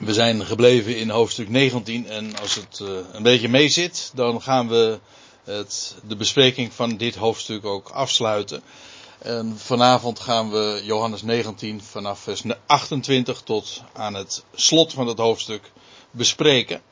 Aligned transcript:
We 0.00 0.14
zijn 0.14 0.46
gebleven 0.46 0.96
in 0.96 1.10
hoofdstuk 1.10 1.48
19 1.48 2.08
en 2.08 2.38
als 2.38 2.54
het 2.54 2.78
uh, 2.82 2.88
een 3.12 3.22
beetje 3.22 3.48
meezit, 3.48 4.10
dan 4.14 4.42
gaan 4.42 4.68
we 4.68 4.98
het, 5.44 5.94
de 6.08 6.16
bespreking 6.16 6.72
van 6.72 6.96
dit 6.96 7.14
hoofdstuk 7.14 7.64
ook 7.64 7.88
afsluiten. 7.88 8.62
En 9.18 9.58
vanavond 9.58 10.20
gaan 10.20 10.50
we 10.50 10.80
Johannes 10.84 11.22
19 11.22 11.82
vanaf 11.82 12.20
vers 12.20 12.42
28 12.66 13.40
tot 13.40 13.82
aan 13.92 14.14
het 14.14 14.44
slot 14.54 14.92
van 14.92 15.06
het 15.06 15.18
hoofdstuk 15.18 15.72
bespreken. 16.10 16.82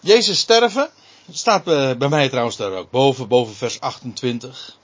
Jezus 0.00 0.38
sterven, 0.38 0.90
staat 1.30 1.64
bij 1.98 2.08
mij 2.08 2.28
trouwens 2.28 2.56
daar 2.56 2.72
ook 2.72 2.90
boven, 2.90 3.28
boven 3.28 3.54
vers 3.54 3.80
28. 3.80 4.76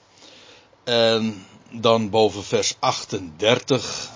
En 0.83 1.45
dan 1.71 2.09
boven 2.09 2.43
vers 2.43 2.75
38 2.79 4.09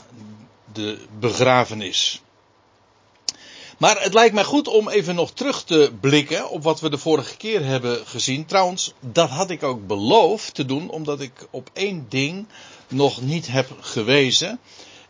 de 0.73 1.05
begrafenis. 1.19 2.21
Maar 3.77 4.01
het 4.01 4.13
lijkt 4.13 4.33
mij 4.33 4.43
goed 4.43 4.67
om 4.67 4.89
even 4.89 5.15
nog 5.15 5.31
terug 5.31 5.63
te 5.63 5.91
blikken 5.99 6.49
op 6.49 6.63
wat 6.63 6.79
we 6.79 6.89
de 6.89 6.97
vorige 6.97 7.37
keer 7.37 7.65
hebben 7.65 8.07
gezien. 8.07 8.45
Trouwens, 8.45 8.93
dat 8.99 9.29
had 9.29 9.49
ik 9.49 9.63
ook 9.63 9.87
beloofd 9.87 10.53
te 10.53 10.65
doen, 10.65 10.89
omdat 10.89 11.21
ik 11.21 11.47
op 11.49 11.69
één 11.73 12.05
ding 12.09 12.47
nog 12.87 13.21
niet 13.21 13.47
heb 13.47 13.69
gewezen. 13.79 14.59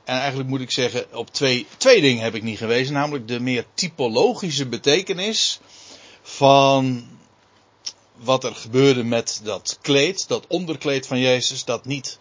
En 0.04 0.18
eigenlijk 0.18 0.50
moet 0.50 0.62
ik 0.62 0.72
zeggen, 0.72 1.06
op 1.14 1.34
twee, 1.34 1.68
twee 1.78 2.02
dingen 2.02 2.24
heb 2.24 2.36
ik 2.36 2.44
niet 2.44 2.58
gewezen. 2.58 2.94
Namelijk 2.94 3.28
de 3.28 3.40
meer 3.40 3.66
typologische 3.74 4.68
betekenis 4.68 5.60
van 6.22 7.08
wat 8.16 8.44
er 8.44 8.56
gebeurde 8.56 9.04
met 9.04 9.42
dat 9.44 9.78
kleed, 9.82 10.28
dat 10.28 10.48
onderkleed 10.48 11.08
van 11.08 11.20
Jezus, 11.20 11.66
dat 11.66 11.86
niet 11.86 12.18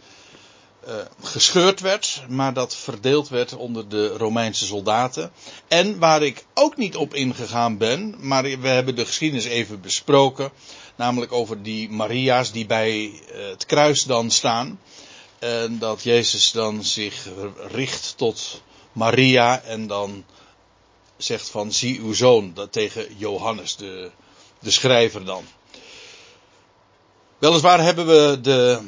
uh, 0.87 0.95
gescheurd 1.23 1.81
werd, 1.81 2.23
maar 2.29 2.53
dat 2.53 2.77
verdeeld 2.77 3.29
werd 3.29 3.57
onder 3.57 3.89
de 3.89 4.09
Romeinse 4.09 4.67
soldaten. 4.67 5.33
En 5.69 5.99
waar 5.99 6.23
ik 6.23 6.45
ook 6.55 6.77
niet 6.77 6.97
op 6.97 7.15
ingegaan 7.15 7.79
ben, 7.79 8.15
maar 8.19 8.43
we 8.43 8.69
hebben 8.69 8.97
de 8.97 9.07
geschiedenis 9.07 9.45
even 9.45 9.81
besproken, 9.81 10.51
namelijk 10.97 11.33
over 11.33 11.63
die 11.63 11.91
Maria's 11.91 12.53
die 12.53 12.67
bij 12.67 13.05
uh, 13.05 13.49
het 13.49 13.67
kruis 13.67 14.03
dan 14.03 14.31
staan. 14.31 14.81
En 15.39 15.79
dat 15.79 16.03
Jezus 16.03 16.51
dan 16.51 16.85
zich 16.85 17.29
richt 17.69 18.15
tot 18.17 18.63
Maria 18.93 19.61
en 19.61 19.87
dan 19.87 20.25
zegt 21.17 21.49
van 21.49 21.73
zie 21.73 22.01
uw 22.01 22.13
zoon, 22.13 22.55
dat 22.55 22.73
tegen 22.73 23.07
Johannes, 23.17 23.77
de, 23.77 24.11
de 24.59 24.71
schrijver 24.71 25.25
dan. 25.25 25.45
Weliswaar 27.39 27.83
hebben 27.83 28.07
we 28.07 28.41
de, 28.41 28.81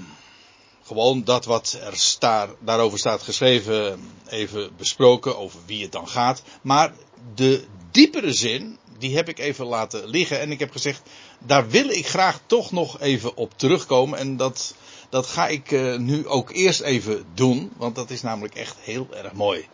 gewoon 0.88 1.24
dat 1.24 1.44
wat 1.44 1.78
er 1.84 1.96
staat, 1.96 2.50
daarover 2.60 2.98
staat 2.98 3.22
geschreven 3.22 4.00
even 4.28 4.70
besproken, 4.76 5.38
over 5.38 5.60
wie 5.66 5.82
het 5.82 5.92
dan 5.92 6.08
gaat. 6.08 6.42
Maar 6.62 6.92
de 7.34 7.64
diepere 7.90 8.32
zin, 8.32 8.78
die 8.98 9.16
heb 9.16 9.28
ik 9.28 9.38
even 9.38 9.66
laten 9.66 10.06
liggen. 10.06 10.40
En 10.40 10.50
ik 10.50 10.58
heb 10.58 10.72
gezegd, 10.72 11.02
daar 11.38 11.68
wil 11.68 11.88
ik 11.88 12.06
graag 12.06 12.40
toch 12.46 12.72
nog 12.72 13.00
even 13.00 13.36
op 13.36 13.52
terugkomen. 13.56 14.18
En 14.18 14.36
dat, 14.36 14.74
dat 15.08 15.26
ga 15.26 15.48
ik 15.48 15.70
uh, 15.70 15.96
nu 15.96 16.26
ook 16.26 16.50
eerst 16.50 16.80
even 16.80 17.24
doen, 17.34 17.72
want 17.76 17.94
dat 17.94 18.10
is 18.10 18.22
namelijk 18.22 18.54
echt 18.54 18.76
heel 18.80 19.08
erg 19.10 19.32
mooi. 19.32 19.66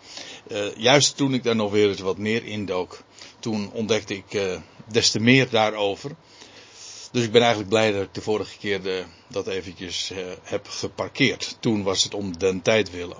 Uh, 0.49 0.77
juist 0.77 1.17
toen 1.17 1.35
ik 1.35 1.43
daar 1.43 1.57
nog 1.57 1.71
weer 1.71 1.89
eens 1.89 2.01
wat 2.01 2.19
meer 2.19 2.45
indook, 2.45 3.03
toen 3.39 3.71
ontdekte 3.73 4.15
ik 4.15 4.35
uh, 4.35 4.57
des 4.89 5.11
te 5.11 5.21
meer 5.21 5.51
daarover. 5.51 6.11
Dus 7.15 7.25
ik 7.25 7.33
ben 7.33 7.41
eigenlijk 7.41 7.71
blij 7.71 7.93
dat 7.93 8.03
ik 8.03 8.15
de 8.15 8.21
vorige 8.21 8.59
keer 8.59 8.83
de, 8.83 9.05
dat 9.29 9.47
eventjes 9.47 10.11
uh, 10.11 10.19
heb 10.43 10.69
geparkeerd. 10.69 11.57
Toen 11.61 11.83
was 11.83 12.05
het 12.05 12.15
om 12.15 12.39
den 12.39 12.63
tijd 12.63 12.91
willen. 12.91 13.17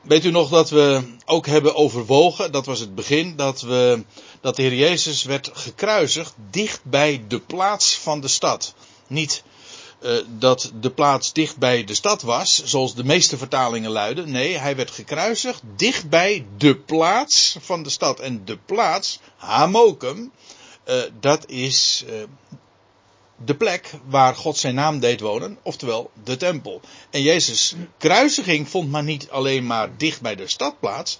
Weet 0.00 0.24
u 0.24 0.30
nog 0.30 0.48
dat 0.48 0.70
we 0.70 1.02
ook 1.24 1.46
hebben 1.46 1.74
overwogen, 1.74 2.52
dat 2.52 2.66
was 2.66 2.80
het 2.80 2.94
begin, 2.94 3.36
dat, 3.36 3.60
we, 3.60 4.04
dat 4.40 4.56
de 4.56 4.62
Heer 4.62 4.74
Jezus 4.74 5.24
werd 5.24 5.50
gekruisigd 5.52 6.34
dicht 6.50 6.84
bij 6.84 7.24
de 7.28 7.40
plaats 7.40 7.98
van 7.98 8.20
de 8.20 8.28
stad. 8.28 8.74
Niet 9.06 9.42
uh, 10.02 10.18
dat 10.38 10.70
de 10.80 10.90
plaats 10.90 11.32
dicht 11.32 11.56
bij 11.56 11.84
de 11.84 11.94
stad 11.94 12.22
was, 12.22 12.64
zoals 12.64 12.94
de 12.94 13.04
meeste 13.04 13.36
vertalingen 13.36 13.90
luiden. 13.90 14.30
Nee, 14.30 14.56
hij 14.56 14.76
werd 14.76 14.90
gekruisigd 14.90 15.62
dicht 15.76 16.08
bij 16.08 16.46
de 16.56 16.76
plaats 16.76 17.56
van 17.60 17.82
de 17.82 17.90
stad. 17.90 18.20
En 18.20 18.44
de 18.44 18.58
plaats, 18.66 19.18
Hamokum, 19.36 20.32
uh, 20.88 21.02
dat 21.20 21.48
is 21.48 22.04
uh, 22.08 22.22
de 23.44 23.54
plek 23.54 23.90
waar 24.04 24.34
God 24.34 24.56
zijn 24.56 24.74
naam 24.74 25.00
deed 25.00 25.20
wonen, 25.20 25.58
oftewel 25.62 26.10
de 26.24 26.36
tempel. 26.36 26.80
En 27.10 27.22
Jezus' 27.22 27.74
kruisiging 27.98 28.68
vond 28.68 28.90
maar 28.90 29.02
niet 29.02 29.30
alleen 29.30 29.66
maar 29.66 29.96
dicht 29.96 30.20
bij 30.20 30.34
de 30.34 30.48
stad 30.48 30.80
plaats, 30.80 31.18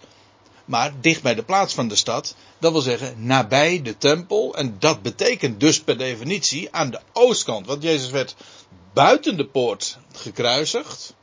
maar 0.64 0.92
dicht 1.00 1.22
bij 1.22 1.34
de 1.34 1.42
plaats 1.42 1.74
van 1.74 1.88
de 1.88 1.96
stad. 1.96 2.34
Dat 2.58 2.72
wil 2.72 2.80
zeggen 2.80 3.26
nabij 3.26 3.82
de 3.82 3.98
tempel. 3.98 4.56
En 4.56 4.76
dat 4.78 5.02
betekent 5.02 5.60
dus 5.60 5.80
per 5.80 5.98
definitie 5.98 6.68
aan 6.70 6.90
de 6.90 7.00
oostkant. 7.12 7.66
Want 7.66 7.82
Jezus 7.82 8.10
werd 8.10 8.34
buiten 8.92 9.36
de 9.36 9.46
poort 9.46 9.98
gekruisigd. 10.12 11.14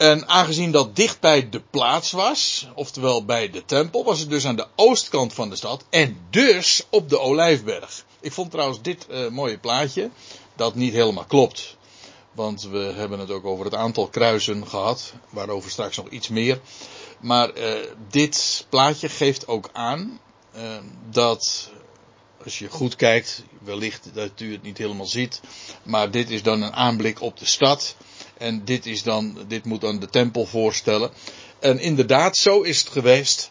En 0.00 0.28
aangezien 0.28 0.70
dat 0.70 0.96
dicht 0.96 1.20
bij 1.20 1.48
de 1.48 1.60
plaats 1.70 2.10
was, 2.12 2.68
oftewel 2.74 3.24
bij 3.24 3.50
de 3.50 3.64
tempel, 3.64 4.04
was 4.04 4.20
het 4.20 4.30
dus 4.30 4.46
aan 4.46 4.56
de 4.56 4.66
oostkant 4.76 5.32
van 5.32 5.50
de 5.50 5.56
stad 5.56 5.84
en 5.90 6.20
dus 6.30 6.82
op 6.90 7.08
de 7.08 7.18
Olijfberg. 7.18 8.04
Ik 8.20 8.32
vond 8.32 8.50
trouwens 8.50 8.82
dit 8.82 9.06
uh, 9.10 9.28
mooie 9.28 9.58
plaatje, 9.58 10.10
dat 10.56 10.74
niet 10.74 10.92
helemaal 10.92 11.24
klopt. 11.24 11.76
Want 12.32 12.62
we 12.62 12.78
hebben 12.78 13.18
het 13.18 13.30
ook 13.30 13.44
over 13.44 13.64
het 13.64 13.74
aantal 13.74 14.08
kruisen 14.08 14.66
gehad, 14.66 15.12
waarover 15.30 15.70
straks 15.70 15.96
nog 15.96 16.08
iets 16.08 16.28
meer. 16.28 16.60
Maar 17.20 17.58
uh, 17.58 17.72
dit 18.08 18.66
plaatje 18.68 19.08
geeft 19.08 19.48
ook 19.48 19.70
aan 19.72 20.20
uh, 20.56 20.62
dat, 21.10 21.70
als 22.44 22.58
je 22.58 22.68
goed 22.70 22.96
kijkt, 22.96 23.42
wellicht 23.58 24.08
dat 24.14 24.40
u 24.40 24.52
het 24.52 24.62
niet 24.62 24.78
helemaal 24.78 25.06
ziet, 25.06 25.40
maar 25.82 26.10
dit 26.10 26.30
is 26.30 26.42
dan 26.42 26.62
een 26.62 26.74
aanblik 26.74 27.20
op 27.20 27.38
de 27.38 27.46
stad. 27.46 27.96
En 28.40 28.64
dit 28.64 28.86
is 28.86 29.02
dan, 29.02 29.38
dit 29.48 29.64
moet 29.64 29.80
dan 29.80 29.98
de 29.98 30.08
tempel 30.08 30.46
voorstellen. 30.46 31.10
En 31.58 31.78
inderdaad, 31.78 32.36
zo 32.36 32.60
is 32.62 32.78
het 32.78 32.88
geweest. 32.88 33.50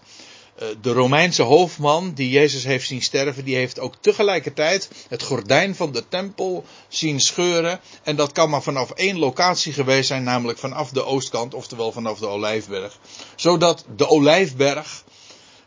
Eh, 0.56 0.68
de 0.82 0.92
Romeinse 0.92 1.42
hoofdman 1.42 2.14
die 2.14 2.30
Jezus 2.30 2.64
heeft 2.64 2.88
zien 2.88 3.02
sterven, 3.02 3.46
die 3.46 3.56
heeft 3.56 3.80
ook 3.80 3.96
tegelijkertijd 4.02 4.90
het 5.08 5.24
gordijn 5.24 5.76
van 5.76 5.92
de 5.92 6.08
tempel 6.08 6.66
zien 6.88 7.20
scheuren. 7.20 7.80
En 8.04 8.16
dat 8.16 8.32
kan 8.32 8.50
maar 8.50 8.62
vanaf 8.62 8.92
één 8.92 9.20
locatie 9.20 9.74
geweest 9.74 10.08
zijn, 10.08 10.24
namelijk 10.24 10.60
vanaf 10.60 10.90
de 10.90 11.06
oostkant, 11.06 11.54
oftewel 11.54 11.92
vanaf 11.92 12.20
de 12.20 12.28
Olijfberg. 12.28 13.00
Zodat 13.36 13.86
de 13.96 14.08
Olijfberg 14.08 15.04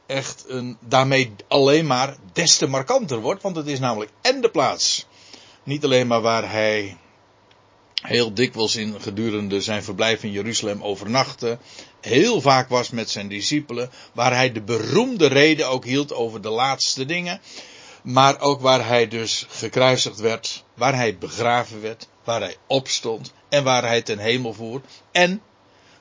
echt 0.06 0.44
een, 0.46 0.76
daarmee 0.80 1.32
alleen 1.48 1.86
maar 1.86 2.16
des 2.32 2.56
te 2.56 2.66
markanter 2.66 3.20
wordt, 3.20 3.42
want 3.42 3.56
het 3.56 3.66
is 3.66 3.78
namelijk 3.78 4.10
en 4.20 4.40
de 4.40 4.50
plaats. 4.50 5.06
Niet 5.62 5.84
alleen 5.84 6.06
maar 6.06 6.20
waar 6.20 6.50
hij 6.50 6.96
heel 8.02 8.34
dikwijls 8.34 8.76
in 8.76 9.00
gedurende 9.00 9.60
zijn 9.60 9.82
verblijf 9.82 10.22
in 10.22 10.30
Jeruzalem 10.30 10.82
overnachtte, 10.82 11.58
heel 12.00 12.40
vaak 12.40 12.68
was 12.68 12.90
met 12.90 13.10
zijn 13.10 13.28
discipelen, 13.28 13.90
waar 14.12 14.34
hij 14.34 14.52
de 14.52 14.62
beroemde 14.62 15.26
reden 15.26 15.68
ook 15.68 15.84
hield 15.84 16.12
over 16.12 16.40
de 16.40 16.50
laatste 16.50 17.04
dingen, 17.04 17.40
maar 18.02 18.40
ook 18.40 18.60
waar 18.60 18.86
hij 18.86 19.08
dus 19.08 19.46
gekruisigd 19.48 20.20
werd, 20.20 20.64
waar 20.74 20.94
hij 20.94 21.18
begraven 21.18 21.80
werd, 21.80 22.08
waar 22.24 22.40
hij 22.40 22.56
opstond 22.66 23.32
en 23.48 23.64
waar 23.64 23.82
hij 23.82 24.02
ten 24.02 24.18
hemel 24.18 24.52
voer 24.52 24.80
en 25.12 25.42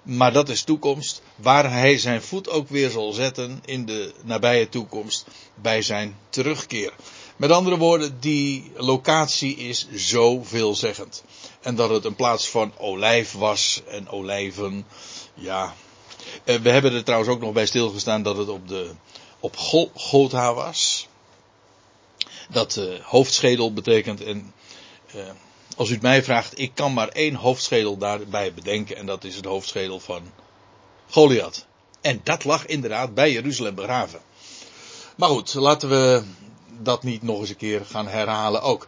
maar 0.03 0.33
dat 0.33 0.49
is 0.49 0.63
toekomst, 0.63 1.21
waar 1.35 1.71
hij 1.71 1.97
zijn 1.97 2.21
voet 2.21 2.49
ook 2.49 2.69
weer 2.69 2.89
zal 2.89 3.11
zetten 3.11 3.61
in 3.65 3.85
de 3.85 4.13
nabije 4.23 4.69
toekomst 4.69 5.25
bij 5.55 5.81
zijn 5.81 6.15
terugkeer. 6.29 6.93
Met 7.35 7.51
andere 7.51 7.77
woorden, 7.77 8.17
die 8.19 8.71
locatie 8.75 9.55
is 9.55 9.87
zo 9.91 10.43
veelzeggend. 10.43 11.23
En 11.61 11.75
dat 11.75 11.89
het 11.89 12.05
een 12.05 12.15
plaats 12.15 12.49
van 12.49 12.73
olijf 12.77 13.31
was 13.31 13.81
en 13.87 14.09
olijven. 14.09 14.85
Ja. 15.33 15.73
Eh, 16.43 16.55
we 16.55 16.69
hebben 16.69 16.93
er 16.93 17.03
trouwens 17.03 17.31
ook 17.31 17.41
nog 17.41 17.53
bij 17.53 17.65
stilgestaan 17.65 18.23
dat 18.23 18.37
het 18.37 18.49
op, 18.49 18.67
de, 18.67 18.91
op 19.39 19.57
Gotha 19.95 20.53
was. 20.53 21.07
Dat 22.49 22.75
uh, 22.75 22.99
hoofdschedel 23.03 23.73
betekent. 23.73 24.23
En 24.23 24.53
uh, 25.15 25.21
als 25.77 25.89
u 25.89 25.93
het 25.93 26.01
mij 26.01 26.23
vraagt, 26.23 26.59
ik 26.59 26.71
kan 26.73 26.93
maar 26.93 27.07
één 27.07 27.35
hoofdschedel 27.35 27.97
daarbij 27.97 28.53
bedenken. 28.53 28.95
En 28.95 29.05
dat 29.05 29.23
is 29.23 29.35
het 29.35 29.45
hoofdschedel 29.45 29.99
van 29.99 30.31
Goliath. 31.09 31.65
En 32.01 32.21
dat 32.23 32.43
lag 32.43 32.65
inderdaad 32.65 33.13
bij 33.13 33.31
Jeruzalem 33.31 33.75
begraven. 33.75 34.21
Maar 35.15 35.29
goed, 35.29 35.53
laten 35.53 35.89
we 35.89 36.23
dat 36.79 37.03
niet 37.03 37.21
nog 37.21 37.39
eens 37.39 37.49
een 37.49 37.55
keer 37.55 37.85
gaan 37.85 38.07
herhalen 38.07 38.61
ook. 38.61 38.87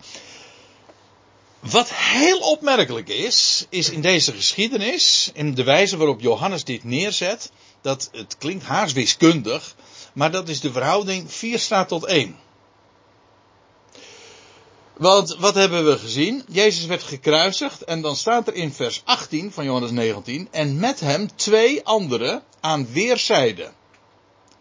Wat 1.72 1.90
heel 1.94 2.40
opmerkelijk 2.40 3.10
is, 3.10 3.66
is 3.70 3.90
in 3.90 4.02
deze 4.02 4.34
geschiedenis, 4.34 5.32
in 5.34 5.54
de 5.54 5.64
wijze 5.64 5.98
waarop 5.98 6.22
Johannes 6.22 6.64
dit 6.64 6.84
neerzet, 6.84 7.52
dat 7.82 8.10
het 8.12 8.38
klinkt 8.38 8.64
haarswiskundig, 8.64 9.76
maar 10.14 10.32
dat 10.32 10.50
is 10.50 10.60
de 10.60 10.72
verhouding 10.72 11.32
4 11.32 11.60
staat 11.60 11.88
tot 11.88 12.06
1. 12.06 12.36
Want 14.98 15.36
wat 15.36 15.56
hebben 15.56 15.86
we 15.86 15.98
gezien? 15.98 16.44
Jezus 16.48 16.86
werd 16.86 17.04
gekruisigd 17.04 17.84
en 17.84 18.02
dan 18.02 18.16
staat 18.16 18.48
er 18.48 18.54
in 18.54 18.74
vers 18.74 19.02
18 19.06 19.52
van 19.52 19.66
Johannes 19.66 19.92
19 19.92 20.48
en 20.52 20.80
met 20.80 21.00
hem 21.00 21.36
twee 21.36 21.86
anderen 21.86 22.44
aan 22.60 22.88
weerszijden. 22.92 23.74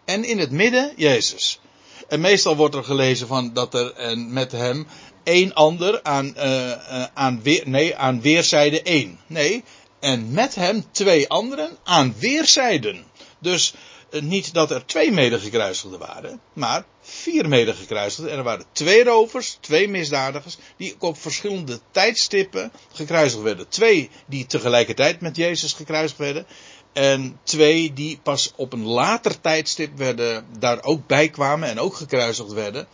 En 0.05 0.23
in 0.23 0.39
het 0.39 0.51
midden 0.51 0.93
Jezus. 0.95 1.59
En 2.07 2.21
meestal 2.21 2.55
wordt 2.55 2.75
er 2.75 2.83
gelezen 2.83 3.27
van 3.27 3.53
dat 3.53 3.73
er 3.73 3.93
en 3.93 4.33
met 4.33 4.51
hem 4.51 4.87
één 5.23 5.53
ander 5.53 6.03
aan, 6.03 6.33
uh, 6.37 6.67
uh, 6.67 7.05
aan, 7.13 7.41
weer, 7.41 7.63
nee, 7.65 7.95
aan 7.95 8.21
weerszijde 8.21 8.81
één. 8.81 9.19
Nee, 9.27 9.63
en 9.99 10.31
met 10.31 10.55
hem 10.55 10.85
twee 10.91 11.29
anderen 11.29 11.77
aan 11.83 12.15
weerszijden. 12.19 13.03
Dus 13.39 13.73
uh, 14.11 14.21
niet 14.21 14.53
dat 14.53 14.71
er 14.71 14.85
twee 14.85 15.11
medegekruisigden 15.11 15.99
waren, 15.99 16.41
maar 16.53 16.85
vier 17.01 17.47
medegekruisigden. 17.47 18.31
En 18.31 18.37
er 18.37 18.43
waren 18.43 18.65
twee 18.71 19.03
rovers, 19.03 19.57
twee 19.59 19.87
misdadigers, 19.87 20.57
die 20.77 20.95
op 20.99 21.17
verschillende 21.17 21.79
tijdstippen 21.91 22.71
gekruisigd 22.93 23.43
werden. 23.43 23.67
Twee 23.67 24.09
die 24.25 24.45
tegelijkertijd 24.45 25.21
met 25.21 25.35
Jezus 25.35 25.73
gekruisigd 25.73 26.19
werden. 26.19 26.45
En 26.93 27.39
twee 27.43 27.93
die 27.93 28.19
pas 28.23 28.53
op 28.55 28.73
een 28.73 28.85
later 28.85 29.41
tijdstip 29.41 29.97
werden, 29.97 30.45
daar 30.59 30.83
ook 30.83 31.07
bij 31.07 31.29
kwamen 31.29 31.69
en 31.69 31.79
ook 31.79 31.95
gekruisigd 31.95 32.51
werden. 32.51 32.87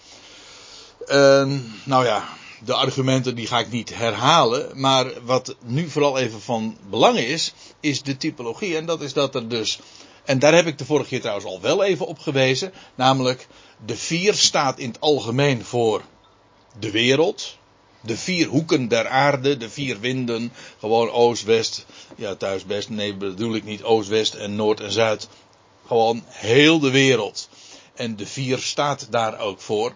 Uh, 1.12 1.60
nou 1.84 2.06
ja, 2.06 2.30
de 2.66 2.74
argumenten 2.74 3.36
die 3.36 3.48
ga 3.48 3.60
ik 3.60 3.72
niet 3.72 3.96
herhalen. 3.96 4.80
Maar 4.80 5.24
wat 5.24 5.56
nu 5.64 5.90
vooral 5.90 6.18
even 6.18 6.42
van 6.42 6.78
belang 6.90 7.18
is, 7.18 7.54
is 7.80 8.02
de 8.02 8.18
typologie. 8.18 8.78
En 8.78 8.86
dat 8.86 9.02
is 9.02 9.14
dat 9.14 9.36
er 9.36 9.48
dus. 9.48 9.80
En 10.24 10.40
daar 10.40 10.54
heb 10.54 10.68
ik 10.68 10.78
de 10.78 10.86
vorige 10.86 11.10
keer 11.10 11.20
trouwens 11.20 11.48
al 11.48 11.62
wel 11.62 11.84
even 11.84 12.08
op 12.08 12.20
gewezen. 12.20 12.74
Namelijk, 12.96 13.48
de 13.86 13.96
vier 13.96 14.34
staat 14.34 14.80
in 14.80 14.88
het 14.88 15.02
algemeen 15.02 15.66
voor 15.66 16.02
de 16.80 16.92
wereld. 16.92 17.58
De 18.02 18.18
vier 18.18 18.48
hoeken 18.48 18.88
der 18.88 19.08
aarde, 19.08 19.58
de 19.58 19.70
vier 19.70 20.00
winden. 20.00 20.54
Gewoon 20.80 21.10
oost, 21.10 21.44
west. 21.44 21.86
Ja, 22.16 22.36
thuis 22.36 22.66
best. 22.66 22.90
Nee, 22.90 23.16
bedoel 23.16 23.56
ik 23.56 23.64
niet 23.64 23.84
oost, 23.84 24.10
west 24.10 24.34
en 24.34 24.56
noord 24.56 24.80
en 24.80 24.92
zuid. 24.92 25.28
Gewoon 25.88 26.24
heel 26.28 26.80
de 26.80 26.92
wereld. 26.92 27.50
En 27.94 28.16
de 28.16 28.26
vier 28.26 28.58
staat 28.58 29.08
daar 29.10 29.40
ook 29.40 29.62
voor. 29.62 29.94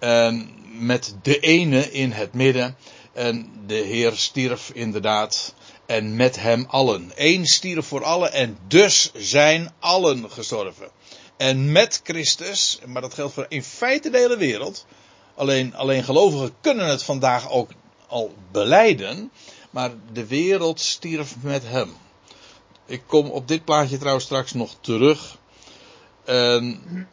En 0.00 0.50
met 0.78 1.16
de 1.22 1.40
ene 1.40 1.92
in 1.92 2.12
het 2.12 2.32
midden. 2.32 2.76
En 3.12 3.52
de 3.66 3.74
Heer 3.74 4.12
stierf 4.12 4.70
inderdaad. 4.74 5.54
En 5.86 6.16
met 6.16 6.36
hem 6.36 6.66
allen. 6.68 7.12
Eén 7.14 7.46
stierf 7.46 7.86
voor 7.86 8.04
allen. 8.04 8.32
En 8.32 8.58
dus 8.68 9.10
zijn 9.14 9.72
allen 9.78 10.30
gestorven. 10.30 10.88
En 11.36 11.72
met 11.72 12.00
Christus, 12.04 12.78
maar 12.86 13.02
dat 13.02 13.14
geldt 13.14 13.34
voor 13.34 13.46
in 13.48 13.62
feite 13.62 14.10
de 14.10 14.18
hele 14.18 14.36
wereld. 14.36 14.86
Alleen, 15.34 15.74
alleen 15.74 16.04
gelovigen 16.04 16.54
kunnen 16.60 16.86
het 16.86 17.02
vandaag 17.02 17.50
ook 17.50 17.70
al 18.06 18.34
beleiden. 18.52 19.30
Maar 19.70 19.90
de 20.12 20.26
wereld 20.26 20.80
stierf 20.80 21.34
met 21.40 21.62
hem. 21.66 21.92
Ik 22.86 23.02
kom 23.06 23.30
op 23.30 23.48
dit 23.48 23.64
plaatje 23.64 23.98
trouwens 23.98 24.24
straks 24.24 24.52
nog 24.52 24.76
terug. 24.80 25.38
En 26.24 27.08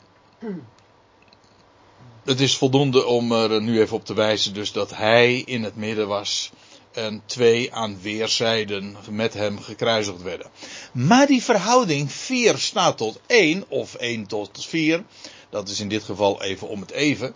het 2.27 2.41
is 2.41 2.57
voldoende 2.57 3.05
om 3.05 3.31
er 3.31 3.61
nu 3.61 3.81
even 3.81 3.95
op 3.95 4.05
te 4.05 4.13
wijzen 4.13 4.53
dus 4.53 4.71
dat 4.71 4.95
hij 4.95 5.35
in 5.35 5.63
het 5.63 5.75
midden 5.75 6.07
was 6.07 6.51
en 6.91 7.21
twee 7.25 7.73
aan 7.73 8.01
weerszijden 8.01 8.97
met 9.09 9.33
hem 9.33 9.61
gekruisigd 9.61 10.21
werden. 10.21 10.51
Maar 10.91 11.27
die 11.27 11.43
verhouding 11.43 12.11
4 12.11 12.57
staat 12.57 12.97
tot 12.97 13.19
1 13.27 13.65
of 13.67 13.95
1 13.95 14.27
tot 14.27 14.65
4, 14.65 15.03
dat 15.49 15.69
is 15.69 15.79
in 15.79 15.89
dit 15.89 16.03
geval 16.03 16.43
even 16.43 16.67
om 16.67 16.81
het 16.81 16.91
even, 16.91 17.35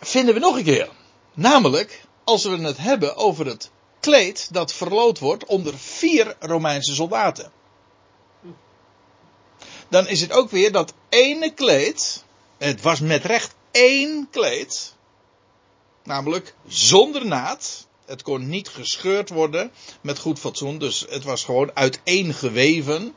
vinden 0.00 0.34
we 0.34 0.40
nog 0.40 0.56
een 0.56 0.64
keer. 0.64 0.88
Namelijk, 1.34 2.04
als 2.24 2.44
we 2.44 2.56
het 2.56 2.78
hebben 2.78 3.16
over 3.16 3.46
het 3.46 3.70
kleed 4.00 4.48
dat 4.52 4.72
verloot 4.72 5.18
wordt 5.18 5.44
onder 5.44 5.78
vier 5.78 6.36
Romeinse 6.40 6.94
soldaten. 6.94 7.52
Dan 9.88 10.08
is 10.08 10.20
het 10.20 10.32
ook 10.32 10.50
weer 10.50 10.72
dat 10.72 10.94
ene 11.08 11.54
kleed, 11.54 12.24
het 12.58 12.82
was 12.82 13.00
met 13.00 13.24
recht 13.24 13.54
één 13.70 14.28
kleed, 14.30 14.94
namelijk 16.04 16.54
zonder 16.66 17.26
naad. 17.26 17.86
Het 18.06 18.22
kon 18.22 18.48
niet 18.48 18.68
gescheurd 18.68 19.28
worden 19.28 19.72
met 20.00 20.18
goed 20.18 20.38
fatsoen, 20.38 20.78
dus 20.78 21.06
het 21.08 21.24
was 21.24 21.44
gewoon 21.44 21.70
uiteen 21.74 22.34
geweven. 22.34 23.14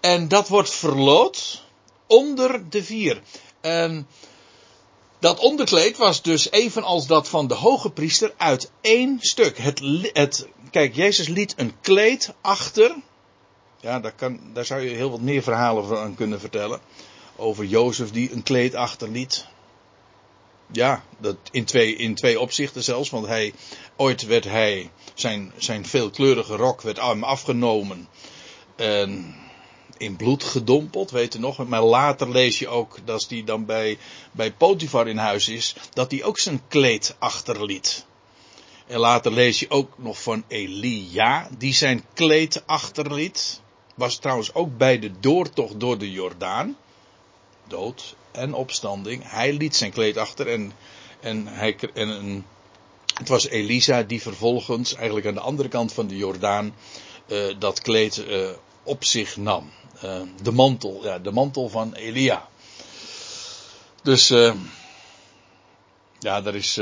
En 0.00 0.28
dat 0.28 0.48
wordt 0.48 0.70
verloot 0.70 1.64
onder 2.06 2.70
de 2.70 2.84
vier. 2.84 3.22
En 3.60 4.06
dat 5.18 5.38
onderkleed 5.38 5.96
was 5.96 6.22
dus 6.22 6.50
evenals 6.50 7.06
dat 7.06 7.28
van 7.28 7.46
de 7.46 7.54
hoge 7.54 7.90
priester 7.90 8.34
uit 8.36 8.70
één 8.80 9.18
stuk. 9.20 9.58
Het, 9.58 10.46
kijk, 10.70 10.94
Jezus 10.94 11.28
liet 11.28 11.54
een 11.56 11.80
kleed 11.80 12.34
achter. 12.40 12.96
Ja, 13.80 14.00
daar, 14.00 14.12
kan, 14.12 14.40
daar 14.52 14.64
zou 14.64 14.80
je 14.80 14.94
heel 14.94 15.10
wat 15.10 15.20
meer 15.20 15.42
verhalen 15.42 15.86
van 15.86 16.14
kunnen 16.14 16.40
vertellen. 16.40 16.80
Over 17.40 17.64
Jozef 17.64 18.10
die 18.10 18.32
een 18.32 18.42
kleed 18.42 18.74
achterliet. 18.74 19.46
Ja, 20.72 21.04
dat 21.18 21.36
in, 21.50 21.64
twee, 21.64 21.96
in 21.96 22.14
twee 22.14 22.40
opzichten 22.40 22.82
zelfs. 22.82 23.10
Want 23.10 23.26
hij, 23.26 23.52
ooit 23.96 24.26
werd 24.26 24.44
hij, 24.44 24.90
zijn, 25.14 25.52
zijn 25.56 25.86
veelkleurige 25.86 26.56
rok 26.56 26.82
werd 26.82 27.00
hem 27.00 27.24
afgenomen. 27.24 28.08
En 28.76 29.34
in 29.96 30.16
bloed 30.16 30.44
gedompeld, 30.44 31.10
weet 31.10 31.32
je 31.32 31.38
nog. 31.38 31.66
Maar 31.66 31.82
later 31.82 32.30
lees 32.30 32.58
je 32.58 32.68
ook, 32.68 32.98
dat 33.04 33.26
hij 33.28 33.44
dan 33.44 33.64
bij, 33.64 33.98
bij 34.32 34.52
Potifar 34.52 35.08
in 35.08 35.16
huis 35.16 35.48
is, 35.48 35.74
dat 35.92 36.10
hij 36.10 36.24
ook 36.24 36.38
zijn 36.38 36.62
kleed 36.68 37.14
achterliet. 37.18 38.06
En 38.86 38.98
later 38.98 39.32
lees 39.32 39.60
je 39.60 39.70
ook 39.70 39.98
nog 39.98 40.22
van 40.22 40.44
Elia, 40.48 41.48
die 41.58 41.74
zijn 41.74 42.04
kleed 42.14 42.62
achterliet. 42.66 43.60
Was 43.94 44.18
trouwens 44.18 44.54
ook 44.54 44.76
bij 44.76 44.98
de 44.98 45.20
doortocht 45.20 45.80
door 45.80 45.98
de 45.98 46.10
Jordaan. 46.10 46.76
Dood 47.70 48.14
en 48.32 48.54
opstanding. 48.54 49.22
Hij 49.24 49.52
liet 49.52 49.76
zijn 49.76 49.90
kleed 49.90 50.16
achter 50.16 50.48
en, 50.48 50.72
en, 51.20 51.46
hij, 51.46 51.76
en 51.94 52.44
het 53.14 53.28
was 53.28 53.48
Elisa 53.48 54.02
die 54.02 54.22
vervolgens, 54.22 54.94
eigenlijk 54.94 55.26
aan 55.26 55.34
de 55.34 55.40
andere 55.40 55.68
kant 55.68 55.92
van 55.92 56.06
de 56.06 56.16
Jordaan, 56.16 56.74
uh, 57.26 57.54
dat 57.58 57.80
kleed 57.80 58.16
uh, 58.28 58.48
op 58.82 59.04
zich 59.04 59.36
nam. 59.36 59.70
Uh, 60.04 60.20
de 60.42 60.52
mantel, 60.52 61.00
ja, 61.02 61.18
de 61.18 61.32
mantel 61.32 61.68
van 61.68 61.94
Elia. 61.94 62.48
Dus, 64.02 64.28
ja, 66.18 66.40
daar 66.40 66.54
is. 66.54 66.80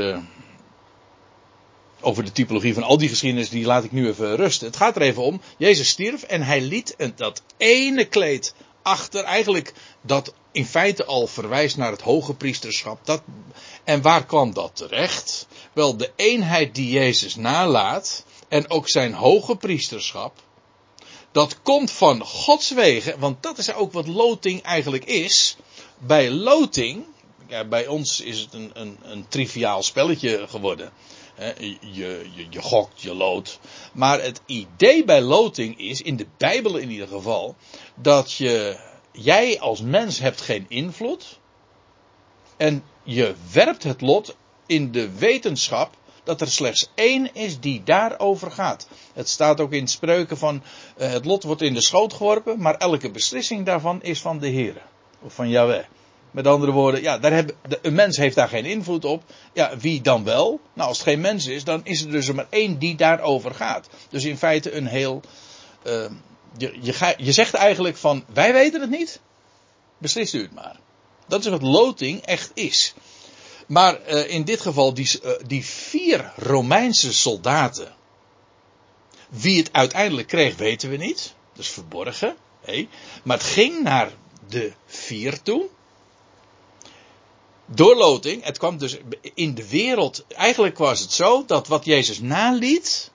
Over 2.01 2.23
de 2.23 2.31
typologie 2.31 2.73
van 2.73 2.83
al 2.83 2.97
die 2.97 3.09
geschiedenis, 3.09 3.49
die 3.49 3.65
laat 3.65 3.83
ik 3.83 3.91
nu 3.91 4.07
even 4.07 4.35
rusten. 4.35 4.67
Het 4.67 4.75
gaat 4.75 4.95
er 4.95 5.01
even 5.01 5.23
om. 5.23 5.41
Jezus 5.57 5.89
stierf 5.89 6.23
en 6.23 6.41
hij 6.41 6.61
liet 6.61 6.95
dat 7.15 7.41
ene 7.57 8.05
kleed 8.05 8.53
achter. 8.81 9.23
Eigenlijk 9.23 9.73
dat 10.01 10.33
in 10.51 10.65
feite 10.65 11.05
al 11.05 11.27
verwijst 11.27 11.77
naar 11.77 11.91
het 11.91 12.01
hoge 12.01 12.33
priesterschap. 12.33 13.05
Dat, 13.05 13.21
en 13.83 14.01
waar 14.01 14.25
kwam 14.25 14.53
dat 14.53 14.75
terecht? 14.75 15.47
Wel, 15.73 15.97
de 15.97 16.11
eenheid 16.15 16.75
die 16.75 16.91
Jezus 16.91 17.35
nalaat. 17.35 18.23
En 18.47 18.69
ook 18.69 18.89
zijn 18.89 19.13
hoge 19.13 19.55
priesterschap 19.55 20.41
dat 21.31 21.61
komt 21.61 21.91
van 21.91 22.21
Gods 22.21 22.71
wegen, 22.71 23.19
want 23.19 23.43
dat 23.43 23.57
is 23.57 23.73
ook 23.73 23.91
wat 23.93 24.07
loting 24.07 24.61
eigenlijk 24.61 25.05
is. 25.05 25.57
Bij 25.97 26.31
loting, 26.31 27.05
ja, 27.47 27.65
bij 27.65 27.87
ons 27.87 28.21
is 28.21 28.39
het 28.39 28.53
een, 28.53 28.71
een, 28.73 28.97
een 29.01 29.25
triviaal 29.27 29.83
spelletje 29.83 30.47
geworden. 30.47 30.91
Je, 31.57 31.77
je, 32.33 32.47
je 32.49 32.61
gokt, 32.61 33.01
je 33.01 33.13
loot. 33.13 33.59
Maar 33.93 34.21
het 34.21 34.41
idee 34.45 35.05
bij 35.05 35.21
loting 35.21 35.79
is, 35.79 36.01
in 36.01 36.15
de 36.15 36.27
Bijbel 36.37 36.77
in 36.77 36.89
ieder 36.89 37.07
geval, 37.07 37.55
dat 37.95 38.31
je, 38.31 38.79
jij 39.11 39.59
als 39.59 39.81
mens 39.81 40.19
hebt 40.19 40.41
geen 40.41 40.65
invloed. 40.67 41.39
En 42.57 42.83
je 43.03 43.35
werpt 43.51 43.83
het 43.83 44.01
lot 44.01 44.35
in 44.65 44.91
de 44.91 45.17
wetenschap 45.17 45.97
dat 46.23 46.41
er 46.41 46.51
slechts 46.51 46.89
één 46.95 47.33
is 47.33 47.59
die 47.59 47.83
daarover 47.83 48.51
gaat. 48.51 48.87
Het 49.13 49.29
staat 49.29 49.59
ook 49.59 49.71
in 49.71 49.87
spreuken 49.87 50.37
van 50.37 50.63
uh, 50.97 51.11
het 51.11 51.25
lot 51.25 51.43
wordt 51.43 51.61
in 51.61 51.73
de 51.73 51.81
schoot 51.81 52.13
geworpen, 52.13 52.61
maar 52.61 52.75
elke 52.75 53.11
beslissing 53.11 53.65
daarvan 53.65 54.01
is 54.01 54.21
van 54.21 54.39
de 54.39 54.47
Heer. 54.47 54.81
Of 55.21 55.33
van 55.33 55.49
Yahweh. 55.49 55.83
Met 56.31 56.47
andere 56.47 56.71
woorden, 56.71 57.01
ja, 57.01 57.17
daar 57.17 57.33
heb, 57.33 57.55
de, 57.67 57.79
een 57.81 57.93
mens 57.93 58.17
heeft 58.17 58.35
daar 58.35 58.47
geen 58.47 58.65
invloed 58.65 59.05
op. 59.05 59.23
Ja, 59.53 59.77
wie 59.77 60.01
dan 60.01 60.23
wel? 60.23 60.59
Nou, 60.73 60.87
als 60.87 60.97
het 60.97 61.07
geen 61.07 61.21
mens 61.21 61.45
is, 61.45 61.63
dan 61.63 61.81
is 61.83 62.01
er 62.01 62.11
dus 62.11 62.31
maar 62.31 62.47
één 62.49 62.79
die 62.79 62.95
daarover 62.95 63.55
gaat. 63.55 63.87
Dus 64.09 64.25
in 64.25 64.37
feite 64.37 64.75
een 64.75 64.87
heel. 64.87 65.21
Uh, 65.83 66.05
je, 66.57 66.77
je, 66.81 66.93
ga, 66.93 67.13
je 67.17 67.31
zegt 67.31 67.53
eigenlijk 67.53 67.97
van, 67.97 68.23
wij 68.33 68.53
weten 68.53 68.81
het 68.81 68.89
niet. 68.89 69.19
Beslist 69.97 70.33
u 70.33 70.41
het 70.41 70.53
maar. 70.53 70.79
Dat 71.27 71.39
is 71.39 71.49
wat 71.49 71.61
loting 71.61 72.21
echt 72.21 72.51
is. 72.53 72.93
Maar 73.67 73.99
uh, 74.07 74.29
in 74.29 74.43
dit 74.43 74.61
geval, 74.61 74.93
die, 74.93 75.19
uh, 75.23 75.31
die 75.47 75.65
vier 75.65 76.31
Romeinse 76.35 77.13
soldaten. 77.13 77.95
Wie 79.29 79.57
het 79.57 79.69
uiteindelijk 79.73 80.27
kreeg, 80.27 80.57
weten 80.57 80.89
we 80.89 80.95
niet. 80.95 81.33
Dat 81.53 81.63
is 81.63 81.71
verborgen. 81.71 82.35
Hey. 82.61 82.89
Maar 83.23 83.37
het 83.37 83.45
ging 83.45 83.83
naar 83.83 84.11
de 84.47 84.73
vier 84.85 85.41
toe. 85.41 85.65
Doorloting. 87.73 88.43
Het 88.43 88.57
kwam 88.57 88.77
dus 88.77 88.97
in 89.33 89.55
de 89.55 89.69
wereld. 89.69 90.25
Eigenlijk 90.27 90.77
was 90.77 90.99
het 90.99 91.11
zo 91.11 91.45
dat 91.45 91.67
wat 91.67 91.85
Jezus 91.85 92.19
naliet. 92.19 93.11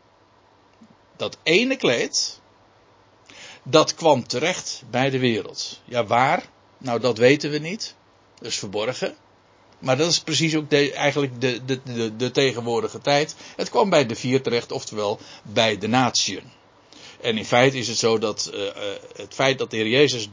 Dat 1.16 1.38
ene 1.42 1.76
kleed. 1.76 2.40
Dat 3.62 3.94
kwam 3.94 4.26
terecht 4.26 4.82
bij 4.90 5.10
de 5.10 5.18
wereld. 5.18 5.80
Ja, 5.84 6.04
waar? 6.04 6.48
Nou, 6.78 7.00
dat 7.00 7.18
weten 7.18 7.50
we 7.50 7.58
niet. 7.58 7.94
Dat 8.38 8.48
is 8.48 8.58
verborgen. 8.58 9.16
Maar 9.78 9.96
dat 9.96 10.10
is 10.10 10.20
precies 10.20 10.56
ook 10.56 10.72
eigenlijk 10.72 11.40
de, 11.40 11.64
de, 11.64 11.80
de, 11.82 12.16
de, 12.16 12.30
tegenwoordige 12.30 12.98
tijd. 12.98 13.34
Het 13.56 13.70
kwam 13.70 13.90
bij 13.90 14.06
de 14.06 14.14
vier 14.14 14.42
terecht, 14.42 14.72
oftewel 14.72 15.18
bij 15.42 15.78
de 15.78 15.86
natieën. 15.86 16.52
En 17.20 17.38
in 17.38 17.44
feite 17.44 17.78
is 17.78 17.88
het 17.88 17.98
zo 17.98 18.18
dat 18.18 18.50
uh, 18.54 18.60
het 19.16 19.34
feit 19.34 19.58
dat 19.58 19.70
de 19.70 19.76
Heer 19.76 19.88
Jezus 19.88 20.28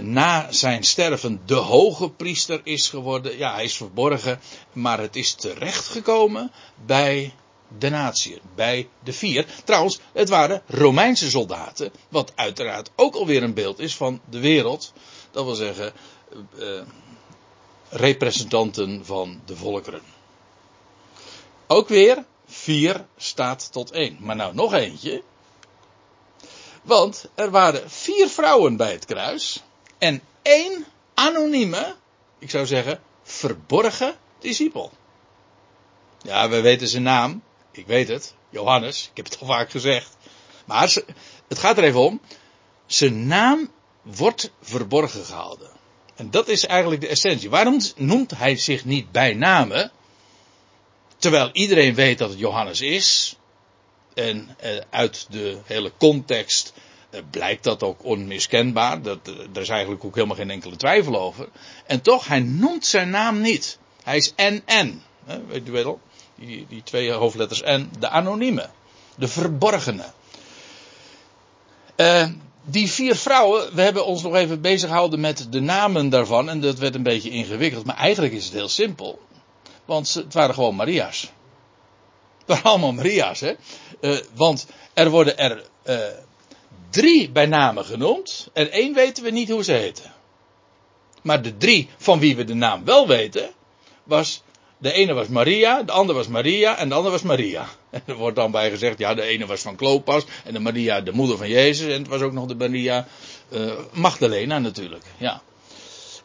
na 0.00 0.52
zijn 0.52 0.84
sterven 0.84 1.40
de 1.46 1.54
hoge 1.54 2.10
priester 2.10 2.60
is 2.62 2.88
geworden. 2.88 3.38
Ja, 3.38 3.54
hij 3.54 3.64
is 3.64 3.76
verborgen, 3.76 4.40
maar 4.72 5.00
het 5.00 5.16
is 5.16 5.34
terechtgekomen 5.34 6.52
bij 6.84 7.34
de 7.78 7.88
natieën, 7.88 8.40
bij 8.54 8.88
de 9.04 9.12
vier. 9.12 9.46
Trouwens, 9.64 9.98
het 10.12 10.28
waren 10.28 10.62
Romeinse 10.66 11.30
soldaten, 11.30 11.92
wat 12.08 12.32
uiteraard 12.34 12.90
ook 12.96 13.14
alweer 13.14 13.42
een 13.42 13.54
beeld 13.54 13.78
is 13.78 13.96
van 13.96 14.20
de 14.30 14.40
wereld. 14.40 14.92
Dat 15.30 15.44
wil 15.44 15.54
zeggen, 15.54 15.92
representanten 17.88 19.04
van 19.04 19.40
de 19.44 19.56
volkeren. 19.56 20.02
Ook 21.66 21.88
weer, 21.88 22.24
vier 22.46 23.06
staat 23.16 23.72
tot 23.72 23.90
één. 23.90 24.16
Maar 24.20 24.36
nou 24.36 24.54
nog 24.54 24.72
eentje. 24.72 25.22
Want 26.82 27.28
er 27.34 27.50
waren 27.50 27.90
vier 27.90 28.28
vrouwen 28.28 28.76
bij 28.76 28.92
het 28.92 29.04
kruis. 29.04 29.62
En 29.98 30.22
één 30.42 30.84
anonieme, 31.14 31.94
ik 32.38 32.50
zou 32.50 32.66
zeggen, 32.66 33.00
verborgen 33.22 34.16
discipel. 34.38 34.92
Ja, 36.22 36.48
we 36.48 36.60
weten 36.60 36.88
zijn 36.88 37.02
naam. 37.02 37.42
Ik 37.72 37.86
weet 37.86 38.08
het. 38.08 38.34
Johannes. 38.50 39.08
Ik 39.10 39.16
heb 39.16 39.24
het 39.24 39.40
al 39.40 39.46
vaak 39.46 39.70
gezegd. 39.70 40.16
Maar 40.64 40.94
het 41.48 41.58
gaat 41.58 41.78
er 41.78 41.84
even 41.84 42.00
om. 42.00 42.20
Zijn 42.86 43.26
naam 43.26 43.70
wordt 44.02 44.50
verborgen 44.62 45.24
gehouden. 45.24 45.70
En 46.14 46.30
dat 46.30 46.48
is 46.48 46.66
eigenlijk 46.66 47.00
de 47.00 47.08
essentie. 47.08 47.50
Waarom 47.50 47.80
noemt 47.96 48.30
hij 48.30 48.56
zich 48.56 48.84
niet 48.84 49.12
bij 49.12 49.34
namen? 49.34 49.90
Terwijl 51.16 51.50
iedereen 51.52 51.94
weet 51.94 52.18
dat 52.18 52.30
het 52.30 52.38
Johannes 52.38 52.80
is. 52.80 53.36
En 54.14 54.56
eh, 54.58 54.80
uit 54.90 55.26
de 55.30 55.58
hele 55.64 55.92
context 55.98 56.72
blijkt 57.30 57.64
dat 57.64 57.82
ook 57.82 58.04
onmiskenbaar. 58.04 59.02
Dat, 59.02 59.18
eh, 59.22 59.32
er 59.54 59.60
is 59.60 59.68
eigenlijk 59.68 60.04
ook 60.04 60.14
helemaal 60.14 60.36
geen 60.36 60.50
enkele 60.50 60.76
twijfel 60.76 61.20
over. 61.20 61.48
En 61.86 62.00
toch, 62.00 62.26
hij 62.26 62.40
noemt 62.40 62.86
zijn 62.86 63.10
naam 63.10 63.40
niet. 63.40 63.78
Hij 64.02 64.16
is 64.16 64.32
NN. 64.36 65.02
Weet 65.46 65.68
u 65.68 65.70
wel? 65.70 66.00
Die, 66.34 66.66
die 66.68 66.82
twee 66.82 67.12
hoofdletters 67.12 67.62
N. 67.62 67.90
De 67.98 68.08
anonieme. 68.08 68.68
De 69.16 69.28
verborgene. 69.28 70.04
Uh, 71.96 72.26
die 72.64 72.90
vier 72.90 73.16
vrouwen, 73.16 73.74
we 73.74 73.82
hebben 73.82 74.06
ons 74.06 74.22
nog 74.22 74.34
even 74.34 74.60
bezig 74.60 74.88
gehouden 74.88 75.20
met 75.20 75.46
de 75.50 75.60
namen 75.60 76.08
daarvan. 76.08 76.48
En 76.48 76.60
dat 76.60 76.78
werd 76.78 76.94
een 76.94 77.02
beetje 77.02 77.30
ingewikkeld. 77.30 77.84
Maar 77.84 77.96
eigenlijk 77.96 78.34
is 78.34 78.44
het 78.44 78.54
heel 78.54 78.68
simpel. 78.68 79.18
Want 79.84 80.14
het 80.14 80.34
waren 80.34 80.54
gewoon 80.54 80.74
Maria's. 80.74 81.20
Het 82.38 82.46
waren 82.46 82.64
allemaal 82.64 82.92
Maria's, 82.92 83.40
hè. 83.40 83.54
Want 84.34 84.66
er 84.94 85.10
worden 85.10 85.38
er 85.38 85.64
drie 86.90 87.30
bij 87.30 87.46
namen 87.46 87.84
genoemd. 87.84 88.48
En 88.52 88.70
één 88.70 88.94
weten 88.94 89.24
we 89.24 89.30
niet 89.30 89.50
hoe 89.50 89.64
ze 89.64 89.72
heten. 89.72 90.12
Maar 91.22 91.42
de 91.42 91.56
drie 91.56 91.88
van 91.96 92.18
wie 92.18 92.36
we 92.36 92.44
de 92.44 92.54
naam 92.54 92.84
wel 92.84 93.06
weten, 93.06 93.50
was 94.04 94.42
de 94.78 94.92
ene 94.92 95.12
was 95.12 95.28
Maria, 95.28 95.82
de 95.82 95.92
andere 95.92 96.18
was 96.18 96.28
Maria 96.28 96.78
en 96.78 96.88
de 96.88 96.94
andere 96.94 97.12
was 97.12 97.22
Maria. 97.22 97.66
En 97.90 98.02
er 98.06 98.14
wordt 98.14 98.36
dan 98.36 98.50
bij 98.50 98.70
gezegd, 98.70 98.98
ja, 98.98 99.14
de 99.14 99.22
ene 99.22 99.46
was 99.46 99.60
van 99.60 99.76
Klopas 99.76 100.24
en 100.44 100.52
de 100.52 100.58
Maria 100.58 101.00
de 101.00 101.12
moeder 101.12 101.36
van 101.36 101.48
Jezus. 101.48 101.92
En 101.92 101.98
het 101.98 102.08
was 102.08 102.20
ook 102.20 102.32
nog 102.32 102.46
de 102.46 102.54
Maria 102.54 103.06
uh, 103.50 103.72
Magdalena 103.92 104.58
natuurlijk, 104.58 105.04
ja. 105.16 105.42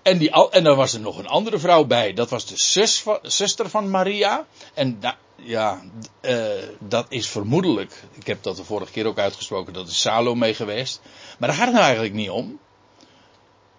En, 0.02 0.18
die, 0.18 0.50
en 0.50 0.64
dan 0.64 0.78
was 0.78 0.94
er 0.94 1.00
nog 1.00 1.18
een 1.18 1.28
andere 1.28 1.60
vrouw 1.60 1.84
bij. 1.84 2.14
Dat 2.14 2.30
was 2.30 2.46
de 2.46 2.58
zus 2.58 3.04
zuster 3.22 3.70
van 3.70 3.90
Maria. 3.90 4.46
En 4.74 4.98
da, 5.00 5.18
ja, 5.44 5.82
uh, 6.22 6.52
dat 6.80 7.06
is 7.10 7.30
vermoedelijk. 7.30 8.04
Ik 8.14 8.28
heb 8.28 8.44
dat 8.44 8.56
de 8.56 8.64
vorige 8.64 8.92
keer 8.92 9.06
ook 9.06 9.20
uitgesproken. 9.20 9.74
Dat 9.74 9.88
is 9.88 10.02
Salome 10.02 10.54
geweest. 10.54 11.02
Maar 11.38 11.50
daar 11.50 11.58
gaat 11.58 11.66
het 11.66 11.76
nou 11.76 11.86
eigenlijk 11.86 12.16
niet 12.16 12.30
om. 12.30 12.60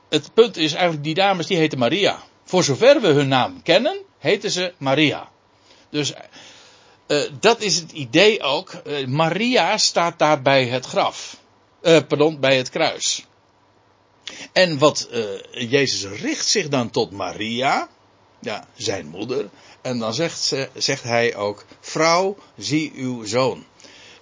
Het 0.08 0.34
punt 0.34 0.56
is 0.56 0.72
eigenlijk, 0.72 1.04
die 1.04 1.14
dames 1.14 1.46
die 1.46 1.56
heten 1.56 1.78
Maria. 1.78 2.22
Voor 2.44 2.64
zover 2.64 3.00
we 3.00 3.08
hun 3.08 3.28
naam 3.28 3.62
kennen, 3.62 3.98
heten 4.18 4.50
ze 4.50 4.72
Maria. 4.78 5.28
Dus 5.90 6.12
uh, 7.06 7.22
dat 7.40 7.60
is 7.60 7.76
het 7.76 7.92
idee 7.92 8.42
ook. 8.42 8.72
Uh, 8.86 9.06
Maria 9.06 9.78
staat 9.78 10.18
daar 10.18 10.42
bij 10.42 10.66
het 10.66 10.86
graf. 10.86 11.40
Pardon, 11.80 12.40
bij 12.40 12.56
het 12.56 12.70
kruis. 12.70 13.26
En 14.52 14.78
wat 14.78 15.08
Jezus 15.52 16.20
richt 16.20 16.46
zich 16.46 16.68
dan 16.68 16.90
tot 16.90 17.10
Maria, 17.10 17.88
ja, 18.42 18.66
zijn 18.74 19.06
moeder. 19.06 19.48
En 19.80 19.98
dan 19.98 20.14
zegt, 20.14 20.40
ze, 20.40 20.68
zegt 20.74 21.02
hij 21.02 21.36
ook: 21.36 21.64
Vrouw, 21.80 22.36
zie 22.56 22.92
uw 22.94 23.24
zoon. 23.24 23.64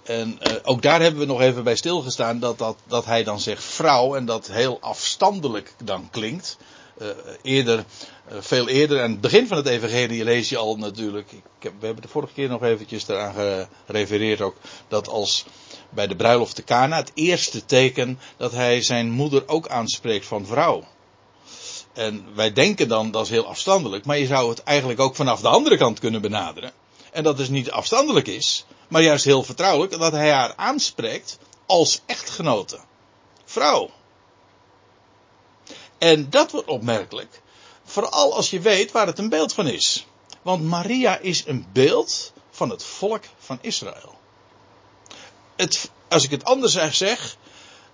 En 0.03 0.37
ook 0.63 0.81
daar 0.81 1.01
hebben 1.01 1.19
we 1.19 1.27
nog 1.27 1.41
even 1.41 1.63
bij 1.63 1.75
stilgestaan 1.75 2.39
dat, 2.39 2.57
dat, 2.57 2.77
dat 2.87 3.05
hij 3.05 3.23
dan 3.23 3.39
zegt 3.39 3.63
vrouw 3.63 4.15
en 4.15 4.25
dat 4.25 4.47
heel 4.47 4.77
afstandelijk 4.81 5.73
dan 5.83 6.09
klinkt. 6.11 6.57
Uh, 7.01 7.07
eerder 7.41 7.85
eh, 8.25 8.37
veel 8.39 8.67
eerder, 8.67 9.01
aan 9.01 9.11
het 9.11 9.21
begin 9.21 9.47
van 9.47 9.57
het 9.57 9.67
evangelie 9.67 10.23
lees 10.23 10.49
je 10.49 10.57
al 10.57 10.75
natuurlijk, 10.75 11.31
ik 11.31 11.71
we 11.79 11.85
hebben 11.85 12.01
de 12.01 12.07
vorige 12.07 12.33
keer 12.33 12.49
nog 12.49 12.63
eventjes 12.63 13.07
eraan 13.07 13.67
gerefereerd 13.85 14.41
ook, 14.41 14.55
dat 14.87 15.07
als 15.07 15.45
bij 15.89 16.07
de 16.07 16.15
bruiloft 16.15 16.55
te 16.55 16.63
Kana 16.63 16.97
het 16.97 17.11
eerste 17.13 17.65
teken 17.65 18.19
dat 18.37 18.51
hij 18.51 18.81
zijn 18.81 19.09
moeder 19.09 19.43
ook 19.47 19.67
aanspreekt 19.67 20.25
van 20.25 20.45
vrouw. 20.45 20.83
En 21.93 22.35
wij 22.35 22.53
denken 22.53 22.87
dan 22.87 23.11
dat 23.11 23.23
is 23.23 23.29
heel 23.29 23.47
afstandelijk, 23.47 24.05
maar 24.05 24.17
je 24.17 24.25
zou 24.25 24.49
het 24.49 24.63
eigenlijk 24.63 24.99
ook 24.99 25.15
vanaf 25.15 25.41
de 25.41 25.47
andere 25.47 25.77
kant 25.77 25.99
kunnen 25.99 26.21
benaderen. 26.21 26.71
En 27.11 27.23
dat 27.23 27.37
dus 27.37 27.49
niet 27.49 27.71
afstandelijk 27.71 28.27
is, 28.27 28.65
maar 28.87 29.01
juist 29.01 29.25
heel 29.25 29.43
vertrouwelijk, 29.43 29.99
dat 29.99 30.11
hij 30.11 30.31
haar 30.31 30.53
aanspreekt 30.55 31.37
als 31.65 32.01
echtgenote. 32.05 32.79
Vrouw. 33.45 33.89
En 35.97 36.29
dat 36.29 36.51
wordt 36.51 36.67
opmerkelijk. 36.67 37.41
Vooral 37.83 38.35
als 38.35 38.49
je 38.49 38.59
weet 38.59 38.91
waar 38.91 39.07
het 39.07 39.19
een 39.19 39.29
beeld 39.29 39.53
van 39.53 39.67
is. 39.67 40.05
Want 40.41 40.63
Maria 40.63 41.17
is 41.17 41.43
een 41.45 41.67
beeld 41.73 42.33
van 42.51 42.69
het 42.69 42.83
volk 42.83 43.23
van 43.37 43.57
Israël. 43.61 44.19
Het, 45.55 45.91
als 46.09 46.23
ik 46.23 46.31
het 46.31 46.43
anders 46.43 46.97
zeg, 46.97 47.37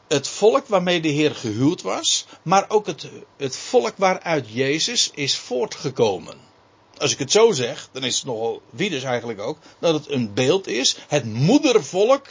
het 0.08 0.28
volk 0.28 0.68
waarmee 0.68 1.02
de 1.02 1.08
Heer 1.08 1.36
gehuwd 1.36 1.82
was, 1.82 2.26
maar 2.42 2.66
ook 2.68 2.86
het, 2.86 3.10
het 3.38 3.58
volk 3.58 3.94
waaruit 3.98 4.46
Jezus 4.50 5.12
is 5.14 5.38
voortgekomen. 5.38 6.38
Als 6.98 7.12
ik 7.12 7.20
het 7.20 7.32
zo 7.32 7.52
zeg, 7.52 7.90
dan 7.92 8.04
is 8.04 8.16
het 8.16 8.26
nogal 8.26 8.62
wie 8.70 8.90
dus 8.90 9.04
eigenlijk 9.04 9.40
ook, 9.40 9.58
dat 9.80 9.94
het 9.94 10.12
een 10.12 10.34
beeld 10.34 10.68
is, 10.68 10.98
het 11.08 11.26
moedervolk 11.26 12.28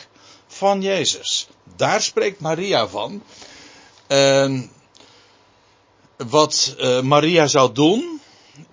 van 0.47 0.83
Jezus. 0.83 1.49
Daar 1.77 2.03
spreekt 2.03 2.41
Maria 2.41 2.89
van. 2.89 3.23
Wat 6.17 6.77
uh, 6.79 7.01
Maria 7.01 7.47
zou 7.47 7.73
doen, 7.73 8.21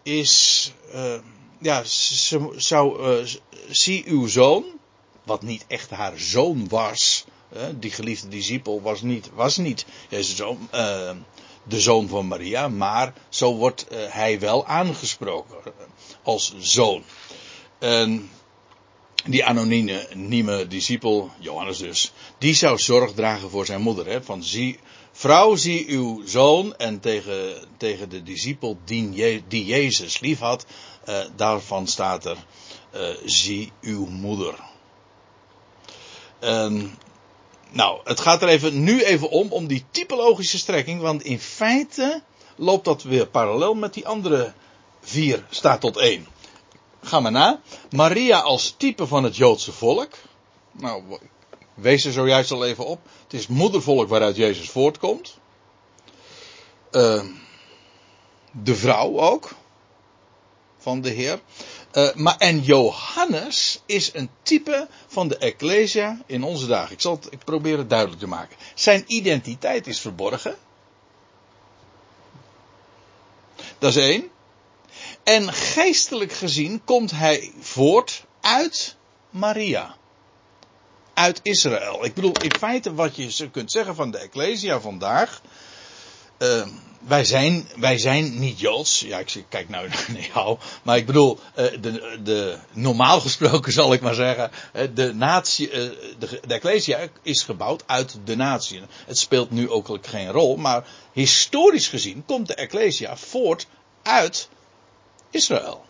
is, 0.04 0.72
uh, 0.94 1.16
ja, 1.60 1.84
ze 1.84 2.50
zou, 2.56 3.18
uh, 3.18 3.28
zie 3.70 4.04
uw 4.06 4.28
zoon, 4.28 4.66
wat 5.24 5.42
niet 5.42 5.66
echt 5.68 5.90
haar 5.90 6.14
zoon 6.16 6.68
was, 6.68 7.26
die 7.80 7.92
geliefde 7.92 8.28
discipel 8.28 8.82
was 8.82 9.02
niet, 9.02 9.30
was 9.34 9.58
niet 9.58 9.86
Jezus 10.10 10.36
zoon, 10.36 10.70
de 11.64 11.80
zoon 11.80 12.08
van 12.08 12.28
Maria, 12.28 12.68
maar 12.68 13.14
zo 13.30 13.56
wordt 13.56 13.86
hij 14.10 14.40
wel 14.40 14.66
aangesproken 14.66 15.74
als 16.24 16.54
zoon. 16.60 17.04
En 17.80 18.30
die 19.26 19.46
anonieme 19.46 20.68
discipel, 20.68 21.32
Johannes 21.40 21.78
dus, 21.78 22.12
die 22.38 22.54
zou 22.54 22.78
zorg 22.78 23.14
dragen 23.14 23.50
voor 23.50 23.66
zijn 23.66 23.82
moeder. 23.82 24.06
Hè, 24.06 24.24
van 24.24 24.44
zie, 24.44 24.80
Vrouw, 25.12 25.56
zie 25.56 25.88
uw 25.88 26.22
zoon 26.26 26.76
en 26.76 27.00
tegen, 27.00 27.68
tegen 27.78 28.10
de 28.10 28.24
discipel 28.24 28.78
die, 28.86 29.44
die 29.48 29.66
Jezus 29.66 30.20
lief 30.20 30.40
had, 30.40 30.66
daarvan 31.36 31.88
staat 31.88 32.26
er, 32.26 32.38
zie 33.26 33.72
uw 33.82 34.06
moeder. 34.06 34.56
En, 36.40 36.98
nou, 37.74 38.00
het 38.04 38.20
gaat 38.20 38.42
er 38.42 38.48
even, 38.48 38.84
nu 38.84 39.04
even 39.04 39.30
om, 39.30 39.52
om 39.52 39.68
die 39.68 39.86
typologische 39.92 40.58
strekking, 40.58 41.02
want 41.02 41.24
in 41.24 41.40
feite 41.40 42.22
loopt 42.56 42.86
dat 42.86 43.04
weer 43.04 43.28
parallel 43.28 43.74
met 43.74 43.94
die 43.94 44.08
andere 44.08 44.54
vier 45.02 45.46
staat 45.50 45.82
tot 45.82 45.98
één. 45.98 46.28
Ga 47.02 47.20
maar 47.20 47.32
na. 47.32 47.62
Maria 47.90 48.40
als 48.40 48.76
type 48.78 49.08
van 49.08 49.24
het 49.24 49.36
Joodse 49.36 49.72
volk. 49.72 50.12
Nou, 50.72 51.04
wees 51.74 52.06
er 52.06 52.12
zojuist 52.12 52.52
al 52.52 52.66
even 52.66 52.86
op. 52.86 53.00
Het 53.24 53.34
is 53.34 53.48
moedervolk 53.48 54.10
waaruit 54.10 54.36
Jezus 54.36 54.70
voortkomt. 54.70 55.38
Uh, 56.92 57.24
de 58.52 58.76
vrouw 58.76 59.20
ook. 59.20 59.56
van 60.78 61.02
de 61.02 61.10
Heer. 61.10 61.40
Uh, 61.94 62.14
maar, 62.14 62.38
en 62.38 62.62
Johannes 62.62 63.82
is 63.86 64.14
een 64.14 64.30
type 64.44 64.88
van 65.08 65.28
de 65.28 65.38
Ecclesia 65.38 66.22
in 66.26 66.44
onze 66.44 66.68
dagen. 66.68 66.94
Ik 66.94 67.02
zal 67.02 67.16
het 67.16 67.28
ik 67.30 67.44
probeer 67.44 67.78
het 67.78 67.90
duidelijk 67.90 68.20
te 68.20 68.28
maken. 68.28 68.58
Zijn 68.76 69.04
identiteit 69.08 69.88
is 69.88 70.00
verborgen. 70.00 70.58
Dat 73.80 73.90
is 73.90 73.96
één. 73.96 74.32
En 75.24 75.54
geestelijk 75.54 76.34
gezien 76.34 76.84
komt 76.84 77.12
hij 77.12 77.52
voort 77.60 78.26
uit 78.42 78.96
Maria. 79.30 79.96
Uit 81.14 81.40
Israël. 81.44 82.06
Ik 82.06 82.14
bedoel, 82.14 82.42
in 82.42 82.54
feite 82.60 82.94
wat 82.94 83.16
je 83.16 83.50
kunt 83.50 83.72
zeggen 83.72 83.96
van 83.96 84.12
de 84.12 84.18
Ecclesia 84.18 84.80
vandaag. 84.80 85.42
Uh, 86.44 86.66
wij 87.00 87.26
zijn, 87.26 87.68
wij 87.76 87.98
zijn 87.98 88.40
niet 88.40 88.60
Joods. 88.60 89.00
Ja, 89.00 89.20
ik 89.20 89.46
kijk 89.50 89.70
nou 89.70 89.88
naar 90.14 90.30
jou. 90.34 90.58
Maar 90.84 90.98
ik 90.98 91.06
bedoel, 91.06 91.40
uh, 91.56 91.66
de, 91.82 92.20
de, 92.24 92.58
normaal 92.74 93.20
gesproken 93.22 93.74
zal 93.82 93.94
ik 93.94 94.02
maar 94.02 94.14
zeggen. 94.14 94.52
De, 94.94 95.14
natie, 95.14 95.72
uh, 95.72 95.92
de, 96.20 96.40
Ecclesia 96.48 97.08
is 97.22 97.44
gebouwd 97.44 97.84
uit 97.86 98.18
de 98.24 98.36
natie. 98.36 98.82
Het 99.06 99.18
speelt 99.18 99.52
nu 99.52 99.70
ook 99.70 99.98
geen 100.02 100.32
rol. 100.32 100.56
Maar 100.56 100.88
historisch 101.14 101.88
gezien 101.88 102.26
komt 102.26 102.48
de 102.48 102.56
Ecclesia 102.56 103.18
voort 103.18 103.68
uit 104.02 104.50
Israël. 105.32 105.86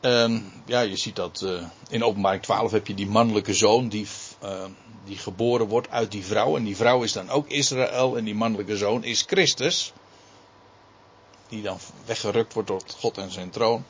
Uh, 0.00 0.40
ja, 0.66 0.80
je 0.80 0.96
ziet 0.96 1.16
dat 1.16 1.44
in 1.88 2.04
openbaring 2.04 2.42
12 2.42 2.70
heb 2.70 2.86
je 2.86 2.94
die 2.94 3.06
mannelijke 3.06 3.54
zoon 3.54 3.88
die, 3.88 4.06
uh, 4.46 4.64
die 5.04 5.16
geboren 5.16 5.66
wordt 5.66 5.90
uit 5.90 6.10
die 6.10 6.24
vrouw. 6.24 6.56
En 6.56 6.64
die 6.64 6.76
vrouw 6.76 7.02
is 7.02 7.12
dan 7.12 7.30
ook 7.30 7.48
Israël 7.48 8.16
en 8.16 8.24
die 8.24 8.34
mannelijke 8.34 8.76
zoon 8.76 9.04
is 9.04 9.24
Christus. 9.26 9.92
Die 11.48 11.62
dan 11.62 11.78
weggerukt 12.04 12.52
wordt 12.52 12.68
door 12.68 12.82
God 12.98 13.18
en 13.18 13.30
zijn 13.30 13.50
troon. 13.50 13.84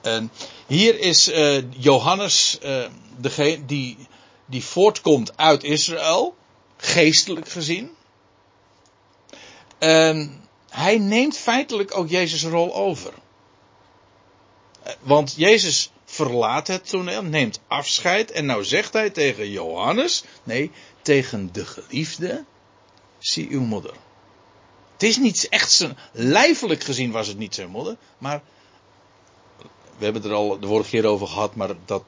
En 0.00 0.30
hier 0.66 0.98
is 0.98 1.28
uh, 1.28 1.62
Johannes 1.70 2.58
degene 3.16 3.64
die, 3.64 3.96
die 4.46 4.64
voortkomt 4.64 5.36
uit 5.36 5.64
Israël, 5.64 6.34
geestelijk 6.76 7.48
gezien. 7.48 7.90
En 9.78 10.44
hij 10.68 10.98
neemt 10.98 11.36
feitelijk 11.36 11.96
ook 11.96 12.08
Jezus' 12.08 12.44
rol 12.44 12.74
over. 12.74 13.12
Want 15.00 15.34
Jezus 15.36 15.90
verlaat 16.04 16.66
het 16.66 16.88
toneel, 16.88 17.22
neemt 17.22 17.60
afscheid 17.66 18.30
en 18.30 18.46
nou 18.46 18.64
zegt 18.64 18.92
hij 18.92 19.10
tegen 19.10 19.50
Johannes, 19.50 20.24
nee, 20.42 20.70
tegen 21.02 21.52
de 21.52 21.66
geliefde, 21.66 22.44
zie 23.18 23.48
uw 23.50 23.60
moeder. 23.60 23.94
Het 24.92 25.02
is 25.02 25.16
niet 25.16 25.48
echt 25.48 25.70
zijn, 25.72 25.98
lijfelijk 26.12 26.84
gezien 26.84 27.10
was 27.10 27.26
het 27.26 27.38
niet 27.38 27.54
zijn 27.54 27.68
moeder, 27.68 27.96
maar 28.18 28.42
we 29.98 30.04
hebben 30.04 30.22
het 30.22 30.30
er 30.30 30.36
al 30.36 30.60
de 30.60 30.66
vorige 30.66 30.90
keer 30.90 31.06
over 31.06 31.26
gehad, 31.26 31.54
maar 31.54 31.70
dat 31.84 32.02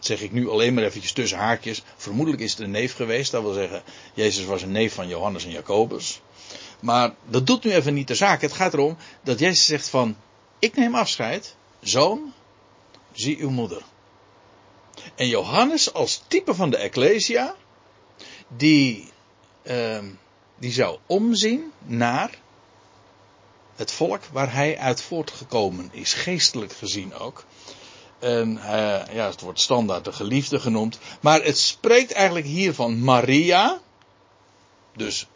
zeg 0.00 0.20
ik 0.20 0.32
nu 0.32 0.48
alleen 0.48 0.74
maar 0.74 0.84
eventjes 0.84 1.12
tussen 1.12 1.38
haakjes. 1.38 1.82
Vermoedelijk 1.96 2.42
is 2.42 2.50
het 2.50 2.60
een 2.60 2.70
neef 2.70 2.94
geweest, 2.94 3.30
dat 3.30 3.42
wil 3.42 3.52
zeggen, 3.52 3.82
Jezus 4.14 4.44
was 4.44 4.62
een 4.62 4.72
neef 4.72 4.94
van 4.94 5.08
Johannes 5.08 5.44
en 5.44 5.50
Jacobus. 5.50 6.20
Maar 6.80 7.14
dat 7.24 7.46
doet 7.46 7.64
nu 7.64 7.72
even 7.72 7.94
niet 7.94 8.08
de 8.08 8.14
zaak. 8.14 8.40
Het 8.40 8.52
gaat 8.52 8.72
erom 8.72 8.96
dat 9.22 9.38
Jezus 9.38 9.64
zegt 9.64 9.88
van, 9.88 10.16
ik 10.58 10.76
neem 10.76 10.94
afscheid, 10.94 11.56
zoon, 11.80 12.32
zie 13.12 13.38
uw 13.38 13.50
moeder. 13.50 13.82
En 15.14 15.28
Johannes 15.28 15.92
als 15.92 16.22
type 16.28 16.54
van 16.54 16.70
de 16.70 16.76
Ecclesia, 16.76 17.54
die, 18.48 19.12
uh, 19.62 19.98
die 20.58 20.72
zou 20.72 20.98
omzien 21.06 21.72
naar 21.84 22.38
het 23.76 23.92
volk 23.92 24.24
waar 24.32 24.52
hij 24.52 24.78
uit 24.78 25.02
voortgekomen 25.02 25.88
is, 25.92 26.12
geestelijk 26.12 26.72
gezien 26.72 27.14
ook. 27.14 27.44
En 28.18 28.56
uh, 28.56 28.64
ja, 29.12 29.26
het 29.26 29.40
wordt 29.40 29.60
standaard 29.60 30.04
de 30.04 30.12
geliefde 30.12 30.60
genoemd. 30.60 30.98
Maar 31.20 31.42
het 31.42 31.58
spreekt 31.58 32.12
eigenlijk 32.12 32.46
hier 32.46 32.74
van 32.74 33.02
Maria. 33.04 33.80
Dus 34.96 35.26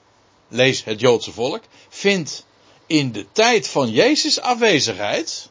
lees 0.49 0.85
het 0.85 1.01
Joodse 1.01 1.33
volk. 1.33 1.63
Vindt 1.89 2.47
in 2.87 3.13
de 3.13 3.27
tijd 3.33 3.69
van 3.69 3.90
Jezus 3.90 4.40
afwezigheid 4.40 5.51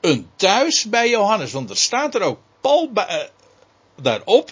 een 0.00 0.30
thuis 0.36 0.84
bij 0.84 1.10
Johannes. 1.10 1.52
Want 1.52 1.70
er 1.70 1.76
staat 1.76 2.14
er 2.14 2.22
ook 2.22 2.38
Paul 2.60 2.92
bij, 2.92 3.22
uh, 3.22 3.28
daarop 4.02 4.50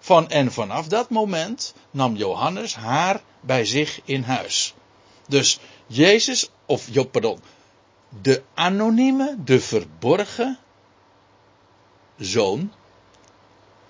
van 0.00 0.28
en 0.28 0.52
vanaf 0.52 0.86
dat 0.86 1.10
moment 1.10 1.74
nam 1.90 2.16
Johannes 2.16 2.74
haar 2.74 3.20
bij 3.40 3.64
zich 3.64 4.00
in 4.04 4.22
huis. 4.22 4.74
Dus 5.28 5.58
Jezus, 5.86 6.50
of 6.66 7.10
pardon, 7.10 7.40
de 8.22 8.42
anonieme, 8.54 9.36
de 9.44 9.60
verborgen 9.60 10.58
zoon, 12.18 12.72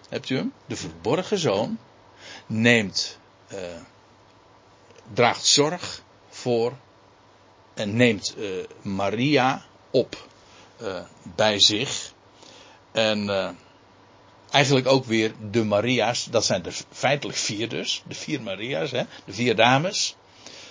hebt 0.08 0.30
u 0.30 0.36
hem? 0.36 0.52
De 0.66 0.76
verborgen 0.76 1.38
zoon 1.38 1.78
neemt, 2.46 3.18
uh, 3.52 3.58
draagt 5.12 5.44
zorg 5.44 6.02
voor 6.28 6.72
en 7.74 7.96
neemt 7.96 8.34
uh, 8.38 8.64
Maria 8.82 9.64
op 9.90 10.28
uh, 10.82 11.00
bij 11.36 11.58
zich. 11.58 12.12
En 12.92 13.24
uh, 13.24 13.48
eigenlijk 14.50 14.86
ook 14.86 15.04
weer 15.04 15.32
de 15.50 15.64
Maria's, 15.64 16.24
dat 16.30 16.44
zijn 16.44 16.64
er 16.64 16.76
feitelijk 16.90 17.38
vier 17.38 17.68
dus, 17.68 18.02
de 18.06 18.14
vier 18.14 18.42
Maria's, 18.42 18.90
hè, 18.90 19.02
de 19.24 19.32
vier 19.32 19.56
dames. 19.56 20.16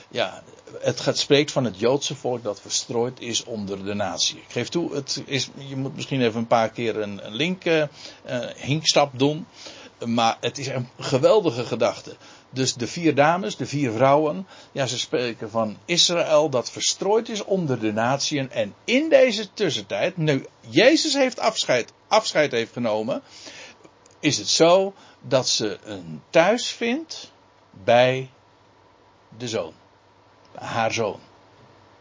Ja, 0.09 0.43
het 0.79 0.99
gaat, 0.99 1.17
spreekt 1.17 1.51
van 1.51 1.63
het 1.63 1.79
Joodse 1.79 2.15
volk 2.15 2.43
dat 2.43 2.61
verstrooid 2.61 3.19
is 3.19 3.43
onder 3.43 3.85
de 3.85 3.93
natie. 3.93 4.37
Ik 4.37 4.51
geef 4.51 4.69
toe, 4.69 4.95
het 4.95 5.23
is, 5.25 5.49
je 5.55 5.75
moet 5.75 5.95
misschien 5.95 6.21
even 6.21 6.39
een 6.39 6.47
paar 6.47 6.69
keer 6.69 6.97
een, 6.97 7.21
link, 7.27 7.65
uh, 7.65 7.83
hinkstap 8.55 9.19
doen. 9.19 9.45
Maar 10.05 10.37
het 10.41 10.57
is 10.57 10.67
een 10.67 10.89
geweldige 10.99 11.65
gedachte. 11.65 12.15
Dus 12.49 12.73
de 12.73 12.87
vier 12.87 13.15
dames, 13.15 13.55
de 13.55 13.65
vier 13.65 13.91
vrouwen, 13.91 14.47
ja, 14.71 14.85
ze 14.85 14.99
spreken 14.99 15.49
van 15.49 15.77
Israël 15.85 16.49
dat 16.49 16.71
verstrooid 16.71 17.29
is 17.29 17.43
onder 17.43 17.79
de 17.79 17.93
natieën. 17.93 18.51
En 18.51 18.73
in 18.83 19.09
deze 19.09 19.53
tussentijd, 19.53 20.17
nu 20.17 20.45
Jezus 20.59 21.13
heeft 21.13 21.39
afscheid, 21.39 21.93
afscheid 22.07 22.51
heeft 22.51 22.73
genomen, 22.73 23.21
is 24.19 24.37
het 24.37 24.47
zo 24.47 24.93
dat 25.21 25.47
ze 25.47 25.77
een 25.83 26.21
thuis 26.29 26.67
vindt 26.67 27.31
bij 27.83 28.29
de 29.37 29.47
zoon. 29.47 29.73
Haar 30.55 30.93
zoon. 30.93 31.19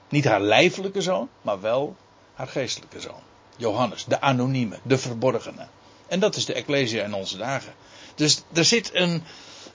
Niet 0.08 0.24
haar 0.24 0.40
lijfelijke 0.40 1.02
zoon, 1.02 1.28
maar 1.42 1.61
wel 1.61 1.96
haar 2.34 2.48
geestelijke 2.48 3.00
zoon. 3.00 3.20
Johannes, 3.56 4.04
de 4.04 4.20
anonieme, 4.20 4.78
de 4.82 4.98
verborgene. 4.98 5.66
En 6.09 6.21
dat 6.21 6.37
is 6.37 6.44
de 6.44 6.53
Ecclesia 6.53 7.05
in 7.05 7.14
onze 7.14 7.37
dagen. 7.37 7.75
Dus 8.14 8.42
er 8.53 8.64
zit 8.64 8.90
een, 8.94 9.23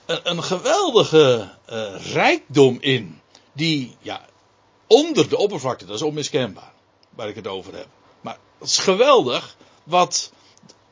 een, 0.05 0.19
een 0.23 0.43
geweldige 0.43 1.49
uh, 1.69 1.95
rijkdom 2.13 2.77
in. 2.81 3.21
Die, 3.53 3.95
ja, 3.99 4.25
onder 4.87 5.29
de 5.29 5.37
oppervlakte, 5.37 5.85
dat 5.85 5.95
is 5.95 6.01
onmiskenbaar. 6.01 6.71
Waar 7.09 7.29
ik 7.29 7.35
het 7.35 7.47
over 7.47 7.75
heb. 7.75 7.87
Maar 8.21 8.37
het 8.59 8.69
is 8.69 8.77
geweldig 8.77 9.55
wat, 9.83 10.31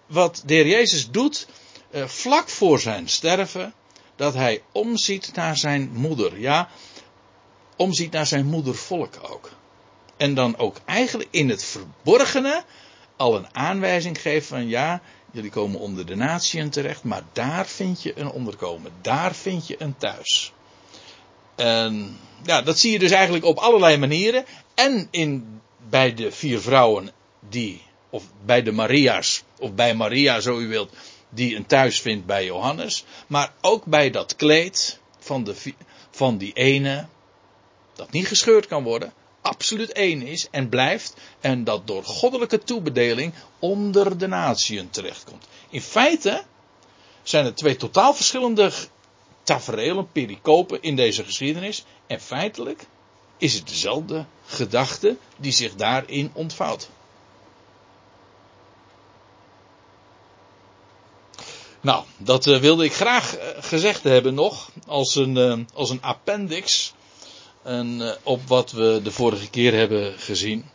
wat 0.05 0.43
de 0.45 0.53
heer 0.53 0.67
Jezus 0.67 1.09
doet 1.09 1.47
uh, 1.91 2.05
vlak 2.05 2.49
voor 2.49 2.79
zijn 2.79 3.09
sterven. 3.09 3.73
Dat 4.15 4.33
hij 4.33 4.61
omziet 4.71 5.31
naar 5.33 5.57
zijn 5.57 5.89
moeder. 5.93 6.39
Ja, 6.39 6.69
omziet 7.75 8.11
naar 8.11 8.27
zijn 8.27 8.45
moedervolk 8.45 9.13
ook. 9.21 9.49
En 10.17 10.33
dan 10.33 10.57
ook 10.57 10.77
eigenlijk 10.85 11.29
in 11.31 11.49
het 11.49 11.63
verborgene 11.63 12.63
al 13.15 13.35
een 13.35 13.55
aanwijzing 13.55 14.21
geeft 14.21 14.47
van 14.47 14.67
ja, 14.67 15.01
Jullie 15.31 15.49
komen 15.49 15.79
onder 15.79 16.05
de 16.05 16.15
natieën 16.15 16.69
terecht, 16.69 17.03
maar 17.03 17.23
daar 17.33 17.67
vind 17.67 18.03
je 18.03 18.19
een 18.19 18.29
onderkomen. 18.29 18.91
Daar 19.01 19.35
vind 19.35 19.67
je 19.67 19.75
een 19.79 19.97
thuis. 19.97 20.53
En 21.55 22.17
ja, 22.43 22.61
dat 22.61 22.79
zie 22.79 22.91
je 22.91 22.99
dus 22.99 23.11
eigenlijk 23.11 23.45
op 23.45 23.57
allerlei 23.57 23.97
manieren. 23.97 24.45
En 24.73 25.07
in, 25.11 25.61
bij 25.89 26.13
de 26.13 26.31
vier 26.31 26.59
vrouwen 26.59 27.11
die, 27.49 27.81
of 28.09 28.23
bij 28.45 28.63
de 28.63 28.71
Maria's, 28.71 29.43
of 29.59 29.73
bij 29.73 29.95
Maria 29.95 30.39
zo 30.39 30.59
u 30.59 30.67
wilt, 30.67 30.93
die 31.29 31.55
een 31.55 31.65
thuis 31.65 32.01
vindt 32.01 32.25
bij 32.25 32.45
Johannes. 32.45 33.05
Maar 33.27 33.53
ook 33.61 33.85
bij 33.85 34.09
dat 34.09 34.35
kleed 34.35 34.99
van, 35.19 35.43
de, 35.43 35.55
van 36.11 36.37
die 36.37 36.53
ene, 36.53 37.07
dat 37.95 38.11
niet 38.11 38.27
gescheurd 38.27 38.67
kan 38.67 38.83
worden 38.83 39.13
absoluut 39.41 39.91
één 39.91 40.21
is 40.21 40.47
en 40.51 40.69
blijft 40.69 41.13
en 41.39 41.63
dat 41.63 41.87
door 41.87 42.03
goddelijke 42.03 42.63
toebedeling 42.63 43.33
onder 43.59 44.17
de 44.17 44.27
natieën 44.27 44.89
terechtkomt. 44.89 45.47
In 45.69 45.81
feite 45.81 46.43
zijn 47.23 47.45
er 47.45 47.55
twee 47.55 47.75
totaal 47.75 48.13
verschillende 48.13 48.71
tafereelen, 49.43 50.11
pericopen 50.11 50.81
in 50.81 50.95
deze 50.95 51.23
geschiedenis 51.23 51.85
en 52.07 52.21
feitelijk 52.21 52.85
is 53.37 53.53
het 53.53 53.67
dezelfde 53.67 54.25
gedachte 54.45 55.17
die 55.37 55.51
zich 55.51 55.75
daarin 55.75 56.31
ontvouwt. 56.33 56.89
Nou, 61.81 62.03
dat 62.17 62.45
uh, 62.45 62.59
wilde 62.59 62.85
ik 62.85 62.93
graag 62.93 63.37
uh, 63.37 63.43
gezegd 63.59 64.03
hebben 64.03 64.33
nog 64.33 64.71
als 64.87 65.15
een, 65.15 65.35
uh, 65.35 65.59
als 65.73 65.89
een 65.89 66.01
appendix 66.01 66.93
en, 67.63 67.99
uh, 67.99 68.11
op 68.23 68.47
wat 68.47 68.71
we 68.71 68.99
de 69.03 69.11
vorige 69.11 69.49
keer 69.49 69.73
hebben 69.73 70.19
gezien. 70.19 70.65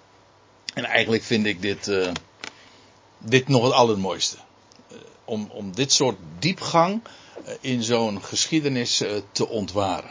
En 0.75 0.85
eigenlijk 0.85 1.23
vind 1.23 1.47
ik 1.47 1.63
dit, 1.63 1.87
uh, 1.87 2.11
dit 3.19 3.49
nog 3.49 3.63
het 3.63 3.73
allermooiste. 3.73 4.37
Uh, 4.37 4.99
om, 5.25 5.51
om 5.53 5.75
dit 5.75 5.93
soort 5.93 6.17
diepgang 6.39 7.03
in 7.61 7.83
zo'n 7.83 8.23
geschiedenis 8.23 9.03
te 9.33 9.49
ontwaren. 9.49 10.11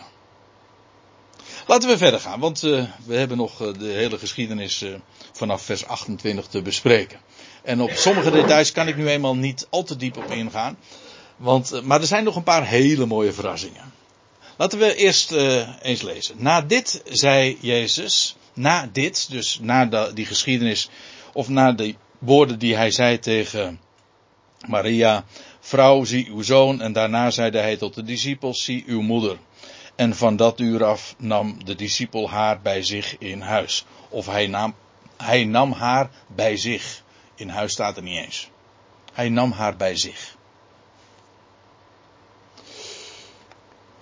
Laten 1.67 1.89
we 1.89 1.97
verder 1.97 2.19
gaan, 2.19 2.39
want 2.39 2.59
we 2.59 2.87
hebben 3.07 3.37
nog 3.37 3.57
de 3.57 3.87
hele 3.87 4.17
geschiedenis 4.17 4.85
vanaf 5.31 5.61
vers 5.61 5.85
28 5.85 6.47
te 6.47 6.61
bespreken. 6.61 7.19
En 7.63 7.81
op 7.81 7.91
sommige 7.91 8.31
details 8.31 8.71
kan 8.71 8.87
ik 8.87 8.95
nu 8.95 9.07
eenmaal 9.07 9.35
niet 9.35 9.67
al 9.69 9.83
te 9.83 9.95
diep 9.95 10.17
op 10.17 10.31
ingaan. 10.31 10.77
Want, 11.37 11.81
maar 11.83 12.01
er 12.01 12.07
zijn 12.07 12.23
nog 12.23 12.35
een 12.35 12.43
paar 12.43 12.67
hele 12.67 13.05
mooie 13.05 13.33
verrassingen. 13.33 13.93
Laten 14.57 14.79
we 14.79 14.95
eerst 14.95 15.31
eens 15.81 16.01
lezen. 16.01 16.35
Na 16.37 16.61
dit 16.61 17.01
zei 17.05 17.57
Jezus, 17.61 18.35
na 18.53 18.89
dit, 18.91 19.29
dus 19.29 19.59
na 19.61 19.85
die 20.13 20.25
geschiedenis, 20.25 20.89
of 21.33 21.49
na 21.49 21.71
de 21.71 21.95
woorden 22.19 22.59
die 22.59 22.75
hij 22.75 22.91
zei 22.91 23.19
tegen 23.19 23.79
Maria, 24.67 25.25
vrouw, 25.59 26.03
zie 26.03 26.29
uw 26.29 26.41
zoon, 26.41 26.81
en 26.81 26.93
daarna 26.93 27.31
zeide 27.31 27.57
hij 27.57 27.77
tot 27.77 27.93
de 27.93 28.03
discipels, 28.03 28.63
zie 28.63 28.83
uw 28.87 29.01
moeder. 29.01 29.37
En 29.95 30.15
van 30.15 30.35
dat 30.35 30.59
uur 30.59 30.83
af 30.83 31.15
nam 31.17 31.65
de 31.65 31.75
discipel 31.75 32.29
haar 32.29 32.61
bij 32.61 32.83
zich 32.83 33.17
in 33.17 33.41
huis. 33.41 33.85
Of 34.09 34.25
hij 34.25 34.47
nam, 34.47 34.75
hij 35.17 35.43
nam 35.43 35.71
haar 35.71 36.09
bij 36.27 36.57
zich. 36.57 37.03
In 37.35 37.49
huis 37.49 37.71
staat 37.71 37.97
er 37.97 38.03
niet 38.03 38.17
eens. 38.17 38.49
Hij 39.13 39.29
nam 39.29 39.51
haar 39.51 39.75
bij 39.75 39.95
zich. 39.95 40.35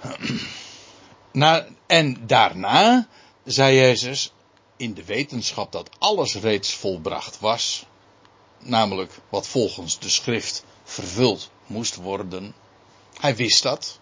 Na, 1.31 1.65
en 1.87 2.27
daarna 2.27 3.07
zei 3.43 3.75
Jezus, 3.75 4.33
in 4.77 4.93
de 4.93 5.05
wetenschap 5.05 5.71
dat 5.71 5.89
alles 5.99 6.35
reeds 6.35 6.73
volbracht 6.73 7.39
was, 7.39 7.85
namelijk 8.59 9.11
wat 9.29 9.47
volgens 9.47 9.99
de 9.99 10.09
schrift 10.09 10.63
vervuld 10.83 11.49
moest 11.65 11.95
worden. 11.95 12.55
Hij 13.19 13.35
wist 13.35 13.63
dat. 13.63 13.99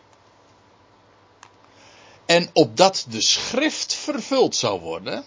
En 2.25 2.49
opdat 2.53 3.05
de 3.09 3.21
schrift 3.21 3.93
vervuld 3.93 4.55
zou 4.55 4.79
worden, 4.79 5.25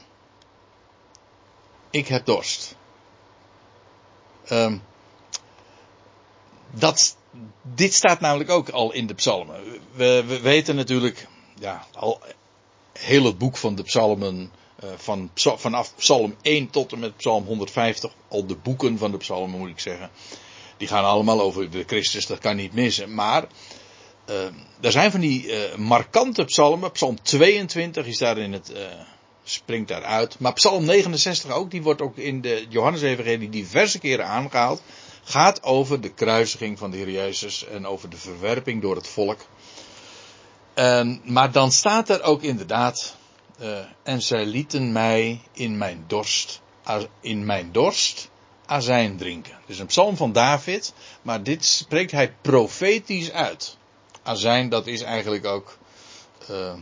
ik 1.91 2.09
heb 2.09 2.27
dorst. 2.27 2.77
Um, 4.51 4.83
dat, 6.71 7.17
dit 7.63 7.95
staat 7.95 8.21
namelijk 8.21 8.51
ook 8.51 8.69
al 8.69 8.93
in 8.93 9.07
de 9.07 9.15
psalmen. 9.15 9.61
We, 9.93 10.25
we 10.27 10.41
weten 10.41 10.77
natuurlijk, 10.77 11.27
ja, 11.61 11.87
al 11.95 12.21
heel 12.93 13.25
het 13.25 13.39
boek 13.39 13.57
van 13.57 13.75
de 13.75 13.83
psalmen 13.83 14.51
eh, 14.77 14.89
van, 14.97 15.31
vanaf 15.35 15.95
Psalm 15.97 16.35
1 16.43 16.71
tot 16.71 16.93
en 16.93 16.99
met 16.99 17.17
Psalm 17.17 17.45
150, 17.45 18.13
al 18.29 18.47
de 18.47 18.57
boeken 18.57 18.99
van 18.99 19.11
de 19.11 19.17
psalmen 19.17 19.59
moet 19.59 19.69
ik 19.69 19.81
zeggen, 19.81 20.11
die 20.77 20.89
gaan 20.89 21.05
allemaal 21.05 21.41
over 21.41 21.71
de 21.71 21.85
Christus, 21.87 22.27
dat 22.27 22.39
kan 22.39 22.57
niet 22.57 22.73
missen. 22.73 23.15
Maar 23.15 23.47
uh, 24.31 24.37
er 24.81 24.93
zijn 24.93 25.11
van 25.11 25.21
die 25.21 25.47
uh, 25.47 25.77
markante 25.77 26.45
psalmen, 26.45 26.93
Psalm 26.93 27.23
22 27.23 28.07
is 28.07 28.19
daar 28.19 28.39
in 28.39 28.53
het, 28.53 28.73
springt 29.45 29.89
daaruit, 29.89 30.39
maar 30.39 30.53
Psalm 30.53 30.85
69 30.85 31.51
ook, 31.51 31.71
die 31.71 31.83
wordt 31.83 32.03
ook 32.03 32.17
in 32.17 32.41
de 32.41 32.67
Johannes-evangelie 32.69 33.51
diverse 33.51 33.99
keren 33.99 34.27
aangehaald, 34.27 34.83
gaat 35.25 35.63
over 35.63 36.01
de 36.01 36.13
kruisiging 36.13 36.79
van 36.79 36.91
de 36.91 36.97
Heer 36.97 37.11
Jezus 37.11 37.67
en 37.67 37.87
over 37.87 38.11
de 38.11 38.17
verwerping 38.17 38.83
door 38.83 38.97
het 38.97 39.09
volk. 39.09 39.41
En, 40.75 41.21
maar 41.25 41.53
dan 41.53 41.73
staat 41.73 42.09
er 42.09 42.23
ook 42.23 42.43
inderdaad, 42.43 43.17
uh, 43.61 43.79
en 44.03 44.23
zij 44.23 44.47
lieten 44.47 44.93
mij 44.93 45.41
in 45.53 45.79
mijn 45.79 46.05
dorst, 46.07 46.61
in 47.21 47.45
mijn 47.47 47.73
dorst 47.73 48.31
azijn 48.67 49.17
drinken. 49.17 49.59
Is 49.67 49.79
een 49.79 49.87
psalm 49.87 50.17
van 50.17 50.33
David, 50.33 50.93
maar 51.23 51.43
dit 51.43 51.65
spreekt 51.65 52.11
hij 52.11 52.35
profetisch 52.41 53.31
uit. 53.31 53.77
Azijn, 54.23 54.69
dat 54.69 54.87
is 54.87 55.03
eigenlijk 55.03 55.47
ook, 55.47 55.79
uh, 56.51 56.75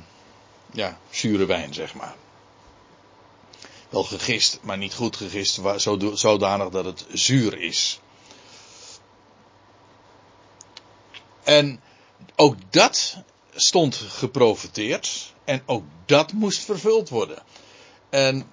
ja, 0.72 0.98
zure 1.10 1.46
wijn, 1.46 1.74
zeg 1.74 1.94
maar. 1.94 2.14
Wel 3.88 4.04
gegist, 4.04 4.58
maar 4.62 4.78
niet 4.78 4.94
goed 4.94 5.16
gegist, 5.16 5.60
zodanig 6.14 6.68
dat 6.68 6.84
het 6.84 7.06
zuur 7.12 7.60
is. 7.60 8.00
En 11.42 11.80
ook 12.36 12.56
dat 12.70 13.16
stond 13.54 13.94
geprofiteerd. 13.94 15.32
En 15.44 15.62
ook 15.66 15.84
dat 16.06 16.32
moest 16.32 16.64
vervuld 16.64 17.08
worden. 17.08 17.42
En 18.10 18.50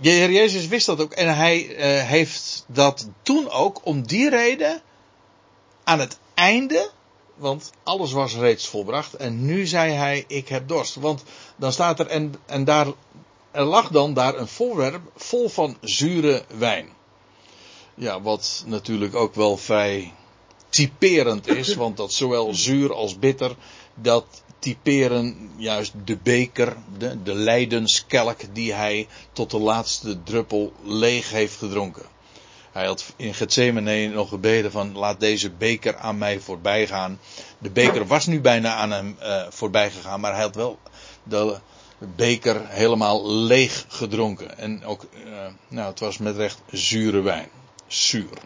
Jezus 0.00 0.66
wist 0.66 0.86
dat 0.86 1.00
ook. 1.00 1.12
En 1.12 1.36
hij 1.36 1.68
uh, 1.68 2.08
heeft 2.08 2.64
dat 2.66 3.08
toen 3.22 3.50
ook 3.50 3.80
om 3.84 4.06
die 4.06 4.28
reden 4.28 4.82
aan 5.84 5.98
het 5.98 6.18
einde. 6.34 6.90
Want 7.34 7.70
alles 7.82 8.12
was 8.12 8.34
reeds 8.34 8.66
volbracht. 8.66 9.14
En 9.14 9.44
nu 9.44 9.66
zei 9.66 9.92
hij: 9.92 10.24
Ik 10.26 10.48
heb 10.48 10.68
dorst. 10.68 10.94
Want 10.94 11.22
dan 11.56 11.72
staat 11.72 11.98
er. 11.98 12.06
En, 12.06 12.34
en 12.46 12.64
daar. 12.64 12.86
Er 13.50 13.64
lag 13.64 13.88
dan 13.88 14.14
daar 14.14 14.38
een 14.38 14.48
voorwerp 14.48 15.02
vol 15.16 15.48
van 15.48 15.76
zure 15.80 16.44
wijn. 16.56 16.88
Ja, 17.94 18.20
wat 18.20 18.62
natuurlijk 18.66 19.14
ook 19.14 19.34
wel 19.34 19.56
vrij 19.56 20.12
typerend 20.72 21.48
is, 21.48 21.74
want 21.82 21.96
dat 21.96 22.12
zowel 22.12 22.54
zuur 22.54 22.92
als 22.92 23.18
bitter, 23.18 23.56
dat 23.94 24.24
typeren 24.58 25.50
juist 25.56 25.92
de 26.04 26.16
beker, 26.16 26.76
de, 26.98 27.22
de 27.22 27.34
lijdenskelk 27.34 28.40
die 28.52 28.72
hij 28.72 29.06
tot 29.32 29.50
de 29.50 29.58
laatste 29.58 30.22
druppel 30.22 30.72
leeg 30.82 31.30
heeft 31.30 31.56
gedronken. 31.56 32.02
Hij 32.72 32.86
had 32.86 33.12
in 33.16 33.34
Gethsemane 33.34 34.08
nog 34.08 34.28
gebeden 34.28 34.70
van 34.70 34.96
laat 34.96 35.20
deze 35.20 35.50
beker 35.50 35.96
aan 35.96 36.18
mij 36.18 36.40
voorbij 36.40 36.86
gaan. 36.86 37.20
De 37.58 37.70
beker 37.70 38.06
was 38.06 38.26
nu 38.26 38.40
bijna 38.40 38.74
aan 38.74 38.90
hem 38.90 39.16
uh, 39.20 39.42
voorbij 39.48 39.90
gegaan, 39.90 40.20
maar 40.20 40.32
hij 40.32 40.42
had 40.42 40.54
wel 40.54 40.78
de 41.22 41.58
beker 42.16 42.68
helemaal 42.68 43.30
leeg 43.30 43.84
gedronken. 43.88 44.58
En 44.58 44.84
ook, 44.84 45.06
uh, 45.24 45.32
nou 45.68 45.90
het 45.90 46.00
was 46.00 46.18
met 46.18 46.36
recht 46.36 46.60
zure 46.70 47.20
wijn. 47.20 47.48
Zuur. 47.86 48.38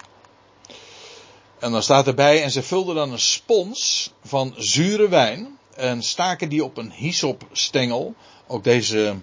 En 1.59 1.73
dan 1.73 1.83
staat 1.83 2.07
erbij, 2.07 2.43
en 2.43 2.51
ze 2.51 2.63
vulden 2.63 2.95
dan 2.95 3.13
een 3.13 3.19
spons 3.19 4.13
van 4.25 4.55
zure 4.57 5.09
wijn. 5.09 5.59
En 5.75 6.03
staken 6.03 6.49
die 6.49 6.65
op 6.65 6.77
een 6.77 6.93
hyssopstengel. 6.93 8.15
Ook 8.47 8.65
deze, 8.65 9.17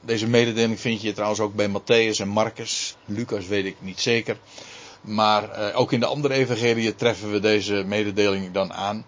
deze 0.00 0.26
mededeling 0.26 0.80
vind 0.80 1.00
je 1.00 1.12
trouwens 1.12 1.40
ook 1.40 1.54
bij 1.54 1.68
Matthäus 1.68 2.20
en 2.20 2.28
Marcus. 2.28 2.96
Lucas 3.04 3.46
weet 3.46 3.64
ik 3.64 3.76
niet 3.78 4.00
zeker. 4.00 4.38
Maar 5.00 5.50
eh, 5.50 5.80
ook 5.80 5.92
in 5.92 6.00
de 6.00 6.06
andere 6.06 6.34
evangeliën 6.34 6.94
treffen 6.94 7.30
we 7.30 7.40
deze 7.40 7.84
mededeling 7.86 8.52
dan 8.52 8.72
aan. 8.72 9.06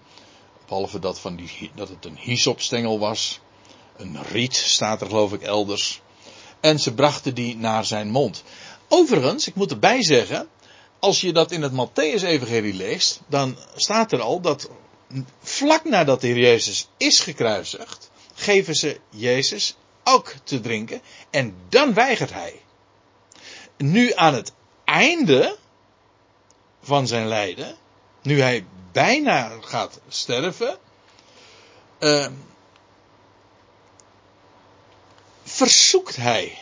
Behalve 0.66 0.98
dat, 0.98 1.20
van 1.20 1.37
die, 1.37 1.70
dat 1.74 1.88
het 1.88 2.04
een 2.04 2.18
hyssopstengel 2.18 2.98
was. 2.98 3.40
Een 3.96 4.18
riet 4.33 4.56
staat 4.56 5.00
er 5.00 5.06
geloof 5.06 5.33
ik 5.33 5.42
elders. 5.42 6.00
En 6.61 6.78
ze 6.78 6.94
brachten 6.94 7.35
die 7.35 7.56
naar 7.56 7.85
zijn 7.85 8.11
mond. 8.11 8.42
Overigens, 8.88 9.46
ik 9.46 9.54
moet 9.54 9.70
erbij 9.70 10.02
zeggen, 10.02 10.48
als 11.00 11.20
je 11.20 11.32
dat 11.32 11.50
in 11.50 11.62
het 11.62 11.72
Matthäus-evangelie 11.72 12.74
leest, 12.74 13.20
dan 13.26 13.56
staat 13.74 14.12
er 14.12 14.20
al 14.20 14.40
dat 14.40 14.70
vlak 15.42 15.84
nadat 15.84 16.20
de 16.20 16.26
Heer 16.26 16.38
Jezus 16.38 16.88
is 16.96 17.20
gekruisigd, 17.20 18.10
geven 18.34 18.74
ze 18.74 19.00
Jezus 19.10 19.76
ook 20.04 20.34
te 20.44 20.60
drinken 20.60 21.02
en 21.30 21.54
dan 21.68 21.94
weigert 21.94 22.32
hij. 22.32 22.62
Nu 23.76 24.12
aan 24.14 24.34
het 24.34 24.52
einde 24.84 25.56
van 26.82 27.06
zijn 27.06 27.26
lijden, 27.26 27.76
nu 28.22 28.40
hij 28.40 28.64
bijna 28.92 29.58
gaat 29.60 30.00
sterven, 30.08 30.78
uh, 31.98 32.26
verzoekt 35.42 36.16
hij 36.16 36.58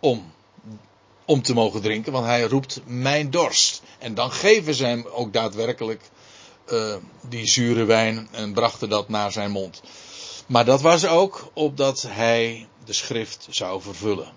om 0.00 0.32
om 1.24 1.42
te 1.42 1.54
mogen 1.54 1.82
drinken, 1.82 2.12
want 2.12 2.26
hij 2.26 2.42
roept 2.42 2.80
mijn 2.84 3.30
dorst. 3.30 3.82
En 3.98 4.14
dan 4.14 4.30
geven 4.30 4.74
ze 4.74 4.84
hem 4.84 5.06
ook 5.06 5.32
daadwerkelijk 5.32 6.10
uh, 6.72 6.96
die 7.28 7.46
zure 7.46 7.84
wijn 7.84 8.28
en 8.30 8.52
brachten 8.52 8.88
dat 8.88 9.08
naar 9.08 9.32
zijn 9.32 9.50
mond. 9.50 9.82
Maar 10.46 10.64
dat 10.64 10.80
was 10.80 11.06
ook 11.06 11.50
opdat 11.52 12.02
hij 12.08 12.68
de 12.84 12.92
schrift 12.92 13.46
zou 13.50 13.82
vervullen. 13.82 14.32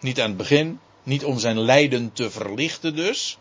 Niet 0.00 0.20
aan 0.20 0.28
het 0.28 0.36
begin, 0.36 0.80
niet 1.02 1.24
om 1.24 1.38
zijn 1.38 1.60
lijden 1.60 2.12
te 2.12 2.30
verlichten 2.30 2.96
dus, 2.96 3.38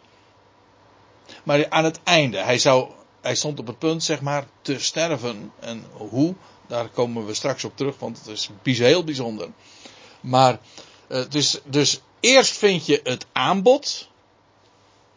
maar 1.43 1.69
aan 1.69 1.83
het 1.83 1.99
einde. 2.03 2.37
Hij, 2.37 2.57
zou, 2.57 2.89
hij 3.21 3.35
stond 3.35 3.59
op 3.59 3.67
het 3.67 3.79
punt, 3.79 4.03
zeg 4.03 4.21
maar, 4.21 4.47
te 4.61 4.79
sterven. 4.79 5.51
En 5.59 5.85
hoe, 5.91 6.35
daar 6.67 6.89
komen 6.89 7.25
we 7.25 7.33
straks 7.33 7.63
op 7.63 7.77
terug, 7.77 7.99
want 7.99 8.17
het 8.25 8.49
is 8.63 8.79
heel 8.79 9.03
bijzonder. 9.03 9.49
Maar 10.21 10.59
uh, 11.07 11.23
is 11.29 11.59
dus 11.65 12.01
Eerst 12.19 12.57
vind 12.57 12.85
je 12.85 12.99
het 13.03 13.25
aanbod, 13.31 14.09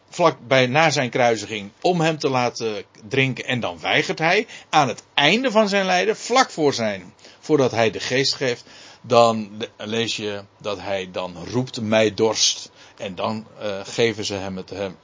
vlak 0.09 0.37
bij 0.47 0.67
na 0.67 0.89
zijn 0.89 1.09
kruisiging, 1.09 1.71
om 1.81 2.01
hem 2.01 2.17
te 2.17 2.29
laten 2.29 2.83
drinken 3.07 3.45
en 3.45 3.59
dan 3.59 3.79
weigert 3.79 4.19
hij. 4.19 4.47
Aan 4.69 4.87
het 4.87 5.03
einde 5.13 5.51
van 5.51 5.69
zijn 5.69 5.85
lijden, 5.85 6.17
vlak 6.17 6.49
voor 6.49 6.73
zijn, 6.73 7.13
voordat 7.39 7.71
hij 7.71 7.91
de 7.91 7.99
geest 7.99 8.33
geeft, 8.33 8.63
dan 9.01 9.49
lees 9.77 10.15
je 10.15 10.43
dat 10.57 10.79
hij 10.79 11.09
dan 11.11 11.35
roept 11.51 11.81
mij 11.81 12.13
dorst. 12.13 12.71
En 12.97 13.15
dan 13.15 13.47
uh, 13.61 13.79
geven 13.83 14.25
ze 14.25 14.33
hem 14.33 14.57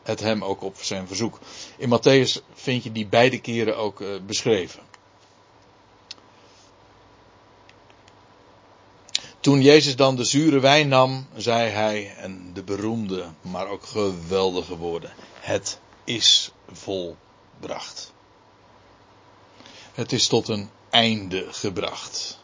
het, 0.03 0.19
hem 0.19 0.43
ook 0.43 0.61
op 0.61 0.75
zijn 0.81 1.07
verzoek. 1.07 1.39
In 1.77 1.89
Matthäus 1.89 2.43
vind 2.53 2.83
je 2.83 2.91
die 2.91 3.07
beide 3.07 3.41
keren 3.41 3.77
ook 3.77 3.99
uh, 3.99 4.07
beschreven. 4.25 4.88
Toen 9.39 9.61
Jezus 9.61 9.95
dan 9.95 10.15
de 10.15 10.23
zure 10.23 10.59
wijn 10.59 10.87
nam, 10.87 11.27
zei 11.35 11.69
hij, 11.69 12.15
en 12.15 12.53
de 12.53 12.63
beroemde, 12.63 13.25
maar 13.41 13.67
ook 13.67 13.85
geweldige 13.85 14.77
woorden: 14.77 15.11
Het 15.39 15.79
is 16.03 16.51
volbracht. 16.71 18.13
Het 19.93 20.11
is 20.11 20.27
tot 20.27 20.47
een 20.47 20.69
einde 20.89 21.47
gebracht. 21.49 22.39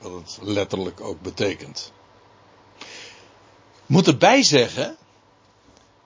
Wat 0.00 0.12
het 0.12 0.38
letterlijk 0.40 1.00
ook 1.00 1.20
betekent. 1.20 1.92
Moet 3.86 4.06
erbij 4.06 4.42
zeggen, 4.42 4.96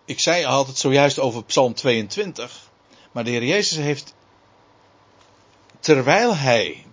ik 0.05 0.21
zei 0.21 0.65
het 0.65 0.79
zojuist 0.79 1.19
over 1.19 1.45
Psalm 1.45 1.75
22, 1.75 2.71
maar 3.13 3.25
de 3.25 3.31
Heer 3.31 3.45
Jezus 3.45 3.79
heeft, 3.79 4.15
terwijl 5.81 6.37
hij 6.37 6.87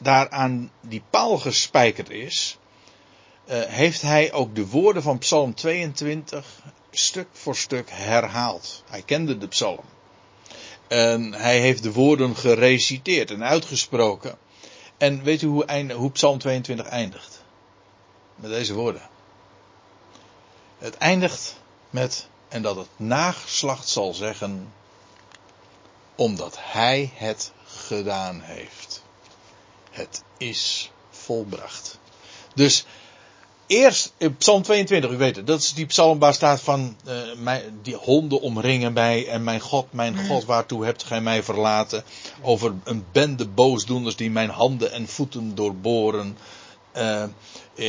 daar 0.00 0.30
aan 0.30 0.70
die 0.80 1.02
paal 1.10 1.38
gespijkerd 1.38 2.10
is, 2.10 2.58
uh, 3.48 3.62
heeft 3.62 4.02
hij 4.02 4.32
ook 4.32 4.54
de 4.54 4.66
woorden 4.66 5.02
van 5.02 5.18
Psalm 5.18 5.54
22 5.54 6.62
stuk 6.90 7.28
voor 7.32 7.56
stuk 7.56 7.90
herhaald. 7.90 8.82
Hij 8.88 9.02
kende 9.02 9.38
de 9.38 9.48
psalm. 9.48 9.84
En 10.88 11.32
hij 11.32 11.60
heeft 11.60 11.82
de 11.82 11.92
woorden 11.92 12.36
gereciteerd 12.36 13.30
en 13.30 13.44
uitgesproken. 13.44 14.38
En 14.96 15.22
weet 15.22 15.42
u 15.42 15.46
hoe, 15.46 15.92
hoe 15.92 16.10
Psalm 16.10 16.38
22 16.38 16.86
eindigt? 16.86 17.42
Met 18.34 18.50
deze 18.50 18.74
woorden. 18.74 19.02
Het 20.78 20.96
eindigt 20.96 21.60
met, 21.90 22.28
en 22.48 22.62
dat 22.62 22.76
het 22.76 22.88
nageslacht 22.96 23.88
zal 23.88 24.14
zeggen, 24.14 24.72
omdat 26.14 26.56
hij 26.60 27.10
het 27.14 27.52
gedaan 27.66 28.40
heeft. 28.40 29.04
Het 29.96 30.22
is 30.36 30.90
volbracht. 31.10 31.98
Dus 32.54 32.84
eerst 33.66 34.12
in 34.16 34.36
Psalm 34.36 34.62
22, 34.62 35.10
u 35.10 35.16
weet 35.16 35.36
het, 35.36 35.46
dat 35.46 35.60
is 35.60 35.74
die 35.74 35.86
psalm 35.86 36.18
waar 36.18 36.34
staat 36.34 36.60
van 36.60 36.96
uh, 37.06 37.14
mijn, 37.36 37.78
die 37.82 37.94
honden 37.94 38.40
omringen 38.40 38.92
mij 38.92 39.28
en 39.28 39.44
mijn 39.44 39.60
God, 39.60 39.92
mijn 39.92 40.26
God, 40.26 40.44
waartoe 40.44 40.84
hebt 40.84 41.02
gij 41.02 41.20
mij 41.20 41.42
verlaten? 41.42 42.04
Over 42.42 42.74
een 42.84 43.04
bende 43.12 43.46
boosdoeners 43.46 44.16
die 44.16 44.30
mijn 44.30 44.50
handen 44.50 44.92
en 44.92 45.08
voeten 45.08 45.54
doorboren. 45.54 46.38
Uh, 46.96 47.24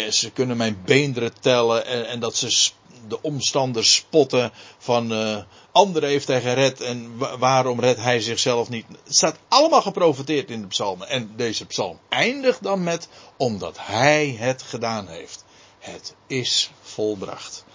ze 0.10 0.32
kunnen 0.32 0.58
mijn 0.58 0.82
beenderen 0.86 1.40
tellen 1.40 1.86
en, 1.86 2.08
en 2.08 2.20
dat 2.20 2.36
ze 2.36 2.72
de 3.10 3.22
omstanders 3.22 3.96
spotten 3.96 4.52
van 4.78 5.12
uh, 5.12 5.38
anderen 5.72 6.10
heeft 6.10 6.28
hij 6.28 6.42
gered 6.42 6.82
en 6.82 7.18
waarom 7.40 7.80
redt 7.80 8.00
hij 8.00 8.20
zichzelf 8.20 8.70
niet. 8.70 8.86
Het 9.04 9.16
staat 9.16 9.38
allemaal 9.48 9.82
geprofiteerd 9.82 10.50
in 10.50 10.62
de 10.62 10.68
psalmen. 10.68 11.08
En 11.08 11.32
deze 11.36 11.66
psalm 11.66 12.00
eindigt 12.10 12.64
dan 12.64 12.84
met 12.84 13.08
omdat 13.38 13.78
hij 13.80 14.36
het 14.40 14.62
gedaan 14.62 15.08
heeft. 15.08 15.46
Het 15.80 16.16
is 16.28 16.72
volbracht. 16.82 17.66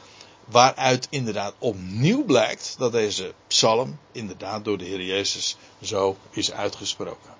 Waaruit 0.44 1.06
inderdaad 1.10 1.54
opnieuw 1.58 2.24
blijkt 2.24 2.74
dat 2.78 2.92
deze 2.92 3.34
psalm 3.46 3.98
inderdaad 4.12 4.64
door 4.64 4.78
de 4.78 4.84
Heer 4.84 5.02
Jezus 5.02 5.56
zo 5.82 6.16
is 6.30 6.52
uitgesproken. 6.52 7.30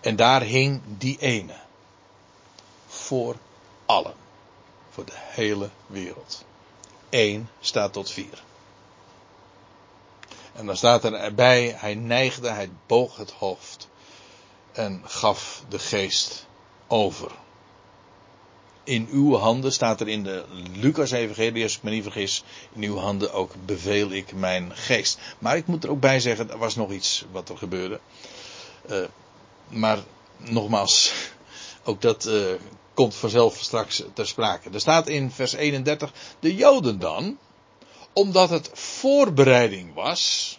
En 0.00 0.16
daar 0.16 0.42
hing 0.42 0.80
die 0.98 1.16
ene. 1.20 1.56
Voor 2.86 3.36
allen. 3.86 4.14
Voor 4.90 5.04
de 5.04 5.12
hele 5.16 5.70
wereld. 5.86 6.44
1 7.10 7.48
staat 7.60 7.92
tot 7.92 8.10
4. 8.10 8.26
En 10.54 10.66
dan 10.66 10.76
staat 10.76 11.04
er 11.04 11.14
erbij, 11.14 11.74
hij 11.76 11.94
neigde, 11.94 12.48
hij 12.48 12.70
boog 12.86 13.16
het 13.16 13.30
hoofd 13.30 13.88
en 14.72 15.02
gaf 15.04 15.62
de 15.68 15.78
geest 15.78 16.46
over. 16.86 17.30
In 18.84 19.08
uw 19.10 19.34
handen 19.34 19.72
staat 19.72 20.00
er 20.00 20.08
in 20.08 20.22
de 20.22 20.44
Lucas-evangelie, 20.74 21.62
als 21.62 21.76
ik 21.76 21.82
me 21.82 21.90
niet 21.90 22.02
vergis, 22.02 22.44
in 22.72 22.82
uw 22.82 22.96
handen 22.96 23.32
ook 23.32 23.52
beveel 23.64 24.10
ik 24.10 24.32
mijn 24.32 24.76
geest. 24.76 25.18
Maar 25.38 25.56
ik 25.56 25.66
moet 25.66 25.84
er 25.84 25.90
ook 25.90 26.00
bij 26.00 26.20
zeggen, 26.20 26.50
er 26.50 26.58
was 26.58 26.74
nog 26.74 26.90
iets 26.90 27.24
wat 27.32 27.48
er 27.48 27.58
gebeurde. 27.58 28.00
Uh, 28.90 29.04
maar 29.68 29.98
nogmaals, 30.36 31.12
ook 31.84 32.00
dat 32.00 32.26
uh, 32.26 32.52
komt 32.98 33.14
vanzelf 33.14 33.58
straks 33.60 34.02
ter 34.14 34.26
sprake. 34.26 34.70
Er 34.70 34.80
staat 34.80 35.08
in 35.08 35.30
vers 35.30 35.52
31, 35.52 36.12
de 36.40 36.54
Joden 36.54 36.98
dan, 36.98 37.38
omdat 38.12 38.50
het 38.50 38.70
voorbereiding 38.72 39.94
was, 39.94 40.58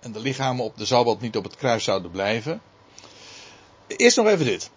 en 0.00 0.12
de 0.12 0.20
lichamen 0.20 0.64
op 0.64 0.78
de 0.78 0.86
Sabbat 0.86 1.20
niet 1.20 1.36
op 1.36 1.44
het 1.44 1.56
kruis 1.56 1.84
zouden 1.84 2.10
blijven. 2.10 2.62
Eerst 3.86 4.16
nog 4.16 4.26
even 4.26 4.44
dit. 4.44 4.70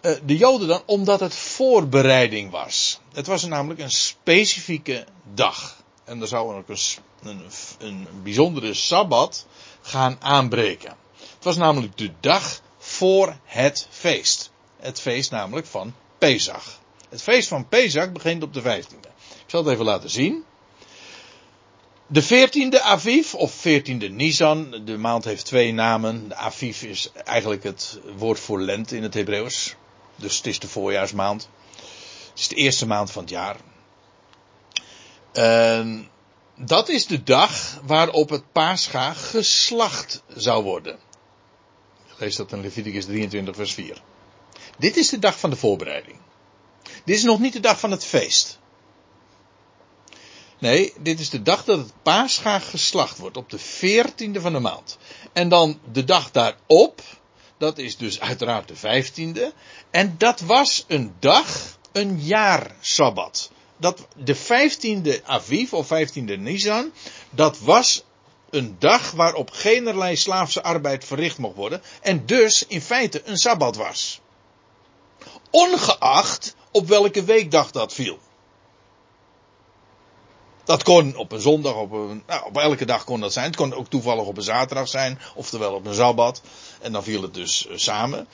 Eh, 0.00 0.12
de 0.24 0.36
Joden 0.36 0.68
dan, 0.68 0.82
omdat 0.86 1.20
het 1.20 1.34
voorbereiding 1.34 2.50
was. 2.50 3.00
Het 3.12 3.26
was 3.26 3.44
namelijk 3.44 3.80
een 3.80 3.90
specifieke 3.90 5.06
dag. 5.34 5.82
En 6.04 6.20
er 6.20 6.28
zou 6.28 6.54
ook 6.54 6.68
een, 6.68 6.78
een, 7.22 7.50
een 7.78 8.08
bijzondere 8.22 8.74
Sabbat 8.74 9.46
gaan 9.80 10.16
aanbreken. 10.20 10.96
Het 11.34 11.44
was 11.44 11.56
namelijk 11.56 11.96
de 11.96 12.10
dag 12.20 12.60
voor 12.78 13.36
het 13.44 13.86
feest. 13.90 14.50
Het 14.76 15.00
feest 15.00 15.30
namelijk 15.30 15.66
van 15.66 15.94
Pesach. 16.22 16.78
Het 17.08 17.22
feest 17.22 17.48
van 17.48 17.68
Pesach 17.68 18.12
begint 18.12 18.42
op 18.42 18.54
de 18.54 18.62
15e. 18.62 19.08
Ik 19.18 19.46
zal 19.46 19.64
het 19.64 19.72
even 19.72 19.84
laten 19.84 20.10
zien. 20.10 20.44
De 22.06 22.22
14e 22.22 22.80
Aviv, 22.82 23.34
of 23.34 23.66
14e 23.66 24.10
Nisan, 24.10 24.82
de 24.84 24.96
maand 24.96 25.24
heeft 25.24 25.44
twee 25.44 25.72
namen. 25.72 26.28
De 26.28 26.34
Aviv 26.34 26.82
is 26.82 27.12
eigenlijk 27.24 27.62
het 27.62 27.98
woord 28.16 28.40
voor 28.40 28.60
lente 28.60 28.96
in 28.96 29.02
het 29.02 29.14
Hebreeuws. 29.14 29.74
Dus 30.16 30.36
het 30.36 30.46
is 30.46 30.58
de 30.58 30.68
voorjaarsmaand. 30.68 31.48
Het 32.30 32.38
is 32.38 32.48
de 32.48 32.56
eerste 32.56 32.86
maand 32.86 33.10
van 33.10 33.22
het 33.22 33.30
jaar. 33.30 33.56
Dat 36.56 36.88
is 36.88 37.06
de 37.06 37.22
dag 37.22 37.80
waarop 37.84 38.28
het 38.28 38.52
paascha 38.52 39.12
geslacht 39.12 40.22
zou 40.28 40.62
worden. 40.64 40.98
Lees 42.16 42.36
dat 42.36 42.52
in 42.52 42.60
Leviticus 42.60 43.04
23 43.04 43.56
vers 43.56 43.74
4. 43.74 44.02
Dit 44.82 44.96
is 44.96 45.08
de 45.08 45.18
dag 45.18 45.38
van 45.38 45.50
de 45.50 45.56
voorbereiding. 45.56 46.16
Dit 47.04 47.16
is 47.16 47.22
nog 47.22 47.40
niet 47.40 47.52
de 47.52 47.60
dag 47.60 47.80
van 47.80 47.90
het 47.90 48.04
feest. 48.04 48.58
Nee, 50.58 50.92
dit 50.98 51.20
is 51.20 51.30
de 51.30 51.42
dag 51.42 51.64
dat 51.64 51.78
het 51.78 51.92
paascha 52.02 52.58
geslacht 52.58 53.18
wordt, 53.18 53.36
op 53.36 53.50
de 53.50 53.60
14e 53.60 54.40
van 54.40 54.52
de 54.52 54.58
maand. 54.58 54.98
En 55.32 55.48
dan 55.48 55.80
de 55.92 56.04
dag 56.04 56.30
daarop, 56.30 57.02
dat 57.58 57.78
is 57.78 57.96
dus 57.96 58.20
uiteraard 58.20 58.68
de 58.68 58.76
15e. 58.76 59.56
En 59.90 60.14
dat 60.18 60.40
was 60.40 60.84
een 60.88 61.14
dag, 61.18 61.78
een 61.92 62.20
jaar 62.20 62.74
sabbat. 62.80 63.50
Dat, 63.76 64.06
de 64.16 64.36
15e 64.36 65.24
Aviv 65.24 65.72
of 65.72 65.88
15e 65.92 66.38
Nisan, 66.38 66.92
dat 67.30 67.58
was 67.58 68.04
een 68.50 68.76
dag 68.78 69.10
waarop 69.10 69.50
geen 69.50 70.16
slaafse 70.16 70.62
arbeid 70.62 71.04
verricht 71.04 71.38
mocht 71.38 71.56
worden. 71.56 71.82
En 72.00 72.26
dus 72.26 72.66
in 72.66 72.80
feite 72.80 73.22
een 73.24 73.38
sabbat 73.38 73.76
was. 73.76 74.21
Ongeacht 75.52 76.54
op 76.70 76.88
welke 76.88 77.24
weekdag 77.24 77.70
dat 77.70 77.92
viel. 77.92 78.18
Dat 80.64 80.82
kon 80.82 81.16
op 81.16 81.32
een 81.32 81.40
zondag, 81.40 81.74
op, 81.74 81.92
een, 81.92 82.22
nou, 82.26 82.46
op 82.46 82.56
elke 82.56 82.84
dag 82.84 83.04
kon 83.04 83.20
dat 83.20 83.32
zijn. 83.32 83.46
Het 83.46 83.56
kon 83.56 83.74
ook 83.74 83.88
toevallig 83.88 84.24
op 84.24 84.36
een 84.36 84.42
zaterdag 84.42 84.88
zijn, 84.88 85.20
oftewel 85.34 85.74
op 85.74 85.86
een 85.86 85.94
zabbat. 85.94 86.42
En 86.80 86.92
dan 86.92 87.02
viel 87.02 87.22
het 87.22 87.34
dus 87.34 87.66
uh, 87.66 87.76
samen. 87.76 88.28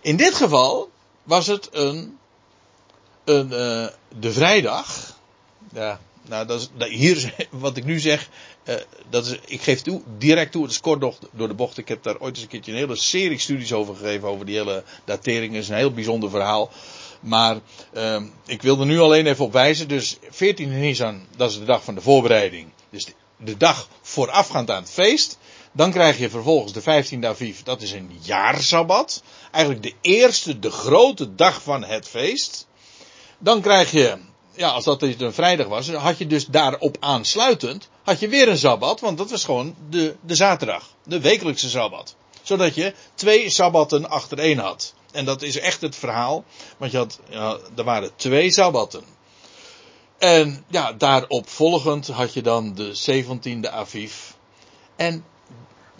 In 0.00 0.16
dit 0.16 0.34
geval 0.34 0.90
was 1.22 1.46
het 1.46 1.68
een, 1.72 2.18
een 3.24 3.46
uh, 3.46 3.86
de 4.18 4.32
vrijdag. 4.32 5.16
Ja, 5.72 6.00
nou, 6.28 6.46
dat 6.46 6.60
is, 6.60 6.68
dat, 6.76 6.88
hier, 6.88 7.34
wat 7.50 7.76
ik 7.76 7.84
nu 7.84 8.00
zeg, 8.00 8.28
uh, 8.64 8.74
dat 9.10 9.26
is, 9.26 9.38
ik 9.46 9.60
geef 9.60 9.80
toe, 9.80 10.02
direct 10.18 10.52
toe, 10.52 10.62
het 10.62 10.70
is 10.70 10.80
kort 10.80 11.00
door 11.32 11.48
de 11.48 11.54
bocht. 11.54 11.78
Ik 11.78 11.88
heb 11.88 12.02
daar 12.02 12.18
ooit 12.18 12.34
eens 12.34 12.42
een 12.42 12.48
keertje 12.48 12.72
een 12.72 12.78
hele 12.78 12.96
serie 12.96 13.38
studies 13.38 13.72
over 13.72 13.96
gegeven, 13.96 14.28
over 14.28 14.46
die 14.46 14.56
hele 14.56 14.84
datering. 15.04 15.52
Het 15.52 15.62
is 15.62 15.68
een 15.68 15.76
heel 15.76 15.92
bijzonder 15.92 16.30
verhaal. 16.30 16.70
Maar 17.20 17.56
uh, 17.92 18.22
ik 18.46 18.62
wil 18.62 18.80
er 18.80 18.86
nu 18.86 19.00
alleen 19.00 19.26
even 19.26 19.44
op 19.44 19.52
wijzen. 19.52 19.88
Dus 19.88 20.16
14 20.30 20.80
Nisan, 20.80 21.26
dat 21.36 21.50
is 21.50 21.58
de 21.58 21.64
dag 21.64 21.84
van 21.84 21.94
de 21.94 22.00
voorbereiding. 22.00 22.68
Dus 22.90 23.06
de, 23.36 23.56
dag 23.56 23.88
voorafgaand 24.02 24.70
aan 24.70 24.82
het 24.82 24.90
feest. 24.90 25.38
Dan 25.72 25.90
krijg 25.90 26.18
je 26.18 26.30
vervolgens 26.30 26.72
de 26.72 26.82
15e 26.82 27.26
Aviv, 27.26 27.60
dat 27.60 27.82
is 27.82 27.92
een 27.92 28.18
jaarsabbat. 28.22 29.22
Eigenlijk 29.50 29.84
de 29.84 29.94
eerste, 30.00 30.58
de 30.58 30.70
grote 30.70 31.34
dag 31.34 31.62
van 31.62 31.84
het 31.84 32.08
feest. 32.08 32.66
Dan 33.38 33.60
krijg 33.60 33.90
je, 33.90 34.18
ja, 34.58 34.68
als 34.68 34.84
dat 34.84 35.02
een 35.02 35.32
vrijdag 35.32 35.66
was, 35.66 35.90
had 35.90 36.18
je 36.18 36.26
dus 36.26 36.46
daarop 36.46 36.96
aansluitend, 37.00 37.88
had 38.02 38.20
je 38.20 38.28
weer 38.28 38.48
een 38.48 38.58
sabbat, 38.58 39.00
want 39.00 39.18
dat 39.18 39.30
was 39.30 39.44
gewoon 39.44 39.74
de, 39.90 40.16
de 40.20 40.34
zaterdag, 40.34 40.90
de 41.04 41.20
wekelijkse 41.20 41.70
sabbat. 41.70 42.16
Zodat 42.42 42.74
je 42.74 42.94
twee 43.14 43.50
sabbatten 43.50 44.10
achtereen 44.10 44.58
had. 44.58 44.94
En 45.12 45.24
dat 45.24 45.42
is 45.42 45.58
echt 45.58 45.80
het 45.80 45.96
verhaal. 45.96 46.44
Want 46.76 46.90
je 46.90 46.96
had, 46.96 47.18
ja, 47.28 47.58
er 47.76 47.84
waren 47.84 48.10
twee 48.16 48.50
sabbatten. 48.50 49.04
En 50.18 50.64
ja, 50.68 50.92
daarop 50.92 51.48
volgend 51.48 52.08
had 52.08 52.32
je 52.34 52.42
dan 52.42 52.74
de 52.74 53.24
17e 53.24 53.70
Aviv. 53.70 54.14
En 54.96 55.24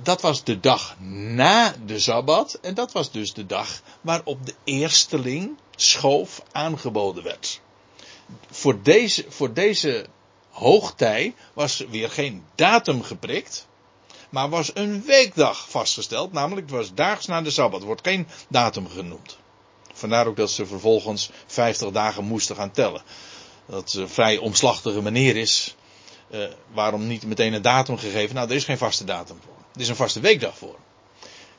dat 0.03 0.21
was 0.21 0.45
de 0.45 0.61
dag 0.61 0.97
na 1.01 1.75
de 1.87 1.99
Sabbat. 1.99 2.59
En 2.63 2.75
dat 2.75 2.93
was 2.93 3.11
dus 3.11 3.33
de 3.33 3.47
dag 3.47 3.81
waarop 4.01 4.47
de 4.47 4.55
eersteling 4.65 5.59
schoof 5.77 6.43
aangeboden 6.53 7.23
werd. 7.23 7.61
Voor 8.51 8.83
deze, 8.83 9.25
voor 9.29 9.53
deze 9.53 10.07
hoogtij 10.51 11.35
was 11.53 11.85
weer 11.91 12.11
geen 12.11 12.45
datum 12.55 13.03
geprikt. 13.03 13.67
Maar 14.29 14.49
was 14.49 14.71
een 14.75 15.03
weekdag 15.05 15.71
vastgesteld. 15.71 16.33
Namelijk, 16.33 16.67
het 16.67 16.77
was 16.77 16.95
daags 16.95 17.27
na 17.27 17.43
de 17.43 17.51
Sabbat. 17.51 17.83
Wordt 17.83 18.07
geen 18.07 18.27
datum 18.49 18.89
genoemd. 18.89 19.39
Vandaar 19.93 20.27
ook 20.27 20.37
dat 20.37 20.51
ze 20.51 20.67
vervolgens 20.67 21.31
50 21.47 21.91
dagen 21.91 22.25
moesten 22.25 22.57
gaan 22.57 22.71
tellen. 22.71 23.03
Dat 23.67 23.93
een 23.93 24.09
vrij 24.09 24.39
omslachtige 24.39 25.01
manier 25.01 25.37
is. 25.37 25.77
Uh, 26.31 26.47
waarom 26.73 27.07
niet 27.07 27.27
meteen 27.27 27.53
een 27.53 27.63
datum 27.63 27.99
gegeven? 27.99 28.35
Nou, 28.35 28.49
er 28.49 28.57
is 28.57 28.65
geen 28.65 28.79
vaste 28.79 29.05
datum 29.05 29.39
voor. 29.45 29.55
Er 29.75 29.81
is 29.81 29.89
een 29.89 29.97
vaste 29.97 30.21
weekdag 30.21 30.59
voor. 30.59 30.77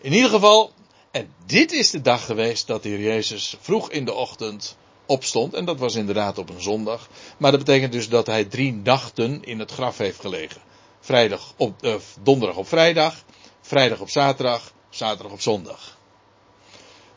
In 0.01 0.13
ieder 0.13 0.29
geval, 0.29 0.73
en 1.11 1.33
dit 1.45 1.71
is 1.71 1.89
de 1.89 2.01
dag 2.01 2.25
geweest 2.25 2.67
dat 2.67 2.83
de 2.83 2.89
Heer 2.89 3.01
Jezus 3.01 3.55
vroeg 3.61 3.91
in 3.91 4.05
de 4.05 4.13
ochtend 4.13 4.77
opstond. 5.09 5.53
En 5.53 5.65
dat 5.65 5.79
was 5.79 5.95
inderdaad 5.95 6.37
op 6.37 6.49
een 6.49 6.61
zondag. 6.61 7.09
Maar 7.37 7.51
dat 7.51 7.59
betekent 7.59 7.91
dus 7.91 8.09
dat 8.09 8.27
hij 8.27 8.45
drie 8.45 8.73
nachten 8.73 9.43
in 9.43 9.59
het 9.59 9.71
graf 9.71 9.97
heeft 9.97 10.19
gelegen. 10.19 10.61
Vrijdag 10.99 11.53
op, 11.57 11.83
uh, 11.83 11.95
donderdag 12.21 12.57
op 12.57 12.67
vrijdag, 12.67 13.23
vrijdag 13.61 13.99
op 13.99 14.09
zaterdag, 14.09 14.73
zaterdag 14.89 15.31
op 15.31 15.41
zondag. 15.41 15.97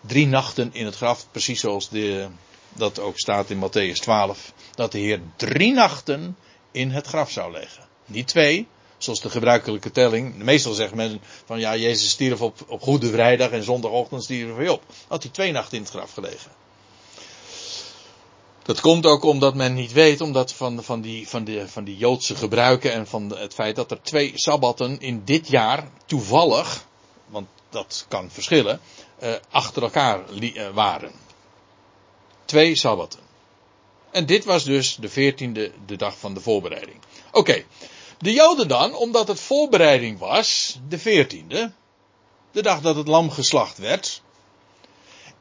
Drie 0.00 0.26
nachten 0.26 0.70
in 0.72 0.84
het 0.84 0.96
graf, 0.96 1.26
precies 1.30 1.60
zoals 1.60 1.88
de, 1.88 2.28
dat 2.68 2.98
ook 2.98 3.18
staat 3.18 3.50
in 3.50 3.58
Matthäus 3.58 3.98
12. 3.98 4.52
Dat 4.74 4.92
de 4.92 4.98
Heer 4.98 5.20
drie 5.36 5.72
nachten 5.72 6.36
in 6.70 6.90
het 6.90 7.06
graf 7.06 7.30
zou 7.30 7.52
leggen. 7.52 7.84
Niet 8.06 8.28
twee, 8.28 8.66
zoals 8.98 9.20
de 9.20 9.30
gebruikelijke 9.30 9.90
telling. 9.90 10.36
Meestal 10.36 10.72
zeggen 10.72 10.96
mensen 10.96 11.20
van 11.44 11.60
ja, 11.60 11.76
Jezus 11.76 12.10
stierf 12.10 12.40
op, 12.40 12.64
op 12.66 12.82
Goede 12.82 13.10
Vrijdag 13.10 13.50
en 13.50 13.62
zondagochtend 13.62 14.24
stierf 14.24 14.56
hij 14.56 14.68
op. 14.68 14.82
Had 15.08 15.22
hij 15.22 15.32
twee 15.32 15.52
nachten 15.52 15.76
in 15.76 15.82
het 15.82 15.92
graf 15.92 16.12
gelegen. 16.12 16.50
Dat 18.62 18.80
komt 18.80 19.06
ook 19.06 19.22
omdat 19.22 19.54
men 19.54 19.74
niet 19.74 19.92
weet, 19.92 20.20
omdat 20.20 20.52
van, 20.52 20.82
van, 20.82 21.00
die, 21.00 21.28
van, 21.28 21.48
van 21.66 21.84
die 21.84 21.96
Joodse 21.96 22.34
gebruiken 22.34 22.92
en 22.92 23.06
van 23.06 23.36
het 23.36 23.54
feit 23.54 23.76
dat 23.76 23.90
er 23.90 24.02
twee 24.02 24.32
sabbatten 24.34 25.00
in 25.00 25.22
dit 25.24 25.48
jaar 25.48 25.88
toevallig, 26.06 26.86
want 27.26 27.46
dat 27.68 28.04
kan 28.08 28.30
verschillen, 28.30 28.80
uh, 29.22 29.30
achter 29.50 29.82
elkaar 29.82 30.20
uh, 30.40 30.68
waren. 30.68 31.12
Twee 32.44 32.76
sabbatten. 32.76 33.20
En 34.10 34.26
dit 34.26 34.44
was 34.44 34.64
dus 34.64 34.96
de 35.00 35.08
veertiende, 35.08 35.72
de 35.86 35.96
dag 35.96 36.18
van 36.18 36.34
de 36.34 36.40
voorbereiding. 36.40 36.98
Oké, 37.32 37.64
de 38.18 38.32
Joden 38.32 38.68
dan, 38.68 38.94
omdat 38.94 39.28
het 39.28 39.40
voorbereiding 39.40 40.18
was, 40.18 40.78
de 40.88 40.98
veertiende, 40.98 41.72
de 42.50 42.62
dag 42.62 42.80
dat 42.80 42.96
het 42.96 43.08
lam 43.08 43.30
geslacht 43.30 43.78
werd, 43.78 44.22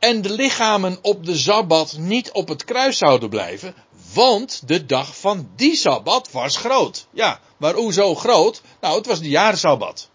en 0.02 0.22
de 0.22 0.30
lichamen 0.30 1.00
op 1.02 1.26
de 1.26 1.38
Sabbat 1.38 1.98
niet 1.98 2.32
op 2.32 2.48
het 2.48 2.64
kruis 2.64 2.98
zouden 2.98 3.30
blijven, 3.30 3.76
want 4.14 4.68
de 4.68 4.86
dag 4.86 5.18
van 5.18 5.50
die 5.56 5.76
Sabbat 5.76 6.32
was 6.32 6.58
groot. 6.58 7.08
Ja, 7.12 7.40
maar 7.58 7.74
hoezo 7.74 8.16
groot? 8.16 8.62
Nou, 8.80 8.98
het 8.98 9.06
was 9.06 9.20
de 9.20 9.30
jaarsabbat. 9.30 10.10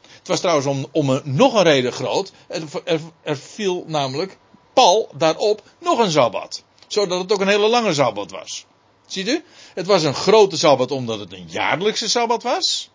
Het 0.00 0.28
was 0.28 0.40
trouwens 0.40 0.66
om, 0.66 0.86
om 0.92 1.10
een, 1.10 1.22
nog 1.24 1.54
een 1.54 1.62
reden 1.62 1.92
groot. 1.92 2.32
Er, 2.48 2.62
er, 2.84 3.00
er 3.22 3.36
viel 3.36 3.84
namelijk 3.86 4.38
pal 4.72 5.08
daarop 5.14 5.62
nog 5.78 5.98
een 5.98 6.10
Sabbat. 6.10 6.62
Zodat 6.86 7.20
het 7.20 7.32
ook 7.32 7.40
een 7.40 7.48
hele 7.48 7.68
lange 7.68 7.94
Sabbat 7.94 8.30
was. 8.30 8.66
Ziet 9.06 9.28
u? 9.28 9.44
Het 9.74 9.86
was 9.86 10.02
een 10.02 10.14
grote 10.14 10.58
Sabbat 10.58 10.90
omdat 10.90 11.18
het 11.18 11.32
een 11.32 11.48
jaarlijkse 11.48 12.08
Sabbat 12.08 12.42
was. 12.42 12.90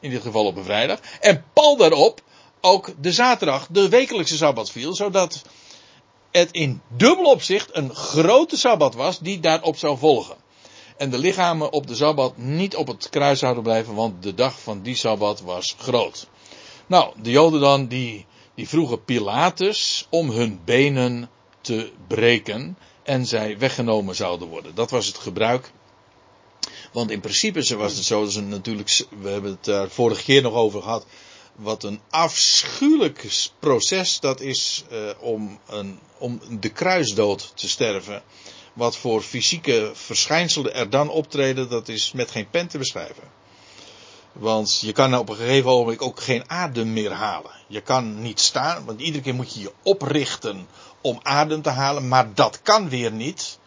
In 0.00 0.10
dit 0.10 0.22
geval 0.22 0.46
op 0.46 0.56
een 0.56 0.64
vrijdag. 0.64 0.98
En 1.20 1.44
pal 1.52 1.76
daarop 1.76 2.22
ook 2.64 2.94
de 3.00 3.12
zaterdag, 3.12 3.66
de 3.70 3.88
wekelijkse 3.88 4.36
sabbat 4.36 4.70
viel, 4.70 4.94
zodat 4.94 5.42
het 6.30 6.50
in 6.52 6.80
dubbel 6.96 7.24
opzicht 7.24 7.68
een 7.72 7.94
grote 7.94 8.56
sabbat 8.56 8.94
was 8.94 9.18
die 9.18 9.40
daarop 9.40 9.76
zou 9.76 9.98
volgen. 9.98 10.36
En 10.96 11.10
de 11.10 11.18
lichamen 11.18 11.72
op 11.72 11.86
de 11.86 11.94
sabbat 11.94 12.36
niet 12.36 12.76
op 12.76 12.86
het 12.86 13.08
kruis 13.08 13.38
zouden 13.38 13.62
blijven, 13.62 13.94
want 13.94 14.22
de 14.22 14.34
dag 14.34 14.60
van 14.60 14.82
die 14.82 14.94
sabbat 14.94 15.40
was 15.40 15.74
groot. 15.78 16.26
Nou, 16.86 17.12
de 17.22 17.30
Joden 17.30 17.60
dan, 17.60 17.86
die, 17.86 18.26
die 18.54 18.68
vroegen 18.68 19.04
Pilatus 19.04 20.06
om 20.10 20.30
hun 20.30 20.60
benen 20.64 21.30
te 21.60 21.92
breken 22.06 22.76
en 23.02 23.26
zij 23.26 23.58
weggenomen 23.58 24.14
zouden 24.14 24.48
worden. 24.48 24.74
Dat 24.74 24.90
was 24.90 25.06
het 25.06 25.18
gebruik. 25.18 25.72
Want 26.92 27.10
in 27.10 27.20
principe 27.20 27.76
was 27.76 27.94
het 27.94 28.04
zo, 28.04 28.24
dat 28.24 28.34
natuurlijk, 28.34 29.06
we 29.20 29.28
hebben 29.28 29.50
het 29.50 29.64
daar 29.64 29.88
vorige 29.88 30.22
keer 30.22 30.42
nog 30.42 30.54
over 30.54 30.82
gehad, 30.82 31.06
wat 31.56 31.82
een 31.82 32.00
afschuwelijk 32.10 33.50
proces 33.58 34.20
dat 34.20 34.40
is 34.40 34.84
uh, 34.92 35.10
om, 35.20 35.58
een, 35.68 35.98
om 36.18 36.40
de 36.60 36.68
kruisdood 36.68 37.52
te 37.54 37.68
sterven. 37.68 38.22
Wat 38.72 38.96
voor 38.96 39.22
fysieke 39.22 39.90
verschijnselen 39.94 40.74
er 40.74 40.90
dan 40.90 41.10
optreden, 41.10 41.68
dat 41.68 41.88
is 41.88 42.12
met 42.12 42.30
geen 42.30 42.50
pen 42.50 42.66
te 42.66 42.78
beschrijven. 42.78 43.40
Want 44.32 44.80
je 44.80 44.92
kan 44.92 45.18
op 45.18 45.28
een 45.28 45.36
gegeven 45.36 45.70
moment 45.70 46.00
ook 46.00 46.20
geen 46.20 46.50
adem 46.50 46.92
meer 46.92 47.12
halen. 47.12 47.50
Je 47.66 47.80
kan 47.80 48.22
niet 48.22 48.40
staan, 48.40 48.84
want 48.84 49.00
iedere 49.00 49.22
keer 49.22 49.34
moet 49.34 49.54
je 49.54 49.60
je 49.60 49.72
oprichten 49.82 50.66
om 51.00 51.20
adem 51.22 51.62
te 51.62 51.70
halen. 51.70 52.08
Maar 52.08 52.34
dat 52.34 52.62
kan 52.62 52.88
weer 52.88 53.12
niet. 53.12 53.58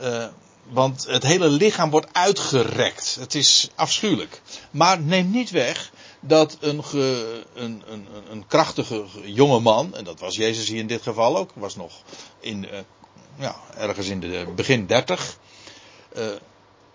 Uh, 0.00 0.26
want 0.62 1.06
het 1.08 1.22
hele 1.22 1.48
lichaam 1.48 1.90
wordt 1.90 2.12
uitgerekt. 2.12 3.16
Het 3.20 3.34
is 3.34 3.70
afschuwelijk. 3.74 4.40
Maar 4.70 5.00
neem 5.00 5.30
niet 5.30 5.50
weg 5.50 5.90
dat 6.26 6.56
een, 6.60 6.84
ge, 6.84 7.42
een, 7.54 7.82
een, 7.86 8.06
een, 8.30 8.46
krachtige 8.46 9.04
jonge 9.24 9.60
man, 9.60 9.94
en 9.94 10.04
dat 10.04 10.20
was 10.20 10.36
Jezus 10.36 10.68
hier 10.68 10.78
in 10.78 10.86
dit 10.86 11.02
geval 11.02 11.36
ook, 11.36 11.50
was 11.54 11.76
nog 11.76 11.92
in, 12.40 12.64
uh, 12.64 12.78
ja, 13.38 13.56
ergens 13.76 14.08
in 14.08 14.20
de 14.20 14.46
begin 14.56 14.86
dertig. 14.86 15.38
Uh, 16.16 16.26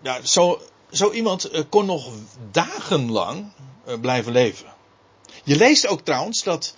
ja, 0.02 0.24
zo, 0.24 0.60
zo 0.90 1.10
iemand 1.10 1.54
uh, 1.54 1.60
kon 1.68 1.86
nog 1.86 2.10
dagenlang 2.50 3.52
blijven 4.00 4.32
leven. 4.32 4.66
Je 5.44 5.56
leest 5.56 5.86
ook 5.86 6.00
trouwens 6.00 6.42
dat 6.42 6.74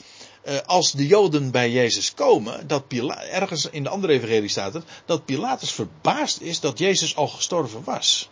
als 0.66 0.92
de 0.92 1.06
Joden 1.06 1.50
bij 1.50 1.70
Jezus 1.70 2.14
komen, 2.14 2.66
dat 2.66 2.88
Pilatus, 2.88 3.28
ergens 3.28 3.68
in 3.70 3.82
de 3.82 3.88
andere 3.88 4.12
evangelie 4.12 4.48
staat 4.48 4.74
het, 4.74 4.84
dat 5.06 5.24
Pilatus 5.24 5.72
verbaasd 5.72 6.40
is 6.40 6.60
dat 6.60 6.78
Jezus 6.78 7.16
al 7.16 7.28
gestorven 7.28 7.84
was. 7.84 8.28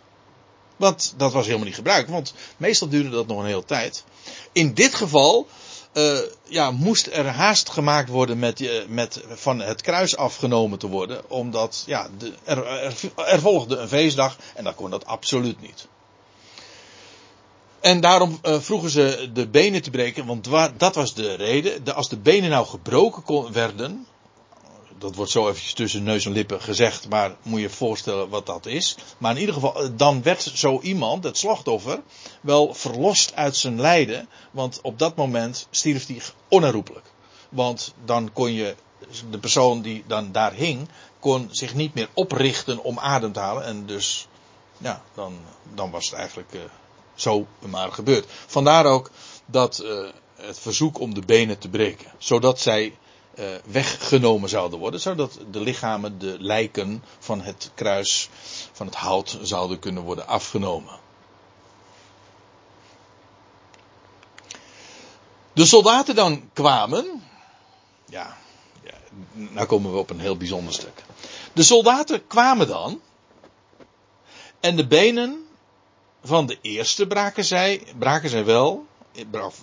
Want 0.83 1.13
dat 1.17 1.33
was 1.33 1.45
helemaal 1.45 1.65
niet 1.65 1.75
gebruikt, 1.75 2.09
want 2.09 2.33
meestal 2.57 2.87
duurde 2.87 3.09
dat 3.09 3.27
nog 3.27 3.39
een 3.39 3.45
hele 3.45 3.65
tijd. 3.65 4.03
In 4.51 4.73
dit 4.73 4.95
geval 4.95 5.47
uh, 5.93 6.19
ja, 6.43 6.71
moest 6.71 7.07
er 7.07 7.25
haast 7.25 7.69
gemaakt 7.69 8.09
worden 8.09 8.39
met, 8.39 8.61
uh, 8.61 8.85
met 8.87 9.23
van 9.29 9.59
het 9.59 9.81
kruis 9.81 10.17
afgenomen 10.17 10.79
te 10.79 10.87
worden, 10.87 11.29
omdat 11.29 11.83
ja, 11.85 12.07
de, 12.17 12.33
er, 12.43 12.67
er, 13.15 13.39
volgde 13.39 13.77
een 13.77 13.87
feestdag 13.87 14.37
en 14.55 14.63
dan 14.63 14.75
kon 14.75 14.89
dat 14.89 15.05
absoluut 15.05 15.61
niet. 15.61 15.87
En 17.79 18.01
daarom 18.01 18.39
uh, 18.43 18.59
vroegen 18.59 18.89
ze 18.89 19.29
de 19.33 19.47
benen 19.47 19.81
te 19.81 19.89
breken, 19.89 20.25
want 20.25 20.47
dat 20.77 20.95
was 20.95 21.13
de 21.13 21.33
reden. 21.33 21.83
De, 21.83 21.93
als 21.93 22.09
de 22.09 22.17
benen 22.17 22.49
nou 22.49 22.65
gebroken 22.65 23.53
werden, 23.53 24.07
dat 25.03 25.15
wordt 25.15 25.31
zo 25.31 25.47
eventjes 25.47 25.73
tussen 25.73 26.03
neus 26.03 26.25
en 26.25 26.31
lippen 26.31 26.61
gezegd, 26.61 27.09
maar 27.09 27.35
moet 27.41 27.59
je 27.59 27.65
je 27.65 27.73
voorstellen 27.73 28.29
wat 28.29 28.45
dat 28.45 28.65
is. 28.65 28.95
Maar 29.17 29.31
in 29.31 29.39
ieder 29.39 29.53
geval, 29.53 29.95
dan 29.95 30.23
werd 30.23 30.41
zo 30.41 30.79
iemand, 30.81 31.23
het 31.23 31.37
slachtoffer, 31.37 32.01
wel 32.41 32.73
verlost 32.73 33.35
uit 33.35 33.55
zijn 33.55 33.81
lijden, 33.81 34.29
want 34.51 34.79
op 34.81 34.99
dat 34.99 35.15
moment 35.15 35.67
stierf 35.69 36.07
hij 36.07 36.21
onherroepelijk. 36.47 37.05
Want 37.49 37.93
dan 38.05 38.33
kon 38.33 38.53
je, 38.53 38.75
de 39.29 39.37
persoon 39.37 39.81
die 39.81 40.03
dan 40.07 40.31
daar 40.31 40.53
hing, 40.53 40.87
kon 41.19 41.47
zich 41.51 41.73
niet 41.73 41.93
meer 41.93 42.09
oprichten 42.13 42.83
om 42.83 42.99
adem 42.99 43.31
te 43.31 43.39
halen. 43.39 43.65
En 43.65 43.85
dus, 43.85 44.27
ja, 44.77 45.03
dan, 45.13 45.33
dan 45.73 45.91
was 45.91 46.05
het 46.05 46.19
eigenlijk 46.19 46.53
uh, 46.53 46.61
zo 47.15 47.47
maar 47.59 47.91
gebeurd. 47.91 48.25
Vandaar 48.47 48.85
ook 48.85 49.11
dat 49.45 49.81
uh, 49.83 50.09
het 50.35 50.59
verzoek 50.59 50.99
om 50.99 51.13
de 51.13 51.21
benen 51.25 51.57
te 51.57 51.69
breken. 51.69 52.11
Zodat 52.17 52.59
zij 52.59 52.93
uh, 53.39 53.45
weggenomen 53.65 54.49
zouden 54.49 54.79
worden, 54.79 54.99
zodat 54.99 55.39
de 55.51 55.59
lichamen, 55.59 56.19
de 56.19 56.35
lijken 56.39 57.03
van 57.19 57.41
het 57.41 57.71
kruis, 57.73 58.29
van 58.71 58.85
het 58.85 58.95
hout, 58.95 59.37
zouden 59.41 59.79
kunnen 59.79 60.03
worden 60.03 60.27
afgenomen. 60.27 60.99
De 65.53 65.65
soldaten 65.65 66.15
dan 66.15 66.49
kwamen, 66.53 67.23
ja, 68.05 68.37
ja, 68.83 68.93
nou 69.31 69.67
komen 69.67 69.91
we 69.91 69.97
op 69.97 70.09
een 70.09 70.19
heel 70.19 70.37
bijzonder 70.37 70.73
stuk. 70.73 71.03
De 71.53 71.63
soldaten 71.63 72.27
kwamen 72.27 72.67
dan, 72.67 73.01
en 74.59 74.75
de 74.75 74.87
benen 74.87 75.47
van 76.23 76.45
de 76.45 76.57
eerste 76.61 77.07
braken 77.07 77.45
zij, 77.45 77.83
braken 77.97 78.29
zij 78.29 78.45
wel, 78.45 78.85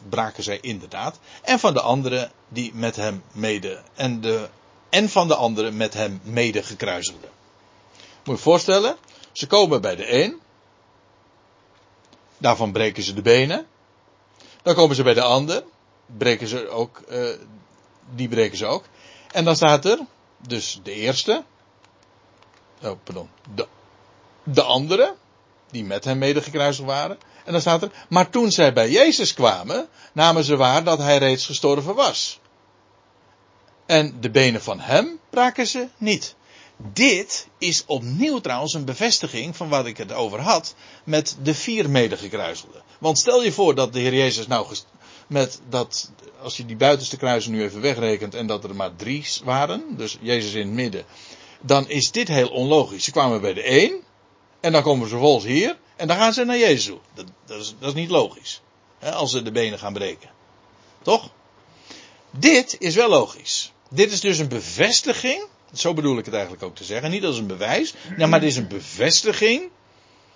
braken 0.08 0.42
zij 0.42 0.58
inderdaad. 0.60 1.18
En 1.42 1.58
van 1.58 1.74
de 1.74 1.80
anderen 1.80 2.32
die 2.48 2.74
met 2.74 2.96
hem 2.96 3.22
mede. 3.32 3.82
En, 3.94 4.20
de, 4.20 4.48
en 4.88 5.08
van 5.08 5.28
de 5.28 5.34
anderen 5.34 5.76
met 5.76 5.94
hem 5.94 6.20
mede 6.22 6.62
gekruisigden. 6.62 7.30
Moet 8.24 8.36
je 8.36 8.42
voorstellen, 8.42 8.96
ze 9.32 9.46
komen 9.46 9.80
bij 9.80 9.96
de 9.96 10.22
een. 10.22 10.40
Daarvan 12.38 12.72
breken 12.72 13.02
ze 13.02 13.14
de 13.14 13.22
benen. 13.22 13.66
Dan 14.62 14.74
komen 14.74 14.96
ze 14.96 15.02
bij 15.02 15.14
de 15.14 15.22
ander. 15.22 15.64
Breken 16.06 16.48
ze 16.48 16.68
ook, 16.68 17.02
uh, 17.08 17.28
die 18.14 18.28
breken 18.28 18.58
ze 18.58 18.66
ook. 18.66 18.84
En 19.32 19.44
dan 19.44 19.56
staat 19.56 19.84
er, 19.84 19.98
dus 20.38 20.80
de 20.82 20.92
eerste. 20.92 21.44
Oh, 22.82 22.98
pardon. 23.04 23.30
De, 23.54 23.66
de 24.42 24.62
andere, 24.62 25.14
die 25.70 25.84
met 25.84 26.04
hem 26.04 26.18
mede 26.18 26.42
gekruisigd 26.42 26.86
waren. 26.88 27.18
En 27.44 27.52
dan 27.52 27.60
staat 27.60 27.82
er, 27.82 27.90
maar 28.08 28.30
toen 28.30 28.52
zij 28.52 28.72
bij 28.72 28.90
Jezus 28.90 29.34
kwamen, 29.34 29.88
namen 30.12 30.44
ze 30.44 30.56
waar 30.56 30.84
dat 30.84 30.98
hij 30.98 31.18
reeds 31.18 31.46
gestorven 31.46 31.94
was. 31.94 32.40
En 33.86 34.16
de 34.20 34.30
benen 34.30 34.62
van 34.62 34.80
hem 34.80 35.18
braken 35.30 35.66
ze 35.66 35.88
niet. 35.96 36.34
Dit 36.92 37.46
is 37.58 37.84
opnieuw 37.86 38.38
trouwens 38.38 38.74
een 38.74 38.84
bevestiging 38.84 39.56
van 39.56 39.68
wat 39.68 39.86
ik 39.86 39.96
het 39.96 40.12
over 40.12 40.40
had 40.40 40.74
met 41.04 41.36
de 41.42 41.54
vier 41.54 41.90
medegekruiselden. 41.90 42.82
Want 42.98 43.18
stel 43.18 43.42
je 43.42 43.52
voor 43.52 43.74
dat 43.74 43.92
de 43.92 43.98
Heer 43.98 44.14
Jezus 44.14 44.46
nou 44.46 44.66
met 45.26 45.60
dat, 45.68 46.10
als 46.42 46.56
je 46.56 46.66
die 46.66 46.76
buitenste 46.76 47.16
kruisen 47.16 47.52
nu 47.52 47.62
even 47.62 47.80
wegrekent 47.80 48.34
en 48.34 48.46
dat 48.46 48.64
er 48.64 48.74
maar 48.74 48.96
drie 48.96 49.26
waren, 49.44 49.84
dus 49.96 50.18
Jezus 50.20 50.52
in 50.52 50.66
het 50.66 50.74
midden, 50.74 51.04
dan 51.60 51.88
is 51.88 52.10
dit 52.10 52.28
heel 52.28 52.48
onlogisch. 52.48 53.04
Ze 53.04 53.10
kwamen 53.10 53.40
bij 53.40 53.54
de 53.54 53.82
een 53.82 54.02
en 54.60 54.72
dan 54.72 54.82
komen 54.82 55.04
ze 55.04 55.10
vervolgens 55.10 55.44
hier 55.44 55.78
en 56.00 56.06
dan 56.06 56.16
gaan 56.16 56.32
ze 56.32 56.44
naar 56.44 56.58
Jezus. 56.58 56.94
Dat, 57.14 57.26
dat, 57.46 57.74
is, 57.80 57.94
niet 57.94 58.10
logisch. 58.10 58.60
Hè, 58.98 59.12
als 59.12 59.30
ze 59.30 59.42
de 59.42 59.52
benen 59.52 59.78
gaan 59.78 59.92
breken. 59.92 60.30
Toch? 61.02 61.30
Dit 62.30 62.76
is 62.78 62.94
wel 62.94 63.08
logisch. 63.08 63.72
Dit 63.90 64.12
is 64.12 64.20
dus 64.20 64.38
een 64.38 64.48
bevestiging 64.48 65.48
zo 65.72 65.94
bedoel 65.94 66.18
ik 66.18 66.24
het 66.24 66.34
eigenlijk 66.34 66.64
ook 66.64 66.76
te 66.76 66.84
zeggen. 66.84 67.10
Niet 67.10 67.24
als 67.24 67.38
een 67.38 67.46
bewijs, 67.46 67.94
nou, 68.16 68.30
maar 68.30 68.40
het 68.40 68.48
is 68.48 68.56
een 68.56 68.68
bevestiging. 68.68 69.68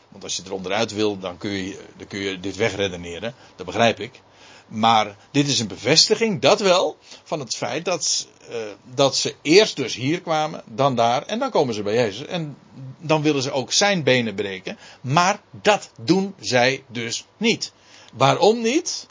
Want 0.08 0.24
als 0.24 0.36
je 0.36 0.42
er 0.42 0.52
onderuit 0.52 0.92
wil, 0.92 1.18
dan 1.18 1.38
kun 1.38 1.50
je, 1.50 1.78
dan 1.96 2.06
kun 2.06 2.18
je 2.18 2.40
dit 2.40 2.56
wegredeneren. 2.56 3.34
Dat 3.56 3.66
begrijp 3.66 4.00
ik. 4.00 4.20
Maar 4.66 5.16
dit 5.30 5.48
is 5.48 5.58
een 5.60 5.66
bevestiging, 5.66 6.40
dat 6.40 6.60
wel, 6.60 6.96
van 7.24 7.40
het 7.40 7.56
feit 7.56 7.84
dat, 7.84 8.26
uh, 8.50 8.56
dat 8.94 9.16
ze 9.16 9.34
eerst 9.42 9.76
dus 9.76 9.94
hier 9.94 10.20
kwamen, 10.20 10.62
dan 10.66 10.96
daar, 10.96 11.22
en 11.22 11.38
dan 11.38 11.50
komen 11.50 11.74
ze 11.74 11.82
bij 11.82 11.94
Jezus. 11.94 12.26
En 12.26 12.56
dan 12.98 13.22
willen 13.22 13.42
ze 13.42 13.50
ook 13.50 13.72
zijn 13.72 14.02
benen 14.02 14.34
breken. 14.34 14.78
Maar 15.00 15.40
dat 15.50 15.90
doen 16.00 16.34
zij 16.38 16.84
dus 16.86 17.24
niet. 17.36 17.72
Waarom 18.12 18.62
niet? 18.62 19.06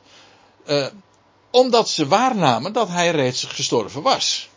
Uh, 0.65 0.87
omdat 1.51 1.89
ze 1.89 2.07
waarnamen 2.07 2.73
dat 2.73 2.87
hij 2.87 3.11
reeds 3.11 3.43
gestorven 3.43 4.01
was. 4.01 4.49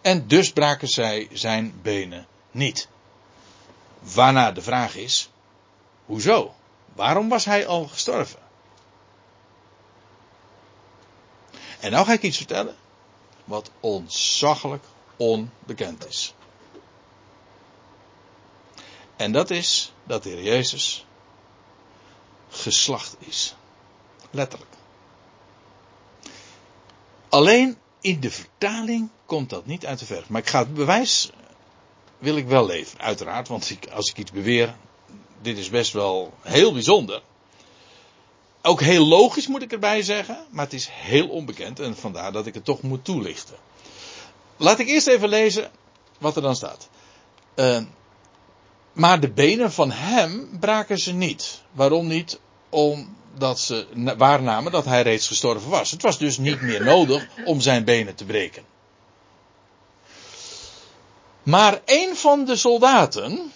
En 0.00 0.26
dus 0.28 0.52
braken 0.52 0.88
zij 0.88 1.28
zijn 1.32 1.74
benen 1.82 2.26
niet. 2.50 2.88
Waarna 4.14 4.52
de 4.52 4.62
vraag 4.62 4.96
is: 4.96 5.30
hoezo? 6.04 6.54
Waarom 6.94 7.28
was 7.28 7.44
hij 7.44 7.66
al 7.66 7.86
gestorven? 7.86 8.38
En 11.86 11.92
nou 11.92 12.06
ga 12.06 12.12
ik 12.12 12.22
iets 12.22 12.36
vertellen 12.36 12.76
wat 13.44 13.70
ontzaglijk 13.80 14.84
onbekend 15.16 16.06
is. 16.06 16.34
En 19.16 19.32
dat 19.32 19.50
is 19.50 19.92
dat 20.04 20.22
de 20.22 20.28
Heer 20.28 20.42
Jezus 20.42 21.06
geslacht 22.48 23.16
is. 23.18 23.54
Letterlijk. 24.30 24.70
Alleen 27.28 27.78
in 28.00 28.20
de 28.20 28.30
vertaling 28.30 29.08
komt 29.26 29.50
dat 29.50 29.66
niet 29.66 29.86
uit 29.86 29.98
de 29.98 30.06
verf. 30.06 30.28
Maar 30.28 30.40
ik 30.40 30.48
ga 30.48 30.58
het 30.58 30.74
bewijs 30.74 31.30
wil 32.18 32.36
ik 32.36 32.46
wel 32.46 32.66
leveren, 32.66 33.04
uiteraard. 33.04 33.48
Want 33.48 33.78
als 33.92 34.10
ik 34.10 34.18
iets 34.18 34.32
beweer, 34.32 34.76
dit 35.42 35.58
is 35.58 35.70
best 35.70 35.92
wel 35.92 36.32
heel 36.40 36.72
bijzonder. 36.72 37.22
Ook 38.66 38.80
heel 38.80 39.06
logisch 39.06 39.46
moet 39.46 39.62
ik 39.62 39.72
erbij 39.72 40.02
zeggen, 40.02 40.38
maar 40.50 40.64
het 40.64 40.74
is 40.74 40.88
heel 40.90 41.28
onbekend 41.28 41.80
en 41.80 41.96
vandaar 41.96 42.32
dat 42.32 42.46
ik 42.46 42.54
het 42.54 42.64
toch 42.64 42.82
moet 42.82 43.04
toelichten. 43.04 43.56
Laat 44.56 44.78
ik 44.78 44.88
eerst 44.88 45.06
even 45.06 45.28
lezen 45.28 45.70
wat 46.18 46.36
er 46.36 46.42
dan 46.42 46.56
staat. 46.56 46.88
Uh, 47.54 47.82
maar 48.92 49.20
de 49.20 49.30
benen 49.30 49.72
van 49.72 49.90
hem 49.90 50.58
braken 50.60 50.98
ze 50.98 51.12
niet. 51.12 51.60
Waarom 51.72 52.06
niet? 52.06 52.38
Om, 52.68 53.16
dat 53.38 53.60
ze 53.60 53.86
waarnamen 54.16 54.72
dat 54.72 54.84
hij 54.84 55.02
reeds 55.02 55.26
gestorven 55.26 55.70
was. 55.70 55.90
Het 55.90 56.02
was 56.02 56.18
dus 56.18 56.38
niet 56.38 56.60
meer 56.60 56.84
nodig 56.84 57.28
om 57.44 57.60
zijn 57.60 57.84
benen 57.84 58.14
te 58.14 58.24
breken. 58.24 58.64
Maar 61.42 61.80
een 61.84 62.16
van 62.16 62.44
de 62.44 62.56
soldaten 62.56 63.52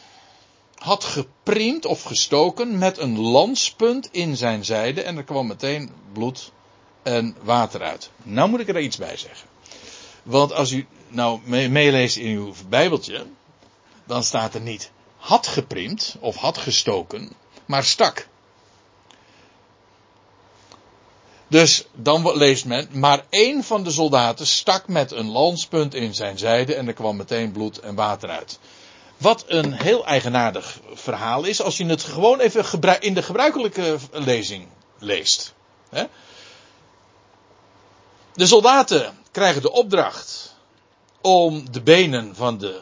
had 0.81 1.05
gepriemd 1.05 1.87
of 1.87 2.03
gestoken 2.03 2.79
met 2.79 2.99
een 2.99 3.19
lanspunt 3.19 4.09
in 4.13 4.37
zijn 4.37 4.65
zijde 4.65 5.03
en 5.03 5.17
er 5.17 5.25
kwam 5.25 5.47
meteen 5.47 5.91
bloed 6.13 6.53
en 7.03 7.37
water 7.43 7.83
uit. 7.83 8.11
Nou 8.23 8.49
moet 8.49 8.61
ik 8.61 8.69
er 8.69 8.81
iets 8.81 8.97
bij 8.97 9.17
zeggen. 9.17 9.49
Want 10.23 10.53
als 10.53 10.71
u 10.71 10.87
nou 11.09 11.41
meeleest 11.69 12.17
in 12.17 12.37
uw 12.37 12.55
Bijbeltje, 12.69 13.27
dan 14.07 14.23
staat 14.23 14.55
er 14.55 14.61
niet 14.61 14.91
had 15.17 15.47
gepriemd 15.47 16.17
of 16.21 16.37
had 16.37 16.59
gestoken, 16.59 17.33
maar 17.67 17.85
stak. 17.85 18.29
Dus 21.49 21.85
dan 21.93 22.37
leest 22.37 22.65
men, 22.65 22.89
maar 22.93 23.25
één 23.29 23.65
van 23.65 23.85
de 23.85 23.91
soldaten 23.91 24.47
stak 24.47 24.89
met 24.89 25.13
een 25.13 25.31
lanspunt 25.31 25.95
in 25.95 26.15
zijn 26.15 26.39
zijde 26.39 26.75
en 26.75 26.87
er 26.87 26.93
kwam 26.93 27.17
meteen 27.17 27.53
bloed 27.53 27.79
en 27.79 27.95
water 27.95 28.29
uit. 28.29 28.59
Wat 29.21 29.45
een 29.47 29.73
heel 29.73 30.07
eigenaardig 30.07 30.81
verhaal 30.95 31.45
is 31.45 31.63
als 31.63 31.77
je 31.77 31.87
het 31.87 32.03
gewoon 32.03 32.41
even 32.41 33.01
in 33.01 33.15
de 33.15 33.23
gebruikelijke 33.23 33.99
lezing 34.11 34.69
leest. 34.99 35.55
De 38.33 38.47
soldaten 38.47 39.19
krijgen 39.31 39.63
de 39.63 39.73
opdracht 39.73 40.57
om 41.21 41.73
de 41.73 41.83
benen 41.83 42.37
van 42.37 42.59
de 42.59 42.81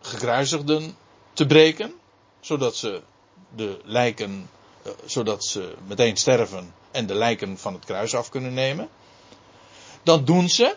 gekruisigden 0.00 0.96
te 1.32 1.46
breken, 1.46 1.94
zodat 2.40 2.76
ze 2.76 3.02
de 3.56 3.80
lijken, 3.84 4.50
eh, 4.82 4.92
zodat 5.04 5.44
ze 5.44 5.74
meteen 5.86 6.16
sterven 6.16 6.74
en 6.90 7.06
de 7.06 7.14
lijken 7.14 7.58
van 7.58 7.74
het 7.74 7.84
kruis 7.84 8.14
af 8.14 8.28
kunnen 8.28 8.54
nemen. 8.54 8.88
Dan 10.02 10.24
doen 10.24 10.48
ze 10.48 10.76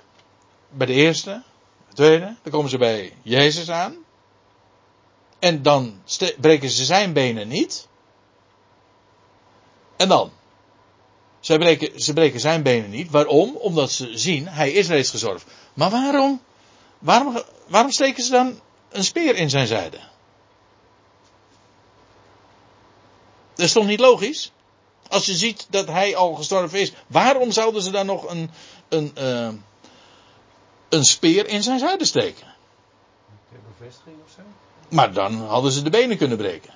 bij 0.70 0.88
de 0.88 0.94
eerste, 0.94 1.44
de 1.90 1.96
tweede, 1.96 2.36
dan 2.42 2.52
komen 2.52 2.70
ze 2.70 2.78
bij 2.78 3.14
Jezus 3.22 3.70
aan. 3.70 3.98
En 5.42 5.62
dan 5.62 6.02
breken 6.38 6.70
ze 6.70 6.86
zijn 6.86 7.14
benen 7.14 7.48
niet. 7.48 7.88
En 9.98 10.08
dan? 10.08 10.32
Ze 11.40 11.58
breken, 11.58 12.02
ze 12.02 12.14
breken 12.14 12.40
zijn 12.40 12.64
benen 12.64 12.90
niet. 12.90 13.12
Waarom? 13.12 13.56
Omdat 13.56 13.92
ze 13.92 14.18
zien, 14.18 14.48
hij 14.48 14.72
is 14.72 14.88
reeds 14.88 15.10
gezorgd. 15.10 15.46
Maar 15.74 15.90
waarom? 15.90 16.42
Waarom, 17.00 17.42
waarom 17.68 17.92
steken 17.92 18.24
ze 18.24 18.32
dan 18.32 18.60
een 18.90 19.04
speer 19.04 19.36
in 19.36 19.50
zijn 19.50 19.68
zijde? 19.68 19.98
Dat 23.56 23.66
is 23.66 23.72
toch 23.72 23.86
niet 23.86 24.00
logisch? 24.00 24.52
Als 25.08 25.26
je 25.26 25.34
ziet 25.34 25.68
dat 25.70 25.88
hij 25.88 26.16
al 26.16 26.34
gestorven 26.34 26.80
is, 26.80 26.94
waarom 27.08 27.52
zouden 27.52 27.82
ze 27.82 27.92
dan 27.92 28.06
nog 28.06 28.30
een, 28.30 28.52
een, 28.90 29.12
uh, 29.18 29.50
een 30.90 31.06
speer 31.06 31.48
in 31.48 31.64
zijn 31.64 31.80
zijde 31.80 32.06
steken? 32.06 32.48
Ter 33.50 33.60
bevestiging 33.78 34.16
of 34.26 34.32
zo? 34.36 34.42
Maar 34.92 35.14
dan 35.14 35.34
hadden 35.34 35.72
ze 35.72 35.82
de 35.82 35.90
benen 35.90 36.18
kunnen 36.18 36.38
breken. 36.38 36.74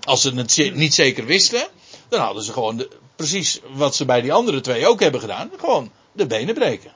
Als 0.00 0.20
ze 0.20 0.34
het 0.34 0.74
niet 0.74 0.94
zeker 0.94 1.24
wisten, 1.24 1.68
dan 2.08 2.20
hadden 2.20 2.42
ze 2.42 2.52
gewoon 2.52 2.86
precies 3.16 3.60
wat 3.72 3.96
ze 3.96 4.04
bij 4.04 4.20
die 4.20 4.32
andere 4.32 4.60
twee 4.60 4.86
ook 4.86 5.00
hebben 5.00 5.20
gedaan, 5.20 5.50
gewoon 5.56 5.90
de 6.12 6.26
benen 6.26 6.54
breken. 6.54 6.94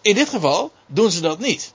In 0.00 0.14
dit 0.14 0.28
geval 0.28 0.72
doen 0.86 1.10
ze 1.10 1.20
dat 1.20 1.38
niet 1.38 1.72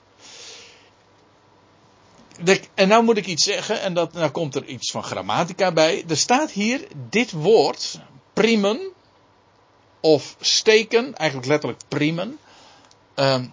en 2.74 2.88
nou 2.88 3.04
moet 3.04 3.16
ik 3.16 3.26
iets 3.26 3.44
zeggen, 3.44 3.80
en 3.80 3.94
dat, 3.94 4.12
nou 4.12 4.30
komt 4.30 4.54
er 4.54 4.64
iets 4.64 4.90
van 4.90 5.02
grammatica 5.02 5.72
bij. 5.72 6.04
Er 6.08 6.16
staat 6.16 6.50
hier 6.50 6.86
dit 7.10 7.32
woord, 7.32 7.98
primen, 8.32 8.80
of 10.00 10.36
steken, 10.40 11.14
eigenlijk 11.14 11.48
letterlijk 11.48 11.80
primen. 11.88 12.38
Um, 13.14 13.52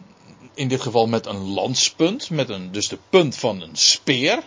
in 0.53 0.67
dit 0.67 0.81
geval 0.81 1.07
met 1.07 1.25
een 1.25 1.49
landspunt, 1.49 2.29
met 2.29 2.49
een, 2.49 2.71
dus 2.71 2.87
de 2.87 2.97
punt 3.09 3.37
van 3.37 3.61
een 3.61 3.75
speer, 3.75 4.39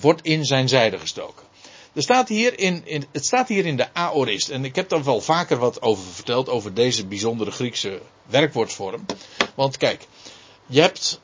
wordt 0.00 0.22
in 0.22 0.44
zijn 0.44 0.68
zijde 0.68 0.98
gestoken. 0.98 1.46
Er 1.92 2.02
staat 2.02 2.28
hier 2.28 2.58
in, 2.58 2.82
in, 2.84 3.04
het 3.12 3.26
staat 3.26 3.48
hier 3.48 3.66
in 3.66 3.76
de 3.76 3.94
aorist. 3.94 4.48
En 4.48 4.64
ik 4.64 4.74
heb 4.74 4.88
daar 4.88 5.04
wel 5.04 5.20
vaker 5.20 5.58
wat 5.58 5.82
over 5.82 6.04
verteld, 6.04 6.48
over 6.48 6.74
deze 6.74 7.06
bijzondere 7.06 7.50
Griekse 7.50 8.00
werkwoordsvorm. 8.26 9.04
Want 9.54 9.76
kijk, 9.76 10.06
je 10.66 10.80
hebt, 10.80 11.20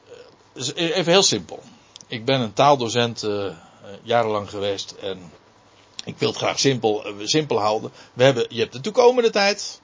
even 0.74 1.12
heel 1.12 1.22
simpel 1.22 1.62
ik 2.08 2.24
ben 2.24 2.40
een 2.40 2.52
taaldocent 2.52 3.22
uh, 3.22 3.52
jarenlang 4.02 4.50
geweest 4.50 4.90
en 4.90 5.32
Ik 6.04 6.18
wil 6.18 6.28
het 6.28 6.38
graag 6.38 6.58
simpel, 6.58 7.04
eh, 7.04 7.12
simpel 7.22 7.58
houden. 7.58 7.90
We 8.12 8.24
hebben, 8.24 8.46
je 8.48 8.60
hebt 8.60 8.72
de 8.72 8.80
toekomende 8.80 9.30
tijd. 9.30 9.80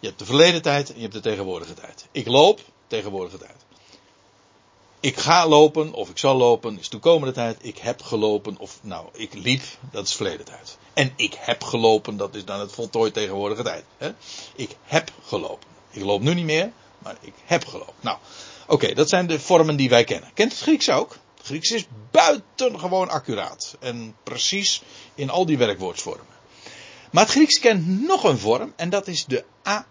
Je 0.00 0.06
hebt 0.06 0.18
de 0.18 0.24
verleden 0.24 0.62
tijd 0.62 0.88
en 0.88 0.94
je 0.94 1.00
hebt 1.00 1.12
de 1.12 1.20
tegenwoordige 1.20 1.74
tijd. 1.74 2.06
Ik 2.12 2.26
loop, 2.26 2.60
tegenwoordige 2.86 3.38
tijd. 3.38 3.64
Ik 5.04 5.18
ga 5.18 5.48
lopen 5.48 5.92
of 5.92 6.08
ik 6.08 6.18
zal 6.18 6.36
lopen 6.36 6.78
is 6.78 6.88
toekomende 6.88 7.34
tijd. 7.34 7.56
Ik 7.60 7.78
heb 7.78 8.02
gelopen 8.02 8.58
of 8.58 8.78
nou, 8.82 9.06
ik 9.12 9.34
liep, 9.34 9.62
dat 9.90 10.06
is 10.06 10.14
verleden 10.14 10.44
tijd. 10.44 10.76
En 10.92 11.12
ik 11.16 11.36
heb 11.38 11.62
gelopen, 11.62 12.16
dat 12.16 12.34
is 12.34 12.44
dan 12.44 12.60
het 12.60 12.72
voltooid 12.72 13.14
tegenwoordige 13.14 13.62
tijd. 13.62 13.84
Hè? 13.96 14.10
Ik 14.54 14.76
heb 14.82 15.12
gelopen. 15.24 15.68
Ik 15.90 16.02
loop 16.02 16.20
nu 16.22 16.34
niet 16.34 16.44
meer, 16.44 16.72
maar 16.98 17.16
ik 17.20 17.32
heb 17.44 17.66
gelopen. 17.66 17.94
Nou, 18.00 18.18
oké, 18.66 18.94
dat 18.94 19.08
zijn 19.08 19.26
de 19.26 19.40
vormen 19.40 19.76
die 19.76 19.88
wij 19.88 20.04
kennen. 20.04 20.30
Kent 20.34 20.52
het 20.52 20.60
Grieks 20.60 20.90
ook? 20.90 21.16
Het 21.36 21.46
Grieks 21.46 21.70
is 21.70 21.86
buitengewoon 22.10 23.08
accuraat 23.08 23.76
en 23.80 24.16
precies 24.22 24.82
in 25.14 25.30
al 25.30 25.46
die 25.46 25.58
werkwoordsvormen. 25.58 26.26
Maar 27.10 27.24
het 27.24 27.32
Grieks 27.32 27.58
kent 27.58 28.06
nog 28.06 28.24
een 28.24 28.38
vorm 28.38 28.72
en 28.76 28.90
dat 28.90 29.06
is 29.06 29.24
de 29.24 29.44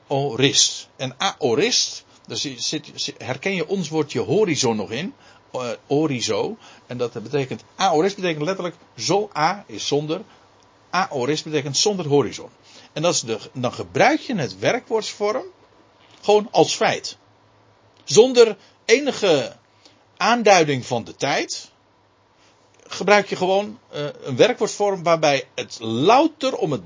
aorist. 0.07 0.87
En 0.95 1.15
aorist, 1.17 2.03
daar 2.27 2.39
herken 3.17 3.55
je 3.55 3.67
ons 3.67 3.89
woordje 3.89 4.19
horizon 4.19 4.75
nog 4.75 4.91
in, 4.91 5.13
uh, 5.53 5.69
orizo. 5.87 6.57
En 6.87 6.97
dat 6.97 7.23
betekent, 7.23 7.63
aorist 7.75 8.15
betekent 8.15 8.43
letterlijk, 8.43 8.75
zo 8.97 9.29
a 9.37 9.63
is 9.67 9.87
zonder, 9.87 10.21
aorist 10.89 11.43
betekent 11.43 11.77
zonder 11.77 12.07
horizon. 12.07 12.49
En 12.93 13.01
dat 13.01 13.13
is 13.13 13.23
dan 13.53 13.73
gebruik 13.73 14.19
je 14.19 14.35
het 14.35 14.59
werkwoordsvorm 14.59 15.45
gewoon 16.21 16.47
als 16.51 16.75
feit. 16.75 17.17
Zonder 18.03 18.57
enige 18.85 19.55
aanduiding 20.17 20.85
van 20.85 21.03
de 21.03 21.15
tijd. 21.15 21.71
Gebruik 22.87 23.29
je 23.29 23.35
gewoon 23.35 23.79
uh, 23.93 24.07
een 24.21 24.35
werkwoordsvorm 24.35 25.03
waarbij 25.03 25.47
het 25.55 25.77
louter 25.79 26.55
om 26.55 26.71
het 26.71 26.81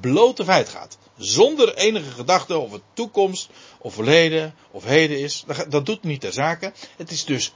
blote 0.00 0.44
feit 0.44 0.68
gaat. 0.68 0.98
Zonder 1.16 1.74
enige 1.74 2.10
gedachte 2.10 2.58
of 2.58 2.72
het 2.72 2.82
toekomst 2.92 3.48
of 3.78 3.94
verleden 3.94 4.54
of 4.70 4.84
heden 4.84 5.20
is. 5.20 5.44
Dat 5.68 5.86
doet 5.86 6.02
niet 6.02 6.20
ter 6.20 6.32
zake. 6.32 6.72
Het 6.96 7.10
is 7.10 7.24
dus 7.24 7.52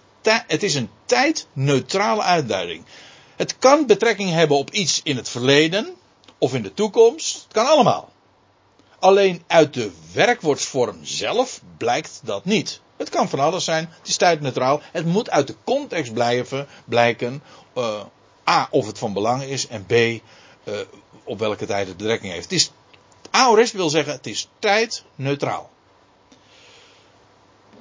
het 0.46 0.62
is 0.62 0.74
een 0.74 0.90
tijdneutrale 1.04 2.22
uitduiding. 2.22 2.84
Het 3.36 3.58
kan 3.58 3.86
betrekking 3.86 4.30
hebben 4.30 4.56
op 4.56 4.70
iets 4.70 5.00
in 5.02 5.16
het 5.16 5.28
verleden 5.28 5.94
of 6.38 6.54
in 6.54 6.62
de 6.62 6.74
toekomst. 6.74 7.34
Het 7.34 7.52
kan 7.52 7.66
allemaal. 7.66 8.12
Alleen 8.98 9.42
uit 9.46 9.74
de 9.74 9.90
werkwoordsvorm 10.12 10.98
zelf 11.02 11.60
blijkt 11.76 12.20
dat 12.24 12.44
niet. 12.44 12.80
Het 12.96 13.08
kan 13.08 13.28
van 13.28 13.38
alles 13.38 13.64
zijn. 13.64 13.88
Het 13.98 14.08
is 14.08 14.16
tijdneutraal. 14.16 14.80
Het 14.92 15.06
moet 15.06 15.30
uit 15.30 15.46
de 15.46 15.56
context 15.64 16.12
blijven, 16.12 16.66
blijken. 16.84 17.42
Uh, 17.76 18.00
A. 18.48 18.68
Of 18.70 18.86
het 18.86 18.98
van 18.98 19.12
belang 19.12 19.42
is. 19.42 19.66
En 19.66 19.86
B. 19.86 19.92
Uh, 19.92 20.20
op 21.24 21.38
welke 21.38 21.66
tijd 21.66 21.88
het 21.88 21.96
betrekking 21.96 22.32
heeft. 22.32 22.44
Het 22.44 22.52
is, 22.52 22.70
aorist 23.30 23.72
wil 23.72 23.90
zeggen, 23.90 24.12
het 24.12 24.26
is 24.26 24.48
tijdneutraal. 24.58 25.70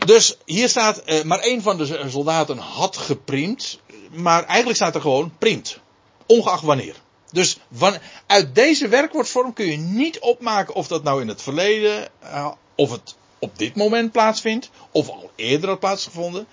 Dus 0.05 0.37
hier 0.45 0.69
staat, 0.69 1.01
uh, 1.05 1.23
maar 1.23 1.39
één 1.39 1.61
van 1.61 1.77
de 1.77 2.09
soldaten 2.09 2.57
had 2.57 2.97
gepriemd. 2.97 3.79
Maar 4.11 4.43
eigenlijk 4.43 4.75
staat 4.75 4.95
er 4.95 5.01
gewoon 5.01 5.33
priemd. 5.37 5.79
Ongeacht 6.25 6.63
wanneer. 6.63 6.95
Dus 7.31 7.57
van, 7.73 7.97
uit 8.25 8.55
deze 8.55 8.87
werkwoordvorm 8.87 9.53
kun 9.53 9.65
je 9.65 9.77
niet 9.77 10.19
opmaken 10.19 10.73
of 10.75 10.87
dat 10.87 11.03
nou 11.03 11.21
in 11.21 11.27
het 11.27 11.41
verleden, 11.41 12.09
uh, 12.23 12.51
of 12.75 12.91
het 12.91 13.15
op 13.39 13.57
dit 13.57 13.75
moment 13.75 14.11
plaatsvindt, 14.11 14.69
of 14.91 15.09
al 15.09 15.31
eerder 15.35 15.69
had 15.69 15.79
plaatsgevonden. 15.79 16.47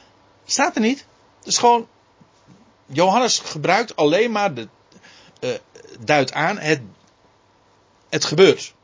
Staat 0.44 0.74
er 0.74 0.80
niet. 0.80 1.06
Dus 1.42 1.58
gewoon, 1.58 1.88
Johannes 2.86 3.38
gebruikt 3.38 3.96
alleen 3.96 4.32
maar 4.32 4.54
de, 4.54 4.68
uh, 5.40 5.50
duidt 6.00 6.32
aan, 6.32 6.58
het, 6.58 6.80
het 8.08 8.24
gebeurt. 8.24 8.74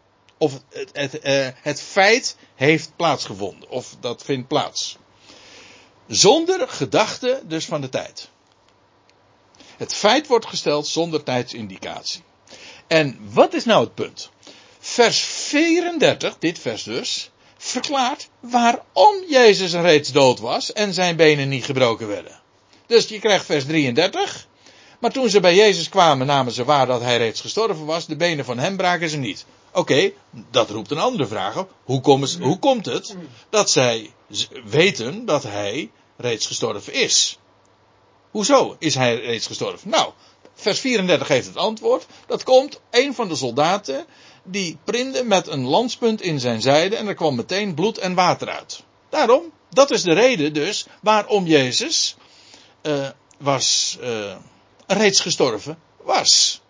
Of 0.43 0.61
het, 0.71 0.91
het, 0.93 1.25
uh, 1.25 1.49
het 1.63 1.81
feit 1.81 2.37
heeft 2.55 2.97
plaatsgevonden, 2.97 3.69
of 3.69 3.97
dat 4.01 4.23
vindt 4.25 4.49
plaats. 4.49 4.97
Zonder 6.07 6.69
gedachte 6.69 7.43
dus 7.45 7.65
van 7.65 7.81
de 7.81 7.89
tijd. 7.89 8.29
Het 9.77 9.95
feit 9.95 10.27
wordt 10.27 10.47
gesteld 10.47 10.87
zonder 10.87 11.23
tijdsindicatie. 11.23 12.23
En 12.87 13.19
wat 13.33 13.55
is 13.55 13.65
nou 13.65 13.85
het 13.85 13.95
punt? 13.95 14.31
Vers 14.79 15.21
34, 15.21 16.39
dit 16.39 16.59
vers 16.59 16.83
dus, 16.83 17.31
verklaart 17.57 18.29
waarom 18.41 19.25
Jezus 19.29 19.73
reeds 19.73 20.13
dood 20.13 20.39
was 20.39 20.73
en 20.73 20.95
zijn 20.95 21.17
benen 21.17 21.49
niet 21.49 21.65
gebroken 21.65 22.09
werden. 22.09 22.41
Dus 22.87 23.09
je 23.09 23.19
krijgt 23.19 23.45
vers 23.45 23.65
33. 23.65 24.49
Maar 25.01 25.11
toen 25.11 25.31
ze 25.31 25.41
bij 25.41 25.55
Jezus 25.55 25.89
kwamen, 25.89 26.27
namen 26.27 26.53
ze 26.53 26.65
waar 26.65 26.87
dat 26.87 27.01
hij 27.01 27.19
reeds 27.19 27.41
gestorven 27.41 27.85
was. 27.85 28.07
De 28.07 28.17
benen 28.17 28.45
van 28.45 28.59
hem 28.59 28.77
braken 28.77 29.09
ze 29.09 29.17
niet. 29.17 29.47
Oké, 29.73 30.13
dat 30.51 30.71
roept 30.71 30.91
een 30.91 30.99
andere 30.99 31.27
vraag 31.27 31.57
op. 31.59 31.75
Hoe, 31.85 32.27
hoe 32.41 32.59
komt 32.59 32.87
het 32.87 33.17
dat 33.51 33.71
zij 33.71 34.13
weten 34.65 35.25
dat 35.25 35.43
hij 35.43 35.91
reeds 36.17 36.47
gestorven 36.47 36.93
is? 36.93 37.39
Hoezo 38.31 38.77
is 38.79 38.95
hij 38.95 39.21
reeds 39.21 39.47
gestorven? 39.47 39.91
Nou, 39.91 40.13
vers 40.55 40.81
34 40.81 41.27
geeft 41.27 41.47
het 41.47 41.57
antwoord. 41.57 42.07
Dat 42.27 42.43
komt, 42.43 42.81
een 42.91 43.15
van 43.15 43.29
de 43.29 43.37
soldaten, 43.37 44.07
die 44.45 44.79
prinde 44.85 45.25
met 45.25 45.47
een 45.47 45.65
landspunt 45.65 46.23
in 46.23 46.41
zijn 46.41 46.61
zijde 46.61 46.97
en 46.97 47.07
er 47.07 47.15
kwam 47.15 47.35
meteen 47.35 47.75
bloed 47.75 47.99
en 47.99 48.15
water 48.15 48.49
uit. 48.49 48.83
Daarom, 49.09 49.43
dat 49.71 49.91
is 49.91 50.03
de 50.03 50.13
reden 50.13 50.53
dus 50.53 50.87
waarom 51.03 51.47
Jezus 51.47 52.17
uh, 52.83 53.09
was, 53.39 53.99
uh, 54.03 54.37
reeds 54.91 55.21
gestorven 55.21 55.79
was. 55.97 56.61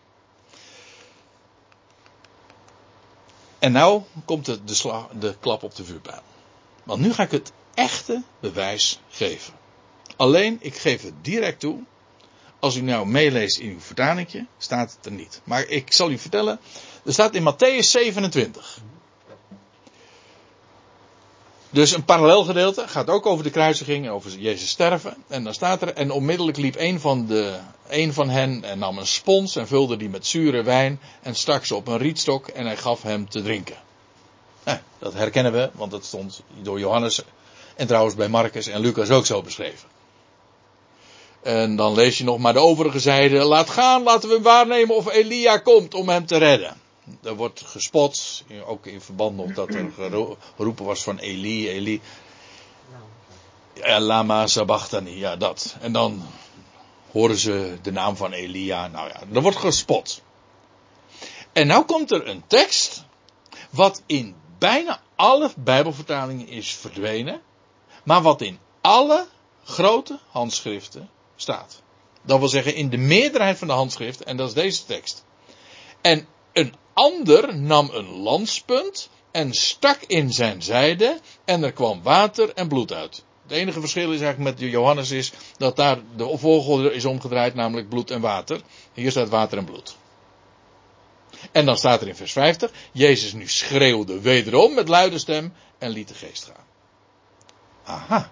En 3.59 3.73
nou 3.73 4.03
komt 4.25 4.47
de, 4.47 4.65
de, 4.65 5.05
de 5.19 5.37
klap 5.41 5.63
op 5.63 5.75
de 5.75 5.85
vuurpijl. 5.85 6.23
Want 6.85 7.01
nu 7.01 7.13
ga 7.13 7.23
ik 7.23 7.31
het 7.31 7.53
echte 7.75 8.23
bewijs 8.41 9.01
geven. 9.09 9.55
Alleen, 10.17 10.59
ik 10.61 10.77
geef 10.77 11.03
het 11.03 11.15
direct 11.23 11.61
toe. 11.61 11.83
Als 12.59 12.77
u 12.77 12.81
nou 12.81 13.07
meeleest 13.07 13.59
in 13.59 13.71
uw 13.71 13.81
vertalingje, 13.81 14.47
staat 14.59 14.93
het 14.97 15.07
er 15.07 15.13
niet. 15.13 15.41
Maar 15.45 15.67
ik 15.67 15.93
zal 15.93 16.11
u 16.11 16.19
vertellen, 16.19 16.61
er 17.05 17.13
staat 17.13 17.35
in 17.35 17.53
Matthäus 17.53 17.87
27. 17.87 18.79
Dus 21.73 21.95
een 21.95 22.05
parallel 22.05 22.45
gedeelte 22.45 22.89
gaat 22.89 23.09
ook 23.09 23.27
over 23.27 23.45
de 23.45 23.51
kruisiging, 23.51 24.09
over 24.09 24.39
Jezus 24.39 24.69
sterven. 24.69 25.17
En 25.29 25.45
dan 25.45 25.55
staat 25.55 25.83
er, 25.83 25.95
en 25.95 26.11
onmiddellijk 26.11 26.57
liep 26.57 26.75
een 26.79 27.01
van, 27.01 27.27
de, 27.27 27.57
een 27.89 28.13
van 28.13 28.29
hen 28.29 28.65
en 28.65 28.79
nam 28.79 28.99
een 28.99 29.07
spons 29.07 29.57
en 29.57 29.67
vulde 29.67 29.97
die 29.97 30.09
met 30.09 30.27
zure 30.27 30.63
wijn 30.63 31.01
en 31.23 31.35
stak 31.35 31.65
ze 31.65 31.75
op 31.75 31.89
een 31.89 31.99
rietstok 31.99 32.49
en 32.49 32.67
hij 32.67 32.77
gaf 32.77 33.03
hem 33.03 33.29
te 33.29 33.43
drinken. 33.43 33.77
Eh, 34.65 34.75
dat 34.99 35.13
herkennen 35.13 35.53
we, 35.53 35.71
want 35.73 35.91
dat 35.91 36.05
stond 36.05 36.43
door 36.63 36.79
Johannes 36.79 37.23
en 37.77 37.87
trouwens 37.87 38.15
bij 38.15 38.29
Marcus 38.29 38.67
en 38.67 38.81
Lucas 38.81 39.11
ook 39.11 39.27
zo 39.27 39.43
beschreven. 39.43 39.89
En 41.43 41.77
dan 41.77 41.95
lees 41.95 42.19
je 42.19 42.25
nog 42.25 42.39
maar 42.39 42.53
de 42.53 42.59
overige 42.59 43.01
zijde. 43.01 43.45
Laat 43.45 43.71
gaan, 43.71 44.03
laten 44.03 44.29
we 44.29 44.41
waarnemen 44.41 44.97
of 44.97 45.13
Elia 45.13 45.59
komt 45.59 45.95
om 45.95 46.09
hem 46.09 46.27
te 46.27 46.37
redden. 46.37 46.77
Er 47.23 47.35
wordt 47.35 47.63
gespot, 47.67 48.45
ook 48.67 48.87
in 48.87 49.01
verband 49.01 49.37
met 49.37 49.55
dat 49.55 49.75
er 49.75 49.93
geroepen 50.57 50.85
was 50.85 51.03
van 51.03 51.19
Eli, 51.19 51.69
Eli. 51.69 52.01
Lama 53.99 54.47
Sabachthani, 54.47 55.19
ja 55.19 55.37
dat. 55.37 55.77
En 55.81 55.93
dan 55.93 56.23
horen 57.11 57.37
ze 57.37 57.79
de 57.83 57.93
naam 57.93 58.17
van 58.17 58.33
Elia. 58.33 58.87
Nou 58.87 59.09
ja, 59.09 59.21
er 59.33 59.43
wordt 59.43 59.57
gespot. 59.57 60.23
En 61.53 61.67
nou 61.67 61.85
komt 61.85 62.11
er 62.11 62.29
een 62.29 62.43
tekst, 62.47 63.05
wat 63.71 64.03
in 64.07 64.35
bijna 64.59 65.01
alle 65.17 65.51
Bijbelvertalingen 65.57 66.49
is 66.49 66.75
verdwenen, 66.75 67.41
maar 68.05 68.23
wat 68.23 68.41
in 68.41 68.59
alle 68.81 69.27
grote 69.65 70.19
handschriften 70.29 71.11
staat. 71.37 71.83
Dat 72.23 72.39
wil 72.39 72.49
zeggen 72.49 72.75
in 72.75 72.91
de 72.91 72.97
meerderheid 72.97 73.59
van 73.59 73.67
de 73.67 73.73
handschriften, 73.73 74.27
en 74.27 74.37
dat 74.37 74.49
is 74.49 74.55
deze 74.55 74.85
tekst. 74.85 75.25
En 76.01 76.27
ander 77.01 77.57
nam 77.57 77.91
een 77.93 78.11
lanspunt 78.23 79.09
en 79.31 79.53
stak 79.55 80.03
in 80.07 80.33
zijn 80.33 80.63
zijde 80.63 81.21
en 81.45 81.63
er 81.63 81.73
kwam 81.73 82.03
water 82.03 82.53
en 82.55 82.69
bloed 82.69 82.93
uit. 82.93 83.25
Het 83.43 83.53
enige 83.53 83.81
verschil 83.81 84.13
is 84.13 84.21
eigenlijk 84.21 84.61
met 84.61 84.71
Johannes 84.71 85.11
is 85.11 85.33
dat 85.57 85.77
daar 85.77 85.99
de 86.17 86.39
volgorde 86.39 86.93
is 86.93 87.05
omgedraaid, 87.05 87.55
namelijk 87.55 87.89
bloed 87.89 88.11
en 88.11 88.21
water. 88.21 88.61
Hier 88.93 89.11
staat 89.11 89.29
water 89.29 89.59
en 89.59 89.65
bloed. 89.65 89.97
En 91.53 91.65
dan 91.65 91.77
staat 91.77 92.01
er 92.01 92.09
in 92.09 92.17
vers 92.17 92.33
50, 92.33 92.71
Jezus 92.93 93.33
nu 93.33 93.49
schreeuwde 93.49 94.21
wederom 94.21 94.75
met 94.75 94.89
luide 94.89 95.19
stem 95.19 95.53
en 95.79 95.91
liet 95.91 96.09
de 96.09 96.15
geest 96.15 96.45
gaan. 96.45 96.65
Aha. 97.85 98.31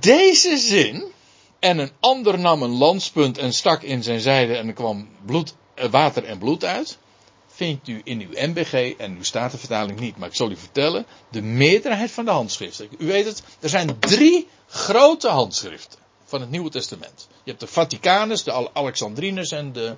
Deze 0.00 0.56
zin, 0.56 1.12
en 1.58 1.78
een 1.78 1.92
ander 2.00 2.38
nam 2.38 2.62
een 2.62 2.76
landspunt 2.76 3.38
en 3.38 3.52
stak 3.52 3.82
in 3.82 4.02
zijn 4.02 4.20
zijde 4.20 4.56
en 4.56 4.66
er 4.66 4.72
kwam 4.72 5.08
bloed, 5.24 5.54
water 5.90 6.24
en 6.24 6.38
bloed 6.38 6.64
uit, 6.64 6.98
vindt 7.46 7.88
u 7.88 8.00
in 8.04 8.20
uw 8.20 8.48
MBG 8.48 8.94
en 8.96 9.16
uw 9.16 9.22
Statenvertaling 9.22 10.00
niet. 10.00 10.16
Maar 10.16 10.28
ik 10.28 10.34
zal 10.34 10.50
u 10.50 10.56
vertellen, 10.56 11.06
de 11.30 11.42
meerderheid 11.42 12.10
van 12.10 12.24
de 12.24 12.30
handschriften. 12.30 12.88
U 12.98 13.06
weet 13.06 13.24
het, 13.24 13.42
er 13.60 13.68
zijn 13.68 13.98
drie 13.98 14.48
grote 14.66 15.28
handschriften. 15.28 15.98
van 16.24 16.40
het 16.40 16.50
Nieuwe 16.50 16.70
Testament. 16.70 17.28
Je 17.30 17.50
hebt 17.50 17.60
de 17.60 17.66
Vaticanus, 17.66 18.42
de 18.42 18.72
Alexandrinus 18.72 19.50
en 19.50 19.72
de 19.72 19.96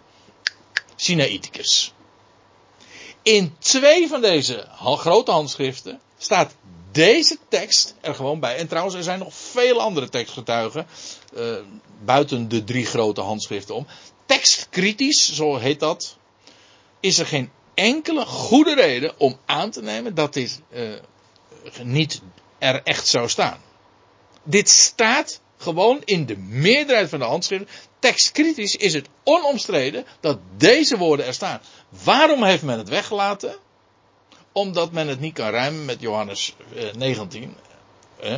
Sinaiticus. 0.97 1.93
In 3.23 3.55
twee 3.59 4.09
van 4.09 4.21
deze 4.21 4.67
grote 4.79 5.31
handschriften 5.31 6.01
staat 6.19 6.55
deze 6.93 7.39
tekst 7.49 7.95
er 8.01 8.15
gewoon 8.15 8.41
bij. 8.41 8.57
En 8.57 8.69
trouwens, 8.69 8.97
er 8.97 9.03
zijn 9.03 9.19
nog 9.19 9.35
veel 9.35 9.81
andere 9.81 10.09
tekstgetuigen. 10.09 10.87
Uh, 11.37 11.57
buiten 12.05 12.49
de 12.49 12.65
drie 12.65 12.87
grote 12.87 13.21
handschriften 13.21 13.75
om. 13.75 13.87
Tekstkritisch, 14.27 15.35
zo 15.35 15.57
heet 15.57 15.81
dat. 15.81 16.17
Is 17.01 17.19
er 17.19 17.27
geen 17.27 17.51
enkele 17.75 18.27
goede 18.27 18.75
reden 18.75 19.19
om 19.19 19.39
aan 19.47 19.71
te 19.71 19.83
nemen 19.83 20.15
dat 20.15 20.33
dit 20.33 20.61
uh, 20.73 20.93
niet 21.83 22.21
er 22.59 22.83
echt 22.83 23.07
zou 23.07 23.29
staan. 23.29 23.61
Dit 24.43 24.69
staat 24.69 25.41
gewoon 25.57 26.03
in 26.05 26.27
de 26.27 26.37
meerderheid 26.37 27.09
van 27.09 27.19
de 27.19 27.25
handschriften. 27.25 27.69
Tekstkritisch 27.99 28.77
is 28.77 28.95
het 28.95 29.09
onomstreden 29.25 30.05
dat 30.21 30.39
deze 30.57 30.97
woorden 30.97 31.27
er 31.27 31.35
staan. 31.35 31.61
Waarom 32.05 32.45
heeft 32.45 32.63
men 32.63 32.79
het 32.79 32.89
weggelaten? 32.89 33.57
Omdat 34.53 34.93
men 34.93 35.09
het 35.09 35.21
niet 35.21 35.35
kan 35.35 35.51
ruimen 35.51 35.85
met 35.85 36.01
Johannes 36.01 36.55
19. 36.97 37.57
Eh, 38.21 38.37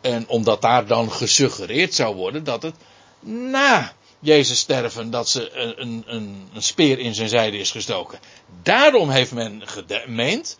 en 0.00 0.28
omdat 0.28 0.62
daar 0.62 0.86
dan 0.86 1.12
gesuggereerd 1.12 1.94
zou 1.94 2.14
worden 2.14 2.44
dat 2.44 2.62
het 2.62 2.74
na 3.20 3.92
Jezus 4.18 4.58
sterven 4.58 5.10
dat 5.10 5.28
ze 5.28 5.52
een, 5.52 6.04
een, 6.06 6.48
een 6.54 6.62
speer 6.62 6.98
in 6.98 7.14
zijn 7.14 7.28
zijde 7.28 7.58
is 7.58 7.70
gestoken. 7.70 8.18
Daarom 8.62 9.10
heeft 9.10 9.32
men 9.32 9.62
gemeend 9.66 10.58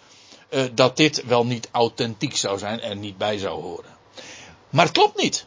uh, 0.51 0.65
dat 0.73 0.97
dit 0.97 1.25
wel 1.25 1.47
niet 1.47 1.69
authentiek 1.71 2.37
zou 2.37 2.59
zijn 2.59 2.81
en 2.81 3.01
niet 3.01 3.19
bij 3.19 3.39
zou 3.39 3.63
horen. 3.63 3.97
Maar 4.71 4.85
het 4.85 4.95
klopt 4.95 5.23
niet. 5.23 5.47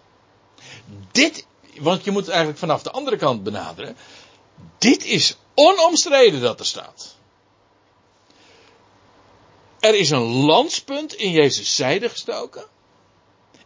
Dit, 1.11 1.45
want 1.79 2.03
je 2.03 2.11
moet 2.11 2.21
het 2.21 2.29
eigenlijk 2.29 2.59
vanaf 2.59 2.83
de 2.83 2.91
andere 2.91 3.17
kant 3.17 3.43
benaderen. 3.43 3.97
Dit 4.77 5.05
is 5.05 5.37
onomstreden 5.53 6.41
dat 6.41 6.59
er 6.59 6.65
staat. 6.65 7.16
Er 9.87 9.95
is 9.95 10.09
een 10.09 10.27
landspunt 10.45 11.13
in 11.13 11.31
Jezus 11.31 11.75
zijde 11.75 12.09
gestoken. 12.09 12.65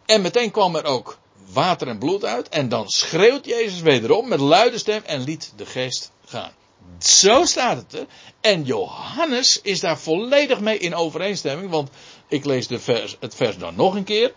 En 0.06 0.22
meteen 0.22 0.50
kwam 0.50 0.76
er 0.76 0.84
ook 0.84 1.18
water 1.52 1.88
en 1.88 1.98
bloed 1.98 2.24
uit. 2.24 2.48
En 2.48 2.68
dan 2.68 2.88
schreeuwt 2.88 3.46
Jezus 3.46 3.80
wederom 3.80 4.28
met 4.28 4.40
luide 4.40 4.78
stem 4.78 5.02
en 5.04 5.24
liet 5.24 5.52
de 5.56 5.66
geest 5.66 6.10
gaan. 6.24 6.52
Zo 6.98 7.44
staat 7.44 7.76
het 7.76 7.92
er. 7.92 8.06
En 8.40 8.64
Johannes 8.64 9.60
is 9.62 9.80
daar 9.80 9.98
volledig 9.98 10.60
mee 10.60 10.78
in 10.78 10.94
overeenstemming. 10.94 11.70
Want 11.70 11.90
ik 12.28 12.44
lees 12.44 12.66
de 12.66 12.80
vers, 12.80 13.16
het 13.20 13.34
vers 13.34 13.58
dan 13.58 13.74
nog 13.74 13.94
een 13.94 14.04
keer. 14.04 14.34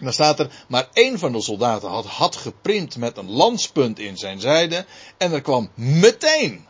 Dan 0.00 0.12
staat 0.12 0.38
er, 0.38 0.64
maar 0.68 0.88
één 0.92 1.18
van 1.18 1.32
de 1.32 1.42
soldaten 1.42 1.88
had, 1.88 2.06
had 2.06 2.36
geprint 2.36 2.96
met 2.96 3.16
een 3.16 3.30
lanspunt 3.30 3.98
in 3.98 4.16
zijn 4.16 4.40
zijde. 4.40 4.84
En 5.16 5.32
er 5.32 5.40
kwam 5.40 5.70
meteen 5.74 6.66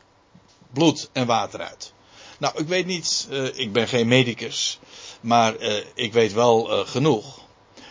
bloed 0.72 1.08
en 1.12 1.26
water 1.26 1.60
uit. 1.60 1.94
Nou, 2.38 2.58
ik 2.58 2.66
weet 2.66 2.86
niet, 2.86 3.28
uh, 3.30 3.58
ik 3.58 3.72
ben 3.72 3.88
geen 3.88 4.08
medicus. 4.08 4.78
Maar 5.20 5.56
uh, 5.60 5.84
ik 5.94 6.12
weet 6.12 6.32
wel 6.32 6.72
uh, 6.72 6.86
genoeg. 6.86 7.44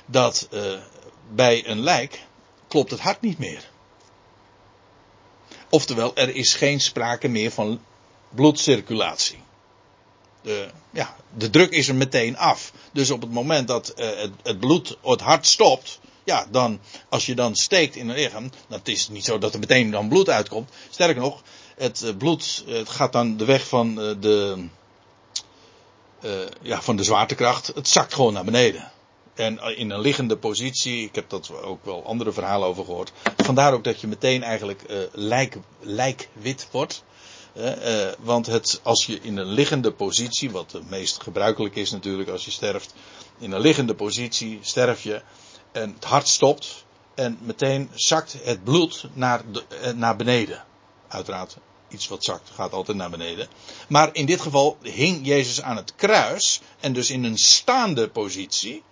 Dat 0.05 0.49
bij 1.33 1.67
een 1.67 1.79
lijk 1.79 2.23
klopt 2.67 2.91
het 2.91 2.99
hart 2.99 3.21
niet 3.21 3.37
meer. 3.37 3.69
Oftewel, 5.69 6.15
er 6.15 6.35
is 6.35 6.53
geen 6.53 6.81
sprake 6.81 7.27
meer 7.27 7.51
van 7.51 7.81
bloedcirculatie. 8.29 9.37
De, 10.41 10.69
ja, 10.89 11.15
de 11.37 11.49
druk 11.49 11.71
is 11.71 11.87
er 11.87 11.95
meteen 11.95 12.37
af. 12.37 12.71
Dus 12.91 13.11
op 13.11 13.21
het 13.21 13.31
moment 13.31 13.67
dat 13.67 13.93
het, 13.95 14.31
het, 14.43 14.59
bloed, 14.59 14.97
het 15.01 15.21
hart 15.21 15.47
stopt, 15.47 15.99
ja, 16.23 16.47
dan, 16.51 16.79
als 17.09 17.25
je 17.25 17.35
dan 17.35 17.55
steekt 17.55 17.95
in 17.95 18.09
een 18.09 18.15
lichaam, 18.15 18.51
dan 18.67 18.79
is 18.83 19.09
niet 19.09 19.25
zo 19.25 19.37
dat 19.37 19.53
er 19.53 19.59
meteen 19.59 19.91
dan 19.91 20.07
bloed 20.07 20.29
uitkomt. 20.29 20.69
Sterker 20.89 21.21
nog, 21.21 21.43
het 21.75 22.01
uh, 22.01 22.15
bloed 22.17 22.63
het 22.67 22.89
gaat 22.89 23.11
dan 23.11 23.37
de 23.37 23.45
weg 23.45 23.67
van 23.67 23.89
uh, 23.89 24.11
de, 24.19 24.67
ja, 26.61 26.81
van 26.81 26.95
de 26.95 27.03
zwaartekracht. 27.03 27.71
Het 27.75 27.87
zakt 27.87 28.13
gewoon 28.13 28.33
naar 28.33 28.43
beneden. 28.43 28.91
En 29.33 29.59
in 29.77 29.89
een 29.89 29.99
liggende 29.99 30.37
positie, 30.37 31.03
ik 31.03 31.15
heb 31.15 31.29
dat 31.29 31.51
ook 31.61 31.85
wel 31.85 32.05
andere 32.05 32.31
verhalen 32.31 32.67
over 32.67 32.85
gehoord. 32.85 33.11
Vandaar 33.37 33.73
ook 33.73 33.83
dat 33.83 34.01
je 34.01 34.07
meteen 34.07 34.43
eigenlijk 34.43 34.81
lijk, 35.11 35.57
lijkwit 35.79 36.67
wordt. 36.71 37.03
Want 38.19 38.45
het, 38.45 38.79
als 38.83 39.05
je 39.05 39.19
in 39.21 39.37
een 39.37 39.47
liggende 39.47 39.91
positie, 39.91 40.51
wat 40.51 40.71
het 40.71 40.89
meest 40.89 41.21
gebruikelijk 41.23 41.75
is 41.75 41.91
natuurlijk 41.91 42.29
als 42.29 42.45
je 42.45 42.51
sterft. 42.51 42.93
In 43.37 43.51
een 43.51 43.61
liggende 43.61 43.95
positie 43.95 44.59
sterf 44.61 45.01
je 45.01 45.21
en 45.71 45.93
het 45.93 46.03
hart 46.03 46.27
stopt. 46.27 46.85
En 47.15 47.37
meteen 47.41 47.89
zakt 47.93 48.35
het 48.43 48.63
bloed 48.63 49.07
naar, 49.13 49.41
naar 49.95 50.15
beneden. 50.15 50.63
Uiteraard, 51.15 51.57
iets 51.87 52.07
wat 52.07 52.23
zakt 52.23 52.49
gaat 52.55 52.73
altijd 52.73 52.97
naar 52.97 53.09
beneden. 53.09 53.47
Maar 53.87 54.09
in 54.13 54.25
dit 54.25 54.41
geval 54.41 54.77
hing 54.81 55.25
Jezus 55.25 55.61
aan 55.61 55.75
het 55.75 55.95
kruis. 55.95 56.61
En 56.79 56.93
dus 56.93 57.09
in 57.09 57.23
een 57.23 57.37
staande 57.37 58.09
positie. 58.09 58.83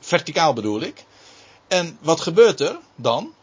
Verticaal 0.00 0.52
bedoel 0.52 0.80
ik. 0.80 1.04
En 1.68 1.98
wat 2.00 2.20
gebeurt 2.20 2.60
er 2.60 2.78
dan? 2.94 3.34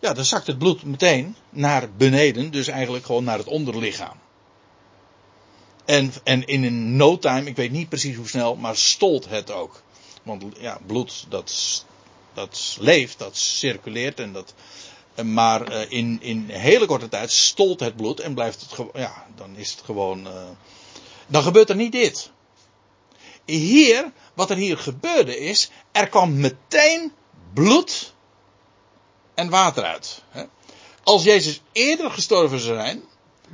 Ja, 0.00 0.12
dan 0.12 0.24
zakt 0.24 0.46
het 0.46 0.58
bloed 0.58 0.82
meteen 0.82 1.36
naar 1.50 1.92
beneden, 1.96 2.50
dus 2.50 2.68
eigenlijk 2.68 3.04
gewoon 3.04 3.24
naar 3.24 3.38
het 3.38 3.46
onderlichaam. 3.46 4.18
En, 5.84 6.12
en 6.24 6.46
in 6.46 6.64
een 6.64 6.96
no 6.96 7.18
time, 7.18 7.48
ik 7.48 7.56
weet 7.56 7.70
niet 7.70 7.88
precies 7.88 8.16
hoe 8.16 8.28
snel, 8.28 8.56
maar 8.56 8.76
stolt 8.76 9.28
het 9.28 9.50
ook. 9.50 9.82
Want 10.22 10.44
ja, 10.58 10.78
bloed 10.86 11.26
dat, 11.28 11.84
dat 12.34 12.76
leeft, 12.80 13.18
dat 13.18 13.36
circuleert 13.36 14.20
en 14.20 14.32
dat. 14.32 14.54
Maar 15.24 15.72
uh, 15.72 15.80
in, 15.88 16.18
in 16.22 16.48
hele 16.48 16.86
korte 16.86 17.08
tijd 17.08 17.32
stolt 17.32 17.80
het 17.80 17.96
bloed 17.96 18.20
en 18.20 18.34
blijft 18.34 18.60
het 18.60 18.72
gewoon. 18.72 18.92
Ja, 18.94 19.26
dan 19.36 19.56
is 19.56 19.70
het 19.70 19.80
gewoon. 19.84 20.26
Uh, 20.26 20.32
dan 21.26 21.42
gebeurt 21.42 21.68
er 21.68 21.76
niet 21.76 21.92
dit. 21.92 22.30
Hier, 23.44 24.12
wat 24.34 24.50
er 24.50 24.56
hier 24.56 24.78
gebeurde 24.78 25.38
is, 25.38 25.70
er 25.92 26.08
kwam 26.08 26.40
meteen 26.40 27.12
bloed 27.54 28.14
en 29.34 29.48
water 29.48 29.84
uit. 29.84 30.22
Als 31.02 31.22
Jezus 31.22 31.60
eerder 31.72 32.10
gestorven 32.10 32.60
zou 32.60 32.78
zijn, 32.78 33.02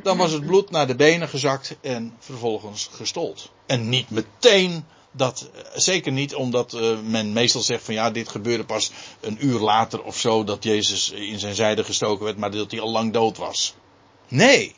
dan 0.03 0.17
was 0.17 0.33
het 0.33 0.47
bloed 0.47 0.71
naar 0.71 0.87
de 0.87 0.95
benen 0.95 1.29
gezakt 1.29 1.77
en 1.81 2.17
vervolgens 2.19 2.89
gestold. 2.93 3.51
En 3.67 3.89
niet 3.89 4.11
meteen 4.11 4.85
dat, 5.17 5.51
eh, 5.55 5.63
zeker 5.75 6.13
niet 6.13 6.35
omdat 6.35 6.73
uh, 6.73 6.99
men 7.01 7.33
meestal 7.33 7.61
zegt 7.61 7.85
van 7.85 7.95
ja, 7.95 8.11
dit 8.11 8.29
gebeurde 8.29 8.65
pas 8.65 8.91
een 9.21 9.47
uur 9.47 9.59
later 9.59 10.03
of 10.03 10.19
zo 10.19 10.45
dat 10.45 10.65
Jezus 10.65 11.11
in 11.11 11.39
zijn 11.39 11.55
zijde 11.55 11.85
gestoken 11.85 12.25
werd, 12.25 12.37
maar 12.37 12.51
dat 12.51 12.71
hij 12.71 12.81
al 12.81 12.91
lang 12.91 13.13
dood 13.13 13.37
was. 13.37 13.75
Nee. 14.29 14.75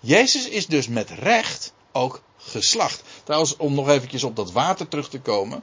Jezus 0.00 0.48
is 0.48 0.66
dus 0.66 0.88
met 0.88 1.10
recht 1.10 1.72
ook 1.92 2.22
geslacht. 2.38 3.02
Trouwens, 3.24 3.56
om 3.56 3.74
nog 3.74 3.88
eventjes 3.88 4.24
op 4.24 4.36
dat 4.36 4.52
water 4.52 4.88
terug 4.88 5.08
te 5.08 5.20
komen. 5.20 5.62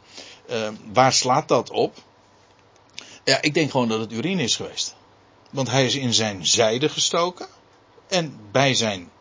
Uh, 0.49 0.69
waar 0.93 1.13
slaat 1.13 1.47
dat 1.47 1.69
op? 1.69 1.97
Ja, 3.23 3.41
ik 3.41 3.53
denk 3.53 3.71
gewoon 3.71 3.87
dat 3.87 3.99
het 3.99 4.11
urine 4.11 4.43
is 4.43 4.55
geweest. 4.55 4.95
Want 5.49 5.69
hij 5.69 5.85
is 5.85 5.95
in 5.95 6.13
zijn 6.13 6.45
zijde 6.45 6.89
gestoken. 6.89 7.47
En 8.07 8.39
bij 8.51 8.73
zijn 8.73 9.11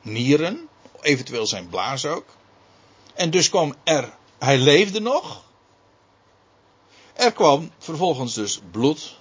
nieren. 0.00 0.68
Eventueel 1.00 1.46
zijn 1.46 1.68
blaas 1.68 2.04
ook. 2.04 2.24
En 3.14 3.30
dus 3.30 3.48
kwam 3.48 3.74
er. 3.84 4.16
Hij 4.38 4.58
leefde 4.58 5.00
nog. 5.00 5.44
Er 7.12 7.32
kwam 7.32 7.70
vervolgens 7.78 8.34
dus 8.34 8.60
bloed 8.70 9.16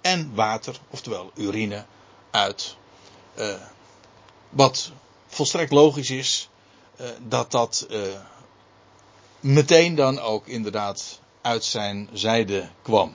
en 0.00 0.34
water, 0.34 0.76
oftewel 0.90 1.30
urine, 1.34 1.84
uit. 2.30 2.76
Uh, 3.38 3.54
wat 4.48 4.92
volstrekt 5.26 5.72
logisch 5.72 6.10
is 6.10 6.48
uh, 7.00 7.06
dat 7.28 7.50
dat 7.50 7.86
uh, 7.90 8.00
meteen 9.40 9.94
dan 9.94 10.18
ook 10.18 10.46
inderdaad 10.46 11.20
uit 11.40 11.64
zijn 11.64 12.08
zijde 12.12 12.68
kwam. 12.82 13.14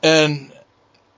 En 0.00 0.52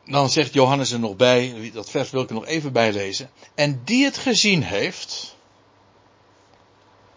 dan 0.05 0.31
zegt 0.31 0.53
Johannes 0.53 0.91
er 0.91 0.99
nog 0.99 1.17
bij, 1.17 1.71
dat 1.75 1.91
vers 1.91 2.11
wil 2.11 2.23
ik 2.23 2.29
er 2.29 2.35
nog 2.35 2.47
even 2.47 2.73
bijlezen. 2.73 3.31
En 3.55 3.81
die 3.85 4.05
het 4.05 4.17
gezien 4.17 4.63
heeft, 4.63 5.36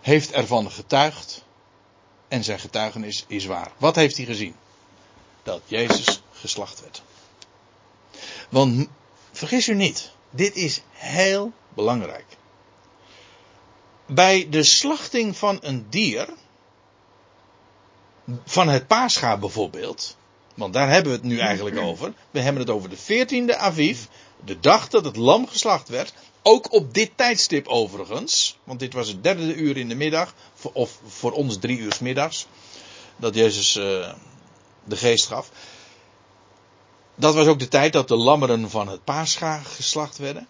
heeft 0.01 0.31
ervan 0.31 0.71
getuigd. 0.71 1.43
En 2.27 2.43
zijn 2.43 2.59
getuigenis 2.59 3.25
is 3.27 3.45
waar. 3.45 3.71
Wat 3.77 3.95
heeft 3.95 4.17
hij 4.17 4.25
gezien? 4.25 4.55
Dat 5.43 5.61
Jezus 5.65 6.21
geslacht 6.31 6.81
werd. 6.81 7.01
Want 8.49 8.87
vergis 9.31 9.67
u 9.67 9.75
niet, 9.75 10.11
dit 10.29 10.55
is 10.55 10.81
heel 10.91 11.51
belangrijk. 11.73 12.25
Bij 14.05 14.49
de 14.49 14.63
slachting 14.63 15.37
van 15.37 15.57
een 15.61 15.89
dier, 15.89 16.29
van 18.45 18.67
het 18.67 18.87
paascha 18.87 19.37
bijvoorbeeld, 19.37 20.17
want 20.59 20.73
daar 20.73 20.89
hebben 20.89 21.11
we 21.11 21.17
het 21.17 21.27
nu 21.27 21.39
eigenlijk 21.39 21.77
over. 21.77 22.13
We 22.31 22.39
hebben 22.39 22.61
het 22.61 22.71
over 22.71 22.89
de 22.89 22.97
14e 22.97 23.57
Aviv. 23.57 23.99
De 24.45 24.59
dag 24.59 24.87
dat 24.87 25.05
het 25.05 25.15
lam 25.15 25.47
geslacht 25.47 25.87
werd. 25.87 26.13
Ook 26.41 26.73
op 26.73 26.93
dit 26.93 27.11
tijdstip 27.15 27.67
overigens. 27.67 28.57
Want 28.63 28.79
dit 28.79 28.93
was 28.93 29.07
het 29.07 29.23
derde 29.23 29.55
uur 29.55 29.77
in 29.77 29.89
de 29.89 29.95
middag. 29.95 30.33
Of 30.73 30.99
voor 31.07 31.31
ons 31.31 31.57
drie 31.57 31.77
uur 31.77 31.97
middags. 32.01 32.47
Dat 33.15 33.35
Jezus 33.35 33.75
uh, 33.75 34.13
de 34.83 34.97
geest 34.97 35.25
gaf. 35.25 35.49
dat 37.15 37.33
was 37.33 37.47
ook 37.47 37.59
de 37.59 37.67
tijd 37.67 37.93
dat 37.93 38.07
de 38.07 38.15
lammeren 38.15 38.69
van 38.69 38.87
het 38.87 39.03
paascha 39.03 39.59
geslacht 39.59 40.17
werden. 40.17 40.47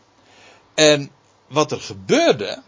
En 0.74 1.12
wat 1.48 1.72
er 1.72 1.82
gebeurde 1.82 2.62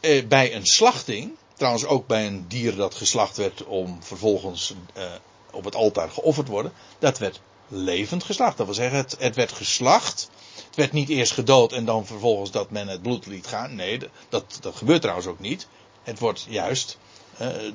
eh, 0.00 0.26
bij 0.26 0.54
een 0.54 0.66
slachting, 0.66 1.36
trouwens 1.54 1.84
ook 1.84 2.06
bij 2.06 2.26
een 2.26 2.48
dier 2.48 2.76
dat 2.76 2.94
geslacht 2.94 3.36
werd 3.36 3.64
om 3.64 4.02
vervolgens 4.02 4.74
eh, 4.94 5.04
op 5.50 5.64
het 5.64 5.74
altaar 5.74 6.10
geofferd 6.10 6.46
te 6.46 6.52
worden, 6.52 6.72
dat 6.98 7.18
werd 7.18 7.40
levend 7.70 8.24
geslacht. 8.24 8.56
Dat 8.56 8.66
wil 8.66 8.74
zeggen, 8.74 8.98
het, 8.98 9.16
het 9.18 9.36
werd 9.36 9.52
geslacht. 9.52 10.30
Het 10.66 10.76
werd 10.76 10.92
niet 10.92 11.08
eerst 11.08 11.32
gedood 11.32 11.72
en 11.72 11.84
dan 11.84 12.06
vervolgens 12.06 12.50
dat 12.50 12.70
men 12.70 12.88
het 12.88 13.02
bloed 13.02 13.26
liet 13.26 13.46
gaan. 13.46 13.74
Nee, 13.74 14.00
dat, 14.28 14.58
dat 14.60 14.76
gebeurt 14.76 15.00
trouwens 15.00 15.28
ook 15.28 15.38
niet. 15.38 15.68
Het 16.02 16.18
wordt 16.18 16.46
juist 16.48 16.98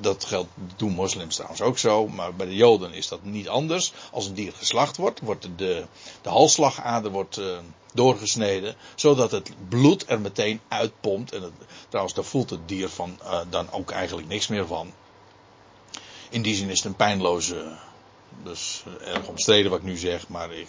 dat 0.00 0.24
geldt, 0.24 0.50
doen 0.76 0.92
moslims 0.92 1.34
trouwens 1.34 1.60
ook 1.60 1.78
zo, 1.78 2.08
maar 2.08 2.34
bij 2.34 2.46
de 2.46 2.54
Joden 2.54 2.92
is 2.92 3.08
dat 3.08 3.24
niet 3.24 3.48
anders. 3.48 3.92
Als 4.12 4.26
een 4.26 4.34
dier 4.34 4.52
geslacht 4.52 4.96
wordt, 4.96 5.20
wordt 5.20 5.48
de, 5.56 5.84
de 6.22 6.28
halsslagader 6.28 7.10
wordt, 7.10 7.38
uh, 7.38 7.58
doorgesneden, 7.94 8.76
zodat 8.94 9.30
het 9.30 9.50
bloed 9.68 10.04
er 10.06 10.20
meteen 10.20 10.60
uitpompt. 10.68 11.32
En 11.32 11.54
trouwens, 11.88 12.14
daar 12.14 12.24
voelt 12.24 12.50
het 12.50 12.68
dier 12.68 12.88
van 12.88 13.18
uh, 13.22 13.40
dan 13.50 13.72
ook 13.72 13.90
eigenlijk 13.90 14.28
niks 14.28 14.46
meer 14.46 14.66
van. 14.66 14.92
In 16.30 16.42
die 16.42 16.54
zin 16.54 16.70
is 16.70 16.76
het 16.76 16.86
een 16.86 16.96
pijnloze, 16.96 17.76
dus 18.44 18.84
uh, 18.86 19.14
erg 19.14 19.26
omstreden 19.28 19.70
wat 19.70 19.80
ik 19.80 19.86
nu 19.86 19.96
zeg, 19.96 20.28
maar 20.28 20.52
ik, 20.52 20.68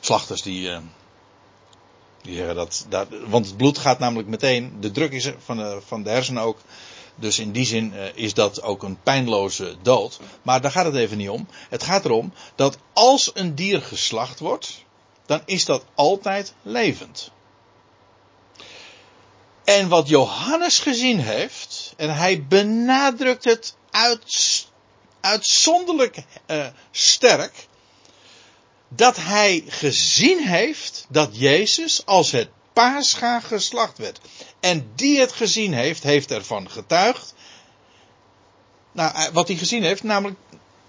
slachters 0.00 0.42
die, 0.42 0.70
die 2.22 2.36
zeggen 2.36 2.54
dat, 2.54 2.86
dat, 2.88 3.06
want 3.26 3.46
het 3.46 3.56
bloed 3.56 3.78
gaat 3.78 3.98
namelijk 3.98 4.28
meteen, 4.28 4.76
de 4.80 4.90
druk 4.90 5.12
is 5.12 5.30
van 5.38 5.56
de, 5.56 5.80
van 5.86 6.02
de 6.02 6.10
hersenen 6.10 6.42
ook, 6.42 6.58
dus 7.14 7.38
in 7.38 7.52
die 7.52 7.64
zin 7.66 7.92
is 8.14 8.34
dat 8.34 8.62
ook 8.62 8.82
een 8.82 9.02
pijnloze 9.02 9.76
dood. 9.82 10.20
Maar 10.42 10.60
daar 10.60 10.70
gaat 10.70 10.84
het 10.84 10.94
even 10.94 11.16
niet 11.16 11.28
om. 11.28 11.48
Het 11.68 11.82
gaat 11.82 12.04
erom 12.04 12.32
dat 12.54 12.78
als 12.92 13.30
een 13.34 13.54
dier 13.54 13.82
geslacht 13.82 14.38
wordt, 14.38 14.84
dan 15.26 15.42
is 15.44 15.64
dat 15.64 15.84
altijd 15.94 16.54
levend. 16.62 17.30
En 19.64 19.88
wat 19.88 20.08
Johannes 20.08 20.78
gezien 20.78 21.20
heeft, 21.20 21.94
en 21.96 22.14
hij 22.14 22.46
benadrukt 22.46 23.44
het 23.44 23.76
uit, 23.90 24.66
uitzonderlijk 25.22 26.24
uh, 26.46 26.66
sterk, 26.90 27.66
dat 28.88 29.16
hij 29.16 29.64
gezien 29.66 30.46
heeft 30.46 31.06
dat 31.08 31.28
Jezus 31.32 32.06
als 32.06 32.30
het 32.30 32.48
paascha 32.72 33.40
geslacht 33.40 33.98
werd. 33.98 34.20
En 34.60 34.92
die 34.94 35.20
het 35.20 35.32
gezien 35.32 35.72
heeft, 35.72 36.02
heeft 36.02 36.30
ervan 36.30 36.70
getuigd. 36.70 37.34
Nou, 38.92 39.14
eh, 39.14 39.26
wat 39.32 39.48
hij 39.48 39.56
gezien 39.56 39.82
heeft, 39.82 40.02
namelijk, 40.02 40.38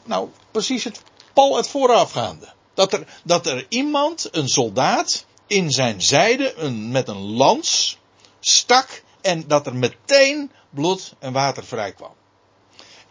nou, 0.04 0.30
precies 0.52 0.84
het 0.84 1.02
pal 1.34 1.56
het 1.56 1.68
voorafgaande. 1.68 2.54
Dat 2.74 2.94
er, 2.94 3.08
dat 3.24 3.48
er 3.48 3.66
iemand, 3.70 4.28
een 4.32 4.50
soldaat, 4.50 5.26
in 5.48 5.72
zijn 5.72 6.02
zijde 6.02 6.54
een, 6.56 6.92
met 6.92 7.08
een 7.08 7.22
lans 7.36 7.98
stak 8.40 9.04
en 9.22 9.48
dat 9.48 9.66
er 9.66 9.76
meteen 9.76 10.52
bloed 10.70 11.14
en 11.20 11.34
water 11.34 11.66
vrij 11.66 11.94
kwam. 11.94 12.14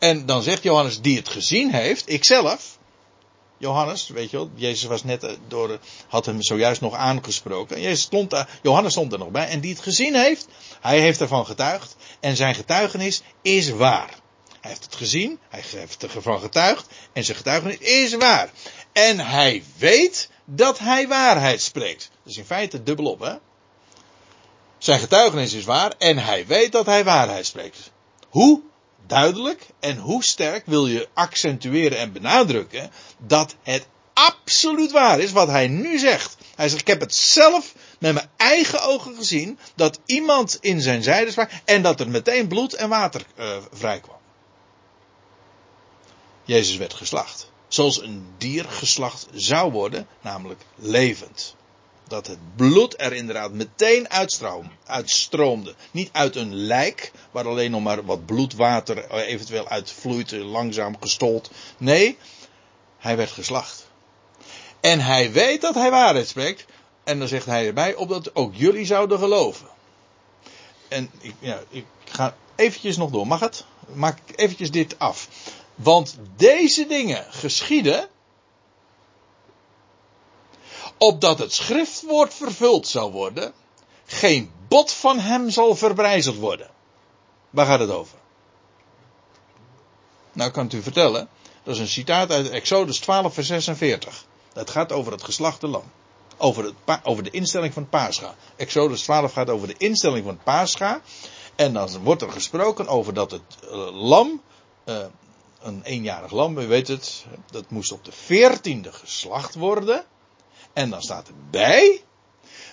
En 0.02 0.26
dan 0.26 0.42
zegt 0.42 0.62
Johannes, 0.62 1.00
die 1.00 1.16
het 1.16 1.28
gezien 1.28 1.72
heeft, 1.72 2.08
ikzelf, 2.08 2.78
Johannes, 3.58 4.08
weet 4.08 4.30
je 4.30 4.36
wel, 4.36 4.50
Jezus 4.54 4.84
was 4.84 5.04
net 5.04 5.24
eh, 5.24 5.32
door, 5.48 5.78
had 6.08 6.26
hem 6.26 6.42
zojuist 6.42 6.80
nog 6.80 6.94
aangesproken. 6.94 7.80
Jezus 7.80 8.00
stond 8.00 8.44
Johannes 8.62 8.92
stond 8.92 9.12
er 9.12 9.18
nog 9.18 9.28
bij. 9.28 9.48
En 9.48 9.60
die 9.60 9.72
het 9.72 9.82
gezien 9.82 10.14
heeft, 10.14 10.46
hij 10.80 11.00
heeft 11.00 11.20
ervan 11.20 11.46
getuigd. 11.46 11.96
En 12.20 12.36
zijn 12.36 12.54
getuigenis 12.54 13.22
is 13.42 13.70
waar. 13.70 14.10
Hij 14.60 14.70
heeft 14.70 14.84
het 14.84 14.94
gezien, 14.94 15.38
hij 15.48 15.62
heeft 15.66 16.02
ervan 16.02 16.40
getuigd. 16.40 16.86
En 17.12 17.24
zijn 17.24 17.36
getuigenis 17.36 17.78
is 17.78 18.14
waar. 18.14 18.50
En 18.92 19.18
hij 19.18 19.62
weet 19.76 20.30
dat 20.44 20.78
hij 20.78 21.08
waarheid 21.08 21.62
spreekt. 21.62 22.10
Dus 22.24 22.36
in 22.36 22.44
feite 22.44 22.82
dubbelop, 22.82 23.20
hè. 23.20 23.34
Zijn 24.78 25.00
getuigenis 25.00 25.52
is 25.52 25.64
waar 25.64 25.94
en 25.98 26.18
hij 26.18 26.46
weet 26.46 26.72
dat 26.72 26.86
hij 26.86 27.04
waarheid 27.04 27.46
spreekt. 27.46 27.90
Hoe? 28.28 28.70
Duidelijk 29.06 29.66
en 29.80 29.96
hoe 29.96 30.24
sterk 30.24 30.66
wil 30.66 30.86
je 30.86 31.08
accentueren 31.14 31.98
en 31.98 32.12
benadrukken 32.12 32.90
dat 33.18 33.54
het 33.62 33.86
absoluut 34.12 34.90
waar 34.90 35.20
is 35.20 35.32
wat 35.32 35.48
hij 35.48 35.68
nu 35.68 35.98
zegt. 35.98 36.36
Hij 36.54 36.68
zegt, 36.68 36.80
ik 36.80 36.86
heb 36.86 37.00
het 37.00 37.14
zelf 37.14 37.74
met 37.98 38.14
mijn 38.14 38.30
eigen 38.36 38.82
ogen 38.82 39.14
gezien 39.14 39.58
dat 39.74 40.00
iemand 40.04 40.58
in 40.60 40.80
zijn 40.80 41.02
zijde 41.02 41.30
sprak 41.30 41.50
en 41.64 41.82
dat 41.82 42.00
er 42.00 42.08
meteen 42.08 42.48
bloed 42.48 42.74
en 42.74 42.88
water 42.88 43.26
uh, 43.38 43.56
vrijkwam. 43.72 44.20
Jezus 46.44 46.76
werd 46.76 46.94
geslacht. 46.94 47.50
Zoals 47.68 48.02
een 48.02 48.26
dier 48.38 48.64
geslacht 48.64 49.26
zou 49.32 49.72
worden, 49.72 50.06
namelijk 50.20 50.60
levend 50.74 51.54
dat 52.08 52.26
het 52.26 52.38
bloed 52.56 52.94
er 53.00 53.12
inderdaad 53.12 53.52
meteen 53.52 54.10
uitstroomde. 54.84 55.74
Niet 55.90 56.08
uit 56.12 56.36
een 56.36 56.54
lijk, 56.54 57.12
waar 57.30 57.46
alleen 57.46 57.70
nog 57.70 57.82
maar 57.82 58.04
wat 58.04 58.26
bloedwater 58.26 59.04
eh, 59.04 59.28
eventueel 59.28 59.68
uitvloeit, 59.68 60.32
eh, 60.32 60.50
langzaam 60.50 60.96
gestold. 61.00 61.50
Nee, 61.78 62.18
hij 62.98 63.16
werd 63.16 63.30
geslacht. 63.30 63.86
En 64.80 65.00
hij 65.00 65.32
weet 65.32 65.60
dat 65.60 65.74
hij 65.74 65.90
waarheid 65.90 66.28
spreekt. 66.28 66.64
En 67.04 67.18
dan 67.18 67.28
zegt 67.28 67.46
hij 67.46 67.66
erbij, 67.66 67.94
opdat 67.94 68.34
ook 68.34 68.54
jullie 68.54 68.86
zouden 68.86 69.18
geloven. 69.18 69.66
En 70.88 71.10
ik, 71.20 71.34
ja, 71.38 71.62
ik 71.68 71.84
ga 72.04 72.36
eventjes 72.56 72.96
nog 72.96 73.10
door. 73.10 73.26
Mag 73.26 73.40
het? 73.40 73.64
Maak 73.94 74.18
eventjes 74.36 74.70
dit 74.70 74.98
af. 74.98 75.28
Want 75.74 76.16
deze 76.36 76.86
dingen 76.86 77.26
geschieden 77.30 78.08
opdat 81.02 81.38
het 81.38 81.52
schriftwoord 81.52 82.34
vervuld 82.34 82.88
zou 82.88 83.12
worden, 83.12 83.52
geen 84.06 84.50
bot 84.68 84.92
van 84.92 85.18
hem 85.18 85.50
zal 85.50 85.74
verbrijzeld 85.74 86.36
worden. 86.36 86.70
Waar 87.50 87.66
gaat 87.66 87.80
het 87.80 87.90
over? 87.90 88.18
Nou, 90.32 90.50
kan 90.50 90.64
ik 90.64 90.72
u 90.72 90.82
vertellen. 90.82 91.28
Dat 91.62 91.74
is 91.74 91.80
een 91.80 91.88
citaat 91.88 92.30
uit 92.30 92.50
Exodus 92.50 92.98
12, 92.98 93.34
vers 93.34 93.46
46. 93.46 94.24
Dat 94.52 94.70
gaat 94.70 94.92
over 94.92 95.12
het 95.12 95.24
geslachte 95.24 95.66
lam. 95.66 95.82
Over, 96.36 96.64
het, 96.64 97.00
over 97.02 97.22
de 97.22 97.30
instelling 97.30 97.72
van 97.72 97.82
het 97.82 97.90
paascha. 97.90 98.34
Exodus 98.56 99.02
12 99.02 99.32
gaat 99.32 99.50
over 99.50 99.68
de 99.68 99.76
instelling 99.78 100.24
van 100.24 100.34
het 100.34 100.44
paascha. 100.44 101.00
En 101.54 101.72
dan 101.72 102.02
wordt 102.02 102.22
er 102.22 102.32
gesproken 102.32 102.88
over 102.88 103.14
dat 103.14 103.30
het 103.30 103.42
uh, 103.64 103.70
lam, 103.92 104.42
uh, 104.84 105.04
een 105.60 105.82
eenjarig 105.82 106.32
lam, 106.32 106.58
u 106.58 106.66
weet 106.66 106.88
het, 106.88 107.24
dat 107.50 107.70
moest 107.70 107.92
op 107.92 108.04
de 108.04 108.12
veertiende 108.12 108.92
geslacht 108.92 109.54
worden. 109.54 110.04
En 110.72 110.90
dan 110.90 111.02
staat 111.02 111.28
erbij, 111.28 112.02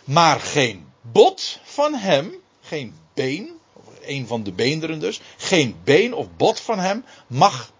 maar 0.03 0.39
geen 0.39 0.91
bot 1.01 1.59
van 1.63 1.93
hem, 1.93 2.33
geen 2.61 2.95
been, 3.13 3.59
of 3.73 3.83
een 4.01 4.27
van 4.27 4.43
de 4.43 4.51
beenderen 4.51 4.99
dus, 4.99 5.21
geen 5.37 5.79
been 5.83 6.13
of 6.13 6.27
bot 6.37 6.59
van 6.59 6.79
hem 6.79 7.05
mag 7.27 7.71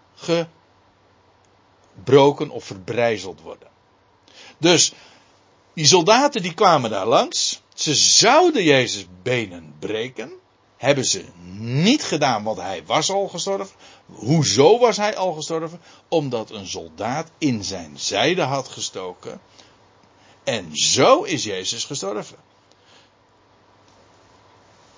gebroken 1.94 2.50
of 2.50 2.64
verbrijzeld 2.64 3.40
worden. 3.40 3.68
Dus 4.58 4.92
die 5.74 5.86
soldaten 5.86 6.42
die 6.42 6.54
kwamen 6.54 6.90
daar 6.90 7.06
langs, 7.06 7.62
ze 7.74 7.94
zouden 7.94 8.64
Jezus 8.64 9.06
benen 9.22 9.74
breken, 9.78 10.32
hebben 10.76 11.04
ze 11.04 11.24
niet 11.58 12.02
gedaan, 12.02 12.42
want 12.42 12.58
hij 12.58 12.84
was 12.86 13.10
al 13.10 13.28
gestorven. 13.28 13.76
Hoezo 14.06 14.78
was 14.78 14.96
hij 14.96 15.16
al 15.16 15.32
gestorven? 15.32 15.80
Omdat 16.08 16.50
een 16.50 16.66
soldaat 16.66 17.30
in 17.38 17.64
zijn 17.64 17.98
zijde 17.98 18.42
had 18.42 18.68
gestoken 18.68 19.40
en 20.44 20.76
zo 20.76 21.22
is 21.22 21.44
Jezus 21.44 21.84
gestorven. 21.84 22.36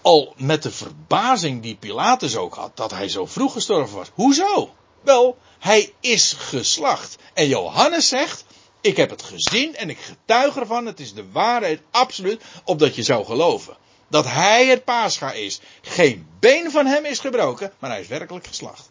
Al 0.01 0.35
met 0.37 0.63
de 0.63 0.71
verbazing 0.71 1.63
die 1.63 1.77
Pilatus 1.77 2.37
ook 2.37 2.55
had 2.55 2.77
dat 2.77 2.91
hij 2.91 3.09
zo 3.09 3.27
vroeg 3.27 3.53
gestorven 3.53 3.97
was. 3.97 4.11
Hoezo? 4.15 4.75
Wel, 5.01 5.39
hij 5.59 5.93
is 6.01 6.33
geslacht. 6.33 7.17
En 7.35 7.49
Johannes 7.49 8.09
zegt, 8.09 8.45
ik 8.81 8.97
heb 8.97 9.11
het 9.11 9.23
gezien 9.23 9.77
en 9.77 9.91
ik 9.91 9.99
getuig 9.99 10.57
ervan, 10.57 10.87
het 10.87 11.01
is 11.01 11.15
de 11.15 11.31
waarheid 11.31 11.81
absoluut, 11.91 12.43
opdat 12.65 12.95
je 12.95 13.03
zou 13.03 13.25
geloven. 13.25 13.77
Dat 14.09 14.25
hij 14.25 14.67
het 14.67 14.85
paascha 14.85 15.33
is. 15.33 15.61
Geen 15.83 16.29
been 16.41 16.71
van 16.71 16.87
hem 16.87 17.05
is 17.05 17.19
gebroken, 17.19 17.73
maar 17.79 17.91
hij 17.91 18.01
is 18.01 18.07
werkelijk 18.07 18.47
geslacht. 18.47 18.89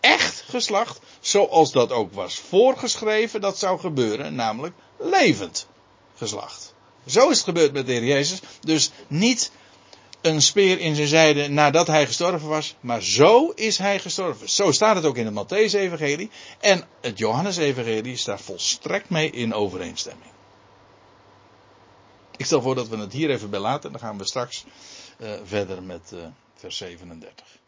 Echt 0.00 0.44
geslacht, 0.48 0.98
zoals 1.20 1.72
dat 1.72 1.92
ook 1.92 2.14
was 2.14 2.38
voorgeschreven 2.38 3.40
dat 3.40 3.58
zou 3.58 3.80
gebeuren, 3.80 4.34
namelijk 4.34 4.74
levend 4.98 5.66
geslacht. 6.20 6.74
Zo 7.06 7.28
is 7.28 7.36
het 7.36 7.44
gebeurd 7.44 7.72
met 7.72 7.86
de 7.86 7.92
Heer 7.92 8.04
Jezus. 8.04 8.40
Dus 8.60 8.90
niet 9.06 9.50
een 10.20 10.42
speer 10.42 10.78
in 10.78 10.94
zijn 10.94 11.08
zijde 11.08 11.48
nadat 11.48 11.86
hij 11.86 12.06
gestorven 12.06 12.48
was, 12.48 12.74
maar 12.80 13.02
zo 13.02 13.48
is 13.48 13.78
hij 13.78 13.98
gestorven. 13.98 14.48
Zo 14.48 14.72
staat 14.72 14.96
het 14.96 15.04
ook 15.04 15.16
in 15.16 15.26
het 15.26 15.34
Matthäus-evangelie. 15.34 16.30
En 16.60 16.88
het 17.00 17.18
Johannes-evangelie 17.18 18.16
staat 18.16 18.40
volstrekt 18.40 19.10
mee 19.10 19.30
in 19.30 19.54
overeenstemming. 19.54 20.30
Ik 22.36 22.46
stel 22.46 22.62
voor 22.62 22.74
dat 22.74 22.88
we 22.88 22.96
het 22.96 23.12
hier 23.12 23.30
even 23.30 23.50
bij 23.50 23.60
laten. 23.60 23.90
Dan 23.90 24.00
gaan 24.00 24.18
we 24.18 24.24
straks 24.24 24.64
uh, 25.18 25.32
verder 25.44 25.82
met 25.82 26.10
uh, 26.14 26.20
vers 26.54 26.76
37. 26.76 27.58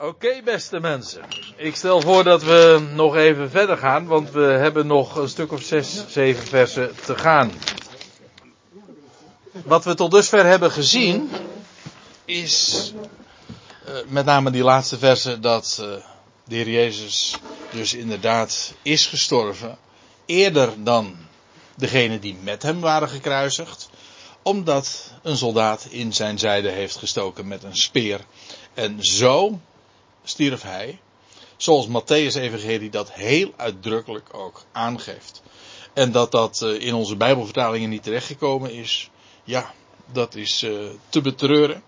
Oké, 0.00 0.40
beste 0.44 0.80
mensen. 0.80 1.22
Ik 1.56 1.76
stel 1.76 2.00
voor 2.00 2.24
dat 2.24 2.42
we 2.42 2.88
nog 2.94 3.16
even 3.16 3.50
verder 3.50 3.76
gaan, 3.76 4.06
want 4.06 4.30
we 4.30 4.40
hebben 4.40 4.86
nog 4.86 5.16
een 5.16 5.28
stuk 5.28 5.52
of 5.52 5.62
zes, 5.62 6.04
zeven 6.08 6.46
versen 6.46 6.94
te 7.04 7.16
gaan. 7.16 7.52
Wat 9.64 9.84
we 9.84 9.94
tot 9.94 10.10
dusver 10.10 10.44
hebben 10.44 10.70
gezien, 10.70 11.30
is 12.24 12.92
uh, 13.88 13.94
met 14.08 14.24
name 14.24 14.50
die 14.50 14.62
laatste 14.62 14.98
versen 14.98 15.40
dat 15.40 15.78
uh, 15.80 15.86
de 16.44 16.54
Heer 16.54 16.68
Jezus 16.68 17.36
dus 17.70 17.94
inderdaad 17.94 18.74
is 18.82 19.06
gestorven, 19.06 19.78
eerder 20.26 20.84
dan 20.84 21.16
degene 21.76 22.18
die 22.18 22.36
met 22.42 22.62
hem 22.62 22.80
waren 22.80 23.08
gekruisigd, 23.08 23.88
omdat 24.42 25.12
een 25.22 25.36
soldaat 25.36 25.86
in 25.90 26.12
zijn 26.12 26.38
zijde 26.38 26.68
heeft 26.68 26.96
gestoken 26.96 27.48
met 27.48 27.62
een 27.62 27.76
speer. 27.76 28.20
En 28.74 28.96
zo 29.04 29.60
stierf 30.28 30.62
hij. 30.62 30.98
Zoals 31.56 31.86
Matthäus 31.86 32.34
Evangelie 32.34 32.90
dat 32.90 33.12
heel 33.12 33.52
uitdrukkelijk 33.56 34.34
ook 34.34 34.64
aangeeft. 34.72 35.42
En 35.92 36.12
dat 36.12 36.30
dat 36.30 36.62
eh, 36.62 36.80
in 36.80 36.94
onze 36.94 37.16
Bijbelvertalingen 37.16 37.88
niet 37.88 38.02
terechtgekomen 38.02 38.72
is, 38.72 39.10
ja, 39.44 39.72
dat 40.12 40.34
is 40.34 40.62
uh, 40.62 40.88
te 41.08 41.20
betreuren. 41.20 41.82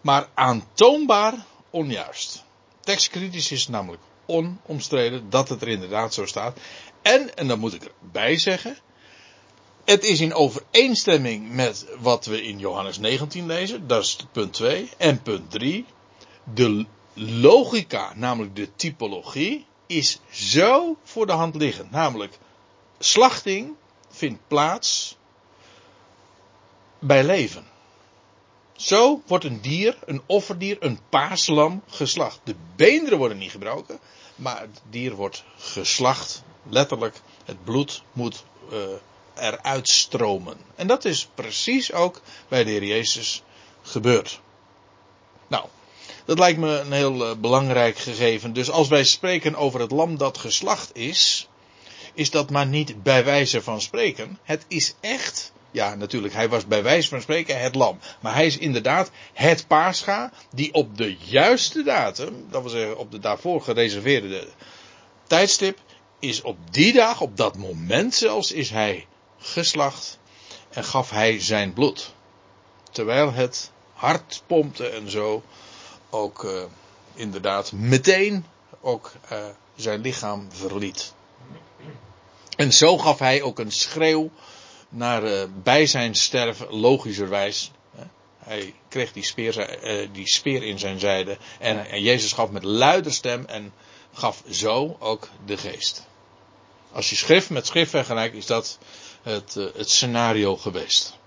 Maar 0.00 0.28
aantoonbaar 0.34 1.34
onjuist. 1.70 2.44
Tekstkritisch 2.80 3.52
is 3.52 3.68
namelijk 3.68 4.02
onomstreden 4.26 5.30
dat 5.30 5.48
het 5.48 5.62
er 5.62 5.68
inderdaad 5.68 6.14
zo 6.14 6.26
staat. 6.26 6.58
En, 7.02 7.36
en 7.36 7.48
dat 7.48 7.58
moet 7.58 7.74
ik 7.74 7.90
erbij 8.02 8.36
zeggen, 8.38 8.76
het 9.84 10.04
is 10.04 10.20
in 10.20 10.34
overeenstemming 10.34 11.52
met 11.52 11.86
wat 12.00 12.26
we 12.26 12.42
in 12.42 12.58
Johannes 12.58 12.98
19 12.98 13.46
lezen, 13.46 13.86
dat 13.86 14.02
is 14.02 14.16
punt 14.32 14.52
2. 14.52 14.90
En 14.96 15.22
punt 15.22 15.50
3, 15.50 15.86
de 16.54 16.86
logica, 17.14 18.12
namelijk 18.14 18.56
de 18.56 18.74
typologie, 18.76 19.66
is 19.86 20.20
zo 20.30 20.96
voor 21.02 21.26
de 21.26 21.32
hand 21.32 21.54
liggend. 21.54 21.90
Namelijk, 21.90 22.38
slachting 22.98 23.74
vindt 24.08 24.40
plaats 24.48 25.16
bij 26.98 27.24
leven. 27.24 27.66
Zo 28.72 29.22
wordt 29.26 29.44
een 29.44 29.60
dier, 29.60 29.98
een 30.04 30.22
offerdier, 30.26 30.76
een 30.80 30.98
paaslam 31.08 31.82
geslacht. 31.88 32.40
De 32.44 32.54
beenderen 32.76 33.18
worden 33.18 33.38
niet 33.38 33.50
gebroken, 33.50 33.98
maar 34.36 34.60
het 34.60 34.80
dier 34.90 35.14
wordt 35.14 35.44
geslacht. 35.56 36.42
Letterlijk, 36.68 37.20
het 37.44 37.64
bloed 37.64 38.02
moet 38.12 38.44
uh, 38.72 38.78
eruit 39.34 39.88
stromen. 39.88 40.56
En 40.74 40.86
dat 40.86 41.04
is 41.04 41.28
precies 41.34 41.92
ook 41.92 42.20
bij 42.48 42.64
de 42.64 42.70
Heer 42.70 42.84
Jezus 42.84 43.42
gebeurd. 43.82 44.40
Nou, 45.46 45.64
dat 46.24 46.38
lijkt 46.38 46.58
me 46.58 46.78
een 46.78 46.92
heel 46.92 47.30
uh, 47.30 47.36
belangrijk 47.36 47.98
gegeven. 47.98 48.52
Dus 48.52 48.70
als 48.70 48.88
wij 48.88 49.04
spreken 49.04 49.54
over 49.54 49.80
het 49.80 49.90
lam 49.90 50.16
dat 50.16 50.38
geslacht 50.38 50.96
is, 50.96 51.48
is 52.14 52.30
dat 52.30 52.50
maar 52.50 52.66
niet 52.66 53.02
bij 53.02 53.24
wijze 53.24 53.62
van 53.62 53.80
spreken. 53.80 54.38
Het 54.42 54.64
is 54.68 54.94
echt, 55.00 55.52
ja 55.70 55.94
natuurlijk, 55.94 56.34
hij 56.34 56.48
was 56.48 56.66
bij 56.66 56.82
wijze 56.82 57.08
van 57.08 57.20
spreken 57.20 57.60
het 57.60 57.74
lam. 57.74 57.98
Maar 58.20 58.34
hij 58.34 58.46
is 58.46 58.58
inderdaad 58.58 59.10
het 59.32 59.66
paascha 59.66 60.32
die 60.50 60.72
op 60.72 60.96
de 60.96 61.16
juiste 61.18 61.82
datum, 61.82 62.46
dat 62.50 62.62
wil 62.62 62.70
zeggen 62.70 62.98
op 62.98 63.10
de 63.10 63.18
daarvoor 63.18 63.62
gereserveerde 63.62 64.48
tijdstip, 65.26 65.78
is 66.18 66.42
op 66.42 66.56
die 66.70 66.92
dag, 66.92 67.20
op 67.20 67.36
dat 67.36 67.56
moment 67.56 68.14
zelfs, 68.14 68.52
is 68.52 68.70
hij 68.70 69.06
geslacht 69.38 70.18
en 70.70 70.84
gaf 70.84 71.10
hij 71.10 71.40
zijn 71.40 71.72
bloed. 71.72 72.12
Terwijl 72.90 73.32
het 73.32 73.72
hart 73.92 74.42
pompte 74.46 74.88
en 74.88 75.10
zo 75.10 75.42
ook 76.14 76.44
uh, 76.44 76.62
inderdaad 77.14 77.72
meteen 77.72 78.46
ook 78.80 79.12
uh, 79.32 79.38
zijn 79.76 80.00
lichaam 80.00 80.48
verliet. 80.52 81.12
En 82.56 82.72
zo 82.72 82.98
gaf 82.98 83.18
hij 83.18 83.42
ook 83.42 83.58
een 83.58 83.72
schreeuw 83.72 84.30
naar 84.88 85.24
uh, 85.24 85.42
bij 85.62 85.86
zijn 85.86 86.14
sterven, 86.14 86.74
logischerwijs. 86.74 87.70
Hij 88.38 88.74
kreeg 88.88 89.12
die 89.12 89.24
speer, 89.24 89.78
die 90.12 90.28
speer 90.28 90.62
in 90.62 90.78
zijn 90.78 90.98
zijde 90.98 91.38
en, 91.58 91.86
en 91.86 92.02
Jezus 92.02 92.32
gaf 92.32 92.50
met 92.50 92.62
luider 92.62 93.12
stem 93.12 93.44
en 93.46 93.72
gaf 94.12 94.42
zo 94.50 94.96
ook 94.98 95.28
de 95.46 95.56
geest. 95.56 96.06
Als 96.92 97.10
je 97.10 97.16
schrift 97.16 97.50
met 97.50 97.66
schrift 97.66 97.90
vergelijkt, 97.90 98.34
is 98.36 98.46
dat 98.46 98.78
het, 99.22 99.54
het 99.54 99.90
scenario 99.90 100.56
geweest. 100.56 101.18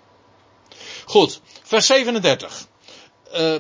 Goed, 1.06 1.42
vers 1.64 1.86
37. 1.86 2.68
Uh, 3.34 3.56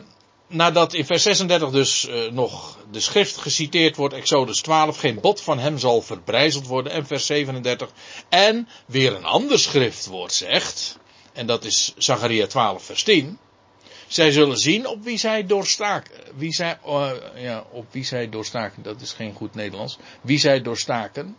nadat 0.47 0.93
in 0.93 1.05
vers 1.05 1.23
36 1.23 1.69
dus 1.69 2.07
uh, 2.09 2.31
nog 2.31 2.77
de 2.91 2.99
schrift 2.99 3.37
geciteerd 3.37 3.95
wordt, 3.95 4.13
Exodus 4.13 4.61
12, 4.61 4.97
geen 4.97 5.19
bot 5.19 5.41
van 5.41 5.59
hem 5.59 5.77
zal 5.77 6.01
verbrijzeld 6.01 6.67
worden, 6.67 6.91
en 6.91 7.05
vers 7.05 7.25
37, 7.25 7.89
en 8.29 8.67
weer 8.85 9.15
een 9.15 9.25
ander 9.25 9.59
schriftwoord 9.59 10.33
zegt, 10.33 10.97
en 11.33 11.47
dat 11.47 11.63
is 11.63 11.93
Zacharia 11.97 12.47
12, 12.47 12.83
vers 12.83 13.03
10, 13.03 13.37
zij 14.07 14.31
zullen 14.31 14.57
zien 14.57 14.87
op 14.87 15.03
wie 15.03 15.17
zij 15.17 15.45
doorstaken, 15.45 16.13
wie 16.35 16.53
zij, 16.53 16.79
uh, 16.85 17.11
ja, 17.35 17.65
op 17.71 17.85
wie 17.91 18.05
zij 18.05 18.29
doorstaken, 18.29 18.83
dat 18.83 19.01
is 19.01 19.11
geen 19.11 19.33
goed 19.33 19.55
Nederlands, 19.55 19.97
wie 20.21 20.39
zij 20.39 20.61
doorstaken, 20.61 21.37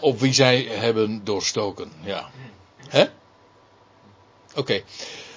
op 0.00 0.20
wie 0.20 0.32
zij 0.32 0.62
hebben 0.62 1.24
doorstoken, 1.24 1.92
ja. 2.04 2.30
Hè? 2.88 3.04
Oké. 4.54 4.82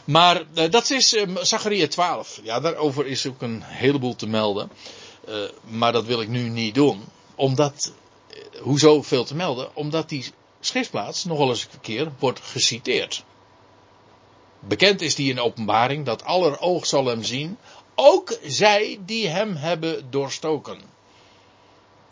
Maar 0.08 0.44
uh, 0.54 0.70
dat 0.70 0.90
is 0.90 1.14
uh, 1.14 1.38
Zachariah 1.38 1.88
12. 1.88 2.40
Ja, 2.44 2.60
daarover 2.60 3.06
is 3.06 3.28
ook 3.28 3.42
een 3.42 3.62
heleboel 3.64 4.16
te 4.16 4.28
melden. 4.28 4.72
Uh, 5.30 5.50
maar 5.64 5.92
dat 5.92 6.06
wil 6.06 6.22
ik 6.22 6.28
nu 6.28 6.50
niet 6.50 6.76
doen. 6.76 7.04
Omdat, 7.36 7.94
hoezo 8.62 9.02
veel 9.02 9.24
te 9.24 9.36
melden? 9.36 9.76
Omdat 9.76 10.10
die 10.10 10.32
schriftplaats 10.60 11.24
nogal 11.24 11.50
eens 11.50 11.68
een 11.72 11.82
keer 11.82 12.12
wordt 12.20 12.40
geciteerd. 12.40 13.24
Bekend 14.60 15.02
is 15.02 15.16
die 15.16 15.32
in 15.32 15.40
openbaring 15.40 16.06
dat 16.06 16.24
aller 16.24 16.60
oog 16.60 16.86
zal 16.86 17.06
hem 17.06 17.24
zien. 17.24 17.58
Ook 17.96 18.38
zij 18.44 19.00
die 19.06 19.28
hem 19.28 19.56
hebben 19.56 20.10
doorstoken. 20.10 20.82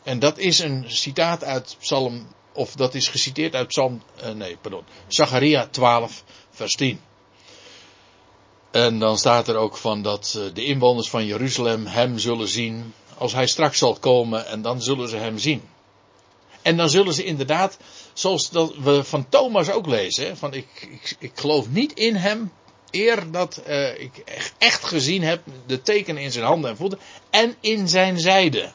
En 0.04 0.20
dat 0.20 0.38
is 0.38 0.60
een 0.60 0.86
citaat 0.88 1.44
uit 1.44 1.76
Psalm, 1.80 2.28
of 2.54 2.76
dat 2.76 2.94
is 2.94 3.08
geciteerd 3.08 3.56
uit 3.56 3.68
Psalm, 3.68 4.02
uh, 4.24 4.30
nee, 4.30 4.58
pardon, 4.62 4.84
Zacharia 5.08 5.68
12, 5.68 6.24
vers 6.50 6.74
10. 6.74 7.00
En 8.76 9.00
dan 9.00 9.18
staat 9.18 9.48
er 9.48 9.56
ook 9.56 9.78
van 9.78 10.02
dat 10.02 10.36
uh, 10.38 10.44
de 10.54 10.66
inwoners 10.66 11.10
van 11.10 11.26
Jeruzalem 11.26 11.86
hem 11.86 12.20
zullen 12.20 12.48
zien 12.48 12.94
als 13.18 13.34
hij 13.34 13.48
straks 13.48 13.78
zal 13.78 13.94
komen 13.94 14.48
en 14.48 14.62
dan 14.62 14.82
zullen 14.82 15.10
ze 15.10 15.18
hem 15.18 15.38
zien. 15.38 15.62
En 16.62 16.78
dan 16.78 16.90
zullen 16.90 17.14
ze 17.14 17.24
inderdaad, 17.24 17.78
zoals 18.14 18.50
dat 18.50 18.76
we 18.76 19.04
van 19.04 19.30
Thomas 19.30 19.70
ook 19.70 19.88
lezen, 19.88 20.38
van 20.38 20.54
ik, 20.54 20.68
ik, 20.92 21.16
ik 21.20 21.32
geloof 21.36 21.70
niet 21.70 21.94
in 21.94 22.16
hem, 22.16 22.52
eer 22.92 23.32
dat 23.32 23.62
uh, 23.68 24.00
ik 24.00 24.24
echt 24.58 24.86
gezien 24.86 25.24
heb 25.24 25.42
de 25.66 25.82
tekenen 25.82 26.22
in 26.22 26.32
zijn 26.32 26.46
handen 26.46 26.70
en 26.70 26.78
voeten 26.78 27.00
en 27.30 27.56
in 27.60 27.88
zijn 27.88 28.20
zijde. 28.20 28.72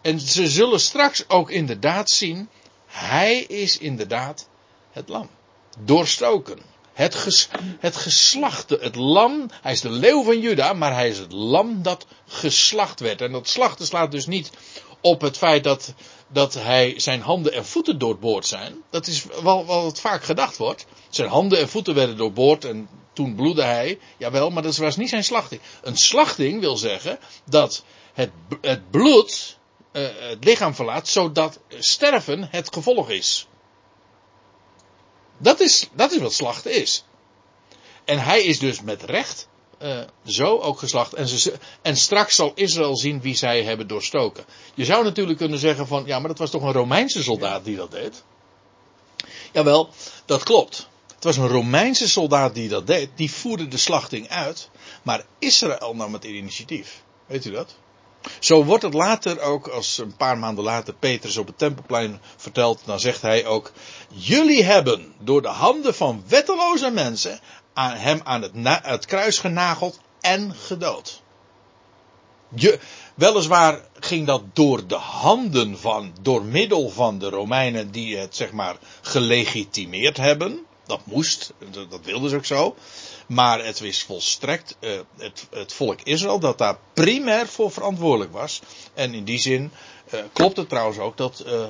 En 0.00 0.20
ze 0.20 0.48
zullen 0.48 0.80
straks 0.80 1.28
ook 1.28 1.50
inderdaad 1.50 2.10
zien, 2.10 2.48
hij 2.86 3.38
is 3.38 3.78
inderdaad 3.78 4.48
het 4.92 5.08
lam. 5.08 5.28
Doorstoken. 5.78 6.75
Het, 6.96 7.48
het 7.78 7.96
geslachte, 7.96 8.78
het 8.80 8.94
lam, 8.94 9.50
hij 9.62 9.72
is 9.72 9.80
de 9.80 9.90
leeuw 9.90 10.24
van 10.24 10.40
Juda, 10.40 10.72
maar 10.72 10.94
hij 10.94 11.08
is 11.08 11.18
het 11.18 11.32
lam 11.32 11.82
dat 11.82 12.06
geslacht 12.26 13.00
werd. 13.00 13.20
En 13.20 13.32
dat 13.32 13.48
slachten 13.48 13.86
slaat 13.86 14.10
dus 14.10 14.26
niet 14.26 14.50
op 15.00 15.20
het 15.20 15.36
feit 15.36 15.64
dat, 15.64 15.94
dat 16.28 16.54
hij 16.54 16.94
zijn 16.96 17.20
handen 17.20 17.52
en 17.52 17.66
voeten 17.66 17.98
doorboord 17.98 18.46
zijn. 18.46 18.82
Dat 18.90 19.06
is 19.06 19.24
wat 19.42 20.00
vaak 20.00 20.24
gedacht 20.24 20.56
wordt. 20.56 20.86
Zijn 21.08 21.28
handen 21.28 21.58
en 21.58 21.68
voeten 21.68 21.94
werden 21.94 22.16
doorboord 22.16 22.64
en 22.64 22.88
toen 23.12 23.34
bloedde 23.34 23.62
hij. 23.62 23.98
Jawel, 24.16 24.50
maar 24.50 24.62
dat 24.62 24.76
was 24.76 24.96
niet 24.96 25.08
zijn 25.08 25.24
slachting. 25.24 25.60
Een 25.82 25.96
slachting 25.96 26.60
wil 26.60 26.76
zeggen 26.76 27.18
dat 27.44 27.84
het, 28.12 28.30
het 28.60 28.90
bloed 28.90 29.58
uh, 29.92 30.08
het 30.18 30.44
lichaam 30.44 30.74
verlaat, 30.74 31.08
zodat 31.08 31.58
sterven 31.68 32.48
het 32.50 32.72
gevolg 32.72 33.10
is. 33.10 33.46
Dat 35.38 35.60
is, 35.60 35.88
dat 35.92 36.12
is 36.12 36.18
wat 36.18 36.32
slachten 36.32 36.72
is. 36.72 37.04
En 38.04 38.18
hij 38.18 38.42
is 38.42 38.58
dus 38.58 38.82
met 38.82 39.02
recht 39.02 39.48
uh, 39.82 40.00
zo 40.24 40.58
ook 40.58 40.78
geslacht. 40.78 41.14
En, 41.14 41.28
ze, 41.28 41.54
en 41.82 41.96
straks 41.96 42.34
zal 42.34 42.52
Israël 42.54 42.96
zien 42.96 43.20
wie 43.20 43.34
zij 43.34 43.62
hebben 43.62 43.86
doorstoken. 43.86 44.44
Je 44.74 44.84
zou 44.84 45.04
natuurlijk 45.04 45.38
kunnen 45.38 45.58
zeggen 45.58 45.86
van, 45.86 46.06
ja, 46.06 46.18
maar 46.18 46.28
dat 46.28 46.38
was 46.38 46.50
toch 46.50 46.62
een 46.62 46.72
Romeinse 46.72 47.22
soldaat 47.22 47.64
die 47.64 47.76
dat 47.76 47.90
deed? 47.90 48.24
Jawel, 49.52 49.88
dat 50.24 50.42
klopt. 50.42 50.88
Het 51.14 51.24
was 51.24 51.36
een 51.36 51.48
Romeinse 51.48 52.08
soldaat 52.08 52.54
die 52.54 52.68
dat 52.68 52.86
deed. 52.86 53.10
Die 53.14 53.32
voerde 53.32 53.68
de 53.68 53.76
slachting 53.76 54.28
uit. 54.28 54.70
Maar 55.02 55.24
Israël 55.38 55.94
nam 55.94 56.12
het 56.12 56.24
initiatief. 56.24 57.02
Weet 57.26 57.44
u 57.44 57.50
dat? 57.50 57.74
Zo 58.38 58.64
wordt 58.64 58.82
het 58.82 58.94
later 58.94 59.40
ook, 59.40 59.68
als 59.68 59.98
een 59.98 60.16
paar 60.16 60.38
maanden 60.38 60.64
later 60.64 60.94
Petrus 60.94 61.36
op 61.36 61.46
het 61.46 61.58
tempelplein 61.58 62.20
vertelt, 62.36 62.82
dan 62.84 63.00
zegt 63.00 63.22
hij 63.22 63.46
ook, 63.46 63.72
jullie 64.08 64.64
hebben 64.64 65.14
door 65.18 65.42
de 65.42 65.48
handen 65.48 65.94
van 65.94 66.24
wetteloze 66.28 66.90
mensen 66.90 67.40
aan 67.74 67.96
hem 67.96 68.20
aan 68.24 68.42
het, 68.42 68.52
het 68.82 69.06
kruis 69.06 69.38
genageld 69.38 70.00
en 70.20 70.54
gedood. 70.54 71.22
Je, 72.54 72.78
weliswaar 73.14 73.80
ging 74.00 74.26
dat 74.26 74.42
door 74.52 74.86
de 74.86 74.94
handen 74.94 75.78
van, 75.78 76.12
door 76.20 76.44
middel 76.44 76.88
van 76.88 77.18
de 77.18 77.28
Romeinen 77.28 77.90
die 77.90 78.16
het 78.16 78.36
zeg 78.36 78.52
maar 78.52 78.76
gelegitimeerd 79.00 80.16
hebben. 80.16 80.66
Dat 80.86 81.06
moest, 81.06 81.52
dat 81.88 82.04
wilden 82.04 82.30
ze 82.30 82.36
ook 82.36 82.44
zo. 82.44 82.76
Maar 83.26 83.64
het 83.64 83.80
is 83.80 84.02
volstrekt 84.02 84.76
uh, 84.80 85.00
het, 85.16 85.46
het, 85.50 85.72
volk 85.72 86.00
Israël 86.02 86.38
dat 86.38 86.58
daar 86.58 86.78
primair 86.92 87.46
voor 87.46 87.72
verantwoordelijk 87.72 88.32
was. 88.32 88.60
En 88.94 89.14
in 89.14 89.24
die 89.24 89.38
zin 89.38 89.70
uh, 90.14 90.20
klopt 90.32 90.56
het 90.56 90.68
trouwens 90.68 90.98
ook 90.98 91.16
dat 91.16 91.42
uh, 91.46 91.64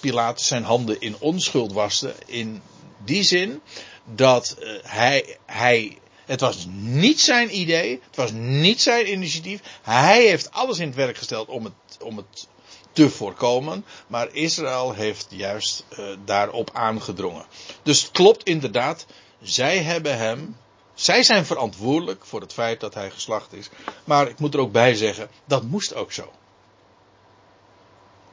Pilatus 0.00 0.46
zijn 0.46 0.64
handen 0.64 1.00
in 1.00 1.16
onschuld 1.18 1.72
waste. 1.72 2.14
In 2.26 2.62
die 3.04 3.22
zin 3.22 3.60
dat 4.04 4.56
hij, 4.82 5.38
hij 5.46 5.98
het 6.26 6.40
was 6.40 6.66
niet 6.70 7.20
zijn 7.20 7.58
idee. 7.58 8.00
Het 8.06 8.16
was 8.16 8.30
niet 8.32 8.80
zijn 8.80 9.12
initiatief. 9.12 9.60
Hij 9.82 10.26
heeft 10.26 10.50
alles 10.50 10.78
in 10.78 10.86
het 10.86 10.96
werk 10.96 11.16
gesteld 11.16 11.48
om 11.48 11.64
het, 11.64 12.02
om 12.02 12.16
het 12.16 12.48
te 12.96 13.10
voorkomen. 13.10 13.84
Maar 14.06 14.28
Israël 14.32 14.92
heeft 14.92 15.26
juist 15.30 15.84
uh, 15.90 16.06
daarop 16.24 16.70
aangedrongen. 16.72 17.46
Dus 17.82 18.02
het 18.02 18.10
klopt 18.10 18.44
inderdaad. 18.44 19.06
Zij 19.42 19.78
hebben 19.78 20.18
hem. 20.18 20.56
Zij 20.94 21.22
zijn 21.22 21.46
verantwoordelijk 21.46 22.24
voor 22.24 22.40
het 22.40 22.52
feit 22.52 22.80
dat 22.80 22.94
hij 22.94 23.10
geslacht 23.10 23.52
is. 23.52 23.68
Maar 24.04 24.28
ik 24.28 24.38
moet 24.38 24.54
er 24.54 24.60
ook 24.60 24.72
bij 24.72 24.94
zeggen, 24.94 25.30
dat 25.44 25.62
moest 25.62 25.94
ook 25.94 26.12
zo. 26.12 26.32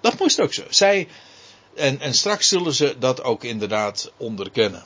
Dat 0.02 0.20
moest 0.20 0.40
ook 0.40 0.54
zo. 0.54 0.64
Zij, 0.70 1.08
en, 1.76 2.00
en 2.00 2.14
straks 2.14 2.48
zullen 2.48 2.74
ze 2.74 2.96
dat 3.00 3.24
ook 3.24 3.44
inderdaad 3.44 4.12
onderkennen. 4.18 4.84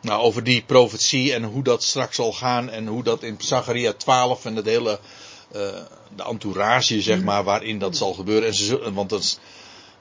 Nou, 0.00 0.22
over 0.22 0.44
die 0.44 0.62
profetie 0.62 1.34
en 1.34 1.44
hoe 1.44 1.62
dat 1.62 1.82
straks 1.82 2.16
zal 2.16 2.32
gaan 2.32 2.68
en 2.68 2.86
hoe 2.86 3.02
dat 3.02 3.22
in 3.22 3.36
Zacharia 3.38 3.92
12 3.92 4.44
en 4.44 4.56
het 4.56 4.66
hele, 4.66 5.00
uh, 5.52 5.58
de 6.16 6.22
entourage 6.22 7.02
zeg 7.02 7.22
maar, 7.22 7.44
waarin 7.44 7.78
dat 7.78 7.96
zal 7.96 8.14
gebeuren. 8.14 8.48
En 8.48 8.54
ze, 8.54 8.92
want 8.92 9.10
dat 9.10 9.20
is, 9.20 9.38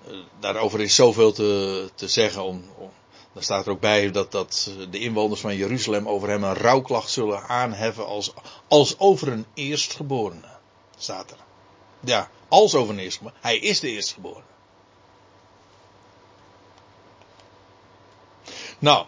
uh, 0.07 0.17
daarover 0.39 0.81
is 0.81 0.95
zoveel 0.95 1.31
te, 1.31 1.89
te 1.95 2.07
zeggen. 2.07 2.43
Om, 2.43 2.63
om, 2.77 2.89
daar 3.33 3.43
staat 3.43 3.65
er 3.65 3.71
ook 3.71 3.79
bij 3.79 4.11
dat, 4.11 4.31
dat 4.31 4.71
de 4.91 4.99
inwoners 4.99 5.41
van 5.41 5.55
Jeruzalem 5.55 6.07
over 6.07 6.29
hem 6.29 6.43
een 6.43 6.53
rouwklacht 6.53 7.11
zullen 7.11 7.43
aanheffen 7.47 8.05
als, 8.05 8.33
als 8.67 8.99
over 8.99 9.27
een 9.27 9.45
eerstgeborene. 9.53 10.57
Staat 10.97 11.31
er. 11.31 11.37
Ja, 11.99 12.29
als 12.47 12.75
over 12.75 12.93
een 12.93 12.99
eerstgeborene. 12.99 13.41
Hij 13.41 13.57
is 13.57 13.79
de 13.79 13.89
eerstgeborene. 13.89 14.43
Nou, 18.79 19.05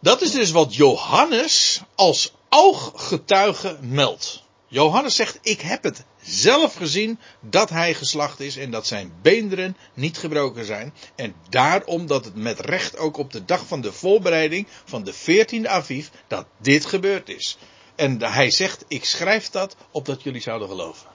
dat 0.00 0.22
is 0.22 0.30
dus 0.30 0.50
wat 0.50 0.74
Johannes 0.74 1.80
als 1.94 2.32
ooggetuige 2.48 3.78
meldt. 3.80 4.42
Johannes 4.66 5.14
zegt: 5.14 5.38
Ik 5.42 5.60
heb 5.60 5.82
het 5.82 6.04
zelf 6.22 6.74
gezien 6.74 7.18
dat 7.40 7.70
hij 7.70 7.94
geslacht 7.94 8.40
is 8.40 8.56
en 8.56 8.70
dat 8.70 8.86
zijn 8.86 9.12
beenderen 9.22 9.76
niet 9.94 10.18
gebroken 10.18 10.64
zijn. 10.64 10.94
En 11.14 11.34
daarom 11.48 12.06
dat 12.06 12.24
het 12.24 12.34
met 12.34 12.60
recht 12.60 12.96
ook 12.96 13.16
op 13.16 13.32
de 13.32 13.44
dag 13.44 13.66
van 13.66 13.80
de 13.80 13.92
voorbereiding 13.92 14.66
van 14.84 15.04
de 15.04 15.14
14e 15.14 15.66
Aviv 15.66 16.08
dat 16.26 16.46
dit 16.58 16.86
gebeurd 16.86 17.28
is. 17.28 17.56
En 17.94 18.22
hij 18.22 18.50
zegt: 18.50 18.84
Ik 18.88 19.04
schrijf 19.04 19.50
dat 19.50 19.76
opdat 19.90 20.22
jullie 20.22 20.40
zouden 20.40 20.68
geloven. 20.68 21.08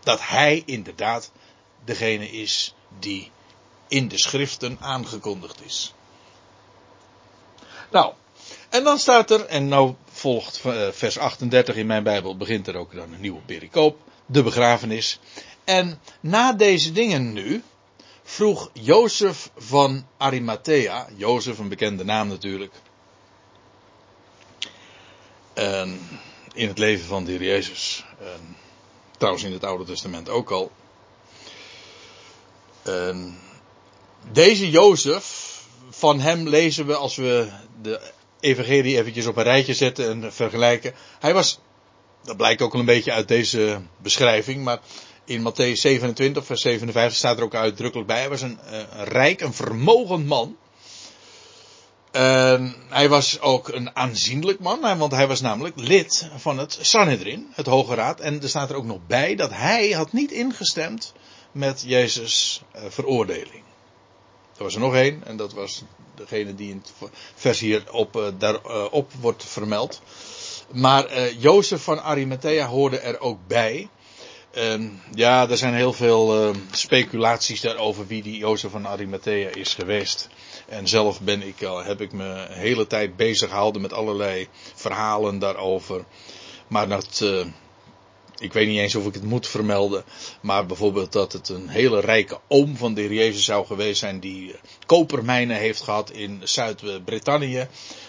Dat 0.00 0.20
hij 0.22 0.62
inderdaad 0.66 1.30
degene 1.84 2.30
is 2.30 2.74
die 2.98 3.30
in 3.88 4.08
de 4.08 4.18
schriften 4.18 4.76
aangekondigd 4.80 5.64
is. 5.64 5.94
Nou, 7.90 8.12
en 8.68 8.84
dan 8.84 8.98
staat 8.98 9.30
er, 9.30 9.46
en 9.46 9.68
nou 9.68 9.94
volgt 10.10 10.60
uh, 10.66 10.88
vers 10.90 11.18
38 11.18 11.76
in 11.76 11.86
mijn 11.86 12.02
Bijbel, 12.02 12.36
begint 12.36 12.66
er 12.66 12.76
ook 12.76 12.94
dan 12.94 13.12
een 13.12 13.20
nieuwe 13.20 13.40
pericoop, 13.46 13.98
de 14.26 14.42
begrafenis. 14.42 15.18
En 15.64 16.00
na 16.20 16.52
deze 16.52 16.92
dingen 16.92 17.32
nu, 17.32 17.62
vroeg 18.22 18.70
Jozef 18.72 19.50
van 19.56 20.06
Arimathea, 20.16 21.08
Jozef 21.16 21.58
een 21.58 21.68
bekende 21.68 22.04
naam 22.04 22.28
natuurlijk, 22.28 22.72
en 25.52 26.00
in 26.54 26.68
het 26.68 26.78
leven 26.78 27.06
van 27.06 27.24
de 27.24 27.30
heer 27.30 27.42
Jezus, 27.42 28.04
en 28.18 28.56
trouwens 29.16 29.44
in 29.44 29.52
het 29.52 29.64
Oude 29.64 29.84
Testament 29.84 30.28
ook 30.28 30.50
al. 30.50 30.72
En 32.82 33.38
deze 34.32 34.70
Jozef, 34.70 35.53
van 35.90 36.20
hem 36.20 36.48
lezen 36.48 36.86
we 36.86 36.96
als 36.96 37.16
we 37.16 37.48
de 37.82 38.00
evangelie 38.40 38.98
eventjes 38.98 39.26
op 39.26 39.36
een 39.36 39.42
rijtje 39.42 39.74
zetten 39.74 40.10
en 40.10 40.32
vergelijken. 40.32 40.94
Hij 41.20 41.34
was, 41.34 41.60
dat 42.22 42.36
blijkt 42.36 42.62
ook 42.62 42.72
al 42.72 42.80
een 42.80 42.86
beetje 42.86 43.12
uit 43.12 43.28
deze 43.28 43.80
beschrijving, 44.02 44.64
maar 44.64 44.80
in 45.24 45.40
Matthäus 45.40 45.80
27, 45.80 46.44
vers 46.44 46.60
57 46.60 47.16
staat 47.16 47.38
er 47.38 47.44
ook 47.44 47.54
uitdrukkelijk 47.54 48.08
bij. 48.08 48.18
Hij 48.18 48.28
was 48.28 48.42
een, 48.42 48.58
eh, 48.60 48.78
een 48.78 49.04
rijk, 49.04 49.40
een 49.40 49.54
vermogend 49.54 50.26
man. 50.26 50.56
Hij 52.88 53.08
was 53.08 53.40
ook 53.40 53.68
een 53.68 53.96
aanzienlijk 53.96 54.60
man, 54.60 54.98
want 54.98 55.12
hij 55.12 55.26
was 55.26 55.40
namelijk 55.40 55.76
lid 55.76 56.30
van 56.36 56.58
het 56.58 56.78
Sanhedrin, 56.80 57.46
het 57.52 57.66
Hoge 57.66 57.94
Raad. 57.94 58.20
En 58.20 58.42
er 58.42 58.48
staat 58.48 58.70
er 58.70 58.76
ook 58.76 58.84
nog 58.84 58.98
bij 59.06 59.34
dat 59.34 59.50
hij 59.50 59.90
had 59.90 60.12
niet 60.12 60.32
ingestemd 60.32 61.12
met 61.52 61.82
Jezus' 61.86 62.62
uh, 62.76 62.82
veroordeling. 62.88 63.62
Er 64.56 64.62
was 64.62 64.74
er 64.74 64.80
nog 64.80 64.94
één, 64.94 65.22
en 65.24 65.36
dat 65.36 65.52
was 65.52 65.82
degene 66.14 66.54
die 66.54 66.70
in 66.70 66.82
het 66.82 67.10
vers 67.34 67.60
hierop 67.60 68.16
uh, 68.16 68.26
daarop 68.38 69.12
uh, 69.14 69.20
wordt 69.20 69.44
vermeld. 69.44 70.00
Maar 70.72 71.12
uh, 71.12 71.40
Jozef 71.40 71.82
van 71.82 72.02
Arimathea 72.02 72.66
hoorde 72.66 72.98
er 72.98 73.20
ook 73.20 73.38
bij. 73.46 73.88
ja, 75.14 75.48
er 75.48 75.56
zijn 75.56 75.74
heel 75.74 75.92
veel 75.92 76.54
speculaties 76.70 77.60
daarover 77.60 78.06
wie 78.06 78.22
die 78.22 78.36
Jozef 78.36 78.70
van 78.70 78.86
Arimathea 78.86 79.48
is 79.48 79.74
geweest. 79.74 80.28
En 80.68 80.88
zelf 80.88 81.20
ben 81.20 81.42
ik 81.42 81.58
heb 81.84 82.00
ik 82.00 82.12
me 82.12 82.46
hele 82.48 82.86
tijd 82.86 83.16
bezig 83.16 83.48
gehouden 83.48 83.82
met 83.82 83.92
allerlei 83.92 84.48
verhalen 84.74 85.38
daarover. 85.38 86.04
Maar 86.68 86.88
dat, 86.88 87.24
ik 88.44 88.52
weet 88.52 88.68
niet 88.68 88.78
eens 88.78 88.94
of 88.94 89.06
ik 89.06 89.14
het 89.14 89.22
moet 89.22 89.48
vermelden. 89.48 90.04
Maar 90.40 90.66
bijvoorbeeld 90.66 91.12
dat 91.12 91.32
het 91.32 91.48
een 91.48 91.68
hele 91.68 92.00
rijke 92.00 92.40
oom 92.48 92.76
van 92.76 92.94
de 92.94 93.00
heer 93.00 93.12
Jezus 93.12 93.44
zou 93.44 93.66
geweest 93.66 93.98
zijn. 93.98 94.20
Die 94.20 94.54
kopermijnen 94.86 95.56
heeft 95.56 95.80
gehad 95.80 96.10
in 96.10 96.40
Zuid-Brittannië. 96.42 97.68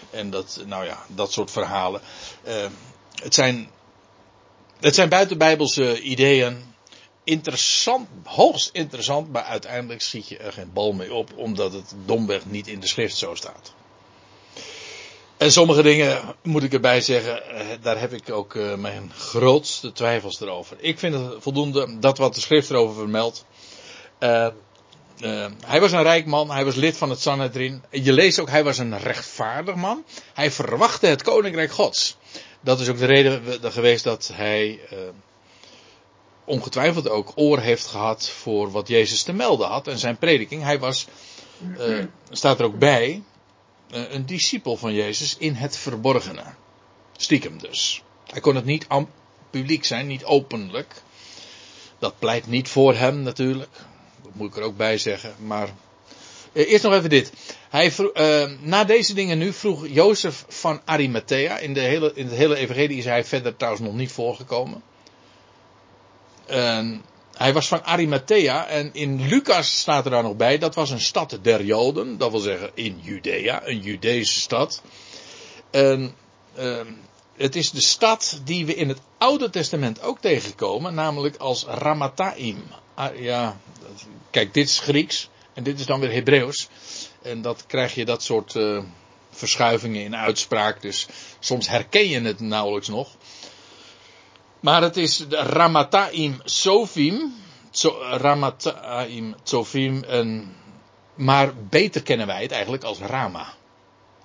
En 0.10 0.30
dat, 0.30 0.64
nou 0.66 0.86
ja, 0.86 1.06
dat 1.08 1.32
soort 1.32 1.52
verhalen. 1.52 2.02
Uh, 2.48 2.66
het 3.24 3.34
zijn, 3.34 3.70
het 4.80 4.96
zijn 4.96 5.10
buitenbijbelse 5.10 6.02
ideeën. 6.02 6.74
Interessant, 7.24 8.08
hoogst 8.24 8.70
interessant. 8.74 9.32
Maar 9.32 9.44
uiteindelijk 9.44 10.02
schiet 10.02 10.28
je 10.28 10.38
er 10.38 10.54
geen 10.54 10.74
bal 10.74 10.94
mee 10.94 11.14
op. 11.14 11.30
Omdat 11.36 11.74
het 11.74 11.94
domweg 12.06 12.46
niet 12.46 12.68
in 12.68 12.80
de 12.80 12.88
schrift 12.88 13.18
zo 13.18 13.36
staat. 13.36 13.74
En 15.38 15.52
sommige 15.52 15.82
dingen, 15.82 16.36
moet 16.44 16.64
ik 16.64 16.74
erbij 16.74 17.02
zeggen, 17.02 17.50
eh, 17.50 17.66
daar 17.82 18.00
heb 18.00 18.14
ik 18.14 18.32
ook 18.32 18.54
uh, 18.54 18.76
mijn 18.76 19.12
grootste 19.18 19.92
twijfels 19.92 20.42
erover. 20.42 20.78
Ik 20.80 21.00
vind 21.00 21.14
het 21.14 21.34
voldoende 21.40 22.00
dat 22.00 22.18
wat 22.18 22.36
de 22.36 22.42
schrift 22.42 22.70
erover 22.70 22.96
vermeldt. 22.96 23.46
Uh, 24.20 24.48
hij 25.66 25.80
was 25.80 25.92
een 25.92 26.04
rijk 26.04 26.26
man, 26.26 26.52
hij 26.52 26.66
was 26.66 26.76
lid 26.76 26.98
van 26.98 27.10
het 27.10 27.22
Sanhedrin. 27.22 27.84
Je 27.90 28.14
leest 28.14 28.40
ook, 28.40 28.50
hij 28.50 28.64
was 28.64 28.78
een 28.78 29.00
rechtvaardig 29.00 29.76
man. 29.76 30.04
Hij 30.34 30.52
verwachtte 30.52 31.08
het 31.08 31.22
koninkrijk 31.22 31.72
gods. 31.72 32.18
Dat 32.62 32.80
is 32.80 32.90
ook 32.90 32.98
de 32.98 33.06
reden 33.06 33.72
geweest 33.72 34.04
dat 34.04 34.32
hij 34.34 34.80
ongetwijfeld 36.46 37.10
ook 37.10 37.32
oor 37.36 37.60
heeft 37.60 37.86
gehad 37.86 38.30
voor 38.30 38.72
wat 38.72 38.88
Jezus 38.88 39.24
te 39.24 39.34
melden 39.34 39.68
had 39.68 39.88
en 39.88 39.98
zijn 39.98 40.18
prediking. 40.18 40.64
Hij 40.64 40.80
was, 40.80 41.08
staat 42.30 42.60
er 42.60 42.66
ook 42.66 42.80
bij, 42.80 43.12
eh, 43.12 43.35
een 43.96 44.26
discipel 44.26 44.78
van 44.78 44.94
Jezus 44.94 45.38
in 45.38 45.54
het 45.54 45.78
verborgene. 45.78 46.44
Stiekem 47.18 47.60
dus. 47.60 48.04
Hij 48.26 48.42
kon 48.42 48.56
het 48.56 48.66
niet 48.66 48.88
publiek 49.50 49.86
zijn, 49.86 50.08
niet 50.08 50.24
openlijk. 50.24 51.02
Dat 52.00 52.20
pleit 52.20 52.48
niet 52.48 52.70
voor 52.70 52.96
hem 52.96 53.22
natuurlijk. 53.22 53.72
Dat 54.24 54.32
moet 54.34 54.50
ik 54.50 54.58
er 54.58 54.64
ook 54.64 54.78
bij 54.78 54.98
zeggen. 54.98 55.36
Maar 55.40 55.74
eh, 56.52 56.72
eerst 56.72 56.84
nog 56.84 56.94
even 56.94 57.10
dit. 57.10 57.32
Hij 57.70 57.94
uh, 58.14 58.52
na 58.60 58.84
deze 58.84 59.14
dingen 59.14 59.38
nu 59.38 59.54
vroeg 59.54 59.88
Jozef 59.88 60.46
van 60.48 60.82
Arimathea. 60.86 61.58
In, 61.58 61.74
de 61.74 61.80
hele, 61.80 62.12
in 62.16 62.26
het 62.26 62.36
hele 62.36 62.56
evangelie 62.56 62.98
is 62.98 63.06
hij 63.06 63.26
verder 63.26 63.56
trouwens 63.56 63.86
nog 63.86 63.94
niet 63.94 64.12
voorgekomen. 64.12 64.84
Uh, 66.52 66.98
hij 67.38 67.54
was 67.54 67.68
van 67.68 67.84
Arimathea 67.84 68.68
en 68.68 68.90
in 68.94 69.28
Lucas 69.28 69.80
staat 69.80 70.06
er 70.06 70.12
daar 70.12 70.24
nog 70.24 70.36
bij, 70.36 70.58
dat 70.58 70.76
was 70.76 70.90
een 70.90 71.02
stad 71.02 71.40
der 71.42 71.64
Joden, 71.64 72.18
dat 72.18 72.32
wil 72.32 72.40
zeggen 72.40 72.72
in 72.74 73.00
Judea, 73.02 73.68
een 73.68 73.80
Judese 73.80 74.40
stad. 74.40 74.82
En, 75.72 76.16
uh, 76.58 76.82
het 77.36 77.56
is 77.56 77.72
de 77.72 77.82
stad 77.82 78.42
die 78.44 78.66
we 78.66 78.76
in 78.76 78.90
het 78.90 79.00
Oude 79.18 79.50
Testament 79.50 80.02
ook 80.02 80.20
tegenkomen, 80.20 80.94
namelijk 80.94 81.38
als 81.38 81.66
Ramataim. 81.66 82.64
Ah, 82.94 83.20
ja, 83.20 83.58
kijk, 84.30 84.54
dit 84.54 84.70
is 84.70 84.80
Grieks 84.80 85.30
en 85.54 85.64
dit 85.64 85.80
is 85.80 85.86
dan 85.86 86.00
weer 86.00 86.12
Hebreeuws. 86.12 86.68
En 87.22 87.42
dat 87.42 87.66
krijg 87.68 87.96
je 87.96 88.06
dat 88.06 88.24
soort 88.24 88.56
uh, 88.56 88.84
verschuivingen 89.30 90.04
in 90.04 90.16
uitspraak. 90.16 90.82
Dus 90.82 91.08
soms 91.40 91.68
herken 91.68 92.08
je 92.08 92.22
het 92.22 92.40
nauwelijks 92.40 92.88
nog. 92.88 93.10
Maar 94.66 94.82
het 94.82 94.98
is 94.98 95.26
Ramataim 95.30 96.42
Sofim. 96.44 97.34
Ramataim 98.12 99.36
Sofim. 99.44 100.04
Maar 101.16 101.54
beter 101.56 102.04
kennen 102.04 102.28
wij 102.28 102.42
het 102.42 102.52
eigenlijk 102.52 102.84
als 102.84 103.00
Rama. 103.00 103.54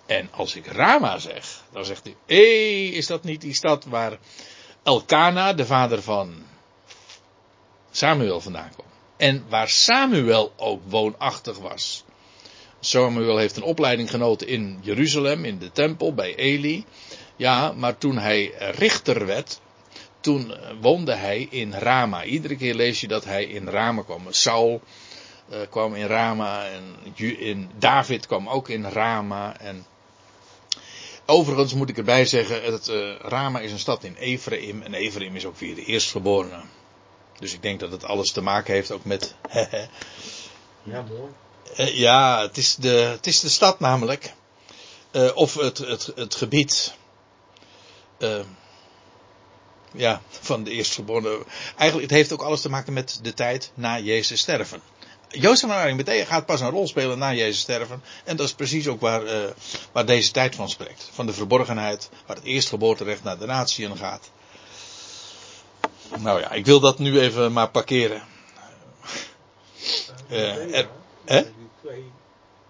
En 0.07 0.29
als 0.33 0.55
ik 0.55 0.67
Rama 0.67 1.19
zeg, 1.19 1.63
dan 1.73 1.85
zegt 1.85 2.07
u, 2.07 2.15
hé, 2.27 2.43
is 2.97 3.07
dat 3.07 3.25
niet 3.25 3.41
die 3.41 3.55
stad 3.55 3.85
waar 3.85 4.19
Elkana, 4.83 5.53
de 5.53 5.67
vader 5.67 6.03
van 6.03 6.43
Samuel, 7.91 8.41
vandaan 8.41 8.71
kwam? 8.71 8.87
En 9.17 9.45
waar 9.49 9.69
Samuel 9.69 10.53
ook 10.57 10.83
woonachtig 10.87 11.59
was. 11.59 12.05
Samuel 12.81 13.37
heeft 13.37 13.57
een 13.57 13.63
opleiding 13.63 14.11
genoten 14.11 14.47
in 14.47 14.79
Jeruzalem, 14.83 15.45
in 15.45 15.59
de 15.59 15.73
tempel, 15.73 16.15
bij 16.15 16.37
Eli. 16.37 16.85
Ja, 17.37 17.73
maar 17.73 17.99
toen 17.99 18.19
hij 18.19 18.53
richter 18.59 19.27
werd, 19.27 19.61
toen 20.21 20.55
woonde 20.81 21.15
hij 21.15 21.47
in 21.51 21.73
Rama. 21.73 22.25
Iedere 22.25 22.57
keer 22.57 22.75
lees 22.75 23.01
je 23.01 23.09
dat 23.09 23.25
hij 23.25 23.45
in 23.45 23.69
Rama 23.69 24.03
kwam. 24.03 24.23
Saul 24.31 24.83
uh, 25.51 25.59
kwam 25.71 25.95
in 25.95 26.07
Rama 26.07 26.67
en 26.67 27.15
in 27.39 27.71
David 27.79 28.27
kwam 28.27 28.49
ook 28.49 28.69
in 28.69 28.85
Rama. 28.85 29.59
En 29.59 29.87
overigens 31.27 31.75
moet 31.75 31.89
ik 31.89 31.99
erbij 31.99 32.27
zeggen, 32.27 32.63
het, 32.63 32.89
uh, 32.89 33.17
Rama 33.19 33.61
is 33.61 33.73
een 33.73 33.79
stad 33.79 34.05
in 34.05 34.17
Ephraim 34.17 34.83
en 34.83 34.95
Ephraim 34.95 35.37
is 35.37 35.45
ook 35.45 35.57
weer 35.57 35.75
de 35.75 35.85
eerstgeborene. 35.85 36.63
Dus 37.39 37.53
ik 37.53 37.63
denk 37.63 37.81
dat 37.81 37.91
het 37.91 38.05
alles 38.05 38.33
te 38.33 38.41
maken 38.41 38.75
heeft 38.75 38.91
ook 38.91 39.05
met. 39.05 39.35
ja, 40.83 41.05
mooi. 41.09 41.33
Uh, 41.79 41.97
ja, 41.97 42.41
het 42.41 42.57
is, 42.57 42.75
de, 42.75 42.89
het 42.89 43.27
is 43.27 43.41
de 43.41 43.49
stad 43.49 43.81
namelijk. 43.81 44.33
Uh, 45.13 45.31
of 45.37 45.55
het, 45.55 45.79
het, 45.79 46.13
het 46.15 46.35
gebied. 46.35 46.95
Uh, 48.19 48.41
ja, 49.93 50.21
van 50.29 50.65
de 50.65 50.71
eerstgeborene. 50.71 51.45
Eigenlijk, 51.77 52.11
het 52.11 52.19
heeft 52.19 52.33
ook 52.33 52.43
alles 52.43 52.61
te 52.61 52.71
maken 52.71 52.93
met 52.93 53.19
de 53.23 53.35
tijd 53.35 53.73
na 53.75 53.99
Jezus 53.99 54.41
sterven. 54.41 54.83
Jozef 55.29 55.69
van 55.69 55.79
Arimathea 55.79 56.25
gaat 56.25 56.47
pas 56.47 56.61
een 56.61 56.71
rol 56.71 56.89
spelen 56.89 57.19
na 57.19 57.33
Jezus 57.33 57.61
sterven. 57.61 58.03
En 58.25 58.37
dat 58.37 58.47
is 58.47 58.55
precies 58.55 58.89
ook 58.89 59.01
waar, 59.01 59.25
uh, 59.25 59.51
waar 59.93 60.07
deze 60.07 60.31
tijd 60.31 60.55
van 60.55 60.69
spreekt. 60.69 61.11
Van 61.13 61.27
de 61.27 61.33
verborgenheid, 61.33 62.11
waar 62.27 62.37
het 62.37 62.45
eerstgeboorterecht 62.45 63.23
naar 63.23 63.39
de 63.39 63.47
natieën 63.47 63.97
gaat. 63.97 64.31
Nou 66.19 66.41
ja, 66.41 66.51
ik 66.51 66.67
wil 66.67 66.81
dat 66.81 66.99
nu 66.99 67.21
even 67.21 67.53
maar 67.53 67.71
parkeren. 67.71 68.23
Uh, 70.31 70.79
er, 70.79 70.89
hè? 71.25 71.43
twee 71.81 72.13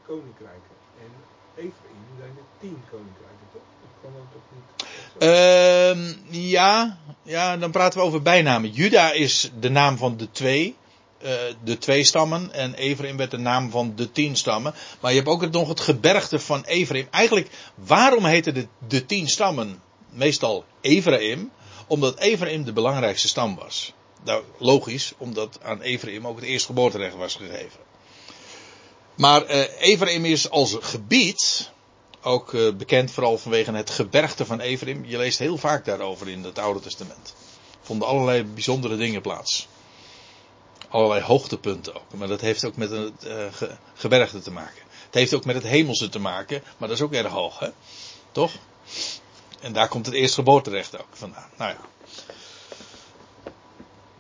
koninkrijken. 0.06 0.76
En 1.00 1.10
Ephraim 1.54 2.04
zijn 2.18 2.30
er 2.36 2.60
tien 2.60 2.82
koninkrijken, 2.90 3.46
toch? 3.52 3.62
Uh, 5.18 6.14
ja, 6.30 6.98
ja, 7.22 7.56
dan 7.56 7.70
praten 7.70 7.98
we 7.98 8.04
over 8.04 8.22
bijnamen. 8.22 8.70
Juda 8.70 9.12
is 9.12 9.50
de 9.60 9.70
naam 9.70 9.96
van 9.96 10.16
de 10.16 10.30
twee. 10.30 10.76
Uh, 11.22 11.30
de 11.64 11.78
twee 11.78 12.04
stammen. 12.04 12.52
En 12.52 12.74
Ephraim 12.74 13.16
werd 13.16 13.30
de 13.30 13.38
naam 13.38 13.70
van 13.70 13.92
de 13.96 14.12
tien 14.12 14.36
stammen. 14.36 14.74
Maar 15.00 15.10
je 15.10 15.16
hebt 15.16 15.28
ook 15.28 15.50
nog 15.50 15.68
het 15.68 15.80
gebergte 15.80 16.38
van 16.38 16.64
Ephraim. 16.64 17.06
Eigenlijk, 17.10 17.48
waarom 17.74 18.24
heten 18.24 18.54
de, 18.54 18.66
de 18.88 19.06
tien 19.06 19.28
stammen 19.28 19.82
meestal 20.10 20.64
Ephraim? 20.80 21.50
Omdat 21.86 22.18
Ephraim 22.18 22.64
de 22.64 22.72
belangrijkste 22.72 23.28
stam 23.28 23.56
was. 23.56 23.92
Nou, 24.24 24.42
logisch, 24.58 25.12
omdat 25.18 25.58
aan 25.62 25.82
Ephraim 25.82 26.26
ook 26.26 26.36
het 26.36 26.44
eerstgeboorterecht 26.44 27.16
was 27.16 27.34
gegeven. 27.34 27.80
Maar 29.14 29.50
uh, 29.80 30.24
is 30.30 30.50
als 30.50 30.76
gebied 30.80 31.70
ook 32.22 32.52
uh, 32.52 32.74
bekend 32.74 33.10
vooral 33.10 33.38
vanwege 33.38 33.72
het 33.72 33.90
gebergte 33.90 34.46
van 34.46 34.60
Ephraim. 34.60 35.04
Je 35.04 35.16
leest 35.16 35.38
heel 35.38 35.56
vaak 35.56 35.84
daarover 35.84 36.28
in 36.28 36.44
het 36.44 36.58
Oude 36.58 36.80
Testament. 36.80 37.34
Vonden 37.80 38.08
allerlei 38.08 38.44
bijzondere 38.44 38.96
dingen 38.96 39.20
plaats. 39.20 39.68
Allerlei 40.88 41.22
hoogtepunten 41.22 41.94
ook. 41.94 42.14
Maar 42.14 42.28
dat 42.28 42.40
heeft 42.40 42.64
ook 42.64 42.76
met 42.76 42.90
het 42.90 43.12
ge 43.50 43.76
gebergte 43.94 44.40
te 44.40 44.50
maken. 44.50 44.82
Het 45.04 45.14
heeft 45.14 45.34
ook 45.34 45.44
met 45.44 45.54
het 45.54 45.64
hemelse 45.64 46.08
te 46.08 46.18
maken. 46.18 46.62
Maar 46.78 46.88
dat 46.88 46.96
is 46.96 47.04
ook 47.04 47.12
erg 47.12 47.32
hoog, 47.32 47.58
hè? 47.58 47.68
Toch? 48.32 48.52
En 49.60 49.72
daar 49.72 49.88
komt 49.88 50.06
het 50.06 50.14
eerstgeboorterecht 50.14 50.98
ook 50.98 51.06
vandaan. 51.12 51.48
Nou 51.56 51.70
ja. 51.72 51.80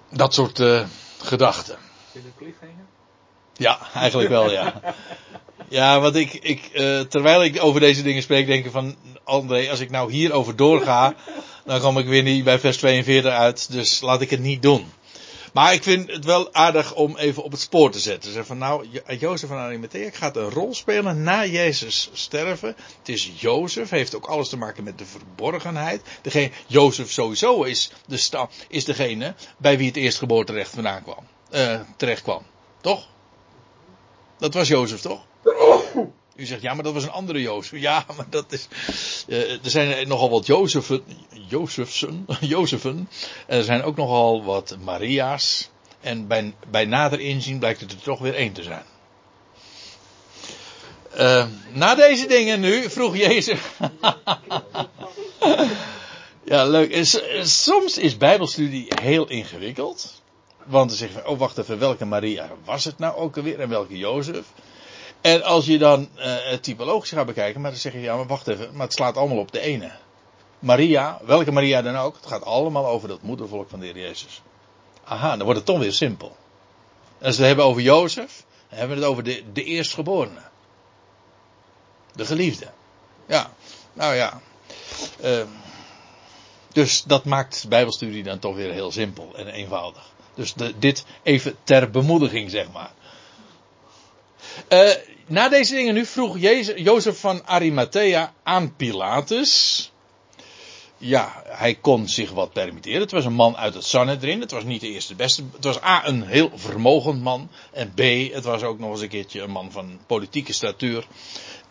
Dat 0.08 0.34
soort 0.34 0.58
uh, 0.58 0.86
gedachten. 1.18 1.78
Zit 2.12 2.24
er 2.24 2.32
cliffhanger? 2.36 2.84
Ja, 3.60 3.78
eigenlijk 3.94 4.28
wel, 4.28 4.50
ja. 4.50 4.80
Ja, 5.68 6.00
want 6.00 6.16
ik, 6.16 6.32
ik 6.32 6.70
uh, 6.72 7.00
terwijl 7.00 7.44
ik 7.44 7.62
over 7.62 7.80
deze 7.80 8.02
dingen 8.02 8.22
spreek, 8.22 8.46
denk 8.46 8.64
ik 8.64 8.70
van 8.70 8.96
André, 9.24 9.70
als 9.70 9.80
ik 9.80 9.90
nou 9.90 10.12
hierover 10.12 10.56
doorga, 10.56 11.14
dan 11.64 11.80
kom 11.80 11.98
ik 11.98 12.06
weer 12.06 12.22
niet 12.22 12.44
bij 12.44 12.58
vers 12.58 12.76
42 12.76 13.32
uit, 13.32 13.72
dus 13.72 14.00
laat 14.00 14.20
ik 14.20 14.30
het 14.30 14.40
niet 14.40 14.62
doen. 14.62 14.92
Maar 15.52 15.72
ik 15.72 15.82
vind 15.82 16.10
het 16.10 16.24
wel 16.24 16.54
aardig 16.54 16.94
om 16.94 17.16
even 17.16 17.42
op 17.42 17.50
het 17.50 17.60
spoor 17.60 17.90
te 17.90 17.98
zetten. 17.98 18.32
Zeg 18.32 18.46
van 18.46 18.58
nou, 18.58 18.86
Jozef 19.18 19.48
van 19.48 19.58
Arimathea 19.58 20.10
gaat 20.12 20.36
een 20.36 20.50
rol 20.50 20.74
spelen 20.74 21.22
na 21.22 21.44
Jezus 21.44 22.10
sterven. 22.12 22.76
Het 22.98 23.08
is 23.08 23.32
Jozef, 23.36 23.90
heeft 23.90 24.14
ook 24.16 24.26
alles 24.26 24.48
te 24.48 24.56
maken 24.56 24.84
met 24.84 24.98
de 24.98 25.04
verborgenheid. 25.04 26.02
Degene, 26.22 26.50
Jozef 26.66 27.10
sowieso 27.10 27.62
is, 27.62 27.92
de 28.06 28.46
is 28.68 28.84
degene 28.84 29.34
bij 29.56 29.78
wie 29.78 29.86
het 29.86 29.96
eerstgeboorterecht 29.96 30.70
vandaan 30.70 31.02
kwam. 31.02 31.26
Uh, 31.54 31.80
terecht 31.96 32.22
kwam. 32.22 32.42
Toch? 32.80 33.08
Dat 34.40 34.54
was 34.54 34.68
Jozef 34.68 35.00
toch? 35.00 35.20
U 36.36 36.46
zegt, 36.46 36.62
ja, 36.62 36.74
maar 36.74 36.84
dat 36.84 36.92
was 36.92 37.02
een 37.02 37.10
andere 37.10 37.40
Jozef. 37.40 37.80
Ja, 37.80 38.04
maar 38.16 38.26
dat 38.30 38.52
is. 38.52 38.68
Uh, 39.26 39.50
er 39.50 39.70
zijn 39.70 40.08
nogal 40.08 40.30
wat 40.30 40.46
Jozefen. 40.46 41.02
Jozefsen. 41.48 42.26
Jozefen. 42.40 43.08
En 43.46 43.58
er 43.58 43.64
zijn 43.64 43.82
ook 43.82 43.96
nogal 43.96 44.44
wat 44.44 44.76
Maria's. 44.84 45.70
En 46.00 46.26
bij, 46.26 46.54
bij 46.70 46.84
nader 46.84 47.20
inzien 47.20 47.58
blijkt 47.58 47.80
het 47.80 47.92
er 47.92 48.00
toch 48.00 48.18
weer 48.18 48.34
één 48.34 48.52
te 48.52 48.62
zijn. 48.62 48.84
Uh, 51.18 51.46
na 51.72 51.94
deze 51.94 52.26
dingen 52.26 52.60
nu 52.60 52.90
vroeg 52.90 53.16
Jezus. 53.16 53.58
ja, 56.44 56.64
leuk. 56.64 57.04
Soms 57.42 57.98
is 57.98 58.16
Bijbelstudie 58.16 58.86
heel 59.02 59.28
ingewikkeld. 59.28 60.19
Want 60.70 60.88
dan 60.88 60.98
zeg 60.98 61.12
je, 61.12 61.28
oh 61.28 61.38
wacht 61.38 61.58
even, 61.58 61.78
welke 61.78 62.04
Maria 62.04 62.48
was 62.64 62.84
het 62.84 62.98
nou 62.98 63.16
ook 63.16 63.36
alweer 63.36 63.60
en 63.60 63.68
welke 63.68 63.98
Jozef? 63.98 64.44
En 65.20 65.42
als 65.42 65.66
je 65.66 65.78
dan 65.78 66.08
het 66.14 66.62
typologisch 66.62 67.10
gaat 67.10 67.26
bekijken, 67.26 67.60
maar 67.60 67.70
dan 67.70 67.80
zeg 67.80 67.92
je, 67.92 68.00
ja 68.00 68.16
maar 68.16 68.26
wacht 68.26 68.48
even, 68.48 68.68
maar 68.72 68.86
het 68.86 68.94
slaat 68.94 69.16
allemaal 69.16 69.38
op 69.38 69.52
de 69.52 69.60
ene. 69.60 69.90
Maria, 70.58 71.20
welke 71.24 71.52
Maria 71.52 71.82
dan 71.82 71.96
ook, 71.96 72.16
het 72.16 72.26
gaat 72.26 72.44
allemaal 72.44 72.86
over 72.86 73.08
dat 73.08 73.22
moedervolk 73.22 73.68
van 73.68 73.80
de 73.80 73.86
Heer 73.86 73.98
Jezus. 73.98 74.42
Aha, 75.04 75.28
dan 75.28 75.42
wordt 75.42 75.56
het 75.56 75.66
toch 75.66 75.78
weer 75.78 75.92
simpel. 75.92 76.36
Als 77.22 77.36
we 77.36 77.42
het 77.42 77.46
hebben 77.46 77.64
over 77.64 77.82
Jozef, 77.82 78.44
dan 78.68 78.78
hebben 78.78 78.96
we 78.96 79.02
het 79.02 79.12
over 79.12 79.24
de, 79.24 79.42
de 79.52 79.64
eerstgeborene. 79.64 80.40
De 82.12 82.24
geliefde. 82.24 82.70
Ja, 83.26 83.50
nou 83.92 84.14
ja. 84.14 84.40
Uh, 85.24 85.42
dus 86.72 87.02
dat 87.02 87.24
maakt 87.24 87.66
Bijbelstudie 87.68 88.22
dan 88.22 88.38
toch 88.38 88.54
weer 88.54 88.72
heel 88.72 88.92
simpel 88.92 89.32
en 89.36 89.46
eenvoudig. 89.46 90.12
Dus 90.40 90.54
dit 90.78 91.04
even 91.22 91.56
ter 91.64 91.90
bemoediging, 91.90 92.50
zeg 92.50 92.66
maar. 92.72 92.92
Uh, 94.68 94.90
na 95.26 95.48
deze 95.48 95.74
dingen 95.74 95.94
nu 95.94 96.06
vroeg 96.06 96.38
Jozef 96.76 97.20
van 97.20 97.46
Arimathea 97.46 98.32
aan 98.42 98.76
Pilatus. 98.76 99.92
Ja, 100.98 101.42
hij 101.46 101.74
kon 101.74 102.08
zich 102.08 102.30
wat 102.30 102.52
permitteren. 102.52 103.00
Het 103.00 103.10
was 103.10 103.24
een 103.24 103.32
man 103.32 103.56
uit 103.56 103.74
het 103.74 103.84
Sanhedrin. 103.84 104.40
Het 104.40 104.50
was 104.50 104.64
niet 104.64 104.80
de 104.80 104.88
eerste 104.88 105.14
beste. 105.14 105.42
Het 105.52 105.64
was 105.64 105.82
A, 105.82 106.06
een 106.06 106.22
heel 106.22 106.50
vermogend 106.54 107.22
man. 107.22 107.50
En 107.72 107.92
B, 107.94 108.00
het 108.32 108.44
was 108.44 108.62
ook 108.62 108.78
nog 108.78 108.90
eens 108.90 109.00
een 109.00 109.08
keertje 109.08 109.40
een 109.40 109.50
man 109.50 109.72
van 109.72 109.98
politieke 110.06 110.52
statuur. 110.52 111.06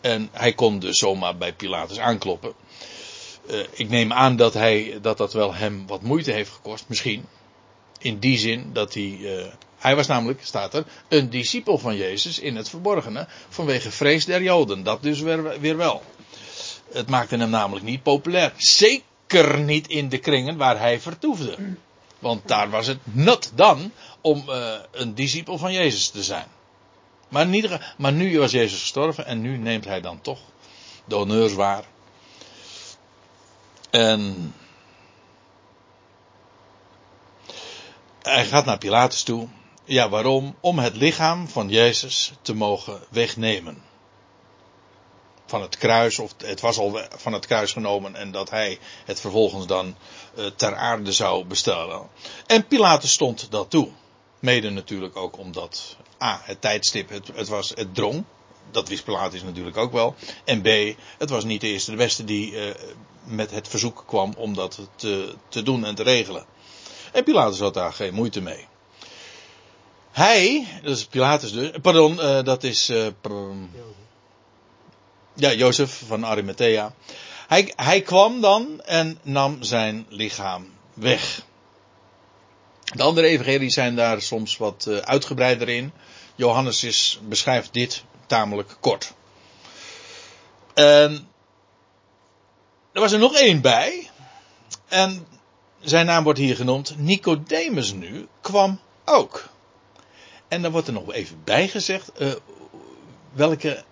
En 0.00 0.28
hij 0.32 0.52
kon 0.52 0.78
dus 0.78 0.98
zomaar 0.98 1.36
bij 1.36 1.52
Pilatus 1.52 1.98
aankloppen. 1.98 2.52
Uh, 3.50 3.58
ik 3.70 3.88
neem 3.88 4.12
aan 4.12 4.36
dat, 4.36 4.54
hij, 4.54 4.98
dat 5.02 5.18
dat 5.18 5.32
wel 5.32 5.54
hem 5.54 5.86
wat 5.86 6.02
moeite 6.02 6.32
heeft 6.32 6.50
gekost. 6.50 6.84
Misschien. 6.88 7.24
In 8.00 8.18
die 8.18 8.38
zin 8.38 8.70
dat 8.72 8.94
hij. 8.94 9.18
Uh, 9.20 9.44
hij 9.78 9.96
was 9.96 10.06
namelijk, 10.06 10.40
staat 10.42 10.74
er, 10.74 10.84
een 11.08 11.30
discipel 11.30 11.78
van 11.78 11.96
Jezus 11.96 12.38
in 12.38 12.56
het 12.56 12.68
verborgene. 12.68 13.26
Vanwege 13.48 13.90
vrees 13.90 14.24
der 14.24 14.42
Joden. 14.42 14.82
Dat 14.82 15.02
dus 15.02 15.20
weer, 15.60 15.76
wel. 15.76 16.02
Het 16.92 17.08
maakte 17.08 17.36
hem 17.36 17.50
namelijk 17.50 17.84
niet 17.84 18.02
populair. 18.02 18.52
Zeker 18.56 19.60
niet 19.60 19.88
in 19.88 20.08
de 20.08 20.18
kringen 20.18 20.56
waar 20.56 20.78
hij 20.78 21.00
vertoefde. 21.00 21.56
Want 22.18 22.48
daar 22.48 22.70
was 22.70 22.86
het 22.86 22.98
nut 23.02 23.52
dan 23.54 23.92
om 24.20 24.44
uh, 24.48 24.74
een 24.90 25.14
discipel 25.14 25.58
van 25.58 25.72
Jezus 25.72 26.08
te 26.08 26.22
zijn. 26.22 26.46
Maar, 27.28 27.94
maar 27.96 28.12
nu 28.12 28.38
was 28.38 28.50
Jezus 28.50 28.80
gestorven 28.80 29.26
en 29.26 29.40
nu 29.40 29.56
neemt 29.56 29.84
hij 29.84 30.00
dan 30.00 30.20
toch 30.20 30.38
de 31.04 31.14
honneurs 31.14 31.54
waar. 31.54 31.84
En 33.90 34.54
hij 38.22 38.46
gaat 38.46 38.64
naar 38.64 38.78
Pilatus 38.78 39.22
toe. 39.22 39.48
Ja, 39.84 40.08
waarom? 40.08 40.56
Om 40.60 40.78
het 40.78 40.96
lichaam 40.96 41.48
van 41.48 41.68
Jezus 41.68 42.32
te 42.42 42.54
mogen 42.54 43.00
wegnemen. 43.10 43.82
van 45.46 45.62
het 45.62 45.76
kruis, 45.76 46.18
of 46.18 46.34
het 46.38 46.60
was 46.60 46.78
al 46.78 47.00
van 47.16 47.32
het 47.32 47.46
kruis 47.46 47.72
genomen 47.72 48.14
en 48.14 48.30
dat 48.30 48.50
hij 48.50 48.78
het 49.04 49.20
vervolgens 49.20 49.66
dan 49.66 49.96
uh, 50.38 50.46
ter 50.46 50.74
aarde 50.74 51.12
zou 51.12 51.44
bestellen. 51.44 52.08
En 52.46 52.66
Pilatus 52.66 53.12
stond 53.12 53.50
dat 53.50 53.70
toe. 53.70 53.88
Mede 54.38 54.70
natuurlijk 54.70 55.16
ook 55.16 55.38
omdat 55.38 55.96
A, 56.22 56.40
het 56.44 56.60
tijdstip, 56.60 57.08
het, 57.08 57.30
het 57.34 57.48
was 57.48 57.72
het 57.74 57.94
drong. 57.94 58.24
Dat 58.70 58.88
wist 58.88 59.04
Pilatus 59.04 59.42
natuurlijk 59.42 59.76
ook 59.76 59.92
wel. 59.92 60.14
En 60.44 60.62
B, 60.62 60.98
het 61.18 61.30
was 61.30 61.44
niet 61.44 61.60
de 61.60 61.66
eerste 61.66 61.90
de 61.90 61.96
beste 61.96 62.24
die 62.24 62.52
uh, 62.52 62.74
met 63.24 63.50
het 63.50 63.68
verzoek 63.68 64.04
kwam 64.06 64.34
om 64.36 64.54
dat 64.54 64.88
te, 64.96 65.34
te 65.48 65.62
doen 65.62 65.84
en 65.84 65.94
te 65.94 66.02
regelen. 66.02 66.46
En 67.12 67.24
Pilatus 67.24 67.58
had 67.58 67.74
daar 67.74 67.92
geen 67.92 68.14
moeite 68.14 68.40
mee. 68.40 68.68
Hij, 70.10 70.66
dat 70.82 70.96
is 70.96 71.04
Pilatus 71.04 71.52
dus, 71.52 71.70
pardon, 71.82 72.14
uh, 72.14 72.42
dat 72.42 72.64
is 72.64 72.90
uh, 72.90 73.06
ja, 75.34 75.52
Jozef 75.52 76.02
van 76.06 76.24
Arimathea. 76.24 76.94
Hij, 77.48 77.72
hij 77.76 78.00
kwam 78.00 78.40
dan 78.40 78.80
en 78.80 79.18
nam 79.22 79.62
zijn 79.62 80.06
lichaam 80.08 80.72
weg. 80.94 81.42
De 82.94 83.02
andere 83.02 83.26
evangelies 83.26 83.74
zijn 83.74 83.96
daar 83.96 84.22
soms 84.22 84.56
wat 84.56 84.86
uh, 84.88 84.96
uitgebreider 84.96 85.68
in. 85.68 85.92
Johannes 86.34 87.20
beschrijft 87.22 87.72
dit 87.72 88.04
tamelijk 88.26 88.76
kort. 88.80 89.12
En 90.74 91.28
er 92.92 93.00
was 93.00 93.12
er 93.12 93.18
nog 93.18 93.34
één 93.34 93.60
bij. 93.60 94.10
En 94.88 95.26
zijn 95.80 96.06
naam 96.06 96.24
wordt 96.24 96.38
hier 96.38 96.56
genoemd. 96.56 96.94
Nicodemus 96.98 97.92
nu 97.92 98.28
kwam 98.40 98.80
ook. 99.04 99.48
En 100.48 100.62
dan 100.62 100.72
wordt 100.72 100.86
er 100.86 100.92
nog 100.92 101.12
even 101.12 101.40
bijgezegd 101.44 102.10
uh, 102.18 102.32
welke 103.32 103.84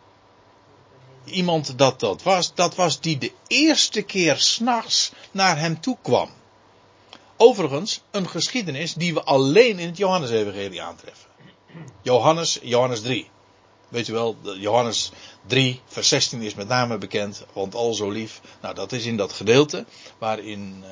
iemand 1.24 1.78
dat 1.78 2.00
dat 2.00 2.22
was. 2.22 2.54
Dat 2.54 2.74
was 2.74 3.00
die 3.00 3.18
de 3.18 3.32
eerste 3.46 4.02
keer 4.02 4.36
s'nachts 4.36 5.12
naar 5.30 5.58
hem 5.58 5.80
toe 5.80 5.96
kwam. 6.02 6.30
Overigens, 7.36 8.00
een 8.10 8.28
geschiedenis 8.28 8.94
die 8.94 9.14
we 9.14 9.22
alleen 9.22 9.78
in 9.78 9.86
het 9.86 9.96
Johannes-evangelie 9.96 10.82
aantreffen. 10.82 11.28
Johannes, 12.02 12.58
Johannes 12.62 13.00
3. 13.00 13.30
Weet 13.88 14.08
u 14.08 14.12
wel, 14.12 14.36
Johannes 14.42 15.10
3, 15.46 15.80
vers 15.86 16.08
16 16.08 16.42
is 16.42 16.54
met 16.54 16.68
name 16.68 16.98
bekend, 16.98 17.44
want 17.52 17.74
al 17.74 17.94
zo 17.94 18.10
lief. 18.10 18.40
Nou, 18.62 18.74
dat 18.74 18.92
is 18.92 19.04
in 19.04 19.16
dat 19.16 19.32
gedeelte 19.32 19.84
waarin 20.18 20.84
uh, 20.84 20.90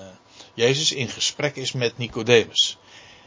Jezus 0.55 0.93
in 0.93 1.09
gesprek 1.09 1.57
is 1.57 1.73
met 1.73 1.99
Nicodemus. 1.99 2.79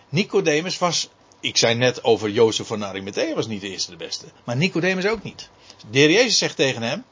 Nicodemus 0.10 0.77
was, 0.77 1.10
ik 1.40 1.57
zei 1.57 1.76
net 1.76 2.03
over 2.03 2.30
Jozef 2.30 2.68
van 2.68 2.86
Arimathea 2.86 3.36
was 3.36 3.48
niet 3.48 3.61
de 3.61 3.69
eerste 3.69 3.91
de 3.91 3.98
beste, 3.98 4.26
maar 4.44 4.57
Nicodemus 4.57 5.06
ook 5.06 5.23
niet. 5.23 5.49
De 5.91 5.99
heer 5.99 6.11
Jezus 6.11 6.38
zegt 6.38 6.56
tegen 6.56 6.81
hem, 6.81 7.06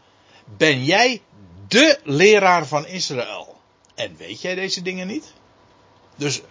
ben 0.57 0.83
jij 0.83 1.21
de 1.67 1.99
leraar 2.03 2.67
van 2.67 2.87
Israël? 2.87 3.55
En 3.95 4.15
weet 4.17 4.41
jij 4.41 4.55
deze 4.55 4.81
dingen 4.81 5.07
niet? 5.07 5.33
Dus 6.15 6.41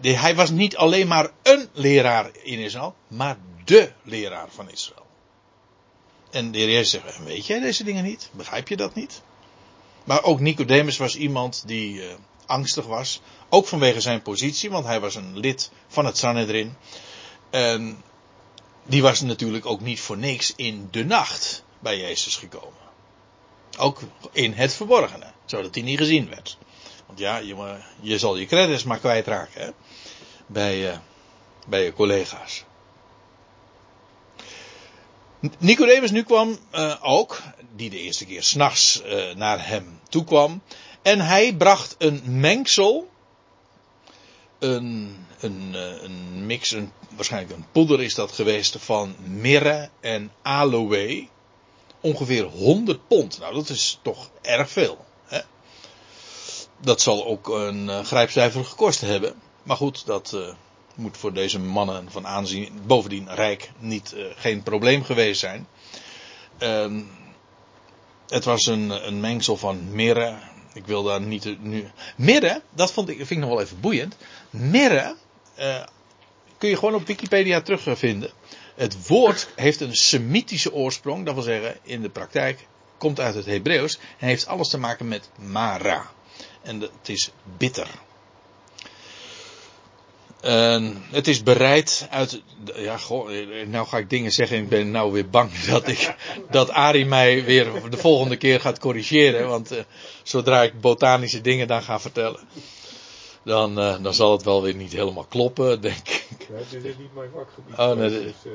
de, 0.00 0.10
hij 0.10 0.34
was 0.34 0.50
niet 0.50 0.76
alleen 0.76 1.06
maar 1.06 1.30
een 1.42 1.68
leraar 1.72 2.30
in 2.42 2.58
Israël, 2.58 2.94
maar 3.08 3.38
de 3.64 3.92
leraar 4.02 4.48
van 4.50 4.70
Israël. 4.70 5.06
En 6.30 6.52
de 6.52 6.58
heer 6.58 6.70
Jezus 6.70 6.90
zegt, 6.90 7.24
weet 7.24 7.46
jij 7.46 7.60
deze 7.60 7.84
dingen 7.84 8.04
niet? 8.04 8.30
Begrijp 8.32 8.68
je 8.68 8.76
dat 8.76 8.94
niet? 8.94 9.22
Maar 10.06 10.22
ook 10.22 10.40
Nicodemus 10.40 10.96
was 10.96 11.16
iemand 11.16 11.62
die 11.66 11.94
uh, 11.94 12.14
angstig 12.46 12.86
was. 12.86 13.20
Ook 13.48 13.66
vanwege 13.66 14.00
zijn 14.00 14.22
positie, 14.22 14.70
want 14.70 14.86
hij 14.86 15.00
was 15.00 15.14
een 15.14 15.38
lid 15.38 15.70
van 15.88 16.06
het 16.06 16.18
Sanhedrin. 16.18 16.76
En 17.50 18.02
die 18.84 19.02
was 19.02 19.20
natuurlijk 19.20 19.66
ook 19.66 19.80
niet 19.80 20.00
voor 20.00 20.18
niks 20.18 20.52
in 20.56 20.88
de 20.90 21.04
nacht 21.04 21.64
bij 21.78 21.98
Jezus 21.98 22.36
gekomen. 22.36 22.84
Ook 23.78 24.00
in 24.32 24.52
het 24.52 24.74
verborgene, 24.74 25.32
zodat 25.44 25.74
hij 25.74 25.84
niet 25.84 25.98
gezien 25.98 26.28
werd. 26.28 26.58
Want 27.06 27.18
ja, 27.18 27.36
je, 27.36 27.78
je 28.00 28.18
zal 28.18 28.36
je 28.36 28.46
credits 28.46 28.84
maar 28.84 28.98
kwijtraken 28.98 29.60
hè? 29.60 29.70
Bij, 30.46 30.90
uh, 30.90 30.98
bij 31.66 31.84
je 31.84 31.92
collega's. 31.92 32.64
Nicodemus 35.58 36.10
nu 36.10 36.22
kwam 36.22 36.58
uh, 36.74 36.94
ook, 37.00 37.42
die 37.76 37.90
de 37.90 38.00
eerste 38.00 38.24
keer 38.24 38.42
s'nachts 38.42 39.02
uh, 39.06 39.34
naar 39.34 39.68
hem 39.68 40.00
toe 40.08 40.24
kwam. 40.24 40.62
En 41.02 41.20
hij 41.20 41.54
bracht 41.54 41.94
een 41.98 42.22
mengsel, 42.24 43.10
een, 44.58 45.16
een, 45.40 45.74
een 46.04 46.46
mix, 46.46 46.76
waarschijnlijk 47.08 47.56
een 47.56 47.66
poeder 47.72 48.02
is 48.02 48.14
dat 48.14 48.32
geweest, 48.32 48.76
van 48.78 49.16
mirre 49.24 49.90
en 50.00 50.32
aloe. 50.42 51.28
Ongeveer 52.00 52.44
100 52.44 53.08
pond. 53.08 53.38
Nou, 53.38 53.54
dat 53.54 53.68
is 53.68 53.98
toch 54.02 54.30
erg 54.42 54.70
veel. 54.70 55.04
Hè? 55.24 55.40
Dat 56.80 57.00
zal 57.00 57.26
ook 57.26 57.48
een 57.48 57.84
uh, 57.84 58.04
grijpcijfer 58.04 58.64
gekost 58.64 59.00
hebben. 59.00 59.34
Maar 59.62 59.76
goed, 59.76 60.06
dat 60.06 60.36
moet 60.96 61.16
voor 61.16 61.32
deze 61.32 61.58
mannen 61.58 62.10
van 62.10 62.26
aanzien, 62.26 62.80
bovendien 62.86 63.34
rijk, 63.34 63.70
niet, 63.78 64.14
uh, 64.16 64.24
geen 64.36 64.62
probleem 64.62 65.04
geweest 65.04 65.40
zijn. 65.40 65.66
Uh, 66.58 67.02
het 68.28 68.44
was 68.44 68.66
een, 68.66 69.06
een 69.06 69.20
mengsel 69.20 69.56
van 69.56 69.92
mirre. 69.92 70.38
Ik 70.74 70.86
wil 70.86 71.02
daar 71.02 71.20
niet 71.20 71.62
nu. 71.62 71.90
Mirre, 72.16 72.62
dat 72.74 72.92
vond 72.92 73.08
ik, 73.08 73.16
vind 73.16 73.30
ik 73.30 73.38
nog 73.38 73.48
wel 73.48 73.60
even 73.60 73.80
boeiend. 73.80 74.16
Mirre 74.50 75.16
uh, 75.58 75.82
kun 76.58 76.68
je 76.68 76.76
gewoon 76.76 76.94
op 76.94 77.06
Wikipedia 77.06 77.60
terugvinden. 77.60 78.30
Het 78.74 79.06
woord 79.06 79.48
heeft 79.56 79.80
een 79.80 79.94
semitische 79.94 80.72
oorsprong, 80.72 81.24
dat 81.24 81.34
wil 81.34 81.42
zeggen, 81.42 81.76
in 81.82 82.02
de 82.02 82.10
praktijk 82.10 82.66
komt 82.98 83.20
uit 83.20 83.34
het 83.34 83.46
Hebreeuws 83.46 83.98
en 84.18 84.26
heeft 84.26 84.46
alles 84.46 84.68
te 84.68 84.78
maken 84.78 85.08
met 85.08 85.30
mara. 85.38 86.10
En 86.62 86.80
het 86.80 87.08
is 87.08 87.30
bitter. 87.56 87.88
En 90.40 91.02
het 91.10 91.28
is 91.28 91.42
bereid 91.42 92.06
uit. 92.10 92.42
Ja, 92.76 92.96
goh, 92.96 93.30
nou 93.66 93.86
ga 93.86 93.98
ik 93.98 94.10
dingen 94.10 94.32
zeggen 94.32 94.56
en 94.56 94.62
ik 94.62 94.68
ben 94.68 94.90
nou 94.90 95.12
weer 95.12 95.28
bang 95.28 95.50
dat 95.70 95.88
ik. 95.88 96.14
dat 96.50 96.70
Ari 96.70 97.04
mij 97.04 97.44
weer 97.44 97.90
de 97.90 97.96
volgende 97.96 98.36
keer 98.36 98.60
gaat 98.60 98.78
corrigeren. 98.78 99.48
Want 99.48 99.72
uh, 99.72 99.78
zodra 100.22 100.62
ik 100.62 100.80
botanische 100.80 101.40
dingen 101.40 101.66
dan 101.66 101.82
ga 101.82 102.00
vertellen. 102.00 102.40
Dan, 103.44 103.78
uh, 103.78 104.02
dan 104.02 104.14
zal 104.14 104.32
het 104.32 104.42
wel 104.42 104.62
weer 104.62 104.74
niet 104.74 104.92
helemaal 104.92 105.26
kloppen, 105.28 105.80
denk 105.80 106.08
ik. 106.08 106.26
Ja, 106.38 106.56
dit 106.70 106.84
is 106.84 106.94
niet 106.98 107.14
mijn 107.14 107.30
vakgebied. 107.34 107.78
Oh, 107.78 107.92
nee, 107.98 108.08
dus, 108.10 108.34
nee, 108.44 108.54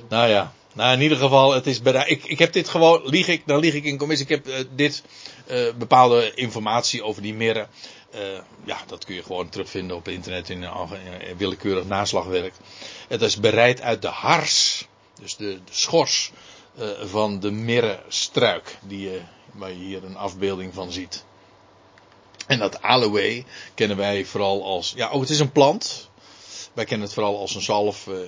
dat- 0.00 0.08
Nou 0.08 0.28
ja, 0.28 0.52
nou 0.72 0.92
in 0.94 1.00
ieder 1.02 1.18
geval, 1.18 1.52
het 1.52 1.66
is 1.66 1.82
bereid. 1.82 2.10
Ik, 2.10 2.24
ik 2.24 2.38
heb 2.38 2.52
dit 2.52 2.68
gewoon, 2.68 3.00
lieg 3.04 3.28
ik, 3.28 3.42
dan 3.46 3.58
lieg 3.60 3.74
ik 3.74 3.84
in 3.84 3.98
commissie. 3.98 4.26
Ik 4.28 4.42
heb 4.44 4.66
dit 4.74 5.02
bepaalde 5.78 6.32
informatie 6.34 7.02
over 7.04 7.22
die 7.22 7.34
mirren. 7.34 7.68
Uh, 8.16 8.38
ja, 8.64 8.78
dat 8.86 9.04
kun 9.04 9.14
je 9.14 9.22
gewoon 9.22 9.48
terugvinden 9.48 9.96
op 9.96 10.08
internet 10.08 10.48
in, 10.48 10.62
in, 10.62 11.36
willekeurig 11.36 11.84
naslagwerk. 11.84 12.54
Het 13.08 13.22
is 13.22 13.40
bereid 13.40 13.80
uit 13.80 14.02
de 14.02 14.08
hars, 14.08 14.86
dus 15.20 15.36
de, 15.36 15.58
schors 15.70 16.32
uh, 16.78 16.88
van 17.04 17.40
de 17.40 17.50
mirrestruik, 17.50 18.78
die 18.82 19.10
je, 19.10 19.20
waar 19.52 19.68
je 19.68 19.76
hier 19.76 20.04
een 20.04 20.16
afbeelding 20.16 20.74
van 20.74 20.92
ziet. 20.92 21.24
En 22.46 22.58
dat 22.58 22.82
aloe 22.82 23.44
kennen 23.74 23.96
wij 23.96 24.24
vooral 24.24 24.64
als, 24.64 24.92
ja, 24.96 25.10
oh, 25.10 25.20
het 25.20 25.30
is 25.30 25.40
een 25.40 25.52
plant. 25.52 26.10
Wij 26.72 26.84
kennen 26.84 27.06
het 27.06 27.14
vooral 27.14 27.38
als 27.38 27.54
een 27.54 27.62
zalf, 27.62 28.06
uh, 28.06 28.18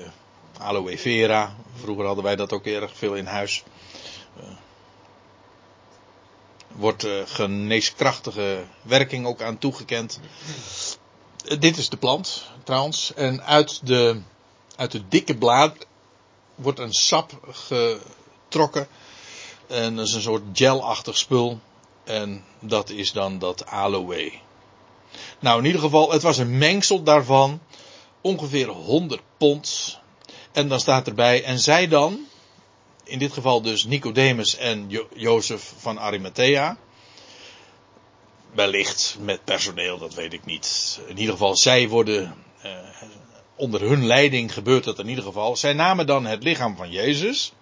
aloe 0.58 0.98
vera. 0.98 1.56
Vroeger 1.80 2.06
hadden 2.06 2.24
wij 2.24 2.36
dat 2.36 2.52
ook 2.52 2.66
erg 2.66 2.96
veel 2.96 3.14
in 3.14 3.26
huis. 3.26 3.64
Wordt 6.78 7.04
uh, 7.04 7.12
geneeskrachtige 7.26 8.64
werking 8.82 9.26
ook 9.26 9.42
aan 9.42 9.58
toegekend. 9.58 10.20
Uh, 11.44 11.60
dit 11.60 11.76
is 11.76 11.88
de 11.88 11.96
plant, 11.96 12.50
trouwens. 12.64 13.14
En 13.14 13.42
uit 13.44 13.86
de, 13.86 14.20
uit 14.76 15.02
dikke 15.08 15.36
blaad 15.36 15.86
wordt 16.54 16.78
een 16.78 16.92
sap 16.92 17.38
getrokken. 17.50 18.88
En 19.66 19.96
dat 19.96 20.06
is 20.06 20.14
een 20.14 20.22
soort 20.22 20.42
gelachtig 20.52 21.16
spul. 21.16 21.60
En 22.04 22.44
dat 22.60 22.90
is 22.90 23.12
dan 23.12 23.38
dat 23.38 23.66
aloe. 23.66 24.32
Nou, 25.38 25.58
in 25.58 25.64
ieder 25.64 25.80
geval, 25.80 26.12
het 26.12 26.22
was 26.22 26.38
een 26.38 26.58
mengsel 26.58 27.02
daarvan. 27.02 27.60
Ongeveer 28.20 28.68
100 28.68 29.20
pond. 29.36 29.98
En 30.52 30.68
dan 30.68 30.80
staat 30.80 31.06
erbij, 31.06 31.44
en 31.44 31.58
zij 31.58 31.88
dan, 31.88 32.26
in 33.08 33.18
dit 33.18 33.32
geval 33.32 33.62
dus 33.62 33.84
Nicodemus 33.84 34.56
en 34.56 34.90
jo 34.90 35.08
Jozef 35.14 35.72
van 35.76 35.98
Arimathea. 35.98 36.76
Wellicht 38.52 39.16
met 39.20 39.44
personeel, 39.44 39.98
dat 39.98 40.14
weet 40.14 40.32
ik 40.32 40.44
niet. 40.44 41.00
In 41.06 41.18
ieder 41.18 41.32
geval, 41.32 41.56
zij 41.56 41.88
worden, 41.88 42.34
uh, 42.64 42.72
onder 43.56 43.80
hun 43.80 44.06
leiding 44.06 44.52
gebeurt 44.52 44.84
dat 44.84 44.98
in 44.98 45.08
ieder 45.08 45.24
geval. 45.24 45.56
Zij 45.56 45.72
namen 45.72 46.06
dan 46.06 46.26
het 46.26 46.42
lichaam 46.42 46.76
van 46.76 46.90
Jezus. 46.90 47.52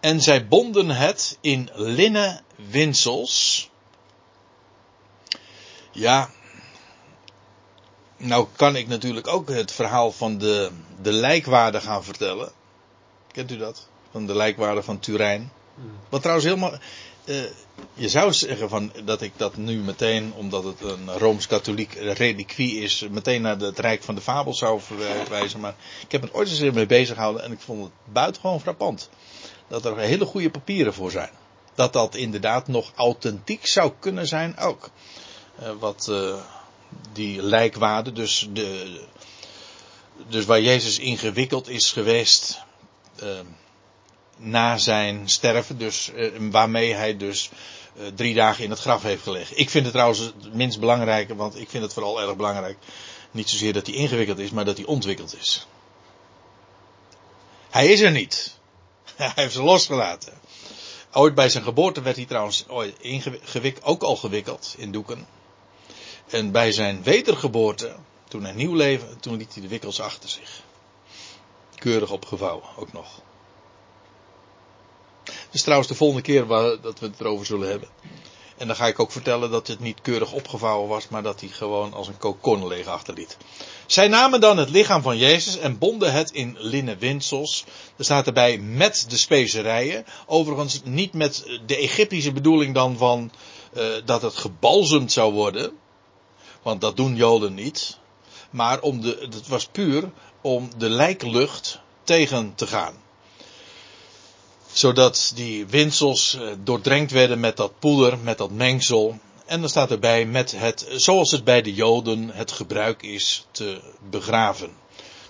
En 0.00 0.20
zij 0.20 0.46
bonden 0.48 0.88
het 0.88 1.38
in 1.40 1.70
linnen 1.74 2.44
winsels. 2.56 3.70
Ja. 5.92 6.30
Nou 8.16 8.46
kan 8.56 8.76
ik 8.76 8.88
natuurlijk 8.88 9.26
ook 9.26 9.48
het 9.48 9.72
verhaal 9.72 10.12
van 10.12 10.38
de, 10.38 10.70
de 11.02 11.12
lijkwaarde 11.12 11.80
gaan 11.80 12.04
vertellen. 12.04 12.52
Kent 13.32 13.50
u 13.50 13.56
dat? 13.56 13.90
Van 14.12 14.26
de 14.26 14.34
lijkwaarde 14.34 14.82
van 14.82 14.98
Turijn. 14.98 15.52
Wat 16.08 16.20
trouwens 16.20 16.48
helemaal. 16.48 16.78
eh, 17.24 17.42
je 17.94 18.08
zou 18.08 18.32
zeggen 18.32 18.68
van 18.68 18.92
dat 19.04 19.22
ik 19.22 19.32
dat 19.36 19.56
nu 19.56 19.78
meteen, 19.78 20.32
omdat 20.36 20.64
het 20.64 20.80
een 20.80 21.10
rooms-katholiek 21.10 21.94
reliquie 21.94 22.80
is, 22.80 23.06
meteen 23.10 23.42
naar 23.42 23.58
het 23.58 23.78
Rijk 23.78 24.02
van 24.02 24.14
de 24.14 24.20
Fabel 24.20 24.54
zou 24.54 24.80
verwijzen. 24.80 25.60
Maar 25.60 25.74
ik 26.02 26.12
heb 26.12 26.22
er 26.22 26.34
ooit 26.34 26.48
eens 26.48 26.60
mee 26.74 26.86
bezig 26.86 27.14
gehouden 27.14 27.44
en 27.44 27.52
ik 27.52 27.60
vond 27.60 27.82
het 27.82 27.92
buitengewoon 28.12 28.60
frappant. 28.60 29.08
Dat 29.68 29.84
er 29.84 29.98
hele 29.98 30.24
goede 30.24 30.50
papieren 30.50 30.94
voor 30.94 31.10
zijn. 31.10 31.30
Dat 31.74 31.92
dat 31.92 32.14
inderdaad 32.14 32.68
nog 32.68 32.92
authentiek 32.94 33.66
zou 33.66 33.92
kunnen 33.98 34.26
zijn 34.26 34.58
ook. 34.58 34.90
Eh, 35.58 35.70
wat 35.78 36.08
eh, 36.10 36.34
die 37.12 37.42
lijkwaarde, 37.42 38.12
dus, 38.12 38.48
de, 38.52 39.00
dus 40.28 40.44
waar 40.44 40.60
Jezus 40.60 40.98
ingewikkeld 40.98 41.68
is 41.68 41.92
geweest. 41.92 42.60
Na 44.36 44.78
zijn 44.78 45.28
sterven, 45.28 45.78
dus 45.78 46.12
eh, 46.12 46.30
waarmee 46.50 46.94
hij 46.94 47.16
dus 47.16 47.50
eh, 47.96 48.06
drie 48.14 48.34
dagen 48.34 48.64
in 48.64 48.70
het 48.70 48.78
graf 48.78 49.02
heeft 49.02 49.22
gelegen. 49.22 49.58
Ik 49.58 49.70
vind 49.70 49.84
het 49.84 49.92
trouwens 49.92 50.20
het 50.20 50.54
minst 50.54 50.80
belangrijke, 50.80 51.34
want 51.34 51.58
ik 51.58 51.68
vind 51.68 51.82
het 51.82 51.92
vooral 51.92 52.20
erg 52.20 52.36
belangrijk. 52.36 52.78
Niet 53.30 53.50
zozeer 53.50 53.72
dat 53.72 53.86
hij 53.86 53.96
ingewikkeld 53.96 54.38
is, 54.38 54.50
maar 54.50 54.64
dat 54.64 54.76
hij 54.76 54.86
ontwikkeld 54.86 55.36
is. 55.40 55.66
Hij 57.70 57.86
is 57.86 58.00
er 58.00 58.10
niet. 58.10 58.58
Hij 59.16 59.32
heeft 59.34 59.52
ze 59.52 59.62
losgelaten. 59.62 60.32
Ooit 61.12 61.34
bij 61.34 61.48
zijn 61.48 61.64
geboorte 61.64 62.02
werd 62.02 62.16
hij 62.16 62.24
trouwens 62.24 62.64
ook 63.82 64.02
al 64.02 64.16
gewikkeld 64.16 64.74
in 64.78 64.92
doeken. 64.92 65.26
En 66.28 66.50
bij 66.50 66.72
zijn 66.72 67.02
wedergeboorte, 67.02 67.96
toen 68.28 68.44
hij 68.44 68.52
nieuw 68.52 68.74
leven, 68.74 69.20
toen 69.20 69.36
liet 69.36 69.52
hij 69.52 69.62
de 69.62 69.68
wikkels 69.68 70.00
achter 70.00 70.28
zich. 70.28 70.62
Keurig 71.74 72.10
opgevouwen, 72.10 72.64
ook 72.76 72.92
nog. 72.92 73.20
Is 75.52 75.62
trouwens 75.62 75.88
de 75.88 75.94
volgende 75.94 76.22
keer 76.22 76.46
waar, 76.46 76.80
dat 76.80 76.98
we 76.98 77.06
het 77.06 77.20
erover 77.20 77.46
zullen 77.46 77.68
hebben. 77.68 77.88
En 78.56 78.66
dan 78.66 78.76
ga 78.76 78.86
ik 78.86 78.98
ook 78.98 79.12
vertellen 79.12 79.50
dat 79.50 79.66
het 79.66 79.80
niet 79.80 80.00
keurig 80.00 80.32
opgevouwen 80.32 80.88
was, 80.88 81.08
maar 81.08 81.22
dat 81.22 81.40
hij 81.40 81.48
gewoon 81.48 81.92
als 81.92 82.08
een 82.08 82.18
kokon 82.18 82.66
leeg 82.66 82.86
achterliet. 82.86 83.36
Zij 83.86 84.08
namen 84.08 84.40
dan 84.40 84.56
het 84.56 84.70
lichaam 84.70 85.02
van 85.02 85.18
Jezus 85.18 85.58
en 85.58 85.78
bonden 85.78 86.12
het 86.12 86.30
in 86.30 86.56
linnen 86.58 86.98
winsels. 86.98 87.64
Er 87.96 88.04
staat 88.04 88.26
erbij 88.26 88.58
met 88.58 89.04
de 89.08 89.16
specerijen. 89.16 90.04
Overigens 90.26 90.80
niet 90.84 91.12
met 91.12 91.60
de 91.66 91.76
Egyptische 91.76 92.32
bedoeling 92.32 92.74
dan 92.74 92.96
van 92.96 93.32
uh, 93.76 93.84
dat 94.04 94.22
het 94.22 94.36
gebalsemd 94.36 95.12
zou 95.12 95.32
worden. 95.32 95.72
Want 96.62 96.80
dat 96.80 96.96
doen 96.96 97.16
Joden 97.16 97.54
niet. 97.54 97.98
Maar 98.50 98.80
om 98.80 99.00
de, 99.00 99.18
het 99.20 99.48
was 99.48 99.66
puur 99.66 100.10
om 100.40 100.70
de 100.76 100.88
lijklucht 100.88 101.80
tegen 102.04 102.54
te 102.54 102.66
gaan 102.66 103.02
zodat 104.72 105.32
die 105.34 105.66
winsels 105.66 106.38
doordrenkt 106.58 107.10
werden 107.10 107.40
met 107.40 107.56
dat 107.56 107.78
poeder, 107.78 108.18
met 108.18 108.38
dat 108.38 108.50
mengsel. 108.50 109.18
En 109.46 109.60
dan 109.60 109.68
staat 109.68 109.90
erbij 109.90 110.26
met 110.26 110.52
het, 110.56 110.86
zoals 110.90 111.30
het 111.30 111.44
bij 111.44 111.62
de 111.62 111.74
Joden 111.74 112.28
het 112.28 112.52
gebruik 112.52 113.02
is, 113.02 113.46
te 113.50 113.80
begraven. 114.10 114.70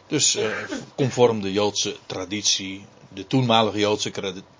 Dus 0.06 0.36
eh, 0.36 0.50
conform 0.94 1.40
de 1.40 1.52
Joodse 1.52 1.96
traditie, 2.06 2.84
de 3.08 3.26
toenmalige 3.26 3.78
Joodse 3.78 4.10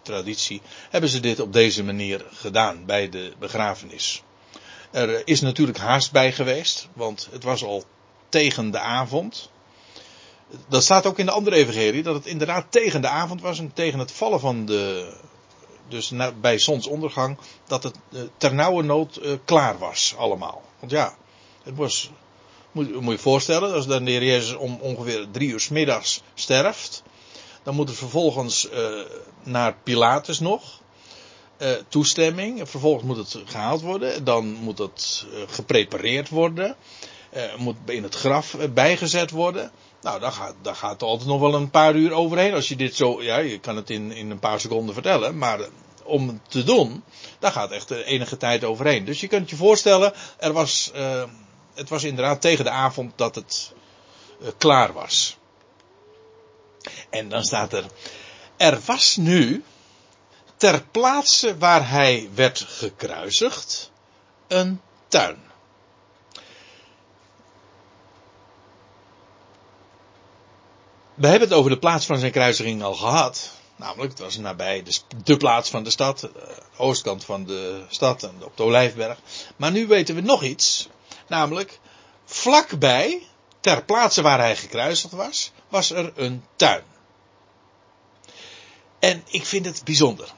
traditie, 0.03 0.61
hebben 0.91 1.11
ze 1.11 1.21
dit 1.21 1.41
op 1.41 1.53
deze 1.53 1.85
manier 1.85 2.25
gedaan 2.33 2.85
bij 2.87 3.09
de 3.09 3.33
begrafenis. 3.39 4.23
Er 4.91 5.23
is 5.25 5.41
natuurlijk 5.41 5.79
haast 5.79 6.13
bij 6.13 6.33
geweest, 6.33 6.89
want 6.93 7.29
het 7.31 7.43
was 7.43 7.65
al 7.65 7.85
tegen 8.29 8.71
de 8.71 8.79
avond. 8.79 9.51
Dat 10.69 10.85
staat 10.85 11.07
ook 11.07 11.19
in 11.19 11.27
de 11.27 11.33
andere 11.33 11.57
evangelie, 11.57 12.03
dat 12.03 12.15
het 12.15 12.27
inderdaad 12.27 12.67
tegen 12.69 13.01
de 13.01 13.09
avond 13.09 13.41
was 13.41 13.59
en 13.59 13.73
tegen 13.73 13.99
het 13.99 14.13
vallen 14.13 14.41
van 14.41 14.67
de, 14.67 15.13
dus 15.89 16.13
bij 16.41 16.59
zonsondergang, 16.59 17.39
dat 17.67 17.83
het 17.83 17.97
uh, 18.11 18.21
ternauwernood 18.37 19.21
uh, 19.23 19.33
klaar 19.45 19.79
was 19.79 20.15
allemaal. 20.19 20.63
Want 20.79 20.93
ja, 20.93 21.17
het 21.63 21.77
was, 21.77 22.11
moet, 22.73 23.01
moet 23.01 23.15
je 23.15 23.21
voorstellen, 23.21 23.75
als 23.75 23.87
dan 23.87 24.05
de 24.05 24.11
Heer 24.11 24.25
Jezus 24.25 24.55
om 24.55 24.79
ongeveer 24.81 25.27
drie 25.31 25.49
uur 25.49 25.67
middags 25.71 26.23
sterft, 26.35 27.03
dan 27.63 27.75
moet 27.75 27.89
er 27.89 27.95
vervolgens 27.95 28.71
uh, 28.71 29.01
naar 29.43 29.77
Pilatus 29.83 30.41
nog, 30.41 30.81
toestemming, 31.89 32.69
vervolgens 32.69 33.05
moet 33.05 33.17
het 33.17 33.37
gehaald 33.45 33.81
worden, 33.81 34.25
dan 34.25 34.53
moet 34.53 34.79
het 34.79 35.27
geprepareerd 35.47 36.29
worden, 36.29 36.77
moet 37.57 37.77
in 37.87 38.03
het 38.03 38.15
graf 38.15 38.57
bijgezet 38.75 39.31
worden. 39.31 39.73
Nou, 40.03 40.21
daar 40.21 40.33
gaat, 40.33 40.55
daar 40.63 40.75
gaat 40.75 41.03
altijd 41.03 41.29
nog 41.29 41.41
wel 41.41 41.55
een 41.55 41.71
paar 41.71 41.95
uur 41.95 42.13
overheen. 42.13 42.55
Als 42.55 42.69
je 42.69 42.77
dit 42.77 42.97
zo, 42.97 43.23
ja, 43.23 43.39
je 43.39 43.59
kan 43.59 43.77
het 43.77 43.91
in, 43.91 44.13
in 44.13 44.31
een 44.31 44.39
paar 44.39 44.61
seconden 44.61 44.95
vertellen, 44.95 45.39
maar 45.39 45.61
om 46.05 46.29
het 46.29 46.41
te 46.49 46.65
doen, 46.65 47.05
daar 47.39 47.53
gaat 47.53 47.71
echt 47.71 47.91
enige 47.91 48.37
tijd 48.37 48.65
overheen. 48.65 49.05
Dus 49.05 49.21
je 49.21 49.27
kunt 49.27 49.51
je 49.51 49.57
voorstellen, 49.57 50.13
er 50.39 50.53
was, 50.53 50.91
uh, 50.95 51.25
het 51.75 51.89
was 51.89 52.05
inderdaad 52.05 52.41
tegen 52.41 52.65
de 52.65 52.71
avond 52.71 53.13
dat 53.17 53.35
het 53.35 53.73
uh, 54.41 54.49
klaar 54.59 54.93
was. 54.93 55.37
En 57.11 57.29
dan 57.29 57.45
staat 57.45 57.73
er, 57.73 57.85
er 58.57 58.81
was 58.87 59.17
nu 59.17 59.65
ter 60.57 60.83
plaatse 60.91 61.59
waar 61.59 61.89
hij 61.89 62.29
werd 62.35 62.65
gekruisigd 62.69 63.91
een 64.49 64.81
tuin. 65.09 65.52
We 71.15 71.27
hebben 71.27 71.49
het 71.49 71.59
over 71.59 71.71
de 71.71 71.79
plaats 71.79 72.07
van 72.07 72.19
zijn 72.19 72.33
kruisiging 72.33 72.83
al 72.83 72.95
gehad. 72.95 73.51
Namelijk, 73.77 74.11
het 74.11 74.21
was 74.21 74.37
nabij 74.37 74.83
de, 74.83 74.99
de 75.25 75.37
plaats 75.37 75.71
van 75.71 75.85
de 75.85 75.91
stad, 75.91 76.21
de 76.21 76.31
oostkant 76.77 77.25
van 77.25 77.45
de 77.45 77.85
stad 77.89 78.23
en 78.23 78.35
op 78.45 78.57
de 78.57 78.63
Olijfberg. 78.63 79.19
Maar 79.57 79.71
nu 79.71 79.87
weten 79.87 80.15
we 80.15 80.21
nog 80.21 80.43
iets. 80.43 80.89
Namelijk, 81.29 81.81
vlakbij, 82.25 83.27
ter 83.61 83.85
plaatse 83.85 84.23
waar 84.23 84.39
hij 84.39 84.57
gekruisigd 84.57 85.13
was, 85.13 85.53
was 85.69 85.91
er 85.91 86.13
een 86.15 86.45
tuin. 86.57 86.83
En 88.99 89.23
ik 89.29 89.47
vind 89.47 89.67
het 89.67 89.85
bijzonder. 89.85 90.33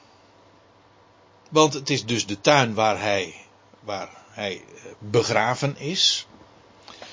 Want 1.50 1.74
het 1.74 1.90
is 1.90 2.04
dus 2.04 2.26
de 2.26 2.40
tuin 2.40 2.74
waar 2.74 3.00
hij, 3.00 3.34
waar 3.80 4.10
hij 4.28 4.64
begraven 4.98 5.76
is. 5.76 6.26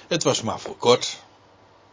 Het 0.08 0.24
was 0.24 0.42
maar 0.42 0.60
voor 0.60 0.78
kort. 0.78 1.24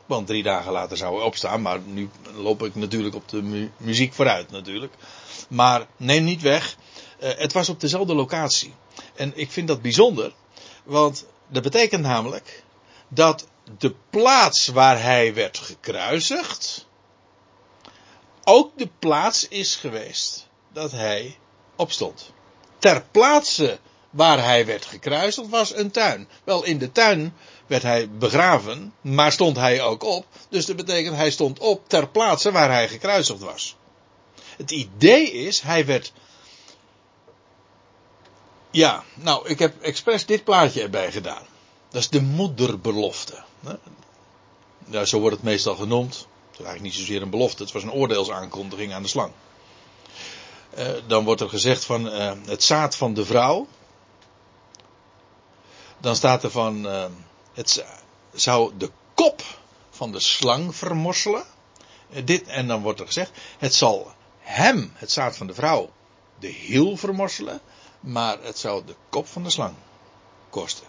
Want 0.09 0.27
drie 0.27 0.43
dagen 0.43 0.73
later 0.73 0.97
zou 0.97 1.17
hij 1.17 1.25
opstaan. 1.25 1.63
Maar 1.63 1.81
nu 1.81 2.11
loop 2.35 2.63
ik 2.63 2.75
natuurlijk 2.75 3.15
op 3.15 3.29
de 3.29 3.43
mu 3.43 3.71
muziek 3.77 4.13
vooruit 4.13 4.51
natuurlijk. 4.51 4.95
Maar 5.49 5.87
neem 5.97 6.25
niet 6.25 6.43
weg. 6.43 6.77
Uh, 7.23 7.31
het 7.37 7.53
was 7.53 7.69
op 7.69 7.81
dezelfde 7.81 8.15
locatie. 8.15 8.75
En 9.15 9.33
ik 9.35 9.51
vind 9.51 9.69
dat 9.69 9.83
bijzonder. 9.83 10.33
Want 10.85 11.27
dat 11.49 11.63
betekent 11.63 12.03
namelijk 12.03 12.63
dat 13.09 13.47
de 13.79 13.95
plaats 14.11 14.67
waar 14.67 15.03
hij 15.03 15.35
werd 15.35 15.59
gekruisigd. 15.59 16.87
Ook 18.45 18.79
de 18.79 18.89
plaats 18.99 19.49
is 19.49 19.77
geweest 19.77 20.49
dat 20.73 20.91
hij 20.91 21.39
opstond. 21.77 22.33
Ter 22.79 23.05
plaatse 23.11 23.79
waar 24.11 24.45
hij 24.45 24.67
werd 24.67 24.85
gekruisigd 24.85 25.49
was 25.49 25.75
een 25.75 25.91
tuin. 25.91 26.29
Wel, 26.45 26.65
in 26.65 26.79
de 26.79 26.93
tuin 26.93 27.35
werd 27.69 27.83
hij 27.83 28.11
begraven, 28.11 28.95
maar 29.01 29.33
stond 29.33 29.57
hij 29.57 29.83
ook 29.83 30.05
op. 30.05 30.27
Dus 30.49 30.67
dat 30.67 30.77
betekent 30.77 31.17
hij 31.17 31.31
stond 31.31 31.59
op 31.59 31.89
ter 31.89 32.09
plaatse 32.09 32.53
waar 32.53 32.71
hij 32.71 32.89
gekruisigd 32.89 33.41
was. 33.41 33.77
Het 34.57 34.71
idee 34.71 35.33
is, 35.33 35.61
hij 35.61 35.87
werd. 35.87 36.13
Ja, 38.71 39.05
nou, 39.15 39.49
ik 39.49 39.59
heb 39.59 39.83
expres 39.83 40.27
dit 40.27 40.45
plaatje 40.45 40.83
erbij 40.83 41.13
gedaan. 41.13 41.47
Dat 41.89 42.01
is 42.01 42.09
de 42.09 42.23
moederbelofte. 42.23 43.43
Ja, 44.91 45.05
zo 45.05 45.21
wordt 45.21 45.37
het 45.37 45.45
meestal 45.45 45.75
genoemd. 45.75 46.15
Het 46.15 46.59
is 46.59 46.65
eigenlijk 46.65 46.83
niet 46.83 46.95
zozeer 46.95 47.23
een 47.23 47.31
belofte, 47.31 47.63
het 47.63 47.73
was 47.73 47.83
een 47.83 47.93
oordeelsaankondiging 47.93 48.93
aan 48.93 49.03
de 49.03 49.09
slang. 49.09 49.33
Uh, 50.79 50.89
dan 51.07 51.25
wordt 51.25 51.41
er 51.41 51.49
gezegd 51.49 51.85
van 51.85 52.07
uh, 52.07 52.33
het 52.47 52.63
zaad 52.63 52.97
van 52.97 53.15
de 53.15 53.25
vrouw. 53.25 53.67
Dan 55.99 56.17
staat 56.17 56.43
er 56.43 56.51
van 56.51 56.87
uh, 56.87 57.05
het 57.59 57.85
zou 58.33 58.73
de 58.77 58.91
kop 59.15 59.43
van 59.91 60.13
de 60.13 60.21
slang 60.21 60.77
vermorselen. 60.77 61.45
Dit, 62.25 62.47
en 62.47 62.67
dan 62.67 62.83
wordt 62.83 63.01
er 63.01 63.07
gezegd, 63.07 63.31
het 63.59 63.75
zal 63.75 64.13
hem, 64.39 64.93
het 64.95 65.13
zaad 65.13 65.37
van 65.37 65.47
de 65.47 65.55
vrouw, 65.55 65.91
de 66.39 66.47
hiel 66.47 66.97
vermorselen, 66.97 67.61
maar 68.01 68.43
het 68.43 68.59
zou 68.59 68.85
de 68.87 68.95
kop 69.09 69.27
van 69.27 69.43
de 69.43 69.51
slang 69.51 69.75
kosten. 70.51 70.87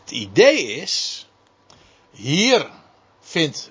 Het 0.00 0.10
idee 0.10 0.66
is, 0.66 1.26
hier 2.10 2.70
vindt, 3.20 3.70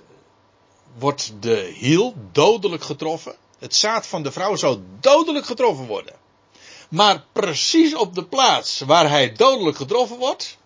wordt 0.98 1.34
de 1.40 1.74
hiel 1.76 2.16
dodelijk 2.32 2.84
getroffen. 2.84 3.36
Het 3.60 3.76
zaad 3.76 4.08
van 4.08 4.24
de 4.24 4.32
vrouw 4.32 4.56
zou 4.56 4.80
dodelijk 5.00 5.46
getroffen 5.46 5.86
worden. 5.86 6.16
Maar 6.90 7.26
precies 7.32 7.96
op 7.96 8.16
de 8.16 8.26
plaats 8.26 8.80
waar 8.80 9.10
hij 9.10 9.32
dodelijk 9.32 9.78
getroffen 9.78 10.18
wordt, 10.18 10.58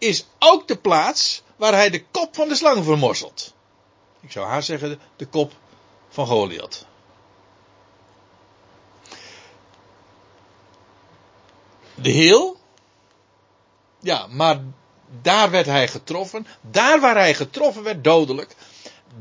is 0.00 0.26
ook 0.38 0.68
de 0.68 0.76
plaats 0.76 1.42
waar 1.56 1.72
hij 1.72 1.90
de 1.90 2.04
kop 2.04 2.34
van 2.34 2.48
de 2.48 2.54
slang 2.54 2.84
vermorselt. 2.84 3.54
Ik 4.20 4.32
zou 4.32 4.46
haar 4.46 4.62
zeggen, 4.62 5.00
de 5.16 5.26
kop 5.26 5.52
van 6.08 6.26
Goliath. 6.26 6.86
De 11.94 12.10
heel. 12.10 12.56
Ja, 13.98 14.26
maar 14.26 14.60
daar 15.22 15.50
werd 15.50 15.66
hij 15.66 15.88
getroffen. 15.88 16.46
Daar 16.60 17.00
waar 17.00 17.16
hij 17.16 17.34
getroffen 17.34 17.82
werd, 17.82 18.04
dodelijk. 18.04 18.54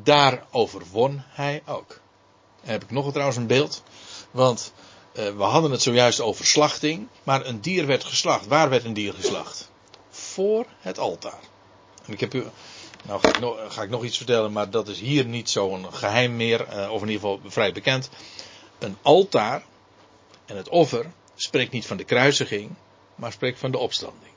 Daar 0.03 0.45
overwon 0.51 1.23
hij 1.27 1.61
ook. 1.65 1.99
En 2.61 2.71
heb 2.71 2.83
ik 2.83 2.91
nog 2.91 3.09
trouwens 3.09 3.37
een 3.37 3.47
beeld. 3.47 3.83
Want 4.31 4.73
eh, 5.13 5.35
we 5.35 5.43
hadden 5.43 5.71
het 5.71 5.81
zojuist 5.81 6.19
over 6.19 6.45
slachting. 6.45 7.07
Maar 7.23 7.45
een 7.45 7.61
dier 7.61 7.85
werd 7.85 8.03
geslacht. 8.03 8.47
Waar 8.47 8.69
werd 8.69 8.83
een 8.83 8.93
dier 8.93 9.13
geslacht? 9.13 9.69
Voor 10.33 10.65
het 10.79 10.99
altaar. 10.99 11.39
En 12.05 12.13
ik 12.13 12.19
heb 12.19 12.33
u. 12.33 12.43
Nou 13.01 13.21
ga 13.69 13.81
ik, 13.81 13.89
nog, 13.89 14.03
iets 14.03 14.17
vertellen, 14.17 14.51
maar 14.51 14.69
dat 14.69 14.87
is 14.87 14.99
hier 14.99 15.25
niet 15.25 15.49
zo'n 15.49 15.93
geheim 15.93 16.35
meer. 16.35 16.67
Uh, 16.73 16.91
of 16.91 17.01
in 17.01 17.07
ieder 17.09 17.21
geval 17.21 17.39
vrij 17.45 17.71
bekend. 17.71 18.09
Een 18.79 18.97
altaar 19.01 19.63
en 20.45 20.57
het 20.57 20.69
offer 20.69 21.11
spreekt 21.35 21.71
niet 21.71 21.85
van 21.85 21.97
de 21.97 22.03
kruisiging, 22.03 22.71
maar 23.15 23.31
spreekt 23.31 23.59
van 23.59 23.71
de 23.71 23.77
opstanding. 23.77 24.31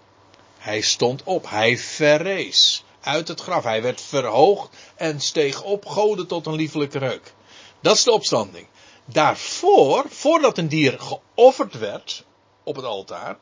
Hij 0.58 0.80
stond 0.80 1.22
op, 1.22 1.50
hij 1.50 1.78
verrees 1.78 2.84
uit 3.00 3.28
het 3.28 3.40
graf. 3.40 3.64
Hij 3.64 3.82
werd 3.82 4.00
verhoogd 4.00 4.76
en 4.94 5.20
steeg 5.20 5.62
op, 5.62 5.86
goden 5.86 6.26
tot 6.26 6.46
een 6.46 6.54
liefelijke 6.54 6.98
reuk. 6.98 7.34
Dat 7.80 7.96
is 7.96 8.02
de 8.02 8.12
opstanding. 8.12 8.66
Daarvoor, 9.04 10.04
voordat 10.08 10.58
een 10.58 10.68
dier 10.68 10.98
geofferd 11.00 11.78
werd 11.78 12.24
op 12.62 12.76
het 12.76 12.84
altaar, 12.84 13.38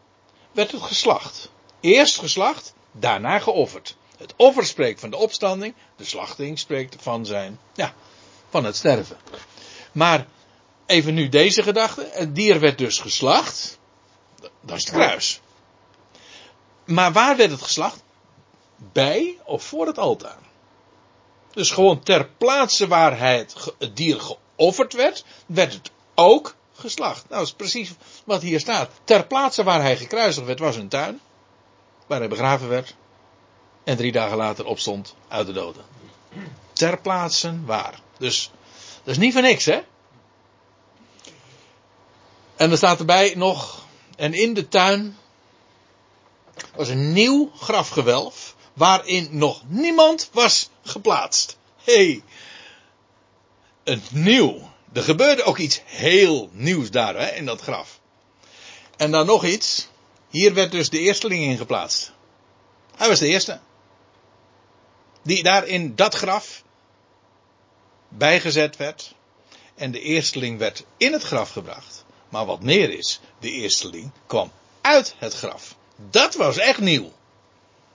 werd 0.53 0.73
het 0.73 0.83
geslacht. 0.83 1.51
Eerst 1.81 2.19
geslacht, 2.19 2.75
daarna 2.93 3.39
geofferd. 3.39 3.97
Het 4.17 4.35
offer 4.37 4.67
spreekt 4.67 5.01
van 5.01 5.11
de 5.11 5.17
opstanding, 5.17 5.75
de 5.97 6.05
slachting 6.05 6.59
spreekt 6.59 6.97
van 7.01 7.27
zijn, 7.27 7.59
ja, 7.75 7.95
van 8.49 8.65
het 8.65 8.77
sterven. 8.77 9.17
Maar 9.93 10.27
even 10.87 11.15
nu 11.15 11.29
deze 11.29 11.63
gedachte. 11.63 12.09
Het 12.13 12.35
dier 12.35 12.61
werd 12.61 12.79
dus 12.79 12.99
geslacht. 12.99 13.79
Dat 14.61 14.77
is 14.77 14.85
het 14.85 14.93
kruis. 14.93 15.41
Maar 16.85 17.13
waar 17.13 17.37
werd 17.37 17.51
het 17.51 17.63
geslacht? 17.63 18.03
Bij 18.93 19.39
of 19.45 19.63
voor 19.63 19.87
het 19.87 19.99
altaar. 19.99 20.39
Dus 21.53 21.71
gewoon 21.71 22.03
ter 22.03 22.29
plaatse 22.39 22.89
waar 22.89 23.19
het, 23.19 23.55
het 23.79 23.97
dier 23.97 24.21
geofferd 24.21 24.93
werd, 24.93 25.25
werd 25.47 25.73
het 25.73 25.91
ook 26.15 26.55
geslacht. 26.75 27.29
Nou, 27.29 27.41
dat 27.41 27.47
is 27.47 27.55
precies 27.55 27.93
wat 28.25 28.43
hier 28.43 28.61
staat. 28.61 28.91
Ter 29.05 29.27
plaatse 29.27 29.63
waar 29.63 29.83
hij 29.83 29.97
gekruisigd 29.97 30.47
werd, 30.47 30.59
was 30.59 30.77
een 30.77 30.89
tuin. 30.89 31.21
Waar 32.11 32.19
hij 32.19 32.29
begraven 32.29 32.69
werd. 32.69 32.95
En 33.85 33.97
drie 33.97 34.13
dagen 34.13 34.37
later 34.37 34.67
opstond 34.67 35.15
uit 35.29 35.47
de 35.47 35.53
doden. 35.53 35.85
Ter 36.73 37.01
plaatse 37.01 37.65
waar. 37.65 38.01
Dus, 38.19 38.51
dat 39.05 39.15
is 39.15 39.19
niet 39.19 39.33
voor 39.33 39.43
niks, 39.43 39.65
hè? 39.65 39.81
En 42.57 42.71
er 42.71 42.77
staat 42.77 42.99
erbij 42.99 43.35
nog, 43.37 43.87
en 44.17 44.35
in 44.35 44.55
de 44.55 44.69
tuin 44.69 45.17
was 46.75 46.89
een 46.89 47.13
nieuw 47.13 47.51
grafgewelf 47.57 48.55
waarin 48.73 49.29
nog 49.31 49.63
niemand 49.67 50.29
was 50.33 50.71
geplaatst. 50.83 51.57
hey, 51.85 52.23
een 53.85 54.03
nieuw. 54.11 54.71
Er 54.93 55.03
gebeurde 55.03 55.43
ook 55.43 55.59
iets 55.59 55.81
heel 55.85 56.51
nieuws 56.53 56.91
daar 56.91 57.15
hè, 57.15 57.31
in 57.31 57.47
dat 57.47 57.61
graf. 57.61 58.01
En 58.97 59.11
dan 59.11 59.27
nog 59.27 59.45
iets. 59.45 59.90
Hier 60.31 60.55
werd 60.55 60.73
dus 60.73 60.91
de 60.91 60.99
eersteling 60.99 61.45
in 61.45 61.57
geplaatst. 61.57 62.13
Hij 62.97 63.09
was 63.09 63.19
de 63.19 63.27
eerste. 63.27 63.61
Die 65.23 65.43
daar 65.43 65.67
in 65.67 65.95
dat 65.95 66.15
graf 66.15 66.63
bijgezet 68.09 68.77
werd. 68.77 69.15
En 69.75 69.91
de 69.91 70.01
eersteling 70.01 70.59
werd 70.59 70.85
in 70.97 71.13
het 71.13 71.23
graf 71.23 71.51
gebracht. 71.51 72.05
Maar 72.29 72.47
wat 72.47 72.63
meer 72.63 72.91
is, 72.91 73.21
de 73.39 73.51
eersteling 73.51 74.11
kwam 74.27 74.53
uit 74.81 75.15
het 75.19 75.35
graf. 75.35 75.77
Dat 76.11 76.35
was 76.35 76.59
echt 76.59 76.81
nieuw. 76.81 77.13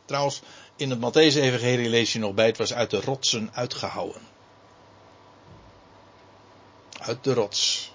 Trouwens, 0.06 0.42
in 0.76 0.90
het 0.90 1.00
Matthäus-evangelie 1.00 1.90
lees 1.90 2.14
je 2.14 2.20
nog 2.20 2.34
bij, 2.34 2.46
het 2.46 2.58
was 2.58 2.74
uit 2.74 2.90
de 2.90 3.02
rotsen 3.02 3.50
uitgehouwen. 3.54 4.22
Uit 7.00 7.24
de 7.24 7.34
rots. 7.34 7.92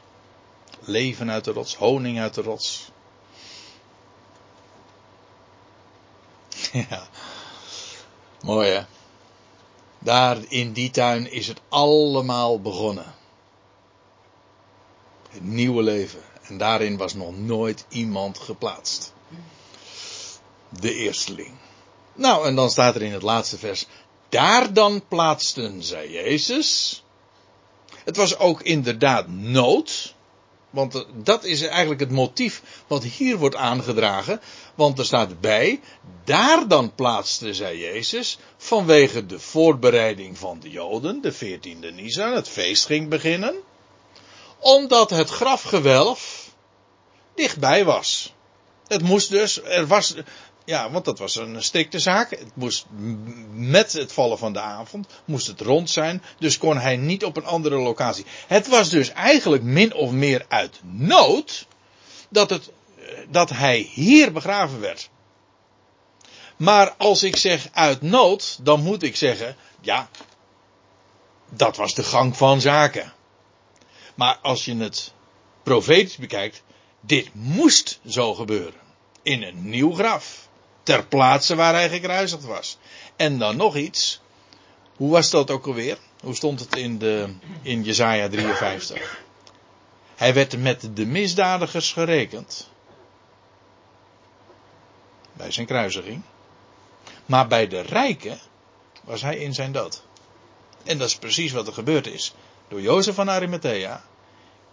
Leven 0.80 1.30
uit 1.30 1.44
de 1.44 1.52
rots, 1.52 1.74
honing 1.74 2.20
uit 2.20 2.34
de 2.34 2.42
rots. 2.42 2.90
Ja, 6.90 7.08
mooi 8.40 8.68
hè. 8.68 8.82
Daar 9.98 10.38
in 10.48 10.72
die 10.72 10.90
tuin 10.90 11.32
is 11.32 11.46
het 11.46 11.60
allemaal 11.68 12.60
begonnen. 12.60 13.14
Het 15.28 15.42
nieuwe 15.42 15.82
leven. 15.82 16.22
En 16.42 16.58
daarin 16.58 16.96
was 16.96 17.14
nog 17.14 17.38
nooit 17.38 17.84
iemand 17.88 18.38
geplaatst. 18.38 19.12
De 20.68 20.94
eersteling. 20.94 21.54
Nou, 22.14 22.46
en 22.46 22.54
dan 22.54 22.70
staat 22.70 22.94
er 22.94 23.02
in 23.02 23.12
het 23.12 23.22
laatste 23.22 23.58
vers. 23.58 23.86
Daar 24.28 24.72
dan 24.72 25.02
plaatsten 25.08 25.82
zij 25.82 26.10
Jezus. 26.10 27.02
Het 28.04 28.16
was 28.16 28.38
ook 28.38 28.62
inderdaad 28.62 29.28
nood. 29.28 30.14
Want 30.70 31.06
dat 31.14 31.44
is 31.44 31.62
eigenlijk 31.62 32.00
het 32.00 32.10
motief 32.10 32.62
wat 32.86 33.02
hier 33.02 33.36
wordt 33.36 33.56
aangedragen. 33.56 34.40
Want 34.74 34.98
er 34.98 35.04
staat 35.04 35.40
bij, 35.40 35.80
daar 36.24 36.68
dan 36.68 36.94
plaatsten 36.94 37.54
zij 37.54 37.76
Jezus 37.76 38.38
vanwege 38.56 39.26
de 39.26 39.40
voorbereiding 39.40 40.38
van 40.38 40.60
de 40.60 40.70
Joden, 40.70 41.20
de 41.20 41.34
14e 41.34 41.94
Nisan, 41.94 42.34
het 42.34 42.48
feest 42.48 42.86
ging 42.86 43.08
beginnen. 43.08 43.54
Omdat 44.58 45.10
het 45.10 45.30
grafgewelf 45.30 46.50
dichtbij 47.34 47.84
was. 47.84 48.34
Het 48.86 49.02
moest 49.02 49.30
dus, 49.30 49.62
er 49.62 49.86
was, 49.86 50.14
ja, 50.64 50.90
want 50.90 51.04
dat 51.04 51.18
was 51.18 51.36
een 51.36 51.62
strikte 51.62 51.98
zaak. 51.98 52.30
Het 52.30 52.56
moest 52.56 52.86
met 53.52 53.92
het 53.92 54.12
vallen 54.12 54.38
van 54.38 54.52
de 54.52 54.60
avond, 54.60 55.06
moest 55.24 55.46
het 55.46 55.60
rond 55.60 55.90
zijn, 55.90 56.22
dus 56.38 56.58
kon 56.58 56.78
hij 56.78 56.96
niet 56.96 57.24
op 57.24 57.36
een 57.36 57.44
andere 57.44 57.76
locatie. 57.78 58.24
Het 58.46 58.68
was 58.68 58.88
dus 58.88 59.10
eigenlijk 59.10 59.62
min 59.62 59.94
of 59.94 60.10
meer 60.10 60.44
uit 60.48 60.80
nood 60.82 61.66
dat, 62.28 62.50
het, 62.50 62.70
dat 63.28 63.50
hij 63.50 63.78
hier 63.78 64.32
begraven 64.32 64.80
werd. 64.80 65.10
Maar 66.56 66.94
als 66.96 67.22
ik 67.22 67.36
zeg 67.36 67.68
uit 67.72 68.02
nood, 68.02 68.58
dan 68.62 68.82
moet 68.82 69.02
ik 69.02 69.16
zeggen, 69.16 69.56
ja, 69.80 70.08
dat 71.48 71.76
was 71.76 71.94
de 71.94 72.02
gang 72.02 72.36
van 72.36 72.60
zaken. 72.60 73.12
Maar 74.14 74.38
als 74.42 74.64
je 74.64 74.76
het 74.76 75.12
profetisch 75.62 76.16
bekijkt, 76.16 76.62
dit 77.00 77.34
moest 77.34 78.00
zo 78.06 78.34
gebeuren. 78.34 78.80
In 79.22 79.42
een 79.42 79.68
nieuw 79.68 79.92
graf. 79.92 80.48
Ter 80.90 81.06
plaatse 81.06 81.54
waar 81.54 81.74
hij 81.74 81.88
gekruisigd 81.88 82.44
was. 82.44 82.78
En 83.16 83.38
dan 83.38 83.56
nog 83.56 83.76
iets. 83.76 84.20
Hoe 84.96 85.10
was 85.10 85.30
dat 85.30 85.50
ook 85.50 85.66
alweer? 85.66 85.98
Hoe 86.20 86.34
stond 86.34 86.60
het 86.60 86.76
in, 86.76 86.98
de, 86.98 87.34
in 87.62 87.82
Jezaja 87.82 88.28
53? 88.28 89.22
Hij 90.16 90.34
werd 90.34 90.58
met 90.58 90.90
de 90.94 91.06
misdadigers 91.06 91.92
gerekend. 91.92 92.68
Bij 95.32 95.50
zijn 95.50 95.66
kruisiging. 95.66 96.22
Maar 97.26 97.46
bij 97.46 97.68
de 97.68 97.80
rijken 97.80 98.38
was 99.04 99.22
hij 99.22 99.36
in 99.36 99.54
zijn 99.54 99.72
dood. 99.72 100.02
En 100.84 100.98
dat 100.98 101.08
is 101.08 101.16
precies 101.16 101.52
wat 101.52 101.66
er 101.66 101.72
gebeurd 101.72 102.06
is. 102.06 102.34
Door 102.68 102.80
Jozef 102.80 103.14
van 103.14 103.30
Arimathea 103.30 104.04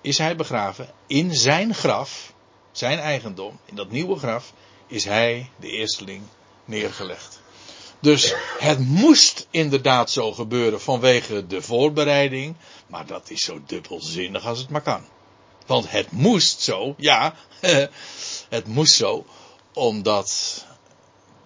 is 0.02 0.18
hij 0.18 0.36
begraven 0.36 0.90
in 1.08 1.36
zijn 1.36 1.74
graf, 1.74 2.34
zijn 2.72 3.00
eigendom, 3.00 3.60
in 3.66 3.76
dat 3.76 3.92
nieuwe 3.92 4.16
graf, 4.16 4.54
is 4.88 5.06
hij, 5.06 5.50
de 5.60 5.70
eersteling, 5.70 6.22
neergelegd. 6.66 7.42
Dus 8.00 8.34
het 8.58 8.80
moest 8.80 9.48
inderdaad 9.50 10.12
zo 10.12 10.34
gebeuren 10.34 10.82
vanwege 10.82 11.48
de 11.48 11.62
voorbereiding, 11.62 12.56
maar 12.88 13.06
dat 13.06 13.30
is 13.30 13.44
zo 13.44 13.62
dubbelzinnig 13.66 14.46
als 14.46 14.60
het 14.60 14.70
maar 14.70 14.82
kan. 14.82 15.06
Want 15.66 15.92
het 15.92 16.12
moest 16.12 16.62
zo, 16.62 16.94
ja, 16.98 17.36
het 18.50 18.68
moest 18.68 18.94
zo, 18.94 19.26
omdat 19.74 20.66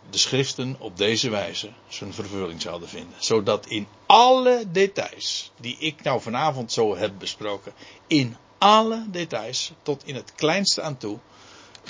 de 0.10 0.18
schriften 0.18 0.76
op 0.80 0.98
deze 0.98 1.30
wijze 1.30 1.70
zijn 1.88 2.14
vervulling 2.14 2.62
zouden 2.62 2.90
vinden. 2.90 3.16
Zodat 3.18 3.66
in 3.66 3.88
alle 4.06 4.64
details, 4.72 5.52
die 5.60 5.78
ik 5.80 6.04
nou 6.04 6.22
vanavond 6.22 6.72
zo 6.72 6.96
heb 6.96 7.12
besproken, 7.18 7.74
in 8.08 8.38
alle 8.58 9.06
details, 9.08 9.72
tot 9.82 10.06
in 10.06 10.16
het 10.16 10.34
kleinste 10.36 10.82
aan 10.82 10.98
toe, 10.98 11.20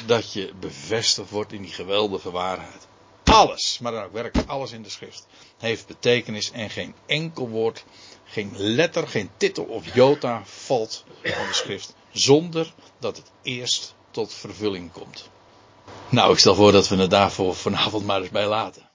dat 0.05 0.33
je 0.33 0.53
bevestigd 0.59 1.29
wordt 1.29 1.51
in 1.51 1.61
die 1.61 1.71
geweldige 1.71 2.31
waarheid. 2.31 2.87
Alles, 3.23 3.79
maar 3.79 3.91
dan 3.91 4.03
ook 4.03 4.13
werkelijk 4.13 4.49
alles 4.49 4.71
in 4.71 4.83
de 4.83 4.89
schrift, 4.89 5.27
heeft 5.57 5.87
betekenis 5.87 6.51
en 6.51 6.69
geen 6.69 6.95
enkel 7.05 7.49
woord, 7.49 7.83
geen 8.23 8.51
letter, 8.57 9.07
geen 9.07 9.29
titel 9.37 9.63
of 9.63 9.93
jota 9.93 10.41
valt 10.45 11.03
van 11.23 11.47
de 11.47 11.53
schrift, 11.53 11.95
zonder 12.11 12.73
dat 12.99 13.17
het 13.17 13.31
eerst 13.41 13.95
tot 14.11 14.33
vervulling 14.33 14.91
komt. 14.91 15.29
Nou, 16.09 16.31
ik 16.33 16.39
stel 16.39 16.55
voor 16.55 16.71
dat 16.71 16.87
we 16.87 16.95
het 16.95 17.09
daarvoor 17.09 17.55
vanavond 17.55 18.05
maar 18.05 18.21
eens 18.21 18.29
bij 18.29 18.47
laten. 18.47 18.89